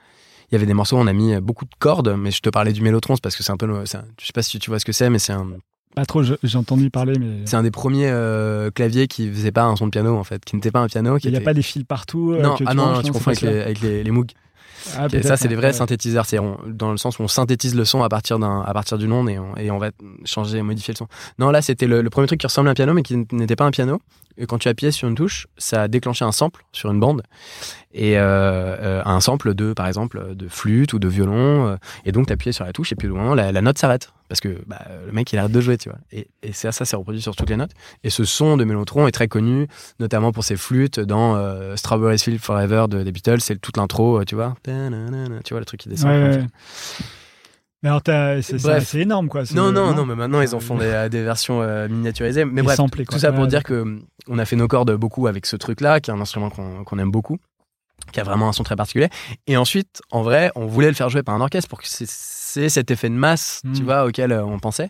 il 0.51 0.53
y 0.53 0.55
avait 0.55 0.65
des 0.65 0.73
morceaux, 0.73 0.97
on 0.97 1.07
a 1.07 1.13
mis 1.13 1.35
beaucoup 1.41 1.65
de 1.65 1.75
cordes. 1.79 2.15
Mais 2.17 2.31
je 2.31 2.41
te 2.41 2.49
parlais 2.49 2.73
du 2.73 2.81
mélotron, 2.81 3.15
parce 3.17 3.35
que 3.35 3.43
c'est 3.43 3.51
un 3.51 3.57
peu, 3.57 3.69
un- 3.69 3.83
je 3.85 4.25
sais 4.25 4.33
pas 4.33 4.41
si 4.43 4.59
tu 4.59 4.69
vois 4.69 4.79
ce 4.79 4.85
que 4.85 4.91
c'est, 4.91 5.09
mais 5.09 5.19
c'est 5.19 5.33
un, 5.33 5.47
Pas 5.95 6.05
trop, 6.05 6.23
j'ai 6.23 6.57
entendu 6.57 6.89
parler, 6.89 7.17
mais 7.17 7.45
c'est 7.45 7.55
un 7.55 7.63
des 7.63 7.71
premiers 7.71 8.09
euh, 8.09 8.69
claviers 8.69 9.07
qui 9.07 9.31
faisait 9.31 9.51
pas 9.53 9.63
un 9.63 9.75
son 9.77 9.85
de 9.85 9.91
piano, 9.91 10.17
en 10.17 10.23
fait, 10.25 10.43
qui 10.43 10.55
n'était 10.55 10.71
pas 10.71 10.81
un 10.81 10.87
piano. 10.87 11.17
Qui 11.17 11.27
il 11.27 11.31
n'y 11.31 11.37
a 11.37 11.41
pas 11.41 11.53
des 11.53 11.61
fils 11.61 11.83
partout. 11.85 12.33
euh, 12.33 12.41
non, 12.41 12.55
que 12.55 12.63
ah 12.67 12.71
tu 12.71 12.77
non, 12.77 13.01
tu 13.01 13.11
confonds 13.11 13.31
avec 13.31 13.41
les, 13.41 13.61
avec 13.61 13.81
les, 13.81 14.03
les 14.03 14.11
Moog. 14.11 14.31
Ah, 14.97 15.07
peut-être, 15.07 15.25
ça, 15.25 15.35
c'est 15.37 15.47
des 15.47 15.55
vrais 15.55 15.67
ouais. 15.67 15.73
synthétiseurs. 15.73 16.25
C'est 16.27 16.37
dans 16.67 16.91
le 16.91 16.97
sens 16.97 17.17
où 17.17 17.23
on 17.23 17.27
synthétise 17.27 17.73
le 17.75 17.85
son 17.85 18.03
à 18.03 18.09
partir 18.09 18.37
d'un, 18.37 18.61
à 18.61 18.73
partir 18.73 18.97
d'une 18.99 19.11
onde 19.13 19.29
et 19.29 19.39
on, 19.39 19.55
et 19.57 19.71
on 19.71 19.79
va 19.79 19.89
changer, 20.25 20.61
modifier 20.61 20.93
le 20.93 20.97
son. 20.97 21.07
Non, 21.39 21.49
là, 21.49 21.61
c'était 21.63 21.87
le, 21.87 22.01
le 22.03 22.09
premier 22.11 22.27
truc 22.27 22.39
qui 22.39 22.45
ressemblait 22.45 22.69
à 22.69 22.73
un 22.73 22.75
piano, 22.75 22.93
mais 22.93 23.01
qui 23.01 23.25
n'était 23.31 23.55
pas 23.55 23.65
un 23.65 23.71
piano. 23.71 23.99
Quand 24.47 24.57
tu 24.57 24.67
appuyais 24.67 24.91
sur 24.91 25.07
une 25.07 25.15
touche, 25.15 25.47
ça 25.57 25.87
déclenchait 25.87 26.25
un 26.25 26.31
sample 26.31 26.65
sur 26.71 26.91
une 26.91 26.99
bande 26.99 27.23
et 27.93 28.17
euh, 28.17 28.21
euh, 28.23 29.01
un 29.05 29.21
sample 29.21 29.53
de, 29.53 29.71
par 29.71 29.87
exemple, 29.87 30.35
de 30.35 30.47
flûte 30.49 30.91
ou 30.93 30.99
de 30.99 31.07
violon. 31.07 31.67
euh, 31.67 31.77
et 32.03 32.11
donc, 32.11 32.27
tu 32.27 32.33
appuyais 32.33 32.51
sur 32.51 32.65
la 32.65 32.73
touche 32.73 32.91
et 32.91 32.95
puis 32.95 33.07
au 33.07 33.15
moment, 33.15 33.33
la, 33.35 33.51
la 33.53 33.61
note 33.61 33.77
s'arrête 33.77 34.11
parce 34.27 34.41
que 34.41 34.57
bah, 34.67 34.81
le 35.05 35.11
mec 35.11 35.31
il 35.31 35.39
arrête 35.39 35.51
de 35.51 35.61
jouer, 35.61 35.77
tu 35.77 35.87
vois. 35.89 35.99
Et, 36.11 36.27
et 36.43 36.51
ça, 36.51 36.71
ça 36.71 36.83
s'est 36.83 36.95
reproduit 36.95 37.21
sur 37.21 37.35
toutes 37.35 37.49
les 37.49 37.55
notes. 37.57 37.71
Et 38.03 38.09
ce 38.09 38.25
son 38.25 38.57
de 38.57 38.63
Mélotron 38.65 39.07
est 39.07 39.11
très 39.11 39.27
connu, 39.27 39.67
notamment 39.99 40.31
pour 40.31 40.43
ses 40.43 40.57
flûtes 40.57 40.99
dans 40.99 41.35
euh, 41.35 41.75
Strawberry 41.75 42.17
Field 42.17 42.41
Forever 42.41 42.85
de, 42.89 43.03
des 43.03 43.11
Beatles. 43.11 43.39
C'est 43.39 43.61
toute 43.61 43.77
l'intro, 43.77 44.19
euh, 44.19 44.25
tu 44.25 44.35
vois. 44.35 44.55
Tu 45.45 45.53
vois 45.53 45.59
le 45.59 45.65
truc 45.65 45.79
qui 45.81 45.89
descend. 45.89 46.09
Ouais, 46.09 46.37
ouais. 46.37 46.47
Mais 47.85 47.89
alors, 47.89 48.01
c'est 48.81 48.99
énorme, 48.99 49.27
quoi. 49.29 49.43
Non, 49.53 49.71
non, 49.71 49.93
non, 49.93 50.05
mais 50.05 50.15
maintenant 50.15 50.41
ils 50.41 50.55
en 50.55 50.59
font 50.59 50.77
des, 50.77 51.07
des 51.09 51.23
versions 51.23 51.61
euh, 51.61 51.87
miniaturisées. 51.87 52.43
Mais 52.45 52.61
Et 52.61 52.63
bref, 52.63 52.79
tout 53.09 53.19
ça 53.19 53.31
pour 53.31 53.43
Ouais, 53.43 53.47
dire 53.47 53.63
que 53.63 53.99
on 54.27 54.39
a 54.39 54.45
fait 54.45 54.55
nos 54.55 54.67
cordes 54.67 54.91
beaucoup 54.95 55.27
avec 55.27 55.45
ce 55.45 55.55
truc-là, 55.55 55.99
qui 55.99 56.09
est 56.09 56.13
un 56.13 56.19
instrument 56.19 56.49
qu'on 56.49 56.97
aime 56.99 57.11
beaucoup, 57.11 57.37
qui 58.11 58.19
a 58.19 58.23
vraiment 58.23 58.49
un 58.49 58.53
son 58.53 58.63
très 58.63 58.75
particulier. 58.75 59.09
Et 59.47 59.55
ensuite, 59.57 60.01
en 60.09 60.23
vrai, 60.23 60.51
on 60.55 60.65
voulait 60.65 60.87
le 60.89 60.95
faire 60.95 61.09
jouer 61.09 61.21
par 61.23 61.35
un 61.35 61.41
orchestre 61.41 61.69
pour 61.69 61.79
que 61.79 61.87
c'est- 61.87 62.05
cet 62.69 62.89
effet 62.89 63.09
de 63.09 63.13
masse, 63.15 63.61
tu 63.75 63.81
Mm. 63.81 63.85
vois, 63.85 64.05
auquel 64.05 64.31
euh, 64.31 64.43
on 64.45 64.59
pensait. 64.59 64.89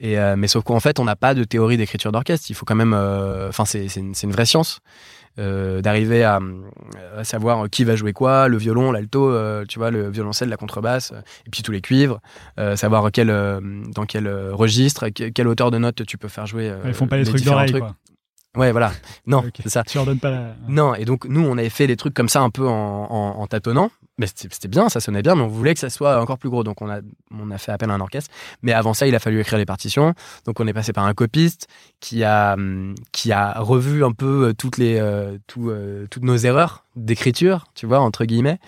Et 0.00 0.18
euh, 0.18 0.34
mais 0.36 0.48
sauf 0.48 0.64
qu'en 0.64 0.80
fait, 0.80 0.98
on 0.98 1.04
n'a 1.04 1.14
pas 1.16 1.32
de 1.34 1.44
théorie 1.44 1.76
d'écriture 1.76 2.10
d'orchestre. 2.12 2.46
Il 2.50 2.54
faut 2.54 2.66
quand 2.66 2.74
même, 2.74 2.92
euh, 2.92 3.48
enfin, 3.48 3.64
c'est 3.64 3.88
c'est 3.88 4.00
une, 4.00 4.14
c'est 4.14 4.26
une 4.26 4.32
vraie 4.32 4.46
science. 4.46 4.80
Euh, 5.38 5.80
d'arriver 5.82 6.22
à, 6.24 6.40
à 7.16 7.24
savoir 7.24 7.68
qui 7.70 7.84
va 7.84 7.96
jouer 7.96 8.12
quoi, 8.12 8.48
le 8.48 8.56
violon, 8.56 8.92
l'alto, 8.92 9.30
euh, 9.30 9.64
tu 9.68 9.78
vois, 9.78 9.90
le 9.90 10.08
violoncelle, 10.10 10.48
la 10.48 10.56
contrebasse, 10.56 11.12
et 11.46 11.50
puis 11.50 11.62
tous 11.62 11.72
les 11.72 11.80
cuivres, 11.80 12.20
euh, 12.58 12.76
savoir 12.76 13.10
quel, 13.12 13.30
euh, 13.30 13.60
dans 13.94 14.06
quel 14.06 14.28
registre, 14.52 15.08
que- 15.08 15.28
quelle 15.30 15.48
hauteur 15.48 15.70
de 15.70 15.78
note 15.78 16.04
tu 16.06 16.18
peux 16.18 16.28
faire 16.28 16.46
jouer. 16.46 16.72
Ils 16.86 16.94
font 16.94 17.06
pas 17.06 17.16
les, 17.16 17.24
trucs 17.24 17.36
différents 17.38 17.56
d'oreille, 17.66 17.72
quoi. 17.80 17.96
Ouais, 18.56 18.70
voilà. 18.70 18.92
Non, 19.26 19.42
c'est 19.60 19.68
ça. 19.68 19.82
Tu 19.82 19.96
leur 19.98 20.06
donnes 20.06 20.20
pas 20.20 20.30
la. 20.30 20.54
Non, 20.68 20.94
et 20.94 21.04
donc 21.04 21.24
nous, 21.24 21.44
on 21.44 21.58
avait 21.58 21.70
fait 21.70 21.88
des 21.88 21.96
trucs 21.96 22.14
comme 22.14 22.28
ça 22.28 22.40
un 22.40 22.50
peu 22.50 22.68
en, 22.68 22.72
en, 23.10 23.40
en 23.40 23.46
tâtonnant. 23.48 23.90
Mais 24.16 24.26
c'était 24.28 24.68
bien, 24.68 24.88
ça 24.88 25.00
sonnait 25.00 25.22
bien, 25.22 25.34
mais 25.34 25.42
on 25.42 25.48
voulait 25.48 25.74
que 25.74 25.80
ça 25.80 25.90
soit 25.90 26.20
encore 26.20 26.38
plus 26.38 26.48
gros. 26.48 26.62
Donc 26.62 26.80
on 26.82 26.88
a, 26.88 27.00
on 27.32 27.50
a 27.50 27.58
fait 27.58 27.72
appel 27.72 27.90
à 27.90 27.94
un 27.94 28.00
orchestre. 28.00 28.30
Mais 28.62 28.72
avant 28.72 28.94
ça, 28.94 29.08
il 29.08 29.14
a 29.16 29.18
fallu 29.18 29.40
écrire 29.40 29.58
les 29.58 29.66
partitions. 29.66 30.14
Donc 30.44 30.60
on 30.60 30.66
est 30.68 30.72
passé 30.72 30.92
par 30.92 31.04
un 31.04 31.14
copiste 31.14 31.66
qui 31.98 32.22
a, 32.22 32.54
hum, 32.54 32.94
qui 33.10 33.32
a 33.32 33.54
revu 33.58 34.04
un 34.04 34.12
peu 34.12 34.48
euh, 34.48 34.52
toutes, 34.52 34.78
les, 34.78 34.98
euh, 35.00 35.36
euh, 35.58 36.06
toutes 36.08 36.22
nos 36.22 36.36
erreurs 36.36 36.84
d'écriture, 36.94 37.66
tu 37.74 37.86
vois, 37.86 37.98
entre 37.98 38.24
guillemets. 38.24 38.60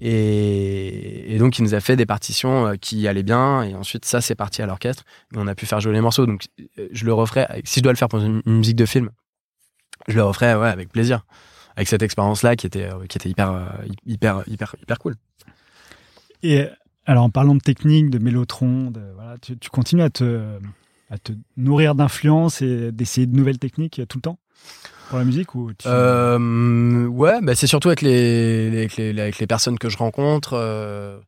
Et, 0.00 1.32
et 1.32 1.38
donc 1.38 1.60
il 1.60 1.62
nous 1.62 1.74
a 1.74 1.80
fait 1.80 1.94
des 1.94 2.06
partitions 2.06 2.66
euh, 2.66 2.74
qui 2.74 3.06
allaient 3.06 3.22
bien. 3.22 3.62
Et 3.62 3.76
ensuite, 3.76 4.04
ça, 4.04 4.20
c'est 4.20 4.34
parti 4.34 4.62
à 4.62 4.66
l'orchestre. 4.66 5.04
On 5.36 5.46
a 5.46 5.54
pu 5.54 5.64
faire 5.64 5.78
jouer 5.80 5.92
les 5.92 6.00
morceaux. 6.00 6.26
Donc 6.26 6.46
je 6.90 7.04
le 7.04 7.12
referai, 7.12 7.46
si 7.64 7.78
je 7.78 7.84
dois 7.84 7.92
le 7.92 7.98
faire 7.98 8.08
pour 8.08 8.18
une 8.18 8.42
musique 8.46 8.76
de 8.76 8.86
film, 8.86 9.10
je 10.08 10.14
le 10.14 10.24
referai 10.24 10.56
ouais, 10.56 10.68
avec 10.68 10.90
plaisir 10.90 11.24
avec 11.78 11.88
cette 11.88 12.02
expérience 12.02 12.42
là 12.42 12.56
qui 12.56 12.66
était 12.66 12.84
euh, 12.92 13.06
qui 13.08 13.16
était 13.18 13.30
hyper 13.30 13.50
euh, 13.52 13.64
hyper 14.04 14.42
hyper 14.48 14.74
hyper 14.82 14.98
cool. 14.98 15.14
Et 16.42 16.66
alors, 17.06 17.24
en 17.24 17.30
parlant 17.30 17.54
de 17.54 17.60
technique, 17.60 18.10
de 18.10 18.18
mélotron, 18.18 18.90
de, 18.90 19.00
voilà, 19.14 19.36
tu, 19.40 19.56
tu 19.56 19.70
continues 19.70 20.02
à 20.02 20.10
te, 20.10 20.58
à 21.10 21.16
te 21.18 21.32
nourrir 21.56 21.94
d'influence 21.94 22.60
et 22.62 22.92
d'essayer 22.92 23.26
de 23.26 23.34
nouvelles 23.36 23.58
techniques 23.58 24.02
tout 24.08 24.18
le 24.18 24.22
temps 24.22 24.38
pour 25.08 25.18
la 25.18 25.24
musique 25.24 25.54
ou 25.54 25.72
tu... 25.72 25.86
euh, 25.88 27.06
ouais 27.06 27.40
bah 27.42 27.54
c'est 27.54 27.66
surtout 27.66 27.88
avec 27.88 28.02
les, 28.02 28.70
les- 28.70 28.78
avec 28.78 28.96
les 28.96 29.18
avec 29.20 29.38
les 29.38 29.46
personnes 29.46 29.78
que 29.78 29.88
je 29.88 29.96
rencontre 29.96 30.52
euh, 30.54 31.18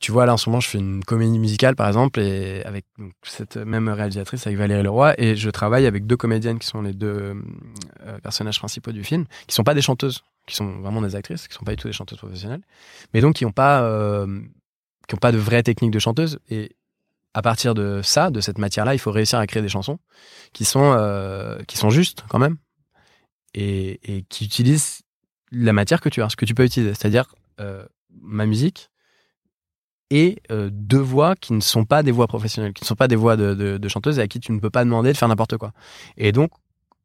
tu 0.00 0.12
vois 0.12 0.26
là 0.26 0.34
en 0.34 0.36
ce 0.36 0.48
moment 0.48 0.60
je 0.60 0.68
fais 0.68 0.78
une 0.78 1.04
comédie 1.04 1.38
musicale 1.38 1.74
par 1.76 1.88
exemple 1.88 2.20
et 2.20 2.62
avec 2.64 2.84
cette 3.22 3.56
même 3.56 3.88
réalisatrice 3.88 4.46
avec 4.46 4.58
Valérie 4.58 4.82
Leroy 4.82 5.14
et 5.18 5.36
je 5.36 5.50
travaille 5.50 5.86
avec 5.86 6.06
deux 6.06 6.16
comédiennes 6.16 6.58
qui 6.58 6.66
sont 6.66 6.82
les 6.82 6.92
deux 6.92 7.34
euh, 8.06 8.18
personnages 8.22 8.58
principaux 8.58 8.92
du 8.92 9.04
film 9.04 9.26
qui 9.46 9.54
sont 9.54 9.64
pas 9.64 9.74
des 9.74 9.82
chanteuses 9.82 10.22
qui 10.46 10.56
sont 10.56 10.80
vraiment 10.80 11.02
des 11.02 11.16
actrices 11.16 11.48
qui 11.48 11.54
sont 11.54 11.64
pas 11.64 11.72
du 11.72 11.76
tout 11.76 11.88
des 11.88 11.94
chanteuses 11.94 12.18
professionnelles 12.18 12.62
mais 13.12 13.20
donc 13.20 13.36
qui 13.36 13.44
ont 13.44 13.52
pas 13.52 13.82
euh, 13.82 14.40
qui 15.08 15.14
ont 15.14 15.18
pas 15.18 15.32
de 15.32 15.38
vraie 15.38 15.62
technique 15.62 15.90
de 15.90 15.98
chanteuse 15.98 16.38
et 16.48 16.76
à 17.34 17.42
partir 17.42 17.74
de 17.74 18.00
ça 18.02 18.30
de 18.30 18.40
cette 18.40 18.58
matière 18.58 18.84
là 18.84 18.94
il 18.94 18.98
faut 18.98 19.10
réussir 19.10 19.38
à 19.38 19.46
créer 19.46 19.62
des 19.62 19.68
chansons 19.68 19.98
qui 20.52 20.64
sont 20.64 20.94
euh, 20.96 21.58
qui 21.66 21.76
sont 21.76 21.90
justes 21.90 22.24
quand 22.28 22.38
même 22.38 22.56
et, 23.54 24.00
et 24.04 24.22
qui 24.22 24.44
utilisent 24.44 25.02
la 25.50 25.72
matière 25.72 26.00
que 26.00 26.08
tu 26.08 26.22
as 26.22 26.28
ce 26.28 26.36
que 26.36 26.44
tu 26.44 26.54
peux 26.54 26.64
utiliser. 26.64 26.94
C'est-à-dire 26.94 27.34
euh, 27.60 27.84
ma 28.22 28.46
musique 28.46 28.90
et 30.10 30.38
euh, 30.50 30.70
deux 30.72 30.98
voix 30.98 31.34
qui 31.36 31.52
ne 31.52 31.60
sont 31.60 31.84
pas 31.84 32.02
des 32.02 32.12
voix 32.12 32.26
professionnelles, 32.26 32.72
qui 32.72 32.82
ne 32.82 32.86
sont 32.86 32.94
pas 32.94 33.08
des 33.08 33.16
voix 33.16 33.36
de, 33.36 33.54
de, 33.54 33.78
de 33.78 33.88
chanteuses 33.88 34.18
et 34.18 34.22
à 34.22 34.28
qui 34.28 34.40
tu 34.40 34.52
ne 34.52 34.58
peux 34.58 34.70
pas 34.70 34.84
demander 34.84 35.12
de 35.12 35.16
faire 35.16 35.28
n'importe 35.28 35.56
quoi. 35.56 35.72
Et 36.16 36.32
donc, 36.32 36.50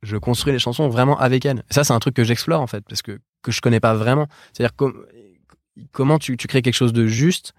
je 0.01 0.17
construis 0.17 0.53
les 0.53 0.59
chansons 0.59 0.89
vraiment 0.89 1.17
avec 1.19 1.45
elles. 1.45 1.63
Et 1.69 1.73
ça, 1.73 1.83
c'est 1.83 1.93
un 1.93 1.99
truc 1.99 2.15
que 2.15 2.23
j'explore 2.23 2.61
en 2.61 2.67
fait, 2.67 2.83
parce 2.87 3.01
que 3.01 3.19
que 3.41 3.51
je 3.51 3.61
connais 3.61 3.79
pas 3.81 3.93
vraiment. 3.93 4.27
C'est-à-dire 4.53 4.75
com- 4.75 5.05
comment 5.91 6.17
tu, 6.17 6.37
tu 6.37 6.47
crées 6.47 6.61
quelque 6.61 6.73
chose 6.75 6.93
de 6.93 7.07
juste 7.07 7.53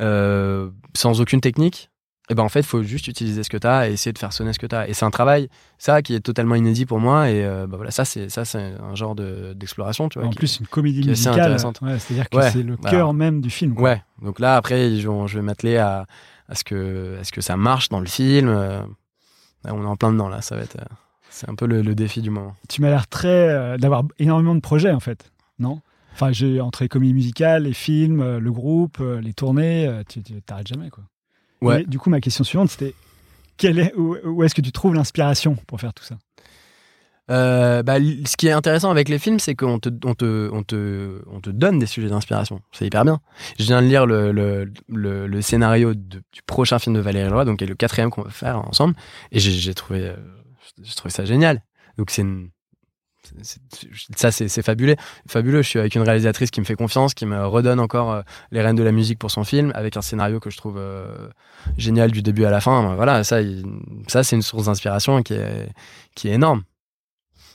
euh, 0.00 0.70
sans 0.94 1.20
aucune 1.20 1.40
technique. 1.40 1.90
Et 2.30 2.34
ben 2.34 2.42
en 2.42 2.48
fait, 2.50 2.60
il 2.60 2.66
faut 2.66 2.82
juste 2.82 3.08
utiliser 3.08 3.42
ce 3.42 3.48
que 3.48 3.56
tu 3.56 3.66
as 3.66 3.88
et 3.88 3.92
essayer 3.94 4.12
de 4.12 4.18
faire 4.18 4.34
sonner 4.34 4.52
ce 4.52 4.58
que 4.58 4.66
tu 4.66 4.74
as. 4.76 4.86
Et 4.88 4.92
c'est 4.92 5.06
un 5.06 5.10
travail, 5.10 5.48
ça, 5.78 6.02
qui 6.02 6.14
est 6.14 6.20
totalement 6.20 6.56
inédit 6.56 6.84
pour 6.84 7.00
moi. 7.00 7.30
Et 7.30 7.42
euh, 7.44 7.66
bah 7.66 7.76
voilà, 7.78 7.90
ça, 7.90 8.04
c'est 8.04 8.28
ça, 8.28 8.44
c'est 8.44 8.58
un 8.80 8.94
genre 8.94 9.14
de- 9.14 9.54
d'exploration, 9.54 10.10
tu 10.10 10.18
vois. 10.18 10.28
en 10.28 10.30
qui- 10.30 10.36
plus, 10.36 10.60
une 10.60 10.66
comédie 10.66 11.06
musicale, 11.08 11.40
intéressante. 11.40 11.80
ouais, 11.80 11.98
c'est-à-dire 11.98 12.28
que 12.28 12.36
Ouais, 12.36 12.50
c'est 12.50 12.62
le 12.62 12.74
voilà. 12.76 12.90
cœur 12.90 13.14
même 13.14 13.40
du 13.40 13.48
film. 13.48 13.74
quoi. 13.74 13.82
Ouais, 13.84 14.02
donc 14.22 14.40
là 14.40 14.56
après 14.56 14.90
vont- 15.00 15.26
je 15.26 15.36
vais 15.38 15.42
m'atteler 15.42 15.78
à, 15.78 16.04
à 16.48 16.54
ce 16.54 16.64
que 16.64 17.16
à 17.18 17.24
ce 17.24 17.32
que 17.32 17.40
ça 17.40 17.56
marche 17.56 17.88
dans 17.88 18.00
le 18.00 18.06
film. 18.06 18.48
euh, 18.48 18.82
on 19.64 19.82
est 19.82 19.86
en 19.86 19.96
plein 19.96 20.12
dedans 20.12 20.28
là, 20.28 20.42
ça 20.42 20.54
va 20.56 20.62
être 20.62 20.76
euh, 20.76 20.84
c'est 21.30 21.48
un 21.48 21.54
peu 21.54 21.66
le, 21.66 21.80
le 21.82 21.94
défi 21.94 22.20
du 22.20 22.28
moment. 22.30 22.54
Tu 22.68 22.82
m'as 22.82 22.90
l'air 22.90 23.06
très 23.06 23.28
euh, 23.48 23.76
d'avoir 23.78 24.02
énormément 24.18 24.54
de 24.54 24.60
projets 24.60 24.92
en 24.92 25.00
fait, 25.00 25.30
non? 25.58 25.80
Enfin, 26.12 26.32
j'ai 26.32 26.60
entre 26.60 26.82
les 26.82 26.88
comédies 26.88 27.14
musicales, 27.14 27.62
les 27.62 27.72
films, 27.72 28.38
le 28.38 28.52
groupe, 28.52 28.98
les 29.22 29.32
tournées, 29.32 30.02
tu 30.08 30.22
tu- 30.22 30.42
t'arrêtes 30.42 30.66
jamais 30.68 30.90
quoi. 30.90 31.04
Ouais. 31.60 31.82
Et 31.82 31.84
du 31.86 31.98
coup, 31.98 32.10
ma 32.10 32.20
question 32.20 32.44
suivante, 32.44 32.70
c'était 32.70 32.94
est, 33.62 33.94
où, 33.96 34.16
où 34.24 34.42
est-ce 34.44 34.54
que 34.54 34.60
tu 34.60 34.72
trouves 34.72 34.94
l'inspiration 34.94 35.56
pour 35.66 35.80
faire 35.80 35.92
tout 35.92 36.04
ça? 36.04 36.16
Euh, 37.30 37.82
bah, 37.82 37.96
ce 37.98 38.36
qui 38.38 38.46
est 38.46 38.52
intéressant 38.52 38.90
avec 38.90 39.10
les 39.10 39.18
films, 39.18 39.38
c'est 39.38 39.54
qu'on 39.54 39.78
te, 39.78 39.90
on 40.04 40.14
te, 40.14 40.48
on 40.50 40.62
te, 40.62 41.20
on 41.30 41.40
te 41.40 41.50
donne 41.50 41.78
des 41.78 41.84
sujets 41.84 42.08
d'inspiration. 42.08 42.62
C'est 42.72 42.86
hyper 42.86 43.04
bien. 43.04 43.20
Je 43.58 43.64
viens 43.64 43.82
de 43.82 43.86
lire 43.86 44.06
le, 44.06 44.32
le, 44.32 44.72
le, 44.88 45.26
le 45.26 45.42
scénario 45.42 45.92
de- 45.94 46.22
du 46.32 46.42
prochain 46.46 46.78
film 46.78 46.94
de 46.96 47.00
Valérie 47.00 47.28
Leroy, 47.28 47.44
donc 47.44 47.58
qui 47.58 47.64
est 47.64 47.68
le 47.68 47.74
quatrième 47.74 48.10
qu'on 48.10 48.22
va 48.22 48.30
faire 48.30 48.66
ensemble, 48.66 48.94
et 49.30 49.40
j'ai 49.40 49.74
trouvé, 49.74 50.06
euh, 50.06 50.16
trouvé 50.96 51.10
ça 51.10 51.26
génial. 51.26 51.62
Donc 51.98 52.10
c'est 52.10 52.22
une- 52.22 52.48
ça 54.16 54.30
c'est 54.30 54.62
fabuleux. 54.62 54.96
Fabuleux 55.28 55.62
je 55.62 55.68
suis 55.68 55.78
avec 55.78 55.94
une 55.94 56.02
réalisatrice 56.02 56.50
qui 56.50 56.60
me 56.60 56.64
fait 56.64 56.74
confiance 56.76 57.14
qui 57.14 57.26
me 57.26 57.46
redonne 57.46 57.80
encore 57.80 58.12
euh, 58.12 58.22
les 58.50 58.60
rênes 58.62 58.76
de 58.76 58.82
la 58.82 58.92
musique 58.92 59.18
pour 59.18 59.30
son 59.30 59.44
film 59.44 59.72
avec 59.74 59.96
un 59.96 60.02
scénario 60.02 60.40
que 60.40 60.50
je 60.50 60.56
trouve 60.56 60.76
euh, 60.78 61.28
génial 61.76 62.10
du 62.10 62.22
début 62.22 62.44
à 62.44 62.50
la 62.50 62.60
fin. 62.60 62.94
Voilà 62.96 63.24
ça 63.24 63.40
il- 63.42 63.64
ça 64.06 64.22
c'est 64.22 64.36
une 64.36 64.42
source 64.42 64.66
d'inspiration 64.66 65.22
qui 65.22 65.34
est 65.34 65.68
qui 66.14 66.28
est 66.28 66.32
énorme. 66.32 66.62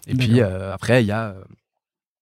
Et 0.08 0.16
puis 0.16 0.42
euh, 0.42 0.74
après 0.74 1.04
il 1.04 1.08
y 1.08 1.12
a 1.12 1.36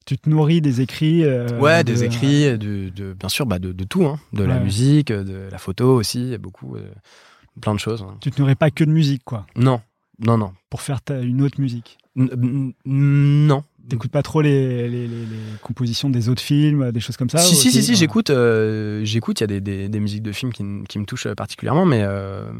Tu 0.05 0.17
te 0.17 0.29
nourris 0.29 0.61
des 0.61 0.81
écrits 0.81 1.23
euh, 1.23 1.59
ouais 1.59 1.83
de- 1.83 1.91
des 1.91 2.03
écrits 2.03 2.57
de, 2.57 2.89
de 2.89 3.13
bien 3.13 3.29
sûr 3.29 3.45
bah, 3.45 3.59
de, 3.59 3.71
de 3.71 3.83
tout 3.83 4.05
hein, 4.05 4.19
de 4.33 4.43
la 4.43 4.59
musique 4.59 5.11
de 5.11 5.47
la 5.51 5.57
photo 5.57 5.95
aussi 5.95 6.37
beaucoup 6.37 6.75
plein 7.59 7.73
de 7.73 7.79
choses 7.79 8.01
hein. 8.03 8.17
Tu 8.21 8.31
te 8.31 8.41
nourris 8.41 8.55
pas 8.55 8.71
que 8.71 8.83
de 8.83 8.91
musique, 8.91 9.23
quoi, 9.25 9.45
non. 9.55 9.81
Non 10.23 10.37
non. 10.37 10.53
Pour 10.69 10.81
faire 10.81 11.01
ta- 11.01 11.19
une 11.21 11.41
autre 11.41 11.59
musique. 11.59 11.97
Non. 12.15 13.63
T'écoutes 13.89 14.11
pas 14.11 14.21
trop 14.21 14.41
les, 14.41 14.87
les, 14.89 15.07
les- 15.07 15.25
les 15.25 15.57
compositions 15.61 16.09
des 16.09 16.29
autres 16.29 16.41
films, 16.41 16.91
des 16.91 16.99
choses 16.99 17.17
comme 17.17 17.29
ça 17.29 17.39
Si, 17.39 17.55
si, 17.55 17.71
si, 17.71 17.81
si, 17.83 17.95
j'écoute, 17.95 18.29
euh, 18.29 19.03
j'écoute, 19.03 19.39
il 19.39 19.43
y 19.43 19.45
a 19.45 19.47
des, 19.47 19.61
des, 19.61 19.89
des 19.89 19.99
musiques 19.99 20.21
de 20.21 20.31
films 20.31 20.53
qui, 20.53 20.63
me 20.63 21.05
touchent 21.05 21.27
particulièrement, 21.33 21.85
mais, 21.85 22.01
euh, 22.03 22.51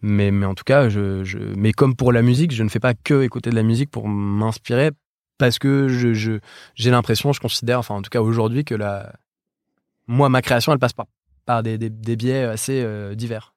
mais, 0.00 0.30
mais 0.30 0.46
en 0.46 0.54
tout 0.54 0.62
cas, 0.64 0.88
je, 0.88 1.24
je, 1.24 1.38
mais 1.56 1.72
comme 1.72 1.96
pour 1.96 2.12
la 2.12 2.22
musique, 2.22 2.52
je 2.52 2.62
ne 2.62 2.68
fais 2.68 2.78
pas 2.78 2.94
que 2.94 3.22
écouter 3.22 3.50
de 3.50 3.56
la 3.56 3.62
musique 3.64 3.90
pour 3.90 4.08
m'inspirer, 4.08 4.90
parce 5.38 5.58
que 5.58 5.88
je, 5.88 6.38
j'ai 6.76 6.90
l'impression, 6.90 7.32
je 7.32 7.40
considère, 7.40 7.80
enfin 7.80 7.96
en 7.96 8.02
tout 8.02 8.10
cas 8.10 8.20
aujourd'hui, 8.20 8.64
que 8.64 8.74
la, 8.76 9.12
moi, 10.06 10.28
ma 10.28 10.40
création, 10.40 10.72
elle 10.72 10.78
passe 10.78 10.92
par, 10.92 11.06
par 11.46 11.62
des, 11.64 11.78
des, 11.78 11.90
des 11.90 12.16
biais 12.16 12.44
assez 12.44 12.80
euh, 12.84 13.14
divers. 13.16 13.54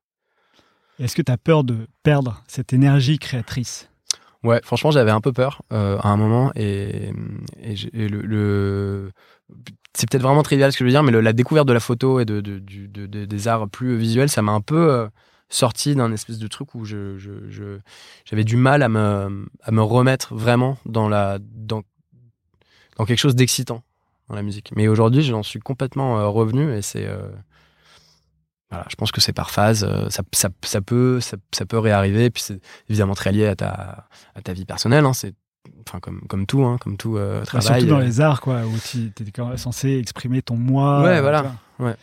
Est-ce 1.00 1.16
que 1.16 1.22
tu 1.22 1.32
as 1.32 1.38
peur 1.38 1.64
de 1.64 1.88
perdre 2.02 2.44
cette 2.48 2.74
énergie 2.74 3.20
créatrice? 3.20 3.90
Ouais, 4.44 4.60
franchement, 4.64 4.92
j'avais 4.92 5.12
un 5.12 5.22
peu 5.22 5.32
peur 5.32 5.62
euh, 5.72 5.98
à 6.00 6.10
un 6.10 6.18
moment 6.18 6.52
et, 6.56 7.12
et, 7.62 7.76
le, 8.10 8.22
le- 8.22 9.12
c'est 9.94 10.10
peut-être 10.10 10.24
vraiment 10.24 10.44
trivial 10.44 10.72
ce 10.72 10.78
que 10.78 10.84
je 10.84 10.86
veux 10.86 10.92
dire, 10.92 11.04
mais 11.04 11.12
la 11.12 11.34
découverte 11.34 11.68
de 11.68 11.74
la 11.74 11.80
photo 11.80 12.20
et 12.20 12.26
de, 12.26 12.40
des 12.42 13.48
arts 13.48 13.70
plus 13.70 13.96
visuels, 13.96 14.30
ça 14.30 14.42
m'a 14.42 14.52
un 14.52 14.60
peu 14.62 14.92
euh, 14.92 15.08
sorti 15.50 15.96
d'un 15.96 16.12
espèce 16.12 16.40
de 16.40 16.48
truc 16.48 16.76
où 16.76 16.84
j'avais 16.84 18.44
du 18.44 18.58
mal 18.58 18.82
à 18.84 18.90
me, 18.90 19.46
à 19.62 19.72
me 19.72 19.82
remettre 19.82 20.34
vraiment 20.36 20.78
dans 20.86 21.08
la 21.08 21.38
dans, 21.40 21.84
dans 22.98 23.06
quelque 23.06 23.20
chose 23.20 23.36
d'excitant 23.36 23.84
dans 24.30 24.36
la 24.36 24.42
musique. 24.44 24.72
Mais 24.76 24.88
aujourd'hui, 24.88 25.22
j'en 25.24 25.44
suis 25.44 25.60
complètement 25.60 26.20
euh, 26.20 26.28
revenu 26.28 26.74
et 26.74 26.82
c'est 26.82 27.06
euh, 27.06 27.28
voilà, 28.74 28.86
je 28.90 28.96
pense 28.96 29.12
que 29.12 29.22
c'est 29.22 29.34
par 29.34 29.52
phase, 29.52 29.84
euh, 29.88 30.10
ça, 30.10 30.24
ça, 30.34 30.50
ça 30.64 30.82
peut 30.82 31.20
ça, 31.20 31.38
ça 31.52 31.66
peut 31.66 31.80
réarriver, 31.80 32.26
et 32.26 32.30
puis 32.30 32.42
c'est 32.44 32.60
évidemment 32.90 33.14
très 33.16 33.32
lié 33.32 33.48
à 33.48 33.56
ta 33.56 34.08
à 34.36 34.42
ta 34.42 34.54
vie 34.54 34.66
personnelle. 34.66 35.06
Hein, 35.06 35.14
c'est 35.14 35.34
enfin 35.88 36.00
comme 36.00 36.22
comme 36.28 36.46
tout, 36.46 36.64
hein, 36.64 36.78
comme 36.80 36.98
tout 36.98 37.18
euh, 37.18 37.40
Bah, 37.40 37.46
travail. 37.46 37.82
Surtout 37.82 37.86
dans 37.96 38.00
euh, 38.02 38.06
les 38.06 38.22
arts, 38.22 38.42
quoi, 38.42 38.62
où 38.66 38.74
tu 38.90 39.12
es 39.20 39.58
censé 39.58 39.98
exprimer 39.98 40.42
ton 40.42 40.56
moi. 40.58 41.02
Ouais, 41.04 41.18
euh, 41.18 41.22
voilà. 41.22 41.56
Ouais. 41.80 41.96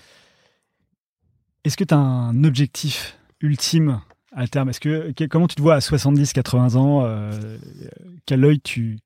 Est-ce 1.65 1.77
que 1.77 1.85
tu 1.85 1.93
as 1.95 1.99
un 1.99 2.45
objectif 2.45 3.19
ultime 3.41 4.01
à 4.33 4.47
terme? 4.47 4.71
Est-ce 4.71 4.81
que, 4.81 5.13
que- 5.13 5.25
Comment 5.25 5.47
tu 5.47 5.57
te 5.57 5.63
vois 5.63 5.75
à 5.75 5.79
70-80 5.81 6.77
ans 6.77 7.03
euh, 7.05 7.59
Quel 8.27 8.45
œil 8.45 8.61
tu 8.61 8.99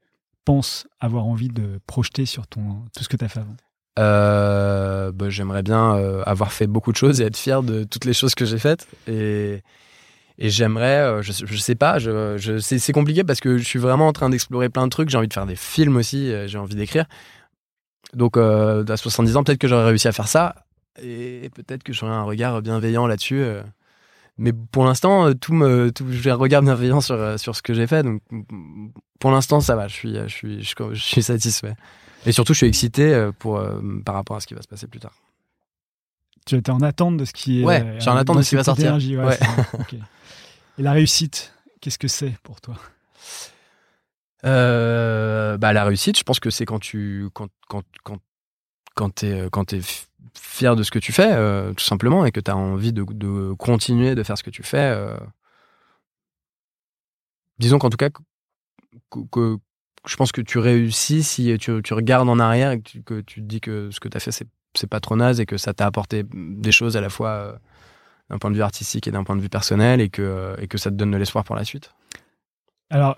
penses 0.45 0.87
avoir 1.01 1.27
envie 1.27 1.49
de 1.49 1.81
projeter 1.87 2.27
sur 2.27 2.47
ton, 2.47 2.83
tout 2.97 3.03
ce 3.03 3.09
que 3.09 3.17
tu 3.17 3.25
as 3.25 3.29
fait 3.29 3.41
avant? 3.41 3.57
Euh, 3.99 5.13
bah, 5.13 5.31
j'aimerais 5.31 5.63
bien 5.63 5.95
euh, 5.97 6.23
avoir 6.27 6.53
fait 6.53 6.67
beaucoup 6.67 6.91
de 6.91 6.97
choses 6.97 7.21
et 7.21 7.25
être 7.25 7.37
fier 7.37 7.63
de 7.63 7.85
toutes 7.85 8.05
les 8.05 8.13
choses 8.13 8.35
que 8.35 8.45
j'ai 8.45 8.59
faites. 8.59 8.87
Et 9.07 9.63
et 10.37 10.51
j'aimerais 10.51 10.99
euh, 10.99 11.23
je, 11.23 11.31
je 11.47 11.57
sais 11.57 11.77
pas 11.77 12.01
je, 12.01 12.37
je 12.39 12.59
c'est 12.59 12.93
compliqué 12.93 13.23
parce 13.23 13.39
que 13.41 13.57
je 13.57 13.63
suis 13.63 13.79
vraiment 13.79 14.09
en 14.09 14.13
train 14.13 14.31
d'explorer 14.31 14.69
plein 14.69 14.85
de 14.87 14.91
trucs. 14.91 15.11
J'ai 15.11 15.19
envie 15.19 15.29
de 15.29 15.33
faire 15.33 15.47
des 15.47 15.55
films 15.57 15.97
aussi 15.97 16.33
j'ai 16.47 16.59
envie 16.59 16.75
d'écrire. 16.75 17.05
Donc 18.15 18.37
à 18.37 18.97
70 18.97 19.37
ans 19.37 19.45
peut-être 19.45 19.59
que 19.59 19.69
j'aurais 19.69 19.85
réussi 19.87 20.09
à 20.09 20.13
faire 20.13 20.29
ça. 20.29 20.55
Et 21.03 21.51
peut-être 21.55 21.83
que 21.85 21.93
j'aurais 21.93 22.13
un 22.13 22.23
regard 22.23 22.63
bienveillant 22.63 23.07
là-dessus 23.07 23.45
mais 24.39 24.53
pour 24.53 24.85
l'instant 24.85 25.33
tout 25.35 25.53
tout 25.95 26.07
j'ai 26.11 26.31
un 26.31 26.35
regard 26.35 26.63
bienveillant 26.63 27.01
sur 27.01 27.39
sur 27.39 27.55
ce 27.55 27.63
que 27.63 27.73
j'ai 27.75 27.87
fait. 27.87 28.03
Donc 28.03 28.21
pour 29.21 29.31
l'instant 29.31 29.61
ça 29.61 29.77
va. 29.77 29.87
Je 29.87 29.95
suis 29.95 30.15
je, 30.17 30.27
suis- 30.35 30.63
je 30.65 31.01
suis 31.03 31.23
satisfait 31.23 31.75
et 32.27 32.33
surtout, 32.33 32.53
je 32.55 32.59
suis 32.59 32.67
excité 32.67 33.13
euh, 33.15 33.33
pour, 33.33 33.57
euh, 33.59 33.81
par 34.05 34.15
rapport 34.15 34.37
à 34.37 34.41
ce 34.41 34.47
qui 34.47 34.55
va 34.55 34.63
se 34.63 34.69
passer 34.69 34.87
plus 34.87 35.01
tard. 35.01 35.15
Tu 36.47 36.57
étais 36.57 36.71
en 36.71 36.81
attente 36.83 37.17
de 37.17 37.25
ce 37.25 37.33
qui 37.33 37.61
est. 37.63 37.65
Ouais, 37.65 37.83
euh, 37.83 38.01
j'ai 38.01 38.11
en 38.11 38.17
attente 38.17 38.37
de 38.39 38.43
ce 38.43 38.51
qui 38.51 38.57
va 38.57 38.65
sortir. 38.65 38.93
ouais. 39.25 39.39
Et 40.79 40.83
la 40.83 40.93
réussite, 40.93 41.55
qu'est-ce 41.81 41.99
que 41.99 42.09
c'est 42.09 42.37
pour 42.43 42.61
toi? 42.61 42.75
Euh, 44.45 45.57
bah, 45.57 45.73
la 45.73 45.85
réussite, 45.85 46.19
je 46.19 46.23
pense 46.23 46.39
que 46.41 46.51
c'est 46.51 46.65
quand 46.67 46.79
tu 46.81 47.29
quand 47.33 47.49
quand 47.69 47.83
quand 48.15 48.29
quand 48.95 49.11
t'es 49.65 49.79
f- 49.79 50.07
fier 50.37 50.77
de 50.77 50.83
ce 50.83 50.91
que 50.91 50.99
tu 50.99 51.13
fais, 51.13 51.33
euh, 51.33 51.73
tout 51.73 51.85
simplement, 51.85 52.27
et 52.27 52.33
que 52.33 52.41
tu 52.41 52.51
as 52.51 52.57
envie 52.57 52.93
de, 52.93 53.05
de 53.05 53.53
continuer 53.55 54.15
de 54.15 54.23
faire 54.23 54.37
ce 54.37 54.43
que 54.43 54.51
tu 54.51 54.63
fais. 54.63 54.77
euh. 54.95 55.17
Disons 57.59 57.79
qu'en 57.79 57.89
tout 57.91 57.97
cas, 57.97 58.11
que, 58.11 59.21
que- 59.31 59.57
je 60.07 60.17
pense 60.17 60.33
que 60.33 60.41
tu 60.41 60.59
réussis 60.59 61.23
si 61.23 61.57
tu, 61.59 61.95
regardes 61.95 62.29
en 62.29 62.39
arrière 62.39 62.73
et 62.73 62.81
que 62.81 63.21
tu, 63.21 63.41
te 63.41 63.47
dis 63.47 63.61
que 63.61 63.91
ce 63.91 64.01
que 64.01 64.09
tu 64.09 64.17
as 64.17 64.21
fait, 64.21 64.47
c'est 64.75 64.87
pas 64.87 65.01
trop 65.01 65.17
naze 65.17 65.41
et 65.41 65.47
que 65.47 65.57
ça 65.57 65.73
t'a 65.73 65.87
apporté 65.87 66.25
des 66.33 66.73
choses 66.73 66.97
à 66.97 67.01
la 67.01 67.09
fois 67.09 67.31
euh, 67.31 67.53
d'un 68.31 68.39
point 68.39 68.51
de 68.51 68.57
vue 68.57 68.63
artistique 68.63 69.09
et 69.09 69.11
d'un 69.11 69.25
point 69.25 69.37
de 69.37 69.41
vue 69.41 69.49
personnel 69.49 70.01
et 70.01 70.11
que, 70.11 70.23
euh, 70.23 70.57
et 70.59 70.69
que 70.69 70.79
ça 70.79 70.91
te 70.91 70.97
donne 70.97 71.11
de 71.11 71.17
l'espoir 71.17 71.45
pour 71.45 71.57
la 71.57 71.65
suite. 71.65 71.93
Alors, 72.91 73.17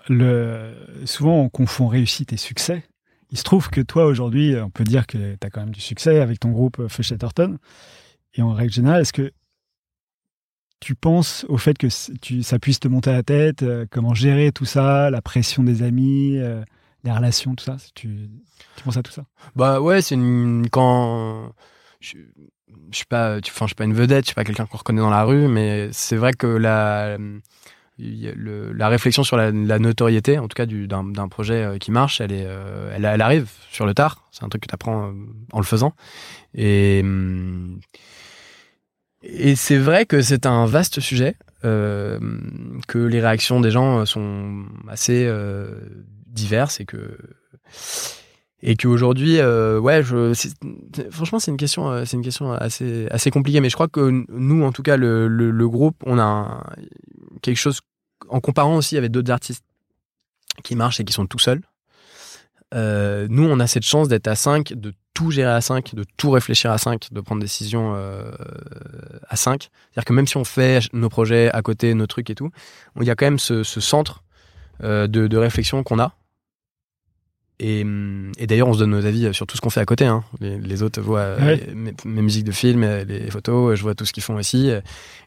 souvent, 1.05 1.41
on 1.41 1.49
confond 1.49 1.87
réussite 1.87 2.31
et 2.31 2.37
succès. 2.37 2.83
Il 3.31 3.37
se 3.37 3.43
trouve 3.43 3.69
que 3.69 3.81
toi, 3.81 4.05
aujourd'hui, 4.05 4.55
on 4.55 4.69
peut 4.69 4.85
dire 4.85 5.05
que 5.05 5.17
tu 5.17 5.45
as 5.45 5.49
quand 5.49 5.59
même 5.59 5.73
du 5.73 5.81
succès 5.81 6.21
avec 6.21 6.39
ton 6.39 6.51
groupe 6.51 6.79
euh, 6.79 6.87
Feu 6.87 7.03
Chatterton. 7.03 7.57
Et 8.33 8.41
en 8.41 8.53
règle 8.53 8.71
générale, 8.71 9.01
est-ce 9.01 9.13
que 9.13 9.33
tu 10.79 10.95
penses 10.95 11.45
au 11.49 11.57
fait 11.57 11.77
que 11.77 11.89
ça 11.89 12.59
puisse 12.59 12.79
te 12.79 12.87
monter 12.87 13.09
à 13.09 13.13
la 13.13 13.23
tête 13.23 13.65
Comment 13.89 14.13
gérer 14.13 14.51
tout 14.51 14.65
ça 14.65 15.09
La 15.09 15.23
pression 15.23 15.63
des 15.63 15.81
amis, 15.81 16.37
les 17.07 17.13
relations, 17.13 17.55
tout 17.55 17.65
ça 17.65 17.77
tu, 17.95 18.29
penses 18.83 18.97
à 18.97 19.03
tout 19.03 19.11
ça? 19.11 19.23
Bah 19.55 19.81
ouais, 19.81 20.01
c'est 20.01 20.15
une 20.15 20.67
quand 20.71 21.51
je, 21.99 22.17
je 22.91 22.95
suis 22.95 23.05
pas, 23.05 23.37
je 23.39 23.51
suis 23.51 23.75
pas 23.75 23.85
une 23.85 23.93
vedette, 23.93 24.25
je 24.25 24.27
suis 24.27 24.35
pas 24.35 24.43
quelqu'un 24.43 24.65
qu'on 24.65 24.77
reconnaît 24.77 25.01
dans 25.01 25.09
la 25.09 25.23
rue, 25.23 25.47
mais 25.47 25.89
c'est 25.91 26.17
vrai 26.17 26.33
que 26.33 26.47
la 26.47 27.17
la 27.99 28.89
réflexion 28.89 29.23
sur 29.23 29.37
la, 29.37 29.51
notoriété, 29.51 30.37
en 30.37 30.47
tout 30.47 30.53
cas 30.53 30.67
du- 30.67 30.87
d'un 30.87 31.27
projet 31.29 31.63
euh, 31.63 31.77
qui 31.79 31.89
marche, 31.89 32.21
elle 32.21 32.31
est, 32.31 32.45
euh, 32.45 32.93
elle, 32.95 33.05
arrive 33.05 33.49
sur 33.71 33.87
le 33.87 33.95
tard. 33.95 34.27
C'est 34.31 34.43
un 34.43 34.49
truc 34.49 34.61
que 34.61 34.67
tu 34.67 34.75
apprends 34.75 35.13
en 35.51 35.57
le 35.57 35.65
faisant. 35.65 35.93
Et 36.53 37.01
hum, 37.03 37.79
et 39.23 39.55
c'est 39.55 39.77
vrai 39.77 40.05
que 40.05 40.21
c'est 40.21 40.45
un 40.45 40.65
vaste 40.65 40.99
sujet, 40.99 41.35
euh, 41.65 42.19
que 42.87 42.99
les 42.99 43.19
réactions 43.19 43.59
des 43.59 43.71
gens 43.71 44.05
sont 44.05 44.65
assez 44.87 45.25
euh, 45.25 45.71
diverses 46.37 46.79
et 46.79 46.85
que 46.85 47.17
et 48.63 48.75
qu'aujourd'hui, 48.75 49.39
euh, 49.39 49.79
ouais, 49.79 50.01
je, 50.03 50.33
franchement, 51.11 51.39
c'est 51.39 51.51
une 51.51 51.57
question, 51.57 51.91
euh, 51.91 52.05
c'est 52.05 52.17
une 52.17 52.23
question 52.23 52.53
assez 52.53 53.07
assez 53.11 53.29
compliquée. 53.29 53.61
Mais 53.61 53.69
je 53.69 53.75
crois 53.75 53.87
que 53.87 54.25
nous, 54.29 54.63
en 54.63 54.71
tout 54.71 54.81
cas, 54.81 54.97
le, 54.97 55.27
le, 55.27 55.69
groupe, 55.69 55.95
on 56.05 56.17
a 56.17 56.65
quelque 57.41 57.57
chose 57.57 57.81
en 58.29 58.39
comparant 58.39 58.77
aussi 58.77 58.97
avec 58.97 59.11
d'autres 59.11 59.31
artistes 59.31 59.63
qui 60.63 60.75
marchent 60.75 60.99
et 60.99 61.05
qui 61.05 61.13
sont 61.13 61.27
tout 61.27 61.37
seuls. 61.37 61.61
Euh, 62.73 63.27
nous, 63.29 63.47
on 63.47 63.59
a 63.59 63.67
cette 63.67 63.83
chance 63.83 64.07
d'être 64.07 64.27
à 64.27 64.35
5, 64.35 64.73
de 64.73 64.91
tout 65.13 65.29
gérer 65.29 65.51
à 65.51 65.61
5, 65.61 65.93
de 65.93 66.03
tout 66.17 66.31
réfléchir 66.31 66.71
à 66.71 66.79
5, 66.79 67.13
de 67.13 67.21
prendre 67.21 67.39
des 67.39 67.45
décisions 67.45 67.93
euh, 67.95 68.31
à 69.29 69.35
5. 69.35 69.61
C'est-à-dire 69.61 70.05
que 70.05 70.13
même 70.13 70.27
si 70.27 70.35
on 70.35 70.43
fait 70.43 70.81
nos 70.93 71.09
projets 71.09 71.51
à 71.51 71.61
côté, 71.61 71.93
nos 71.93 72.07
trucs 72.07 72.31
et 72.31 72.35
tout, 72.35 72.49
il 72.99 73.05
y 73.05 73.11
a 73.11 73.15
quand 73.15 73.27
même 73.27 73.39
ce, 73.39 73.61
ce 73.63 73.79
centre 73.79 74.23
de 74.81 75.37
réflexion 75.37 75.83
qu'on 75.83 75.99
a. 75.99 76.15
Et, 77.59 77.83
et 78.37 78.45
d'ailleurs, 78.45 78.67
on 78.67 78.73
se 78.73 78.79
donne 78.79 78.91
nos 78.91 79.03
avis 79.05 79.33
sur 79.33 79.47
tout 79.47 79.57
ce 79.57 79.61
qu'on 79.61 79.71
fait 79.71 79.79
à 79.79 79.85
côté. 79.85 80.05
hein. 80.05 80.23
Les, 80.39 80.59
les 80.59 80.83
autres 80.83 81.01
voient 81.01 81.21
euh, 81.21 81.55
mes, 81.73 81.93
mes 82.05 82.21
musiques 82.21 82.43
de 82.43 82.51
films, 82.51 82.83
euh, 82.83 83.03
les 83.03 83.31
photos, 83.31 83.75
je 83.75 83.81
vois 83.81 83.95
tout 83.95 84.05
ce 84.05 84.13
qu'ils 84.13 84.21
font 84.21 84.35
aussi. 84.35 84.69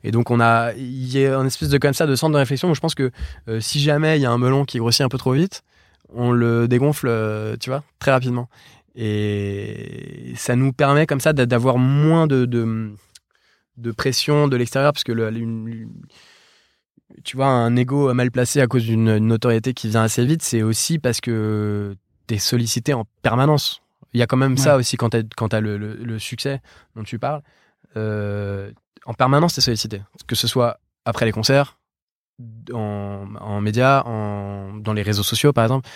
Et 0.05 0.13
donc, 0.13 0.31
on 0.31 0.39
a, 0.41 0.73
il 0.75 1.11
y 1.11 1.27
a 1.27 1.37
un 1.37 1.45
espèce 1.47 1.71
de 1.71 1.79
comme 1.79 1.93
ça 1.93 2.07
de 2.07 2.15
centre 2.15 2.33
de 2.33 2.39
réflexion 2.39 2.71
où 2.71 2.75
je 2.77 2.81
pense 2.81 2.95
que 2.95 3.11
euh, 3.49 3.59
si 3.61 3.81
jamais 3.81 4.17
il 4.17 4.23
y 4.23 4.27
a 4.27 4.31
un 4.31 4.39
melon 4.39 4.65
qui 4.65 4.79
grossit 4.79 5.01
un 5.01 5.09
peu 5.09 5.19
trop 5.19 5.33
vite, 5.33 5.63
on 6.13 6.31
le 6.31 6.69
dégonfle, 6.69 7.09
euh, 7.09 7.57
tu 7.59 7.71
vois, 7.71 7.83
très 7.99 8.13
rapidement. 8.13 8.49
Et 8.97 10.33
ça 10.37 10.55
nous 10.57 10.73
permet 10.73 11.07
comme 11.07 11.21
ça 11.21 11.33
d'a- 11.33 11.47
d'avoir 11.47 11.79
moins 11.79 12.27
de, 12.27 12.45
de, 12.45 12.91
de 13.77 13.91
pression 13.93 14.47
de 14.47 14.57
l'extérieur 14.57 14.93
parce 14.93 15.05
que 15.05 15.13
le, 15.13 15.33
une- 15.37 15.89
tu 17.25 17.37
vois, 17.37 17.47
un 17.49 17.75
ego 17.77 18.13
mal 18.15 18.31
placé 18.31 18.61
à 18.61 18.67
cause 18.69 18.85
d'une 18.85 19.09
une 19.09 19.27
notoriété 19.27 19.75
qui 19.75 19.89
vient 19.89 20.03
assez 20.03 20.25
vite, 20.25 20.43
c'est 20.43 20.63
aussi 20.63 20.99
parce 21.01 21.21
que 21.21 21.97
es 22.35 22.39
sollicité 22.39 22.95
en 22.95 23.05
permanence. 23.23 23.83
Il 24.13 24.21
y 24.21 24.23
a 24.23 24.27
quand 24.27 24.37
même 24.37 24.57
ça 24.57 24.77
aussi 24.77 24.97
quand 24.97 25.11
tu 25.11 25.17
as, 25.57 25.61
le, 25.61 25.77
le- 25.79 25.95
le 25.95 26.19
succès 26.19 26.61
dont 26.97 27.05
tu 27.05 27.19
parles. 27.19 27.43
Euh, 27.97 28.71
en 29.07 29.15
permanence, 29.15 29.55
tu 29.55 29.61
es 29.61 29.63
sollicité. 29.63 30.03
Que 30.27 30.35
ce 30.35 30.47
soit 30.49 30.81
après 31.05 31.25
les 31.27 31.33
concerts, 31.33 31.79
en, 32.73 33.27
en 33.41 33.61
médias, 33.61 34.03
en, 34.05 34.75
dans 34.75 34.93
les 34.93 35.03
réseaux 35.03 35.23
sociaux 35.23 35.53
par 35.53 35.65
exemple, 35.65 35.89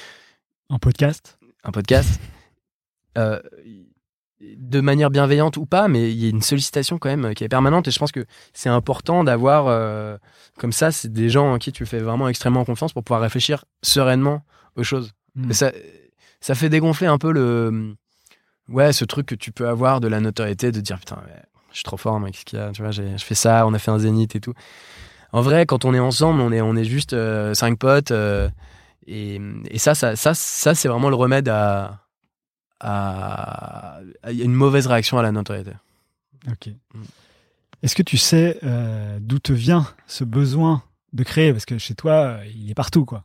En 0.68 0.78
podcast 0.78 1.38
un 1.66 1.72
podcast, 1.72 2.20
euh, 3.18 3.40
de 4.40 4.80
manière 4.82 5.08
bienveillante 5.10 5.56
ou 5.56 5.64
pas, 5.64 5.88
mais 5.88 6.12
il 6.12 6.18
y 6.22 6.26
a 6.26 6.28
une 6.28 6.42
sollicitation 6.42 6.98
quand 6.98 7.08
même 7.08 7.32
qui 7.34 7.42
est 7.44 7.48
permanente 7.48 7.88
et 7.88 7.90
je 7.90 7.98
pense 7.98 8.12
que 8.12 8.26
c'est 8.52 8.68
important 8.68 9.24
d'avoir 9.24 9.66
euh, 9.68 10.18
comme 10.58 10.72
ça, 10.72 10.92
c'est 10.92 11.10
des 11.12 11.30
gens 11.30 11.54
en 11.54 11.58
qui 11.58 11.72
tu 11.72 11.86
fais 11.86 12.00
vraiment 12.00 12.28
extrêmement 12.28 12.64
confiance 12.66 12.92
pour 12.92 13.02
pouvoir 13.02 13.22
réfléchir 13.22 13.64
sereinement 13.82 14.42
aux 14.76 14.82
choses. 14.82 15.12
Mm. 15.36 15.50
Et 15.50 15.54
ça, 15.54 15.72
ça 16.44 16.54
fait 16.54 16.68
dégonfler 16.68 17.06
un 17.06 17.16
peu 17.16 17.32
le, 17.32 17.96
ouais, 18.68 18.92
ce 18.92 19.06
truc 19.06 19.24
que 19.24 19.34
tu 19.34 19.50
peux 19.50 19.66
avoir 19.66 20.00
de 20.00 20.08
la 20.08 20.20
notoriété, 20.20 20.72
de 20.72 20.80
dire 20.82 20.98
putain, 20.98 21.22
je 21.70 21.76
suis 21.76 21.84
trop 21.84 21.96
fort, 21.96 22.20
moi, 22.20 22.30
qu'est-ce 22.30 22.44
qu'il 22.44 22.58
y 22.58 22.62
a, 22.62 22.70
tu 22.70 22.82
vois, 22.82 22.90
je 22.90 23.16
fais 23.16 23.34
ça, 23.34 23.66
on 23.66 23.72
a 23.72 23.78
fait 23.78 23.90
un 23.90 23.98
zénith 23.98 24.36
et 24.36 24.40
tout. 24.40 24.52
En 25.32 25.40
vrai, 25.40 25.64
quand 25.64 25.86
on 25.86 25.94
est 25.94 25.98
ensemble, 25.98 26.42
on 26.42 26.52
est, 26.52 26.60
on 26.60 26.76
est 26.76 26.84
juste 26.84 27.14
euh, 27.14 27.54
cinq 27.54 27.78
potes. 27.78 28.10
euh, 28.10 28.50
et, 29.06 29.40
ça, 29.76 29.94
ça, 29.94 30.16
ça, 30.16 30.34
ça 30.34 30.74
c'est 30.74 30.86
vraiment 30.86 31.08
le 31.08 31.16
remède 31.16 31.48
à, 31.48 32.02
une 34.30 34.52
mauvaise 34.52 34.86
réaction 34.86 35.16
à 35.16 35.22
la 35.22 35.32
notoriété. 35.32 35.72
Ok. 36.50 36.68
Est-ce 37.82 37.94
que 37.94 38.02
tu 38.02 38.18
sais 38.18 38.58
euh, 38.64 39.16
d'où 39.18 39.38
te 39.38 39.54
vient 39.54 39.86
ce 40.06 40.24
besoin 40.24 40.82
de 41.14 41.24
créer? 41.24 41.52
Parce 41.54 41.64
que 41.64 41.78
chez 41.78 41.94
toi, 41.94 42.40
il 42.54 42.70
est 42.70 42.74
partout, 42.74 43.06
quoi. 43.06 43.24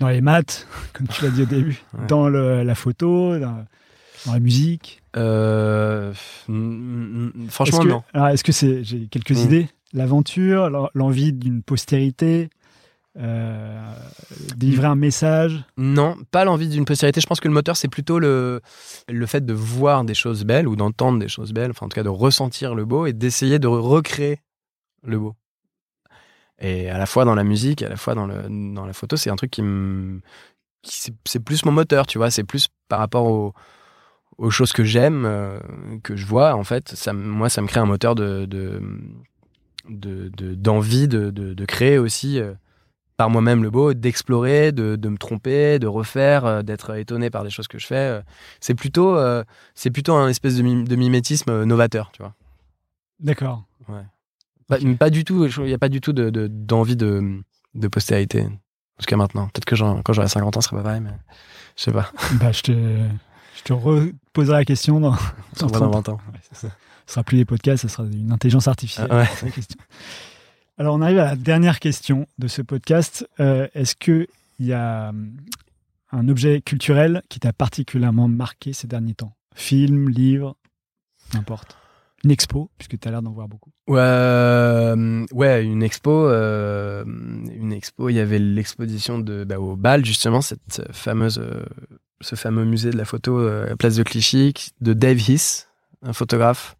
Dans 0.00 0.08
les 0.08 0.20
maths, 0.20 0.66
comme 0.92 1.08
tu 1.08 1.22
l'as 1.24 1.30
dit 1.30 1.42
au 1.42 1.46
début, 1.46 1.82
Ouais. 1.94 2.06
dans 2.06 2.28
le- 2.28 2.62
la 2.62 2.74
photo, 2.74 3.38
dans, 3.38 3.64
dans 4.26 4.32
la 4.32 4.40
musique. 4.40 5.02
Euh, 5.16 6.12
mm, 6.48 6.52
mm, 6.54 7.32
franchement, 7.48 7.78
Est-ce 7.78 7.84
que- 7.86 7.90
non. 7.92 8.02
Alors, 8.12 8.28
est-ce 8.28 8.44
que 8.44 8.52
c'est. 8.52 8.84
J'ai 8.84 9.06
quelques 9.08 9.30
Mm. 9.32 9.44
idées? 9.44 9.68
L'aventure, 9.94 10.68
l'en- 10.68 10.90
l'envie 10.94 11.32
d'une 11.32 11.62
postérité, 11.62 12.50
euh, 13.18 13.80
délivrer 14.56 14.88
un 14.88 14.94
message? 14.96 15.64
Non, 15.78 16.16
pas 16.30 16.44
l'envie 16.44 16.68
d'une 16.68 16.84
postérité. 16.84 17.20
Je 17.22 17.26
pense 17.26 17.40
que 17.40 17.48
le 17.48 17.54
moteur, 17.54 17.76
c'est 17.78 17.88
plutôt 17.88 18.18
le, 18.18 18.60
le 19.08 19.26
fait 19.26 19.46
de 19.46 19.54
voir 19.54 20.04
des 20.04 20.12
choses 20.12 20.44
belles 20.44 20.68
ou 20.68 20.76
d'entendre 20.76 21.18
des 21.18 21.28
choses 21.28 21.52
belles, 21.54 21.70
enfin 21.70 21.86
en 21.86 21.88
tout 21.88 21.94
cas 21.94 22.02
de 22.02 22.10
ressentir 22.10 22.74
le 22.74 22.84
beau 22.84 23.06
et 23.06 23.14
d'essayer 23.14 23.58
de 23.58 23.68
recréer 23.68 24.40
le 25.02 25.18
beau. 25.18 25.34
Et 26.58 26.88
à 26.90 26.98
la 26.98 27.06
fois 27.06 27.24
dans 27.24 27.34
la 27.34 27.44
musique, 27.44 27.82
à 27.82 27.88
la 27.88 27.96
fois 27.96 28.14
dans, 28.14 28.26
le, 28.26 28.44
dans 28.74 28.86
la 28.86 28.92
photo, 28.92 29.16
c'est 29.16 29.30
un 29.30 29.36
truc 29.36 29.50
qui 29.50 29.62
me. 29.62 30.20
c'est- 30.82 31.40
plus 31.44 31.64
mon 31.64 31.72
moteur, 31.72 32.06
tu 32.06 32.18
vois. 32.18 32.30
C'est 32.30 32.44
plus 32.44 32.68
par 32.88 32.98
rapport 32.98 33.26
aux, 33.26 33.52
aux 34.38 34.50
choses 34.50 34.72
que 34.72 34.84
j'aime, 34.84 35.24
euh, 35.26 35.58
que 36.02 36.16
je 36.16 36.24
vois, 36.26 36.54
en 36.54 36.64
fait. 36.64 36.90
Ça, 36.94 37.12
moi, 37.12 37.48
ça 37.48 37.60
me 37.62 37.66
crée 37.66 37.80
un 37.80 37.86
moteur 37.86 38.14
de. 38.14 38.44
de 38.46 38.80
de- 39.88 40.30
de- 40.36 40.54
d'envie 40.56 41.06
de, 41.06 41.30
de, 41.30 41.54
de 41.54 41.64
créer 41.64 41.96
aussi 41.96 42.40
euh, 42.40 42.54
par 43.16 43.30
moi-même 43.30 43.62
le 43.62 43.70
beau, 43.70 43.94
d'explorer, 43.94 44.72
de, 44.72 44.96
de 44.96 45.08
me 45.08 45.16
tromper, 45.16 45.78
de 45.78 45.86
refaire, 45.86 46.44
euh, 46.44 46.62
d'être 46.62 46.96
étonné 46.96 47.30
par 47.30 47.44
des 47.44 47.50
choses 47.50 47.68
que 47.68 47.78
je 47.78 47.86
fais. 47.86 48.20
C'est 48.60 48.74
plutôt, 48.74 49.16
c'est 49.76 49.90
plutôt 49.90 50.14
un 50.14 50.28
espèce 50.28 50.56
de, 50.56 50.62
de 50.62 50.96
mimétisme 50.96 51.62
novateur, 51.64 52.10
tu 52.12 52.20
vois. 52.20 52.34
D'accord. 53.20 53.62
Pas, 54.68 54.78
pas 54.98 55.10
du 55.10 55.24
tout, 55.24 55.46
il 55.46 55.62
n'y 55.64 55.72
a 55.74 55.78
pas 55.78 55.88
du 55.88 56.00
tout 56.00 56.12
de- 56.12 56.30
de- 56.30 56.48
d'envie 56.48 56.96
de, 56.96 57.40
de, 57.74 57.88
postérité 57.88 58.48
jusqu'à 58.98 59.16
maintenant. 59.16 59.46
Peut-être 59.48 59.64
que 59.64 59.74
quand 60.02 60.12
j'aurai 60.12 60.28
50 60.28 60.56
ans, 60.56 60.60
ce 60.60 60.68
sera 60.68 60.78
pas 60.78 60.82
pareil, 60.84 61.00
mais 61.00 61.12
je 61.76 61.82
sais 61.84 61.92
pas. 61.92 62.10
Bah, 62.40 62.50
je 62.52 62.62
te, 62.62 62.72
je 62.72 63.62
te 63.62 63.72
reposerai 63.72 64.56
la 64.58 64.64
question 64.64 64.98
dans, 65.00 65.16
dans 65.60 65.90
20 65.90 66.08
ans. 66.08 66.14
Ouais, 66.32 66.40
c'est 66.50 66.66
ça. 66.66 66.68
Ce 67.06 67.14
sera 67.14 67.22
plus 67.22 67.36
des 67.38 67.44
podcasts, 67.44 67.82
ce 67.82 67.88
sera 67.88 68.04
une 68.08 68.32
intelligence 68.32 68.66
artificielle. 68.66 69.06
Ah 69.10 69.18
ouais. 69.18 69.28
C'est 69.36 69.46
la 69.46 69.52
question. 69.52 69.78
Alors, 70.78 70.94
on 70.96 71.00
arrive 71.00 71.18
à 71.20 71.24
la 71.26 71.36
dernière 71.36 71.78
question 71.78 72.26
de 72.38 72.48
ce 72.48 72.60
podcast. 72.60 73.26
Euh, 73.38 73.68
Est-ce 73.74 73.94
qu'il 73.94 74.26
y 74.58 74.72
a 74.72 75.10
hum, 75.10 75.36
un 76.10 76.28
objet 76.28 76.60
culturel 76.60 77.22
qui 77.28 77.38
t'a 77.38 77.52
particulièrement 77.52 78.26
marqué 78.28 78.72
ces 78.72 78.86
derniers 78.88 79.14
temps? 79.14 79.34
Film, 79.54 80.08
livre, 80.10 80.56
n'importe. 81.32 81.78
Une 82.24 82.30
expo, 82.30 82.70
puisque 82.78 82.98
tu 82.98 83.08
as 83.08 83.10
l'air 83.10 83.22
d'en 83.22 83.32
voir 83.32 83.48
beaucoup. 83.48 83.70
Euh, 83.90 85.26
ouais, 85.32 85.64
une 85.64 85.82
expo, 85.82 86.10
euh, 86.10 87.04
une 87.04 87.72
expo. 87.72 88.08
Il 88.08 88.14
y 88.14 88.20
avait 88.20 88.38
l'exposition 88.38 89.18
de 89.18 89.44
bah, 89.44 89.60
au 89.60 89.76
bal 89.76 90.04
justement 90.04 90.40
cette 90.40 90.82
fameuse, 90.92 91.38
euh, 91.38 91.64
ce 92.20 92.34
fameux 92.34 92.64
musée 92.64 92.90
de 92.90 92.96
la 92.96 93.04
photo 93.04 93.38
euh, 93.38 93.72
à 93.72 93.76
Place 93.76 93.96
de 93.96 94.02
Clichy 94.02 94.54
de 94.80 94.92
Dave 94.92 95.20
Hiss, 95.28 95.68
un 96.02 96.12
photographe 96.12 96.76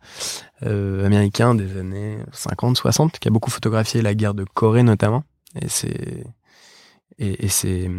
euh, 0.63 1.05
américain 1.05 1.55
des 1.55 1.77
années 1.77 2.19
50, 2.33 2.77
60, 2.77 3.19
qui 3.19 3.29
a 3.29 3.31
beaucoup 3.31 3.51
photographié 3.51 4.03
la 4.03 4.15
guerre 4.15 4.35
de 4.35 4.45
Corée 4.45 4.83
notamment. 4.83 5.25
Et 5.61 5.69
c'est 5.69 6.25
et, 7.19 7.47
et 7.47 7.49
c'est 7.49 7.91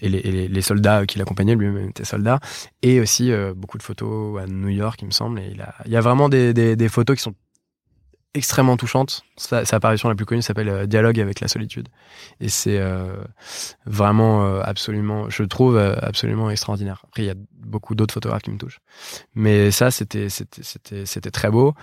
et, 0.00 0.08
les, 0.08 0.48
les- 0.48 0.62
soldats 0.62 1.06
qui 1.06 1.18
l'accompagnaient, 1.18 1.54
lui-même 1.54 1.90
était 1.90 2.04
soldat, 2.04 2.40
et 2.82 3.00
aussi 3.00 3.32
euh, 3.32 3.52
beaucoup 3.54 3.78
de 3.78 3.82
photos 3.82 4.40
à 4.40 4.46
New 4.46 4.68
York, 4.68 5.00
il 5.02 5.06
me 5.06 5.10
semble. 5.10 5.40
Et 5.40 5.50
il, 5.52 5.60
a, 5.60 5.74
il 5.84 5.92
y 5.92 5.96
a 5.96 6.00
vraiment 6.00 6.28
des, 6.28 6.54
des, 6.54 6.76
des 6.76 6.88
photos 6.88 7.16
qui 7.16 7.22
sont 7.22 7.34
extrêmement 8.34 8.76
touchante. 8.76 9.22
Sa, 9.36 9.64
sa 9.64 9.76
apparition 9.76 10.08
la 10.08 10.14
plus 10.14 10.26
connue 10.26 10.42
s'appelle 10.42 10.68
euh, 10.68 10.86
Dialogue 10.86 11.18
avec 11.20 11.40
la 11.40 11.48
solitude. 11.48 11.88
Et 12.40 12.48
c'est 12.48 12.78
euh, 12.78 13.16
vraiment 13.86 14.44
euh, 14.44 14.62
absolument, 14.64 15.28
je 15.28 15.42
trouve 15.42 15.76
euh, 15.76 15.96
absolument 16.00 16.50
extraordinaire. 16.50 17.02
Après, 17.08 17.22
il 17.24 17.26
y 17.26 17.30
a 17.30 17.34
beaucoup 17.54 17.94
d'autres 17.94 18.14
photographes 18.14 18.42
qui 18.42 18.50
me 18.50 18.58
touchent. 18.58 18.78
Mais 19.34 19.70
ça, 19.70 19.90
c'était, 19.90 20.28
c'était, 20.28 21.30
très 21.30 21.50
beau. 21.50 21.74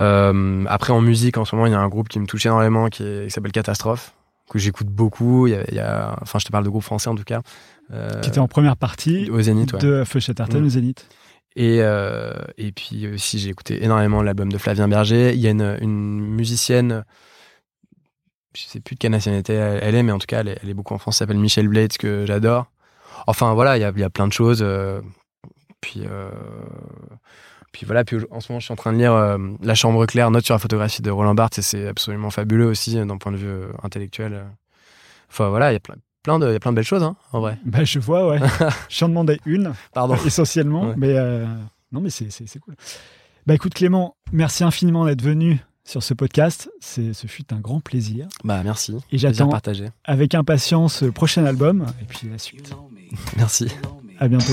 Euh, 0.00 0.64
après, 0.68 0.92
en 0.92 1.00
musique, 1.02 1.36
en 1.36 1.44
ce 1.44 1.54
moment, 1.54 1.66
il 1.66 1.72
y 1.72 1.76
a 1.76 1.80
un 1.80 1.88
groupe 1.88 2.08
qui 2.08 2.18
me 2.18 2.26
touche 2.26 2.46
énormément 2.46 2.88
qui 2.88 3.28
s'appelle 3.28 3.52
Catastrophe, 3.52 4.14
que 4.52 4.58
j'écoute 4.58 4.86
beaucoup. 4.88 5.46
Il 5.46 5.50
y, 5.52 5.56
a, 5.56 5.64
il 5.68 5.74
y 5.74 5.80
a- 5.80 6.16
enfin, 6.22 6.38
je 6.38 6.44
te 6.44 6.50
parle 6.52 6.64
de 6.64 6.68
groupe 6.70 6.82
français 6.82 7.08
en 7.08 7.14
tout 7.14 7.24
cas. 7.24 7.40
Euh, 7.92 8.20
Qui 8.20 8.28
était 8.28 8.38
en 8.38 8.48
première 8.48 8.76
partie 8.76 9.30
au 9.30 9.40
Zénith, 9.40 9.72
ouais. 9.72 9.78
de 9.80 10.04
Feu 10.04 10.20
Chatterton 10.20 10.60
Mm. 10.60 10.64
au 10.66 10.68
Zénith. 10.68 11.06
Et, 11.56 11.78
euh, 11.80 12.32
et 12.56 12.72
puis 12.72 13.06
aussi, 13.08 13.38
j'ai 13.38 13.50
écouté 13.50 13.84
énormément 13.84 14.22
l'album 14.22 14.50
de 14.50 14.56
Flavien 14.58 14.88
Berger. 14.88 15.32
Il 15.34 15.40
y 15.40 15.46
a 15.48 15.50
une, 15.50 15.76
une 15.82 16.20
musicienne, 16.20 17.04
je 18.56 18.62
sais 18.62 18.80
plus 18.80 18.94
de 18.94 18.98
quelle 19.00 19.10
nationalité 19.12 19.54
elle, 19.54 19.94
est, 19.94 20.02
mais 20.02 20.12
en 20.12 20.18
tout 20.18 20.26
cas, 20.26 20.40
elle 20.40 20.48
est, 20.48 20.58
elle 20.62 20.70
est 20.70 20.74
beaucoup 20.74 20.94
en 20.94 20.98
France, 20.98 21.16
elle 21.16 21.26
s'appelle 21.26 21.38
Michelle 21.40 21.68
Blades, 21.68 21.96
que 21.98 22.24
j'adore. 22.26 22.66
Enfin, 23.26 23.52
voilà, 23.54 23.76
il 23.76 23.80
y 23.80 23.84
a, 23.84 23.92
il 23.94 24.00
y 24.00 24.04
a 24.04 24.10
plein 24.10 24.26
de 24.28 24.32
choses. 24.32 24.60
euh, 24.62 25.00
puis, 25.82 26.02
euh, 26.06 26.30
puis 27.72 27.86
voilà, 27.86 28.04
puis 28.04 28.18
en 28.30 28.40
ce 28.40 28.52
moment, 28.52 28.60
je 28.60 28.66
suis 28.66 28.72
en 28.72 28.76
train 28.76 28.92
de 28.92 28.98
lire 28.98 29.12
euh, 29.14 29.38
La 29.62 29.74
Chambre 29.74 30.04
Claire, 30.06 30.30
note 30.30 30.44
sur 30.44 30.54
la 30.54 30.58
photographie 30.58 31.02
de 31.02 31.10
Roland 31.10 31.34
Barthes, 31.34 31.58
et 31.58 31.62
c'est 31.62 31.88
absolument 31.88 32.30
fabuleux 32.30 32.66
aussi 32.66 32.98
euh, 32.98 33.04
d'un 33.04 33.16
point 33.16 33.32
de 33.32 33.38
vue 33.38 33.48
euh, 33.48 33.68
intellectuel. 33.82 34.44
Enfin, 35.30 35.48
voilà, 35.48 35.70
il 35.70 35.74
y 35.74 35.76
a 35.76 35.80
plein, 35.80 35.96
plein, 36.22 36.38
de, 36.38 36.52
y 36.52 36.54
a 36.54 36.60
plein 36.60 36.72
de 36.72 36.76
belles 36.76 36.84
choses, 36.84 37.02
hein, 37.02 37.16
en 37.32 37.40
vrai. 37.40 37.58
Bah, 37.64 37.84
je 37.84 37.98
vois, 37.98 38.28
ouais. 38.28 38.38
je 38.88 39.00
t'en 39.00 39.08
demandais 39.08 39.40
une, 39.46 39.72
Pardon. 39.94 40.16
essentiellement. 40.26 40.88
Ouais. 40.88 40.94
Mais 40.96 41.16
euh, 41.16 41.46
non, 41.92 42.00
mais 42.00 42.10
c'est, 42.10 42.30
c'est, 42.30 42.46
c'est 42.46 42.58
cool. 42.58 42.74
Bah 43.44 43.54
écoute 43.54 43.74
Clément, 43.74 44.14
merci 44.30 44.62
infiniment 44.62 45.04
d'être 45.04 45.22
venu 45.22 45.58
sur 45.84 46.02
ce 46.02 46.14
podcast. 46.14 46.70
C'est, 46.80 47.12
ce 47.12 47.26
fut 47.26 47.52
un 47.52 47.58
grand 47.58 47.80
plaisir. 47.80 48.28
Bah, 48.44 48.60
merci. 48.62 48.94
Et 49.10 49.18
j'attends 49.18 49.48
partagé. 49.48 49.86
avec 50.04 50.34
impatience 50.36 51.02
le 51.02 51.10
prochain 51.10 51.44
album 51.44 51.86
et 52.00 52.04
puis 52.04 52.28
la 52.30 52.38
suite. 52.38 52.72
Merci. 53.36 53.66
À 54.20 54.28
bientôt. 54.28 54.52